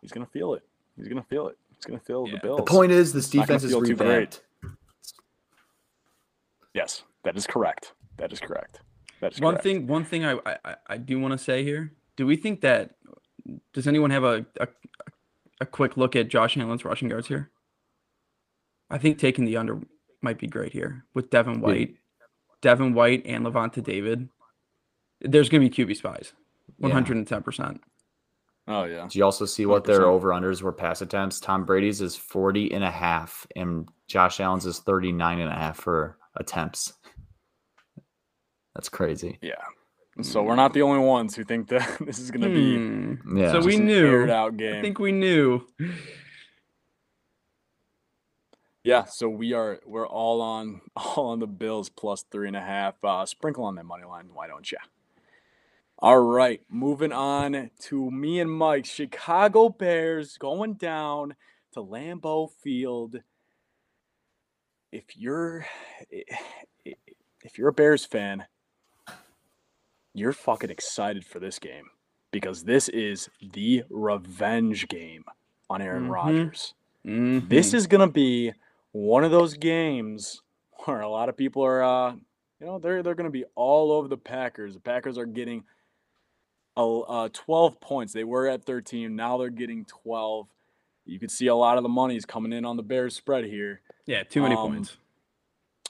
he's 0.00 0.12
gonna 0.12 0.26
feel 0.26 0.54
it. 0.54 0.62
He's 0.96 1.08
gonna 1.08 1.24
feel 1.28 1.48
it. 1.48 1.58
He's 1.74 1.84
gonna 1.84 1.98
feel 2.00 2.24
Yeah. 2.26 2.34
the 2.34 2.38
Bills. 2.40 2.56
The 2.58 2.62
point 2.64 2.92
is, 2.92 3.12
this 3.12 3.28
defense 3.28 3.64
is 3.64 3.74
great. 3.74 3.88
revamped. 3.98 4.42
Yes, 6.74 7.02
that 7.24 7.36
is 7.36 7.46
correct. 7.46 7.92
That 8.18 8.32
is 8.32 8.40
correct. 8.40 8.80
That 9.20 9.32
is 9.34 9.40
one 9.40 9.54
correct. 9.54 9.64
thing 9.64 9.86
one 9.86 10.04
thing 10.04 10.24
I 10.24 10.32
I, 10.44 10.56
I- 10.64 10.76
I 10.88 10.96
do 10.98 11.18
want 11.18 11.32
to 11.32 11.38
say 11.38 11.62
here 11.64 11.92
do 12.16 12.26
we 12.26 12.36
think 12.36 12.60
that 12.62 12.94
does 13.72 13.86
anyone 13.86 14.10
have 14.10 14.24
a, 14.24 14.44
a 14.60 14.68
a 15.60 15.66
quick 15.66 15.96
look 15.96 16.16
at 16.16 16.28
Josh 16.28 16.56
Allen's 16.56 16.84
rushing 16.84 17.08
yards 17.10 17.28
here? 17.28 17.50
I 18.90 18.98
think 18.98 19.18
taking 19.18 19.44
the 19.44 19.56
under 19.56 19.80
might 20.22 20.38
be 20.38 20.46
great 20.46 20.72
here 20.72 21.04
with 21.14 21.30
Devin 21.30 21.60
White, 21.60 21.96
Devin 22.60 22.94
White 22.94 23.22
and 23.26 23.44
Lavonte 23.44 23.82
David. 23.82 24.28
There's 25.20 25.48
going 25.48 25.62
to 25.62 25.70
be 25.70 25.84
QB 25.94 25.96
spies, 25.96 26.32
one 26.78 26.92
hundred 26.92 27.16
and 27.16 27.26
ten 27.26 27.42
percent. 27.42 27.80
Oh 28.68 28.84
yeah. 28.84 29.02
Did 29.04 29.14
you 29.14 29.24
also 29.24 29.44
see 29.46 29.64
what 29.64 29.84
their 29.84 30.00
100%. 30.00 30.04
over 30.04 30.28
unders 30.30 30.60
were 30.60 30.72
pass 30.72 31.00
attempts? 31.00 31.38
Tom 31.38 31.64
Brady's 31.64 32.00
is 32.00 32.16
40 32.16 32.72
and 32.74 32.82
a 32.82 32.90
half 32.90 33.46
and 33.54 33.88
Josh 34.08 34.40
Allen's 34.40 34.66
is 34.66 34.80
39 34.80 35.38
and 35.40 35.48
a 35.48 35.54
half 35.54 35.76
for 35.78 36.18
attempts. 36.34 36.92
That's 38.76 38.90
crazy. 38.90 39.38
Yeah. 39.40 39.54
So 40.20 40.42
we're 40.42 40.54
not 40.54 40.74
the 40.74 40.82
only 40.82 41.00
ones 41.00 41.34
who 41.34 41.44
think 41.44 41.68
that 41.68 41.96
this 42.00 42.18
is 42.18 42.30
gonna 42.30 42.50
be 42.50 42.76
Hmm. 42.76 43.38
Yeah. 43.38 43.52
So 43.52 43.60
we 43.60 43.78
knew. 43.78 44.06
aired 44.06 44.30
out 44.30 44.60
I 44.60 44.82
think 44.82 44.98
we 44.98 45.12
knew. 45.12 45.66
Yeah, 48.84 49.04
so 49.04 49.30
we 49.30 49.54
are 49.54 49.80
we're 49.86 50.06
all 50.06 50.42
on 50.42 50.82
all 50.96 51.28
on 51.30 51.38
the 51.40 51.46
Bills 51.46 51.88
plus 51.88 52.22
three 52.30 52.48
and 52.48 52.56
a 52.56 52.60
half. 52.60 53.02
Uh, 53.02 53.24
sprinkle 53.24 53.64
on 53.64 53.76
that 53.76 53.84
money 53.84 54.04
line, 54.04 54.28
why 54.34 54.46
don't 54.46 54.70
you? 54.70 54.78
All 55.98 56.20
right, 56.20 56.60
moving 56.68 57.12
on 57.12 57.70
to 57.84 58.10
me 58.10 58.38
and 58.40 58.50
Mike. 58.50 58.84
Chicago 58.84 59.70
Bears 59.70 60.36
going 60.36 60.74
down 60.74 61.34
to 61.72 61.80
Lambeau 61.80 62.50
Field. 62.62 63.16
If 64.92 65.16
you're 65.16 65.64
if 67.46 67.56
you're 67.58 67.68
a 67.68 67.72
Bears 67.72 68.04
fan, 68.04 68.44
you're 70.16 70.32
fucking 70.32 70.70
excited 70.70 71.24
for 71.26 71.38
this 71.38 71.58
game 71.58 71.84
because 72.30 72.64
this 72.64 72.88
is 72.88 73.28
the 73.40 73.84
revenge 73.90 74.88
game 74.88 75.24
on 75.68 75.82
Aaron 75.82 76.08
Mhm. 76.08 76.12
Rodgers. 76.12 76.74
Mhm. 77.04 77.48
This 77.48 77.74
is 77.74 77.86
gonna 77.86 78.08
be 78.10 78.52
one 78.92 79.24
of 79.24 79.30
those 79.30 79.56
games 79.58 80.42
where 80.86 81.00
a 81.02 81.08
lot 81.08 81.28
of 81.28 81.36
people 81.36 81.62
are, 81.62 81.82
uh, 81.82 82.12
you 82.60 82.66
know, 82.66 82.78
they're 82.78 83.02
they're 83.02 83.14
gonna 83.14 83.30
be 83.30 83.44
all 83.54 83.92
over 83.92 84.08
the 84.08 84.16
Packers. 84.16 84.72
The 84.74 84.80
Packers 84.80 85.18
are 85.18 85.26
getting 85.26 85.64
a, 86.78 86.82
uh, 86.86 87.28
12 87.32 87.80
points. 87.80 88.12
They 88.12 88.24
were 88.24 88.46
at 88.48 88.64
13. 88.64 89.16
Now 89.16 89.36
they're 89.38 89.50
getting 89.50 89.84
12. 89.84 90.48
You 91.04 91.18
can 91.18 91.28
see 91.28 91.46
a 91.46 91.54
lot 91.54 91.76
of 91.76 91.82
the 91.82 91.88
money 91.88 92.16
is 92.16 92.24
coming 92.26 92.52
in 92.52 92.64
on 92.64 92.76
the 92.76 92.82
Bears 92.82 93.14
spread 93.14 93.44
here. 93.44 93.80
yeah, 94.06 94.22
too 94.24 94.42
many 94.42 94.54
um, 94.54 94.72
points. 94.72 94.96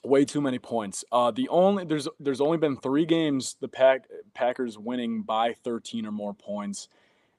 Way 0.06 0.24
too 0.24 0.40
many 0.40 0.58
points. 0.60 1.04
Uh, 1.10 1.32
the 1.32 1.48
only 1.48 1.84
there's 1.84 2.06
there's 2.20 2.40
only 2.40 2.58
been 2.58 2.76
three 2.76 3.04
games 3.04 3.56
the 3.60 3.66
Pack 3.66 4.06
Packers 4.34 4.78
winning 4.78 5.22
by 5.22 5.54
13 5.64 6.06
or 6.06 6.12
more 6.12 6.32
points, 6.32 6.88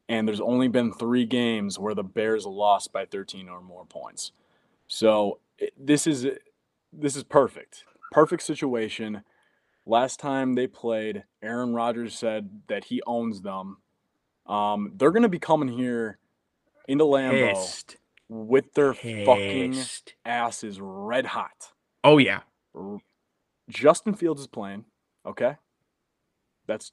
and 0.09 0.27
there's 0.27 0.41
only 0.41 0.67
been 0.67 0.91
three 0.91 1.25
games 1.25 1.79
where 1.79 1.95
the 1.95 2.03
Bears 2.03 2.45
lost 2.45 2.91
by 2.91 3.05
13 3.05 3.47
or 3.47 3.61
more 3.61 3.85
points. 3.85 4.33
So 4.87 5.39
it- 5.57 5.73
this 5.77 6.05
is 6.07 6.27
this 6.91 7.15
is 7.15 7.23
perfect, 7.23 7.85
perfect 8.11 8.43
situation. 8.43 9.23
Last 9.85 10.19
time 10.19 10.55
they 10.55 10.67
played, 10.67 11.23
Aaron 11.41 11.73
Rodgers 11.73 12.19
said 12.19 12.63
that 12.67 12.85
he 12.85 13.01
owns 13.07 13.41
them. 13.43 13.77
Um, 14.45 14.91
they're 14.97 15.11
gonna 15.11 15.29
be 15.29 15.39
coming 15.39 15.69
here 15.69 16.17
into 16.87 17.05
Lambeau 17.05 17.53
Pissed. 17.53 17.95
with 18.27 18.73
their 18.73 18.93
fucking 18.93 19.75
asses 20.25 20.81
red 20.81 21.27
hot. 21.27 21.71
Oh 22.03 22.17
yeah. 22.17 22.41
Justin 23.69 24.13
Fields 24.13 24.41
is 24.41 24.47
playing. 24.47 24.85
Okay, 25.25 25.55
that's 26.67 26.91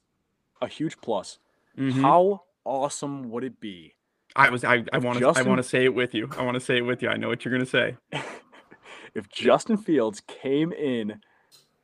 a 0.61 0.69
huge 0.69 1.01
plus. 1.01 1.39
Mhm. 1.79 2.03
How 2.03 2.43
awesome 2.65 3.31
would 3.31 3.45
it 3.45 3.61
be 3.61 3.95
I 4.37 4.51
was 4.51 4.65
I, 4.65 4.85
I 4.93 4.99
want 4.99 5.19
to 5.19 5.29
I 5.29 5.43
want 5.43 5.59
to 5.59 5.63
say 5.63 5.85
it 5.85 5.95
with 5.95 6.15
you. 6.15 6.29
I 6.37 6.43
want 6.43 6.57
to 6.57 6.61
say 6.61 6.79
it 6.79 6.83
with 6.83 7.03
you. 7.03 7.09
I 7.09 7.17
know 7.17 7.29
what 7.29 7.45
you're 7.45 7.53
gonna 7.53 7.67
say. 7.67 7.97
if 9.15 9.29
Justin 9.29 9.77
Fields 9.77 10.21
came 10.27 10.73
in 10.73 11.21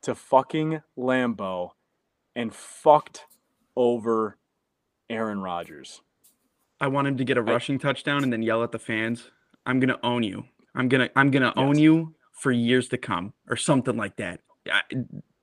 to 0.02 0.14
fucking 0.14 0.82
Lambeau 0.98 1.70
and 2.34 2.52
fucked 2.52 3.26
over 3.76 4.36
Aaron 5.08 5.40
Rodgers? 5.40 6.02
I 6.80 6.88
want 6.88 7.06
him 7.06 7.18
to 7.18 7.24
get 7.24 7.36
a 7.36 7.42
rushing 7.42 7.78
touchdown 7.78 8.24
and 8.24 8.32
then 8.32 8.42
yell 8.42 8.64
at 8.64 8.72
the 8.72 8.78
fans. 8.78 9.30
I'm 9.64 9.78
gonna 9.78 9.98
own 10.02 10.24
you. 10.24 10.44
I'm 10.74 10.88
gonna 10.88 11.10
I'm 11.14 11.30
gonna 11.30 11.52
own 11.56 11.78
you 11.78 12.14
for 12.40 12.50
years 12.52 12.88
to 12.88 12.98
come 12.98 13.32
or 13.48 13.56
something 13.56 13.96
like 13.96 14.16
that. 14.16 14.40
I, 14.70 14.80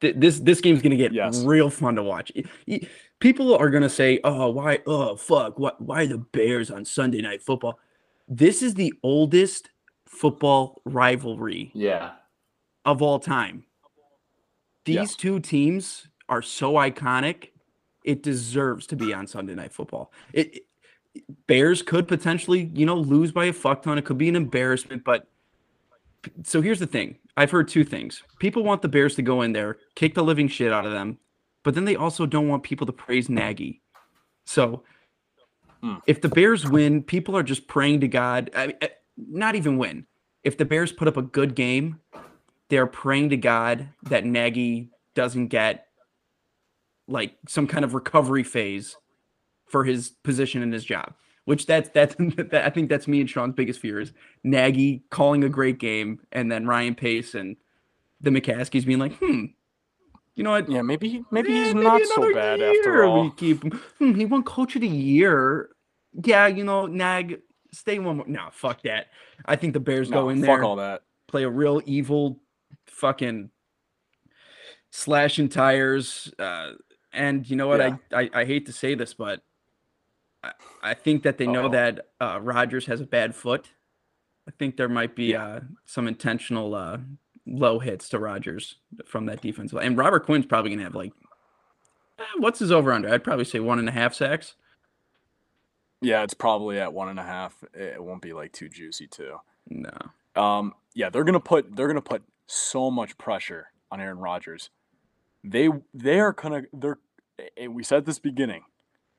th- 0.01 0.15
this 0.17 0.39
this 0.39 0.61
game's 0.61 0.81
gonna 0.81 0.95
get 0.95 1.13
Yes. 1.13 1.43
real 1.43 1.69
fun 1.69 1.95
to 1.95 2.03
watch. 2.03 2.31
People 3.19 3.55
are 3.55 3.69
gonna 3.69 3.89
say, 3.89 4.19
"Oh, 4.23 4.49
why? 4.49 4.79
Oh, 4.85 5.15
fuck! 5.15 5.57
What? 5.59 5.79
Why 5.81 6.05
the 6.05 6.17
Bears 6.17 6.69
on 6.71 6.85
Sunday 6.85 7.21
Night 7.21 7.41
Football?" 7.41 7.79
This 8.27 8.61
is 8.61 8.73
the 8.73 8.93
oldest 9.03 9.69
football 10.05 10.81
rivalry 10.85 11.71
Yeah. 11.73 12.11
of 12.85 13.01
all 13.01 13.19
time. 13.19 13.65
These 14.85 14.95
Yes. 14.95 15.15
two 15.15 15.39
teams 15.39 16.07
are 16.29 16.41
so 16.41 16.73
iconic. 16.73 17.49
It 18.03 18.23
deserves 18.23 18.87
to 18.87 18.95
be 18.95 19.13
on 19.13 19.27
Sunday 19.27 19.53
Night 19.55 19.73
Football. 19.73 20.11
It, 20.33 20.55
it- 20.57 20.63
Bears 21.47 21.81
could 21.81 22.07
potentially, 22.07 22.69
you 22.75 22.85
know, 22.85 22.95
lose 22.95 23.31
by 23.31 23.45
a 23.45 23.53
fuck 23.53 23.81
ton. 23.81 23.97
It 23.97 24.05
could 24.05 24.19
be 24.19 24.29
an 24.29 24.35
embarrassment, 24.35 25.03
but 25.03 25.27
so 26.43 26.61
here's 26.61 26.79
the 26.79 26.87
thing. 26.87 27.17
I've 27.35 27.51
heard 27.51 27.67
two 27.67 27.83
things. 27.83 28.23
People 28.39 28.63
want 28.63 28.81
the 28.81 28.87
Bears 28.87 29.15
to 29.15 29.21
go 29.21 29.41
in 29.41 29.53
there, 29.53 29.77
kick 29.95 30.13
the 30.15 30.23
living 30.23 30.47
shit 30.47 30.71
out 30.71 30.85
of 30.85 30.91
them, 30.91 31.17
but 31.63 31.75
then 31.75 31.85
they 31.85 31.95
also 31.95 32.25
don't 32.25 32.47
want 32.47 32.63
people 32.63 32.87
to 32.87 32.93
praise 32.93 33.29
Nagy. 33.29 33.81
So 34.45 34.83
Hmm. 35.81 35.95
if 36.07 36.21
the 36.21 36.29
Bears 36.29 36.67
win, 36.67 37.03
people 37.03 37.37
are 37.37 37.43
just 37.43 37.67
praying 37.67 37.99
to 38.01 38.07
God. 38.07 38.49
I, 38.55 38.73
not 39.15 39.53
even 39.55 39.77
win. 39.77 40.07
If 40.43 40.57
the 40.57 40.65
Bears 40.65 40.91
put 40.91 41.07
up 41.07 41.17
a 41.17 41.21
good 41.21 41.53
game, 41.53 41.99
they're 42.69 42.87
praying 42.87 43.29
to 43.29 43.37
God 43.37 43.89
that 44.03 44.25
Nagy 44.25 44.89
doesn't 45.13 45.47
get 45.47 45.87
like 47.07 47.35
some 47.47 47.67
kind 47.67 47.85
of 47.85 47.93
recovery 47.93 48.43
phase 48.43 48.95
for 49.67 49.83
his 49.83 50.09
position 50.23 50.61
in 50.63 50.71
his 50.71 50.83
job. 50.83 51.13
Which 51.47 51.65
that's 51.65 51.87
that's 51.93 52.13
that, 52.19 52.65
I 52.65 52.69
think 52.69 52.89
that's 52.89 53.07
me 53.07 53.21
and 53.21 53.29
Sean's 53.29 53.55
biggest 53.55 53.79
fear 53.79 54.01
is 54.01 54.11
Nagy 54.43 55.03
calling 55.09 55.45
a 55.45 55.49
great 55.49 55.79
game 55.79 56.19
and 56.33 56.51
then 56.51 56.67
Ryan 56.67 56.93
Pace 56.93 57.35
and 57.35 57.55
the 58.19 58.31
McCaskeys 58.31 58.85
being 58.85 58.99
like, 58.99 59.13
hmm, 59.13 59.45
you 60.35 60.43
know 60.43 60.51
what? 60.51 60.69
Yeah, 60.69 60.81
maybe 60.81 61.23
maybe 61.31 61.53
he's 61.53 61.73
maybe 61.73 61.85
not 61.85 62.01
so 62.03 62.33
bad 62.33 62.61
after 62.61 63.05
all. 63.05 63.23
We 63.23 63.31
keep 63.31 63.63
him. 63.63 63.71
Hmm, 63.97 64.13
he 64.15 64.25
won 64.25 64.43
coach 64.43 64.75
of 64.75 64.81
the 64.81 64.89
year. 64.89 65.69
Yeah, 66.21 66.47
you 66.47 66.65
know, 66.65 66.85
Nag, 66.85 67.39
stay 67.71 67.97
one 67.97 68.17
more. 68.17 68.27
No, 68.27 68.49
fuck 68.51 68.81
that. 68.81 69.07
I 69.45 69.55
think 69.55 69.71
the 69.71 69.79
Bears 69.79 70.09
No, 70.09 70.23
go 70.23 70.29
in 70.29 70.39
fuck 70.41 70.47
there, 70.47 70.63
all 70.65 70.75
that. 70.75 71.03
play 71.29 71.43
a 71.43 71.49
real 71.49 71.81
evil, 71.85 72.41
fucking 72.87 73.51
slashing 74.89 75.47
tires. 75.47 76.29
Uh, 76.37 76.73
and 77.13 77.49
you 77.49 77.55
know 77.55 77.69
what? 77.69 77.79
Yeah. 77.79 77.95
I, 78.11 78.23
I 78.23 78.29
I 78.41 78.45
hate 78.45 78.65
to 78.65 78.73
say 78.73 78.95
this, 78.95 79.13
but 79.13 79.43
I, 80.43 80.51
I 80.83 80.93
think 80.93 81.23
that 81.23 81.37
they 81.37 81.47
know 81.47 81.65
Uh-oh. 81.65 81.69
that 81.69 82.07
uh, 82.21 82.39
Rodgers 82.41 82.85
has 82.87 83.01
a 83.01 83.05
bad 83.05 83.35
foot. 83.35 83.69
I 84.47 84.51
think 84.57 84.77
there 84.77 84.89
might 84.89 85.15
be 85.15 85.27
Yeah. 85.31 85.45
uh, 85.45 85.59
some 85.85 86.07
intentional 86.07 86.73
uh, 86.75 86.97
low 87.45 87.79
hits 87.79 88.09
to 88.09 88.19
Rodgers 88.19 88.75
from 89.05 89.25
that 89.25 89.41
defense. 89.41 89.73
And 89.73 89.97
Robert 89.97 90.25
Quinn's 90.25 90.45
probably 90.45 90.71
gonna 90.71 90.83
have 90.83 90.95
like, 90.95 91.11
eh, 92.19 92.23
what's 92.37 92.59
his 92.59 92.71
over 92.71 92.91
under? 92.93 93.09
I'd 93.09 93.23
probably 93.23 93.45
say 93.45 93.59
one 93.59 93.79
and 93.79 93.89
a 93.89 93.91
half 93.93 94.13
sacks. 94.13 94.55
Yeah, 96.01 96.23
it's 96.23 96.33
probably 96.35 96.79
at 96.79 96.93
one 96.93 97.09
and 97.09 97.19
a 97.19 97.23
half. 97.23 97.55
It 97.73 98.01
won't 98.03 98.21
be 98.21 98.33
like 98.33 98.53
too 98.53 98.69
juicy 98.69 99.07
too. 99.07 99.37
No. 99.69 99.91
Um, 100.35 100.73
yeah, 100.93 101.09
they're 101.09 101.23
gonna 101.23 101.39
put 101.39 101.75
they're 101.75 101.87
gonna 101.87 102.01
put 102.01 102.23
so 102.45 102.91
much 102.91 103.17
pressure 103.17 103.67
on 103.91 103.99
Aaron 103.99 104.19
Rodgers. 104.19 104.69
They 105.43 105.69
they 105.93 106.19
are 106.19 106.33
gonna 106.33 106.63
they're 106.71 106.99
we 107.69 107.83
said 107.83 108.05
this 108.05 108.19
beginning. 108.19 108.63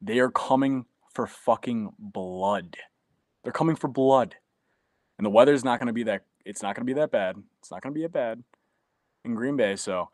They 0.01 0.21
are 0.21 0.31
coming 0.31 0.87
for 1.19 1.27
fucking 1.27 1.91
blood. 1.99 2.77
They're 3.43 3.53
coming 3.53 3.75
for 3.75 3.89
blood. 3.89 4.37
And 5.19 5.27
the 5.27 5.31
weather's 5.31 5.65
not 5.65 5.81
gonna 5.81 5.93
be 5.93 6.05
that 6.05 6.23
it's 6.45 6.63
not 6.63 6.77
gonna 6.77 6.85
be 6.85 6.93
that 6.93 7.11
bad. 7.11 7.35
It's 7.59 7.73
not 7.73 7.83
gonna 7.83 7.93
be 7.93 8.03
that 8.03 8.13
bad 8.13 8.45
in 9.25 9.35
Green 9.35 9.57
Bay, 9.57 9.75
so 9.75 10.11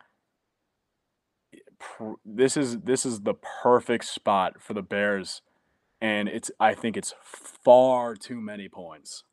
this 2.25 2.57
is 2.57 2.79
this 2.79 3.05
is 3.05 3.21
the 3.21 3.35
perfect 3.35 4.07
spot 4.07 4.63
for 4.63 4.73
the 4.73 4.81
Bears 4.81 5.43
and 6.01 6.27
it's 6.27 6.51
I 6.59 6.73
think 6.73 6.97
it's 6.97 7.13
far 7.23 8.15
too 8.15 8.41
many 8.41 8.71
points 8.71 9.25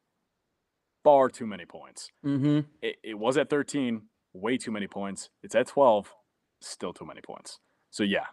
far 1.06 1.30
too 1.30 1.48
many 1.48 1.66
points. 1.66 2.12
Mm-hmm. 2.24 2.60
It, 2.82 2.98
it 3.02 3.18
was 3.18 3.36
at 3.36 3.50
13, 3.50 4.04
way 4.34 4.58
too 4.58 4.70
many 4.70 4.86
points. 4.88 5.30
It's 5.42 5.56
at 5.56 5.66
12, 5.66 6.14
still 6.60 6.94
too 6.94 7.06
many 7.06 7.22
points. 7.22 7.58
So 7.90 8.04
yeah, 8.04 8.26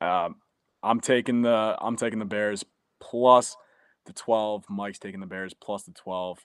um, 0.00 0.36
I'm 0.82 1.00
taking 1.00 1.42
the 1.42 1.76
I'm 1.80 1.96
taking 1.96 2.18
the 2.18 2.24
Bears 2.24 2.64
plus 3.00 3.56
the 4.06 4.12
12. 4.12 4.64
Mike's 4.68 4.98
taking 4.98 5.20
the 5.20 5.26
Bears 5.26 5.54
plus 5.54 5.84
the 5.84 5.92
12. 5.92 6.44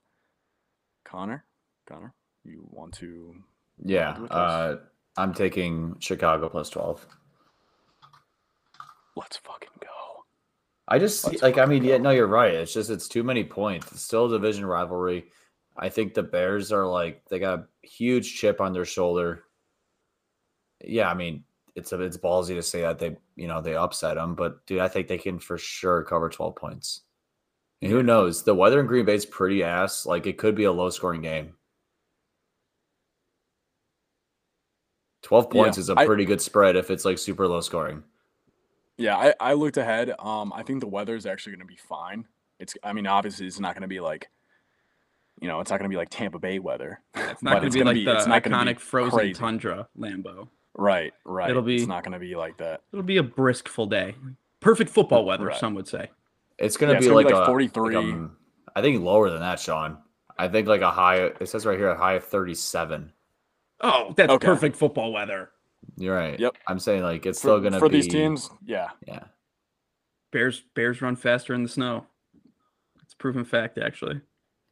Connor, 1.03 1.45
Connor, 1.87 2.13
you 2.43 2.67
want 2.69 2.93
to? 2.95 3.35
Yeah. 3.83 4.11
Uh, 4.29 4.77
I'm 5.17 5.33
taking 5.33 5.95
Chicago 5.99 6.49
plus 6.49 6.69
12. 6.69 7.05
Let's 9.15 9.37
fucking 9.37 9.69
go. 9.79 9.87
I 10.87 10.99
just 10.99 11.25
Let's 11.25 11.41
like 11.41 11.57
I 11.57 11.65
mean, 11.65 11.83
yeah, 11.83 11.97
no, 11.97 12.11
you're 12.11 12.27
right. 12.27 12.53
It's 12.53 12.73
just 12.73 12.89
it's 12.89 13.07
too 13.07 13.23
many 13.23 13.43
points. 13.43 13.91
It's 13.91 14.01
still 14.01 14.25
a 14.25 14.29
division 14.29 14.65
rivalry. 14.65 15.25
I 15.77 15.89
think 15.89 16.13
the 16.13 16.23
Bears 16.23 16.71
are 16.71 16.85
like 16.85 17.23
they 17.29 17.39
got 17.39 17.59
a 17.59 17.67
huge 17.87 18.35
chip 18.35 18.61
on 18.61 18.73
their 18.73 18.85
shoulder. 18.85 19.43
Yeah, 20.83 21.09
I 21.09 21.13
mean, 21.13 21.43
it's 21.75 21.91
a, 21.93 22.01
it's 22.01 22.17
ballsy 22.17 22.55
to 22.55 22.61
say 22.63 22.81
that 22.81 22.99
they 22.99 23.15
you 23.35 23.47
know 23.47 23.61
they 23.61 23.75
upset 23.75 24.15
them, 24.15 24.35
but 24.35 24.65
dude, 24.65 24.79
I 24.81 24.87
think 24.87 25.07
they 25.07 25.17
can 25.17 25.39
for 25.39 25.57
sure 25.57 26.03
cover 26.03 26.29
12 26.29 26.55
points. 26.55 27.01
And 27.81 27.91
who 27.91 28.03
knows? 28.03 28.43
The 28.43 28.53
weather 28.55 28.79
in 28.79 28.85
Green 28.87 29.05
Bay 29.05 29.15
is 29.15 29.25
pretty 29.25 29.63
ass. 29.63 30.05
Like 30.05 30.27
it 30.27 30.37
could 30.37 30.53
be 30.55 30.65
a 30.65 30.71
low 30.71 30.89
scoring 30.89 31.21
game. 31.21 31.53
12 35.23 35.45
Yeah, 35.53 35.61
points 35.63 35.77
is 35.77 35.89
a 35.89 35.95
I- 35.97 36.05
pretty 36.05 36.25
good 36.25 36.41
spread 36.41 36.75
if 36.75 36.89
it's 36.91 37.05
like 37.05 37.17
super 37.17 37.47
low 37.47 37.61
scoring. 37.61 38.03
Yeah, 38.97 39.15
I, 39.17 39.33
I 39.39 39.53
looked 39.53 39.77
ahead. 39.77 40.13
Um, 40.19 40.53
I 40.53 40.61
think 40.63 40.79
the 40.81 40.87
weather 40.87 41.15
is 41.15 41.25
actually 41.25 41.53
going 41.53 41.61
to 41.67 41.73
be 41.73 41.77
fine. 41.77 42.27
It's, 42.59 42.75
I 42.83 42.93
mean, 42.93 43.07
obviously, 43.07 43.47
it's 43.47 43.59
not 43.59 43.73
going 43.73 43.81
to 43.81 43.87
be 43.87 43.99
like, 43.99 44.29
you 45.41 45.47
know, 45.47 45.59
it's 45.59 45.71
not 45.71 45.79
going 45.79 45.89
to 45.89 45.93
be 45.93 45.97
like 45.97 46.09
Tampa 46.09 46.37
Bay 46.37 46.59
weather. 46.59 47.01
It's 47.15 47.41
not 47.43 47.61
going 47.61 47.71
to 47.71 47.71
be 47.71 47.79
gonna 47.79 47.89
like 47.89 47.95
be- 47.95 48.05
the 48.05 48.15
it's 48.15 48.27
not 48.27 48.43
gonna 48.43 48.63
be 48.63 48.73
iconic 48.73 48.79
frozen 48.79 49.11
crazy. 49.17 49.33
tundra 49.33 49.87
Lambeau. 49.97 50.49
Right, 50.75 51.13
right. 51.25 51.49
It'll 51.49 51.61
be- 51.61 51.75
It's 51.75 51.87
not 51.87 52.03
going 52.03 52.13
to 52.13 52.19
be 52.19 52.35
like 52.35 52.57
that. 52.57 52.81
It'll 52.93 53.03
be 53.03 53.17
a 53.17 53.23
brisk 53.23 53.67
full 53.67 53.87
day. 53.87 54.15
Perfect 54.61 54.89
football 54.89 55.25
weather, 55.25 55.47
Right. 55.47 55.57
some 55.59 55.73
would 55.75 55.87
say. 55.87 56.09
It's 56.57 56.77
gonna 56.77 56.93
Yeah, 56.93 56.99
be 56.99 57.09
like, 57.09 57.27
be 57.27 57.33
like 57.33 57.43
a 57.43 57.45
43. 57.47 57.95
like 57.95 58.05
a- 58.05 58.29
I 58.75 58.81
think 58.81 59.01
lower 59.01 59.29
than 59.31 59.39
that, 59.39 59.59
Sean. 59.59 59.97
I 60.37 60.47
think 60.47 60.67
like 60.67 60.81
a 60.81 60.91
high. 60.91 61.17
It 61.17 61.49
says 61.49 61.65
right 61.65 61.77
here 61.77 61.89
a 61.89 61.97
high 61.97 62.13
of 62.13 62.23
thirty-seven. 62.23 63.11
Oh, 63.81 64.13
that's 64.15 64.31
Okay. 64.31 64.45
perfect 64.45 64.75
football 64.75 65.11
weather. 65.11 65.49
You're 65.97 66.15
right. 66.15 66.39
Yep. 66.39 66.55
I'm 66.67 66.77
saying 66.79 67.01
like 67.01 67.25
it's 67.25 67.39
For, 67.39 67.47
still 67.47 67.59
gonna 67.59 67.77
be 67.77 67.79
for 67.79 67.89
these 67.89 68.07
teams, 68.07 68.49
yeah. 68.63 68.89
Yeah. 69.07 69.23
Bears 70.31 70.61
Bears 70.75 71.01
run 71.01 71.15
faster 71.15 71.53
in 71.55 71.63
the 71.63 71.69
snow. 71.69 72.05
It's 73.01 73.13
a 73.13 73.17
proven 73.17 73.43
fact, 73.43 73.77
actually. 73.79 74.21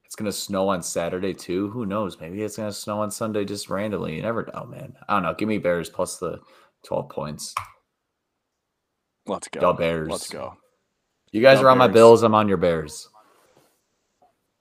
It's 0.10 0.16
gonna 0.16 0.32
snow 0.32 0.70
on 0.70 0.82
Saturday 0.82 1.36
too. 1.36 1.70
Who 1.70 1.86
knows? 1.86 2.20
Maybe 2.20 2.42
it's 2.42 2.58
gonna 2.58 2.72
snow 2.72 3.04
on 3.04 3.12
Sunday 3.12 3.46
just 3.46 3.70
randomly. 3.70 4.16
You 4.16 4.24
never 4.24 4.50
know, 4.52 4.66
man. 4.66 4.96
I 5.08 5.14
don't 5.14 5.22
know. 5.22 5.36
Give 5.36 5.48
me 5.48 5.60
Bears 5.60 5.88
plus 5.88 6.18
the 6.18 6.40
twelve 6.84 7.10
points. 7.10 7.54
Let's 9.28 9.48
go. 9.50 9.60
Go 9.60 9.74
Bears. 9.74 10.10
Let's 10.10 10.28
go. 10.28 10.58
You 11.32 11.44
guys 11.44 11.60
Go 11.60 11.68
are 11.68 11.70
on 11.70 11.78
my 11.78 11.88
Bills. 11.88 12.24
I'm 12.24 12.34
on 12.34 12.48
your 12.48 12.58
Bears. 12.58 13.08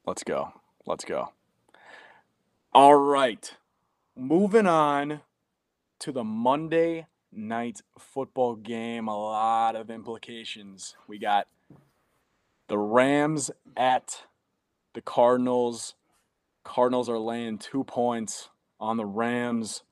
Let's 0.05 0.23
go. 0.23 0.53
Let's 0.85 1.07
go. 1.07 1.33
All 2.75 2.97
right. 2.97 3.51
Moving 4.15 4.67
on 4.67 5.23
to 6.01 6.13
the 6.13 6.25
Monday 6.25 7.07
night 7.33 7.81
football 7.99 8.55
game. 8.55 9.09
A 9.09 9.19
lot 9.19 9.77
of 9.77 9.89
implications. 9.89 10.95
We 11.07 11.19
got 11.19 11.49
the 12.67 12.77
Rams 12.77 13.51
at 13.79 14.25
the 14.95 15.01
Cardinals. 15.01 15.95
Cardinals 16.65 17.09
are 17.09 17.19
laying 17.19 17.59
two 17.59 17.85
points 17.85 18.49
on 18.81 18.97
the 18.97 19.07
Rams. 19.07 19.83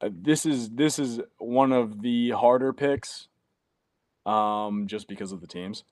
Uh, 0.00 0.08
this 0.12 0.46
is 0.46 0.70
this 0.70 0.98
is 0.98 1.20
one 1.38 1.72
of 1.72 2.00
the 2.00 2.30
harder 2.30 2.72
picks, 2.72 3.28
um, 4.24 4.86
just 4.86 5.08
because 5.08 5.32
of 5.32 5.40
the 5.40 5.46
teams, 5.46 5.84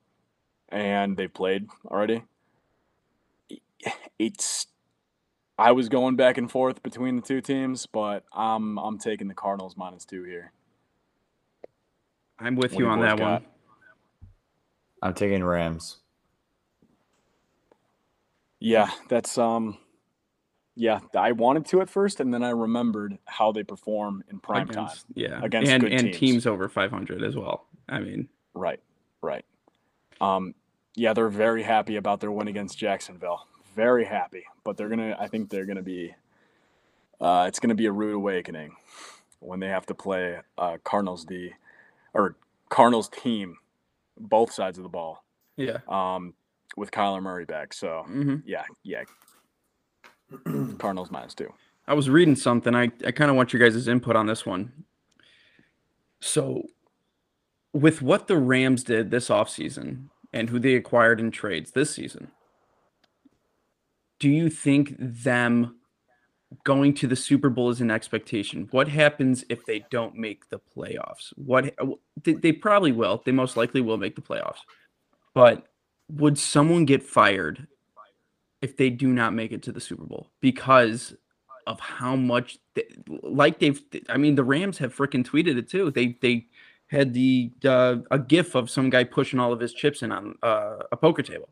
and 0.70 1.16
they've 1.16 1.32
played 1.32 1.66
already 1.86 2.22
it's 4.18 4.66
I 5.58 5.72
was 5.72 5.88
going 5.88 6.16
back 6.16 6.38
and 6.38 6.50
forth 6.50 6.82
between 6.82 7.16
the 7.16 7.22
two 7.22 7.40
teams, 7.40 7.86
but 7.86 8.24
I'm 8.32 8.78
I'm 8.78 8.98
taking 8.98 9.28
the 9.28 9.34
Cardinals 9.34 9.76
minus 9.76 10.04
two 10.04 10.24
here. 10.24 10.52
I'm 12.38 12.56
with 12.56 12.72
What 12.72 12.80
you 12.80 12.86
on 12.88 13.00
that 13.00 13.18
got? 13.18 13.42
one. 13.42 13.46
I'm 15.02 15.14
taking 15.14 15.42
Rams. 15.44 15.98
Yeah, 18.60 18.90
that's 19.08 19.38
um 19.38 19.78
yeah, 20.74 21.00
I 21.16 21.32
wanted 21.32 21.66
to 21.66 21.80
at 21.80 21.90
first 21.90 22.20
and 22.20 22.32
then 22.32 22.42
I 22.42 22.50
remembered 22.50 23.18
how 23.24 23.52
they 23.52 23.62
perform 23.62 24.22
in 24.30 24.38
prime 24.38 24.68
time. 24.68 24.90
Yeah. 25.14 25.40
against 25.42 25.70
and 25.70 25.84
and 25.84 26.00
teams. 26.00 26.16
teams 26.18 26.46
over 26.46 26.68
500 26.68 27.22
as 27.22 27.36
well. 27.36 27.66
I 27.88 28.00
mean, 28.00 28.28
Right, 28.54 28.80
right. 29.22 29.44
Um 30.20 30.54
yeah, 30.94 31.12
they're 31.12 31.28
very 31.28 31.62
happy 31.62 31.96
about 31.96 32.20
their 32.20 32.32
win 32.32 32.48
against 32.48 32.76
Jacksonville. 32.78 33.46
Very 33.76 34.04
happy, 34.04 34.44
but 34.64 34.76
they're 34.76 34.88
going 34.88 34.98
to 34.98 35.20
I 35.20 35.28
think 35.28 35.50
they're 35.50 35.66
going 35.66 35.76
to 35.76 35.82
be 35.82 36.14
uh 37.20 37.46
it's 37.48 37.60
going 37.60 37.70
to 37.70 37.76
be 37.76 37.86
a 37.86 37.92
rude 37.92 38.14
awakening 38.14 38.74
when 39.40 39.60
they 39.60 39.68
have 39.68 39.86
to 39.86 39.94
play 39.94 40.38
uh 40.56 40.78
Cardinals 40.84 41.24
D 41.24 41.52
or 42.14 42.36
Cardinals 42.68 43.08
team 43.08 43.56
both 44.18 44.52
sides 44.52 44.78
of 44.78 44.82
the 44.82 44.90
ball. 44.90 45.24
yeah. 45.56 45.78
um, 45.88 46.34
with 46.76 46.90
Kyler 46.90 47.22
Murray 47.22 47.44
back. 47.44 47.72
So 47.72 48.04
hmm 48.06 48.36
yeah, 48.44 48.64
yeah. 48.82 49.04
Cardinals 50.78 51.10
minus 51.10 51.34
two. 51.34 51.52
I 51.86 51.94
was 51.94 52.10
reading 52.10 52.36
something. 52.36 52.74
I, 52.74 52.90
I 53.06 53.10
kind 53.12 53.30
of 53.30 53.36
want 53.36 53.52
your 53.52 53.66
guys' 53.66 53.88
input 53.88 54.14
on 54.14 54.26
this 54.26 54.44
one. 54.44 54.84
So, 56.20 56.64
with 57.72 58.02
what 58.02 58.26
the 58.26 58.36
Rams 58.36 58.84
did 58.84 59.10
this 59.10 59.28
offseason 59.30 60.08
and 60.32 60.50
who 60.50 60.58
they 60.58 60.74
acquired 60.74 61.18
in 61.18 61.30
trades 61.30 61.70
this 61.70 61.94
season, 61.94 62.28
do 64.18 64.28
you 64.28 64.50
think 64.50 64.94
them 64.98 65.76
going 66.64 66.92
to 66.94 67.06
the 67.06 67.16
Super 67.16 67.48
Bowl 67.48 67.70
is 67.70 67.80
an 67.80 67.90
expectation? 67.90 68.68
What 68.70 68.88
happens 68.88 69.44
if 69.48 69.64
they 69.64 69.86
don't 69.90 70.14
make 70.14 70.48
the 70.50 70.60
playoffs? 70.76 71.32
What 71.36 71.74
they, 72.22 72.34
they 72.34 72.52
probably 72.52 72.92
will. 72.92 73.22
They 73.24 73.32
most 73.32 73.56
likely 73.56 73.80
will 73.80 73.96
make 73.96 74.14
the 74.16 74.22
playoffs. 74.22 74.60
But 75.32 75.66
would 76.10 76.38
someone 76.38 76.84
get 76.84 77.02
fired 77.02 77.66
if 78.60 78.76
they 78.76 78.90
do 78.90 79.08
not 79.08 79.34
make 79.34 79.52
it 79.52 79.62
to 79.62 79.72
the 79.72 79.80
Super 79.80 80.04
Bowl 80.04 80.30
because 80.40 81.14
of 81.66 81.78
how 81.80 82.16
much 82.16 82.58
they, 82.74 82.84
like 83.22 83.58
they've 83.58 83.80
I 84.08 84.16
mean 84.16 84.34
the 84.34 84.44
Rams 84.44 84.78
have 84.78 84.96
freaking 84.96 85.24
tweeted 85.24 85.58
it 85.58 85.68
too. 85.68 85.90
They 85.90 86.16
they 86.20 86.46
had 86.86 87.12
the 87.12 87.52
uh, 87.64 87.96
a 88.10 88.18
gif 88.18 88.54
of 88.54 88.70
some 88.70 88.90
guy 88.90 89.04
pushing 89.04 89.38
all 89.38 89.52
of 89.52 89.60
his 89.60 89.74
chips 89.74 90.02
in 90.02 90.10
on 90.10 90.34
uh, 90.42 90.78
a 90.90 90.96
poker 90.96 91.22
table. 91.22 91.48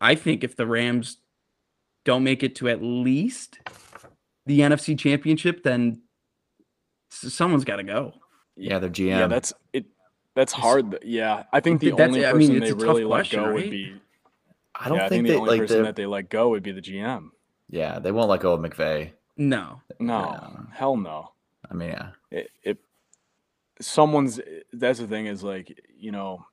I 0.00 0.16
think 0.16 0.42
if 0.42 0.56
the 0.56 0.66
Rams 0.66 1.18
don't 2.04 2.24
make 2.24 2.42
it 2.42 2.56
to 2.56 2.68
at 2.68 2.82
least 2.82 3.60
the 4.46 4.58
NFC 4.58 4.98
championship 4.98 5.62
then 5.62 6.02
someone's 7.10 7.64
got 7.64 7.76
to 7.76 7.84
go. 7.84 8.14
Yeah, 8.56 8.80
their 8.80 8.90
GM. 8.90 9.06
Yeah, 9.06 9.26
that's 9.28 9.52
it. 9.72 9.86
That's 10.34 10.52
hard. 10.52 10.98
Yeah, 11.04 11.44
I 11.52 11.60
think 11.60 11.80
the 11.80 11.90
That's- 11.90 12.08
only 12.08 12.24
I 12.26 12.32
mean, 12.32 12.48
person 12.48 12.60
they 12.60 12.68
a 12.68 12.72
tough 12.72 12.82
really 12.82 13.04
let 13.04 13.16
question, 13.16 13.40
go 13.40 13.46
right? 13.46 13.54
would 13.54 13.70
be. 13.70 13.94
I 14.74 14.88
don't 14.88 14.96
yeah, 14.98 15.04
I 15.04 15.08
think 15.08 15.18
think 15.18 15.28
they 15.28 15.34
the 15.34 15.40
only 15.40 15.50
like 15.50 15.60
person 15.60 15.76
the. 15.78 15.82
that 15.84 15.96
they 15.96 16.06
let 16.06 16.28
go 16.30 16.48
would 16.50 16.62
be 16.62 16.72
the 16.72 16.80
GM. 16.80 17.30
yeah, 17.68 17.98
they 17.98 18.10
won't 18.12 18.30
let 18.30 18.40
go 18.40 18.52
of 18.54 18.60
McVay. 18.60 19.12
No. 19.36 19.80
No, 20.00 20.20
Yeah. 20.20 20.48
hell 20.72 20.96
no. 20.96 21.32
I 21.70 21.74
mean, 21.74 21.90
yeah. 21.90 22.08
It, 22.30 22.50
it 22.62 22.78
someone's. 23.80 24.40
That's 24.72 24.98
the 24.98 25.06
thing 25.06 25.26
is 25.26 25.42
like 25.42 25.78
you 25.96 26.12
know, 26.12 26.46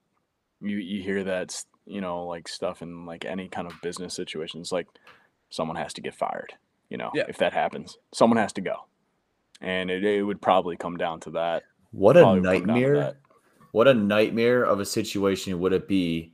you 0.62 0.78
you 0.78 1.02
hear 1.02 1.24
that 1.24 1.64
you 1.86 2.02
know 2.02 2.26
like 2.26 2.48
stuff 2.48 2.82
in 2.82 3.06
like 3.06 3.26
any 3.26 3.48
kind 3.50 3.68
of 3.68 3.74
business 3.82 4.14
situations 4.14 4.72
like 4.72 4.88
someone 5.50 5.78
has 5.78 5.94
to 5.94 6.02
get 6.02 6.14
fired. 6.16 6.54
You 6.90 6.98
know, 6.98 7.12
Yeah. 7.14 7.26
if 7.28 7.38
that 7.38 7.54
happens, 7.54 7.98
someone 8.14 8.38
has 8.38 8.52
to 8.54 8.62
go, 8.62 8.76
and 9.62 9.92
it, 9.92 10.04
it 10.04 10.24
would 10.24 10.42
probably 10.42 10.76
come 10.76 10.98
down 10.98 11.20
to 11.22 11.32
that. 11.32 11.64
What 11.92 12.18
a 12.18 12.22
Probably 12.22 12.40
would 12.42 12.46
come 12.46 12.54
down 12.68 12.76
to 12.76 12.82
nightmare! 12.82 13.18
That. 13.72 13.78
What 13.78 13.88
a 13.88 13.94
nightmare 13.94 14.64
of 14.64 14.80
a 14.80 14.86
situation 14.86 15.60
would 15.60 15.74
it 15.74 15.88
be 15.88 16.34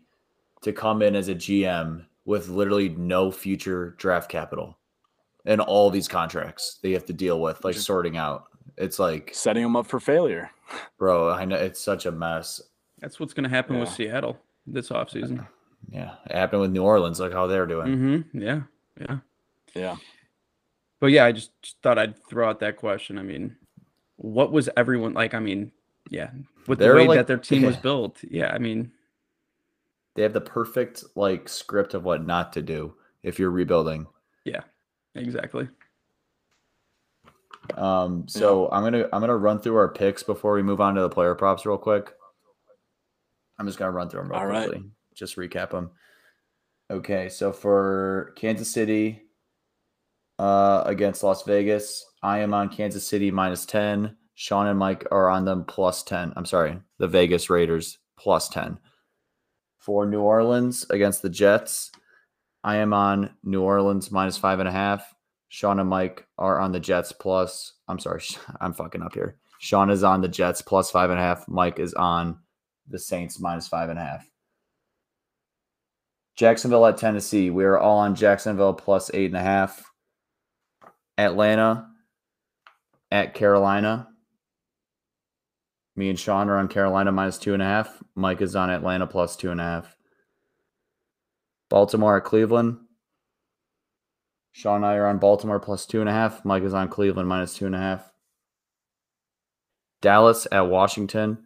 to 0.61 0.73
come 0.73 1.01
in 1.01 1.15
as 1.15 1.27
a 1.29 1.35
GM 1.35 2.05
with 2.25 2.49
literally 2.49 2.89
no 2.89 3.31
future 3.31 3.95
draft 3.97 4.29
capital 4.29 4.77
and 5.45 5.61
all 5.61 5.91
these 5.91 6.07
contracts 6.07 6.79
that 6.81 6.89
you 6.89 6.95
have 6.95 7.05
to 7.05 7.13
deal 7.13 7.39
with, 7.39 7.63
like 7.63 7.75
Just- 7.75 7.85
sorting 7.85 8.17
out. 8.17 8.45
It's 8.77 8.99
like, 8.99 9.29
Setting 9.33 9.63
them 9.63 9.75
up 9.75 9.85
for 9.85 9.99
failure. 9.99 10.49
bro, 10.97 11.29
I 11.29 11.45
know 11.45 11.55
it's 11.55 11.79
such 11.79 12.05
a 12.07 12.11
mess. 12.11 12.61
That's 12.99 13.19
what's 13.19 13.33
going 13.33 13.43
to 13.43 13.49
happen 13.49 13.79
with 13.79 13.89
Seattle 13.89 14.37
this 14.65 14.89
offseason. 14.89 15.45
Yeah, 15.91 16.15
it 16.25 16.35
happened 16.35 16.61
with 16.61 16.71
New 16.71 16.81
Orleans, 16.83 17.19
like 17.19 17.31
how 17.31 17.45
they're 17.45 17.67
doing. 17.67 17.87
Mhm. 17.87 18.25
Yeah. 18.33 18.61
Yeah. 18.99 19.17
Yeah. 19.75 19.95
But 20.99 21.07
yeah, 21.07 21.25
I 21.25 21.31
just, 21.31 21.51
just 21.61 21.77
thought 21.83 21.99
I'd 21.99 22.17
throw 22.27 22.49
out 22.49 22.59
that 22.61 22.77
question. 22.77 23.19
I 23.19 23.21
mean, 23.21 23.55
what 24.15 24.51
was 24.51 24.67
everyone 24.75 25.13
like? 25.13 25.33
I 25.35 25.39
mean, 25.39 25.71
yeah, 26.09 26.31
with 26.67 26.79
They're 26.79 26.93
the 26.93 26.99
way 26.99 27.07
like- 27.07 27.17
that 27.17 27.27
their 27.27 27.37
team 27.37 27.63
was 27.63 27.77
built. 27.87 28.17
Yeah, 28.23 28.51
I 28.53 28.57
mean, 28.57 28.91
They 30.15 30.23
have 30.23 30.33
the 30.33 30.41
perfect 30.41 31.03
like 31.15 31.49
script 31.49 31.93
of 31.93 32.03
what 32.03 32.25
not 32.25 32.53
to 32.53 32.61
do 32.61 32.95
if 33.23 33.39
you're 33.39 33.51
rebuilding. 33.51 34.07
Yeah, 34.45 34.61
exactly. 35.15 35.67
Um, 37.75 38.27
so 38.27 38.69
I'm 38.71 38.83
gonna 38.83 39.07
I'm 39.11 39.21
gonna 39.21 39.35
run 39.37 39.59
through 39.59 39.75
our 39.77 39.89
picks 39.89 40.21
before 40.21 40.53
we 40.53 40.61
move 40.61 40.79
on 40.81 40.93
to 40.95 41.01
the 41.01 41.09
player 41.09 41.33
props 41.33 41.65
real 41.65 41.77
quick. 41.79 42.13
I'm 43.57 43.65
just 43.65 43.79
gonna 43.79 43.91
run 43.91 44.09
through 44.09 44.21
them 44.21 44.31
real 44.31 44.39
All 44.39 44.45
right. 44.45 44.67
quickly. 44.69 44.89
Just 45.15 45.35
recap 45.37 45.71
them. 45.71 45.89
Okay, 46.91 47.29
so 47.29 47.51
for 47.51 48.33
Kansas 48.35 48.71
City 48.71 49.23
uh, 50.37 50.83
against 50.85 51.23
Las 51.23 51.41
Vegas, 51.43 52.05
I 52.21 52.39
am 52.39 52.53
on 52.53 52.69
Kansas 52.69 53.07
City 53.07 53.31
minus 53.31 53.65
ten. 53.65 54.15
Sean 54.35 54.67
and 54.67 54.77
Mike 54.77 55.07
are 55.11 55.29
on 55.29 55.45
them 55.45 55.63
plus 55.65 56.03
10. 56.03 56.33
I'm 56.35 56.45
sorry, 56.45 56.77
the 56.97 57.07
Vegas 57.07 57.49
Raiders 57.49 57.97
plus 58.17 58.49
10. 58.49 58.77
For 59.77 60.05
New 60.05 60.21
Orleans 60.21 60.85
against 60.89 61.21
the 61.21 61.29
Jets, 61.29 61.91
I 62.63 62.77
am 62.77 62.93
on 62.93 63.31
New 63.43 63.61
Orleans 63.61 64.11
minus 64.11 64.37
five 64.37 64.59
and 64.59 64.67
a 64.67 64.71
half. 64.71 65.13
Sean 65.47 65.79
and 65.79 65.89
Mike 65.89 66.25
are 66.37 66.59
on 66.59 66.71
the 66.71 66.79
Jets 66.79 67.11
plus. 67.11 67.73
I'm 67.87 67.99
sorry, 67.99 68.23
I'm 68.59 68.73
fucking 68.73 69.01
up 69.01 69.13
here. 69.13 69.37
Sean 69.59 69.89
is 69.89 70.03
on 70.03 70.21
the 70.21 70.27
Jets 70.27 70.61
plus 70.61 70.91
five 70.91 71.09
and 71.09 71.19
a 71.19 71.23
half. 71.23 71.47
Mike 71.47 71.79
is 71.79 71.93
on 71.93 72.39
the 72.89 72.99
Saints 72.99 73.39
minus 73.39 73.67
five 73.67 73.89
and 73.89 73.99
a 73.99 74.03
half. 74.03 74.29
Jacksonville 76.35 76.85
at 76.85 76.97
Tennessee. 76.97 77.49
We 77.49 77.63
are 77.63 77.77
all 77.77 77.99
on 77.99 78.15
Jacksonville 78.15 78.73
plus 78.73 79.09
eight 79.13 79.27
and 79.27 79.37
a 79.37 79.41
half. 79.41 79.89
Atlanta 81.17 81.87
at 83.11 83.33
Carolina. 83.33 84.09
Me 85.95 86.09
and 86.09 86.19
Sean 86.19 86.49
are 86.49 86.57
on 86.57 86.67
Carolina 86.67 87.11
minus 87.11 87.37
two 87.37 87.53
and 87.53 87.61
a 87.61 87.65
half. 87.65 88.03
Mike 88.15 88.41
is 88.41 88.55
on 88.55 88.69
Atlanta 88.69 89.07
plus 89.07 89.35
two 89.35 89.51
and 89.51 89.61
a 89.61 89.63
half. 89.63 89.95
Baltimore 91.69 92.17
at 92.17 92.25
Cleveland. 92.25 92.77
Sean 94.51 94.77
and 94.77 94.85
I 94.85 94.95
are 94.95 95.07
on 95.07 95.19
Baltimore 95.19 95.59
plus 95.59 95.85
two 95.85 96.01
and 96.01 96.09
a 96.09 96.13
half. 96.13 96.43
Mike 96.45 96.63
is 96.63 96.73
on 96.73 96.89
Cleveland 96.89 97.29
minus 97.29 97.55
two 97.55 97.65
and 97.65 97.75
a 97.75 97.79
half. 97.79 98.11
Dallas 100.01 100.47
at 100.51 100.67
Washington. 100.67 101.45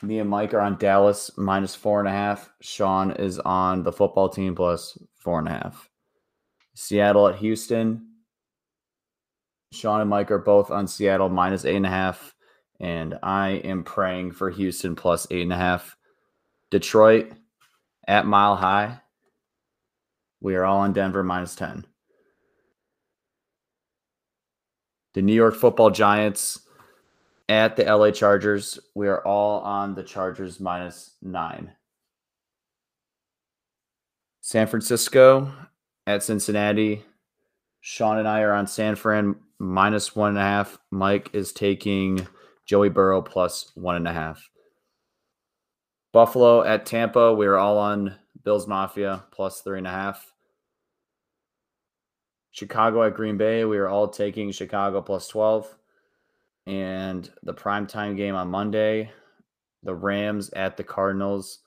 Me 0.00 0.18
and 0.18 0.30
Mike 0.30 0.54
are 0.54 0.60
on 0.60 0.78
Dallas 0.78 1.30
minus 1.36 1.74
four 1.74 2.00
and 2.00 2.08
a 2.08 2.12
half. 2.12 2.50
Sean 2.60 3.12
is 3.12 3.38
on 3.38 3.82
the 3.82 3.92
football 3.92 4.28
team 4.28 4.54
plus 4.54 4.98
four 5.14 5.38
and 5.38 5.48
a 5.48 5.52
half. 5.52 5.88
Seattle 6.74 7.28
at 7.28 7.36
Houston. 7.36 8.08
Sean 9.72 10.00
and 10.00 10.10
Mike 10.10 10.30
are 10.30 10.38
both 10.38 10.70
on 10.70 10.86
Seattle 10.86 11.28
minus 11.28 11.64
eight 11.64 11.76
and 11.76 11.86
a 11.86 11.90
half. 11.90 12.34
And 12.82 13.18
I 13.22 13.50
am 13.50 13.84
praying 13.84 14.32
for 14.32 14.50
Houston 14.50 14.96
plus 14.96 15.26
eight 15.30 15.42
and 15.42 15.52
a 15.52 15.56
half. 15.56 15.96
Detroit 16.70 17.32
at 18.06 18.26
Mile 18.26 18.56
High. 18.56 19.00
We 20.40 20.56
are 20.56 20.64
all 20.64 20.80
on 20.80 20.92
Denver 20.92 21.22
minus 21.22 21.54
10. 21.54 21.86
The 25.14 25.22
New 25.22 25.34
York 25.34 25.54
football 25.54 25.90
giants 25.90 26.60
at 27.48 27.76
the 27.76 27.84
LA 27.84 28.10
Chargers. 28.10 28.80
We 28.94 29.06
are 29.08 29.24
all 29.24 29.60
on 29.60 29.94
the 29.94 30.02
Chargers 30.02 30.58
minus 30.58 31.12
nine. 31.22 31.72
San 34.40 34.66
Francisco 34.66 35.52
at 36.06 36.22
Cincinnati. 36.22 37.04
Sean 37.80 38.18
and 38.18 38.26
I 38.26 38.40
are 38.40 38.52
on 38.52 38.66
San 38.66 38.96
Fran 38.96 39.36
minus 39.58 40.16
one 40.16 40.30
and 40.30 40.38
a 40.38 40.42
half. 40.42 40.78
Mike 40.90 41.30
is 41.32 41.52
taking 41.52 42.26
Joey 42.64 42.88
Burrow 42.88 43.22
plus 43.22 43.72
one 43.74 43.96
and 43.96 44.08
a 44.08 44.12
half. 44.12 44.50
Buffalo 46.12 46.62
at 46.62 46.86
Tampa. 46.86 47.34
We 47.34 47.46
are 47.46 47.56
all 47.56 47.78
on 47.78 48.16
Bills 48.44 48.66
Mafia 48.66 49.24
plus 49.30 49.60
three 49.60 49.78
and 49.78 49.86
a 49.86 49.90
half. 49.90 50.32
Chicago 52.50 53.02
at 53.02 53.14
Green 53.14 53.38
Bay. 53.38 53.64
We 53.64 53.78
are 53.78 53.88
all 53.88 54.08
taking 54.08 54.52
Chicago 54.52 55.00
plus 55.00 55.26
12. 55.28 55.74
And 56.66 57.28
the 57.42 57.54
primetime 57.54 58.16
game 58.16 58.34
on 58.34 58.48
Monday, 58.48 59.10
the 59.82 59.94
Rams 59.94 60.50
at 60.50 60.76
the 60.76 60.84
Cardinals. 60.84 61.60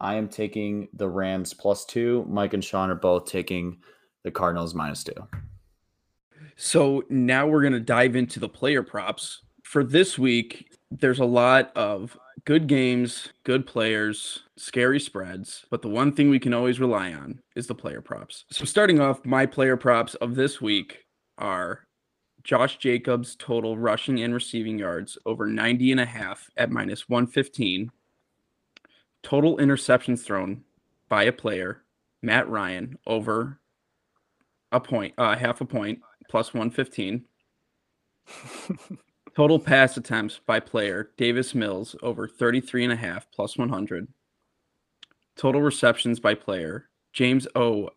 I 0.00 0.14
am 0.14 0.28
taking 0.28 0.88
the 0.94 1.08
Rams 1.08 1.52
plus 1.52 1.84
two. 1.84 2.24
Mike 2.28 2.54
and 2.54 2.64
Sean 2.64 2.90
are 2.90 2.94
both 2.94 3.26
taking 3.26 3.78
the 4.24 4.30
Cardinals 4.30 4.74
minus 4.74 5.04
two. 5.04 5.28
So 6.56 7.04
now 7.10 7.46
we're 7.46 7.60
going 7.60 7.74
to 7.74 7.80
dive 7.80 8.16
into 8.16 8.40
the 8.40 8.48
player 8.48 8.82
props. 8.82 9.42
For 9.70 9.84
this 9.84 10.18
week, 10.18 10.76
there's 10.90 11.20
a 11.20 11.24
lot 11.24 11.70
of 11.76 12.18
good 12.44 12.66
games, 12.66 13.28
good 13.44 13.68
players, 13.68 14.40
scary 14.56 14.98
spreads, 14.98 15.64
but 15.70 15.80
the 15.80 15.88
one 15.88 16.10
thing 16.10 16.28
we 16.28 16.40
can 16.40 16.52
always 16.52 16.80
rely 16.80 17.12
on 17.12 17.40
is 17.54 17.68
the 17.68 17.74
player 17.76 18.00
props. 18.00 18.46
So 18.50 18.64
starting 18.64 18.98
off, 18.98 19.24
my 19.24 19.46
player 19.46 19.76
props 19.76 20.16
of 20.16 20.34
this 20.34 20.60
week 20.60 21.04
are 21.38 21.86
Josh 22.42 22.78
Jacobs 22.78 23.36
total 23.36 23.78
rushing 23.78 24.20
and 24.20 24.34
receiving 24.34 24.76
yards 24.76 25.16
over 25.24 25.46
90 25.46 25.92
and 25.92 26.00
a 26.00 26.06
half 26.06 26.50
at 26.56 26.72
minus 26.72 27.08
115. 27.08 27.92
Total 29.22 29.56
interceptions 29.56 30.24
thrown 30.24 30.64
by 31.08 31.22
a 31.22 31.32
player, 31.32 31.84
Matt 32.22 32.48
Ryan 32.48 32.98
over 33.06 33.60
a 34.72 34.80
point, 34.80 35.14
uh, 35.16 35.36
half 35.36 35.60
a 35.60 35.64
point, 35.64 36.00
plus 36.28 36.52
115. 36.52 37.24
Total 39.40 39.58
pass 39.58 39.96
attempts 39.96 40.38
by 40.44 40.60
player, 40.60 41.12
Davis 41.16 41.54
Mills 41.54 41.96
over 42.02 42.28
33 42.28 42.84
and 42.84 42.92
a 42.92 42.96
half, 42.96 43.26
plus 43.30 43.56
100. 43.56 44.06
Total 45.34 45.62
receptions 45.62 46.20
by 46.20 46.34
player, 46.34 46.90
James 47.14 47.48
O. 47.54 47.88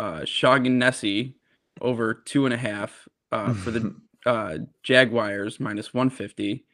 Uh, 0.00 0.24
Shaughnessy 0.24 1.36
over 1.82 2.14
two 2.14 2.46
and 2.46 2.54
a 2.54 2.56
half, 2.56 3.06
uh, 3.30 3.52
for 3.52 3.72
the 3.72 3.94
uh, 4.24 4.56
Jaguars 4.82 5.60
minus 5.60 5.92
150. 5.92 6.64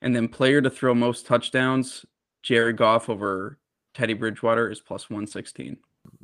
And 0.00 0.16
then 0.16 0.28
player 0.28 0.62
to 0.62 0.70
throw 0.70 0.94
most 0.94 1.26
touchdowns, 1.26 2.06
Jared 2.42 2.78
Goff 2.78 3.10
over 3.10 3.58
Teddy 3.92 4.14
Bridgewater 4.14 4.70
is 4.70 4.80
plus 4.80 5.10
116. 5.10 5.76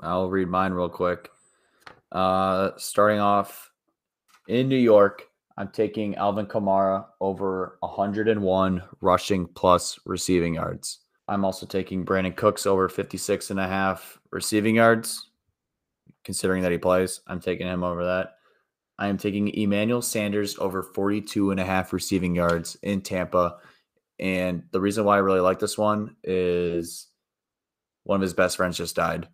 I'll 0.03 0.31
read 0.31 0.49
mine 0.49 0.73
real 0.73 0.89
quick. 0.89 1.29
Uh, 2.11 2.71
starting 2.79 3.21
off 3.21 3.71
in 4.49 4.67
New 4.67 4.77
York, 4.79 5.29
I'm 5.57 5.69
taking 5.69 6.17
Alvin 6.17 6.47
Kamara 6.47 7.07
over 7.21 7.79
101 7.81 8.83
rushing 9.01 9.47
plus 9.47 9.99
receiving 10.05 10.55
yards. 10.55 11.01
I'm 11.29 11.45
also 11.45 11.65
taking 11.65 12.05
Brandin 12.05 12.37
Cooks 12.37 12.67
over 12.67 12.89
56 12.89 13.51
and 13.51 13.61
a 13.61 13.67
half 13.67 14.19
receiving 14.31 14.77
yards, 14.77 15.31
considering 16.25 16.63
that 16.63 16.73
he 16.73 16.79
plays. 16.79 17.21
I'm 17.27 17.41
taking 17.41 17.67
him 17.67 17.85
over 17.85 18.05
that. 18.05 18.35
I 18.99 19.09
am 19.09 19.17
taking 19.17 19.49
Emmanuel 19.49 20.03
Sanders 20.03 20.59
over 20.59 20.83
42 20.83 21.51
and 21.51 21.61
a 21.61 21.65
half 21.65 21.93
receiving 21.93 22.35
yards 22.35 22.77
in 22.83 23.01
Tampa. 23.01 23.57
And 24.19 24.65
the 24.71 24.81
reason 24.81 25.05
why 25.05 25.17
I 25.17 25.21
really 25.21 25.41
like 25.41 25.59
this 25.59 25.79
one 25.79 26.17
is 26.23 27.09
one 28.05 28.17
of 28.17 28.23
his 28.23 28.35
best 28.35 28.57
friends 28.57 28.77
just 28.77 28.97
died. 28.97 29.29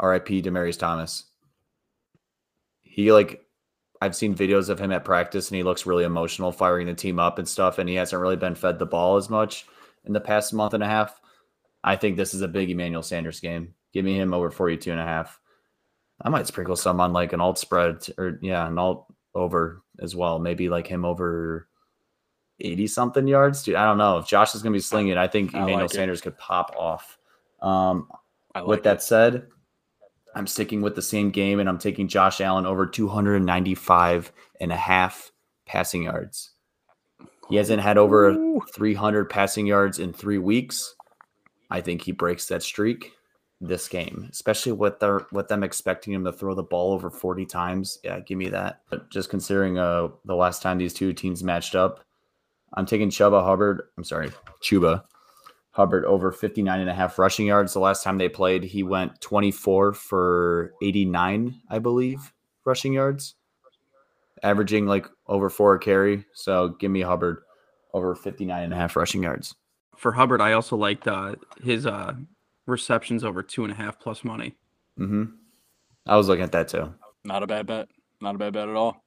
RIP 0.00 0.28
Demaryius 0.28 0.78
Thomas. 0.78 1.24
He 2.82 3.12
like 3.12 3.45
I've 4.00 4.16
seen 4.16 4.34
videos 4.34 4.68
of 4.68 4.78
him 4.78 4.92
at 4.92 5.04
practice 5.04 5.48
and 5.48 5.56
he 5.56 5.62
looks 5.62 5.86
really 5.86 6.04
emotional 6.04 6.52
firing 6.52 6.86
the 6.86 6.94
team 6.94 7.18
up 7.18 7.38
and 7.38 7.48
stuff 7.48 7.78
and 7.78 7.88
he 7.88 7.94
hasn't 7.94 8.20
really 8.20 8.36
been 8.36 8.54
fed 8.54 8.78
the 8.78 8.86
ball 8.86 9.16
as 9.16 9.30
much 9.30 9.66
in 10.04 10.12
the 10.12 10.20
past 10.20 10.52
month 10.52 10.74
and 10.74 10.82
a 10.82 10.88
half. 10.88 11.20
I 11.82 11.96
think 11.96 12.16
this 12.16 12.34
is 12.34 12.42
a 12.42 12.48
big 12.48 12.70
Emmanuel 12.70 13.02
Sanders 13.02 13.40
game. 13.40 13.74
Give 13.92 14.04
me 14.04 14.18
him 14.18 14.34
over 14.34 14.50
42 14.50 14.90
and 14.90 15.00
a 15.00 15.04
half. 15.04 15.40
I 16.20 16.28
might 16.28 16.46
sprinkle 16.46 16.76
some 16.76 17.00
on 17.00 17.12
like 17.12 17.32
an 17.32 17.40
alt 17.40 17.58
spread 17.58 18.06
or 18.18 18.38
yeah, 18.42 18.66
an 18.66 18.78
alt 18.78 19.06
over 19.34 19.82
as 20.00 20.16
well. 20.16 20.38
Maybe 20.38 20.68
like 20.68 20.86
him 20.86 21.04
over 21.04 21.68
80 22.60 22.86
something 22.86 23.28
yards. 23.28 23.62
Dude, 23.62 23.76
I 23.76 23.84
don't 23.84 23.98
know. 23.98 24.18
If 24.18 24.26
Josh 24.26 24.54
is 24.54 24.62
going 24.62 24.72
to 24.72 24.76
be 24.76 24.82
slinging, 24.82 25.16
I 25.16 25.28
think 25.28 25.54
I 25.54 25.58
Emmanuel 25.58 25.82
like 25.82 25.90
it. 25.90 25.94
Sanders 25.94 26.20
could 26.20 26.38
pop 26.38 26.74
off. 26.76 27.18
Um, 27.60 28.08
like 28.54 28.66
with 28.66 28.82
that 28.84 28.98
it. 28.98 29.02
said, 29.02 29.48
I'm 30.36 30.46
sticking 30.46 30.82
with 30.82 30.94
the 30.94 31.02
same 31.02 31.30
game 31.30 31.60
and 31.60 31.68
I'm 31.68 31.78
taking 31.78 32.08
Josh 32.08 32.42
Allen 32.42 32.66
over 32.66 32.86
295 32.86 34.32
and 34.60 34.70
a 34.70 34.76
half 34.76 35.32
passing 35.64 36.02
yards. 36.02 36.50
He 37.48 37.56
hasn't 37.56 37.80
had 37.80 37.96
over 37.96 38.28
Ooh. 38.28 38.60
300 38.74 39.30
passing 39.30 39.66
yards 39.66 39.98
in 39.98 40.12
three 40.12 40.36
weeks. 40.36 40.94
I 41.70 41.80
think 41.80 42.02
he 42.02 42.12
breaks 42.12 42.46
that 42.48 42.62
streak 42.62 43.12
this 43.62 43.88
game, 43.88 44.28
especially 44.30 44.72
with 44.72 45.00
their 45.00 45.26
with 45.32 45.48
them 45.48 45.62
expecting 45.62 46.12
him 46.12 46.24
to 46.24 46.32
throw 46.32 46.54
the 46.54 46.62
ball 46.62 46.92
over 46.92 47.08
40 47.08 47.46
times. 47.46 47.98
Yeah, 48.04 48.20
give 48.20 48.36
me 48.36 48.50
that. 48.50 48.82
But 48.90 49.10
just 49.10 49.30
considering 49.30 49.78
uh 49.78 50.08
the 50.26 50.36
last 50.36 50.60
time 50.60 50.76
these 50.76 50.92
two 50.92 51.14
teams 51.14 51.42
matched 51.42 51.74
up, 51.74 52.04
I'm 52.74 52.84
taking 52.84 53.08
Chuba 53.08 53.42
Hubbard. 53.42 53.84
I'm 53.96 54.04
sorry, 54.04 54.30
Chuba 54.62 55.04
Hubbard 55.76 56.06
over 56.06 56.32
59 56.32 56.80
and 56.80 56.88
a 56.88 56.94
half 56.94 57.18
rushing 57.18 57.46
yards. 57.46 57.74
The 57.74 57.80
last 57.80 58.02
time 58.02 58.16
they 58.16 58.30
played, 58.30 58.64
he 58.64 58.82
went 58.82 59.20
24 59.20 59.92
for 59.92 60.72
89, 60.82 61.60
I 61.68 61.78
believe, 61.80 62.32
rushing 62.64 62.94
yards, 62.94 63.34
averaging 64.42 64.86
like 64.86 65.06
over 65.26 65.50
four 65.50 65.74
a 65.74 65.78
carry. 65.78 66.24
So 66.32 66.70
give 66.80 66.90
me 66.90 67.02
Hubbard 67.02 67.42
over 67.92 68.14
59 68.14 68.62
and 68.62 68.72
a 68.72 68.76
half 68.76 68.96
rushing 68.96 69.22
yards. 69.22 69.54
For 69.98 70.12
Hubbard, 70.12 70.40
I 70.40 70.52
also 70.52 70.76
liked 70.76 71.06
uh, 71.06 71.34
his 71.62 71.84
uh, 71.86 72.14
receptions 72.64 73.22
over 73.22 73.42
two 73.42 73.62
and 73.62 73.70
a 73.70 73.76
half 73.76 74.00
plus 74.00 74.24
money. 74.24 74.54
hmm 74.96 75.24
I 76.06 76.16
was 76.16 76.26
looking 76.26 76.44
at 76.44 76.52
that 76.52 76.68
too. 76.68 76.94
Not 77.22 77.42
a 77.42 77.46
bad 77.46 77.66
bet. 77.66 77.88
Not 78.22 78.34
a 78.34 78.38
bad 78.38 78.54
bet 78.54 78.70
at 78.70 78.76
all. 78.76 79.04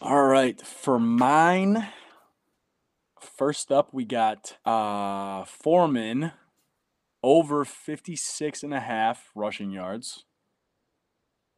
All 0.00 0.24
right. 0.24 0.58
For 0.62 0.98
mine, 0.98 1.86
first 3.22 3.70
up, 3.72 3.92
we 3.92 4.04
got 4.04 4.56
uh 4.64 5.44
Foreman 5.44 6.32
over 7.22 7.64
56 7.64 8.62
and 8.62 8.74
a 8.74 8.80
half 8.80 9.30
rushing 9.34 9.70
yards. 9.70 10.24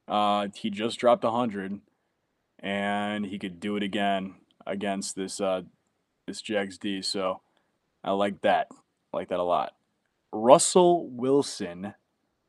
Uh, 0.08 0.48
he 0.54 0.70
just 0.70 0.98
dropped 0.98 1.24
100. 1.24 1.80
and 2.58 3.26
he 3.26 3.38
could 3.38 3.60
do 3.60 3.76
it 3.76 3.82
again 3.82 4.34
against 4.66 5.16
this 5.16 5.40
uh, 5.40 5.62
this 6.26 6.40
Jags 6.40 6.78
D. 6.78 7.02
So 7.02 7.40
I 8.04 8.12
like 8.12 8.42
that. 8.42 8.68
I 9.12 9.16
like 9.16 9.28
that 9.28 9.40
a 9.40 9.44
lot. 9.44 9.74
Russell 10.32 11.08
Wilson 11.10 11.94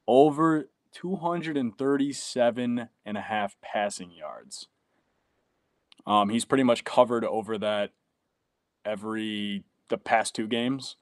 over 0.08 0.70
237 0.94 2.90
and 3.06 3.18
a 3.18 3.22
half 3.22 3.56
passing 3.62 4.12
yards. 4.12 4.68
Um, 6.06 6.30
he's 6.30 6.46
pretty 6.46 6.64
much 6.64 6.84
covered 6.84 7.26
over 7.26 7.58
that 7.58 7.92
every 8.86 9.64
the 9.90 9.98
past 9.98 10.36
two 10.36 10.48
games. 10.48 10.96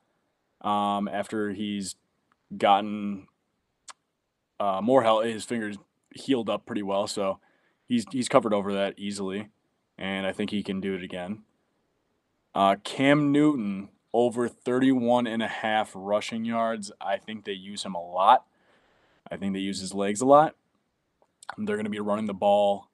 Um, 0.61 1.07
after 1.07 1.51
he's 1.51 1.95
gotten 2.55 3.27
uh, 4.59 4.81
more 4.81 5.03
health, 5.03 5.25
his 5.25 5.45
fingers 5.45 5.77
healed 6.13 6.49
up 6.49 6.65
pretty 6.65 6.83
well, 6.83 7.07
so 7.07 7.39
he's 7.87 8.05
he's 8.11 8.29
covered 8.29 8.53
over 8.53 8.73
that 8.73 8.93
easily, 8.97 9.49
and 9.97 10.27
I 10.27 10.31
think 10.31 10.51
he 10.51 10.63
can 10.63 10.79
do 10.79 10.93
it 10.93 11.03
again. 11.03 11.43
Uh, 12.53 12.75
Cam 12.83 13.31
Newton 13.31 13.89
over 14.13 14.47
31 14.47 15.25
and 15.25 15.41
a 15.41 15.47
half 15.47 15.91
rushing 15.95 16.43
yards. 16.43 16.91
I 16.99 17.17
think 17.17 17.45
they 17.45 17.53
use 17.53 17.83
him 17.83 17.95
a 17.95 18.03
lot. 18.03 18.45
I 19.29 19.37
think 19.37 19.53
they 19.53 19.59
use 19.59 19.79
his 19.79 19.93
legs 19.93 20.19
a 20.19 20.25
lot. 20.25 20.55
They're 21.57 21.77
going 21.77 21.85
to 21.85 21.89
be 21.89 21.99
running 21.99 22.25
the 22.25 22.33
ball 22.33 22.89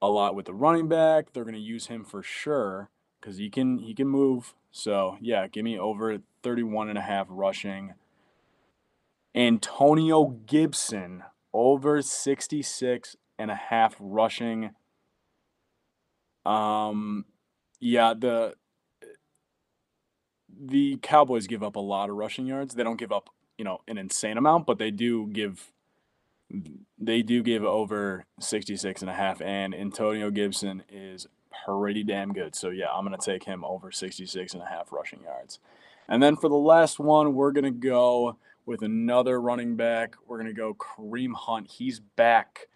a 0.00 0.08
lot 0.08 0.34
with 0.34 0.46
the 0.46 0.54
running 0.54 0.88
back. 0.88 1.32
They're 1.32 1.44
going 1.44 1.54
to 1.54 1.60
use 1.60 1.86
him 1.86 2.04
for 2.04 2.22
sure 2.22 2.88
because 3.20 3.36
he 3.36 3.50
can 3.50 3.78
he 3.78 3.94
can 3.94 4.08
move. 4.08 4.54
So 4.70 5.18
yeah, 5.20 5.46
give 5.46 5.64
me 5.64 5.78
over 5.78 6.18
31 6.42 6.88
and 6.88 6.98
a 6.98 7.02
half 7.02 7.26
rushing. 7.28 7.94
Antonio 9.34 10.36
Gibson 10.46 11.22
over 11.52 12.02
66 12.02 13.16
and 13.38 13.50
a 13.50 13.54
half 13.54 13.96
rushing. 14.00 14.70
Um 16.44 17.26
yeah, 17.80 18.14
the 18.16 18.54
the 20.62 20.98
Cowboys 21.02 21.46
give 21.46 21.62
up 21.62 21.76
a 21.76 21.80
lot 21.80 22.10
of 22.10 22.16
rushing 22.16 22.46
yards. 22.46 22.74
They 22.74 22.82
don't 22.82 22.98
give 22.98 23.12
up, 23.12 23.30
you 23.56 23.64
know, 23.64 23.78
an 23.88 23.98
insane 23.98 24.36
amount, 24.36 24.66
but 24.66 24.78
they 24.78 24.90
do 24.90 25.26
give 25.28 25.72
they 26.98 27.22
do 27.22 27.42
give 27.42 27.64
over 27.64 28.24
66 28.40 29.02
and 29.02 29.10
a 29.10 29.14
half 29.14 29.40
and 29.40 29.74
Antonio 29.74 30.30
Gibson 30.30 30.82
is 30.88 31.28
pretty 31.64 32.04
damn 32.04 32.32
good. 32.32 32.54
So 32.54 32.70
yeah, 32.70 32.90
I'm 32.92 33.04
going 33.04 33.18
to 33.18 33.24
take 33.24 33.44
him 33.44 33.64
over 33.64 33.90
66 33.90 34.54
and 34.54 34.62
a 34.62 34.66
half 34.66 34.92
rushing 34.92 35.22
yards. 35.22 35.58
And 36.08 36.22
then 36.22 36.36
for 36.36 36.48
the 36.48 36.56
last 36.56 36.98
one, 36.98 37.34
we're 37.34 37.52
going 37.52 37.64
to 37.64 37.70
go 37.70 38.36
with 38.66 38.82
another 38.82 39.40
running 39.40 39.76
back. 39.76 40.14
We're 40.26 40.38
going 40.38 40.48
to 40.48 40.52
go 40.52 40.74
Kareem 40.74 41.34
Hunt. 41.34 41.70
He's 41.70 42.00
back 42.00 42.68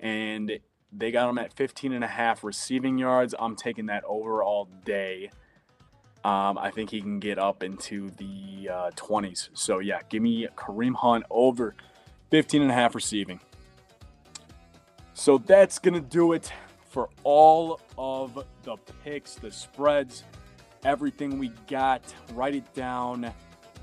and 0.00 0.58
they 0.92 1.10
got 1.10 1.28
him 1.28 1.38
at 1.38 1.52
15 1.52 1.92
and 1.92 2.04
a 2.04 2.08
half 2.08 2.44
receiving 2.44 2.98
yards. 2.98 3.34
I'm 3.38 3.56
taking 3.56 3.86
that 3.86 4.04
over 4.04 4.42
all 4.42 4.68
day. 4.84 5.30
Um, 6.24 6.58
I 6.58 6.70
think 6.70 6.90
he 6.90 7.00
can 7.00 7.20
get 7.20 7.38
up 7.38 7.62
into 7.62 8.10
the 8.10 8.68
uh, 8.70 8.90
20s. 8.96 9.50
So, 9.54 9.78
yeah, 9.78 10.00
give 10.08 10.22
me 10.22 10.48
Kareem 10.56 10.94
Hunt 10.94 11.24
over 11.30 11.74
15 12.30 12.62
and 12.62 12.70
a 12.70 12.74
half 12.74 12.94
receiving. 12.94 13.40
So, 15.14 15.38
that's 15.38 15.78
going 15.78 15.94
to 15.94 16.00
do 16.00 16.32
it 16.32 16.52
for 16.88 17.08
all 17.22 17.80
of 17.96 18.44
the 18.64 18.76
picks, 19.04 19.34
the 19.34 19.50
spreads, 19.50 20.24
everything 20.84 21.38
we 21.38 21.52
got. 21.66 22.02
Write 22.32 22.54
it 22.54 22.74
down. 22.74 23.32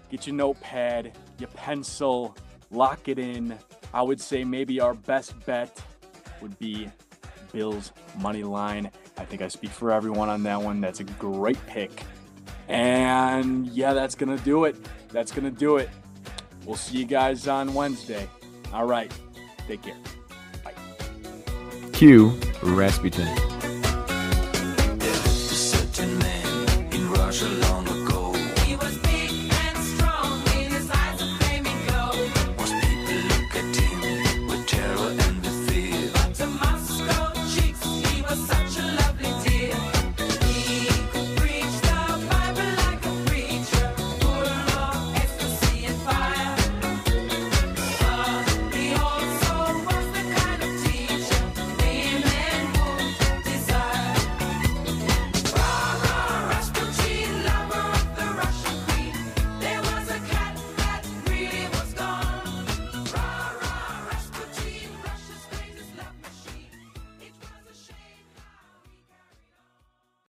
Get 0.10 0.28
your 0.28 0.36
notepad, 0.36 1.18
your 1.40 1.50
pencil, 1.50 2.36
lock 2.72 3.08
it 3.08 3.20
in. 3.20 3.58
I 3.94 4.02
would 4.02 4.20
say 4.20 4.44
maybe 4.44 4.80
our 4.80 4.94
best 4.94 5.34
bet 5.46 5.82
would 6.42 6.58
be 6.60 6.90
Bills 7.52 7.92
money 8.20 8.44
line. 8.44 8.92
I 9.18 9.26
think 9.26 9.42
I 9.42 9.48
speak 9.48 9.72
for 9.72 9.92
everyone 9.92 10.30
on 10.30 10.44
that 10.44 10.62
one. 10.62 10.82
That's 10.82 11.00
a 11.00 11.06
great 11.06 11.64
pick. 11.68 12.04
And 12.68 13.68
yeah, 13.68 13.94
that's 13.94 14.16
going 14.16 14.36
to 14.36 14.44
do 14.44 14.66
it. 14.66 14.76
That's 15.10 15.32
going 15.32 15.46
to 15.46 15.58
do 15.58 15.78
it. 15.78 15.90
We'll 16.66 16.76
see 16.76 16.98
you 16.98 17.06
guys 17.06 17.48
on 17.48 17.74
Wednesday. 17.74 18.28
All 18.74 18.86
right. 18.86 19.12
Take 19.68 19.84
care. 19.84 19.96
Q 21.96 22.34
Rasputin. 22.62 23.55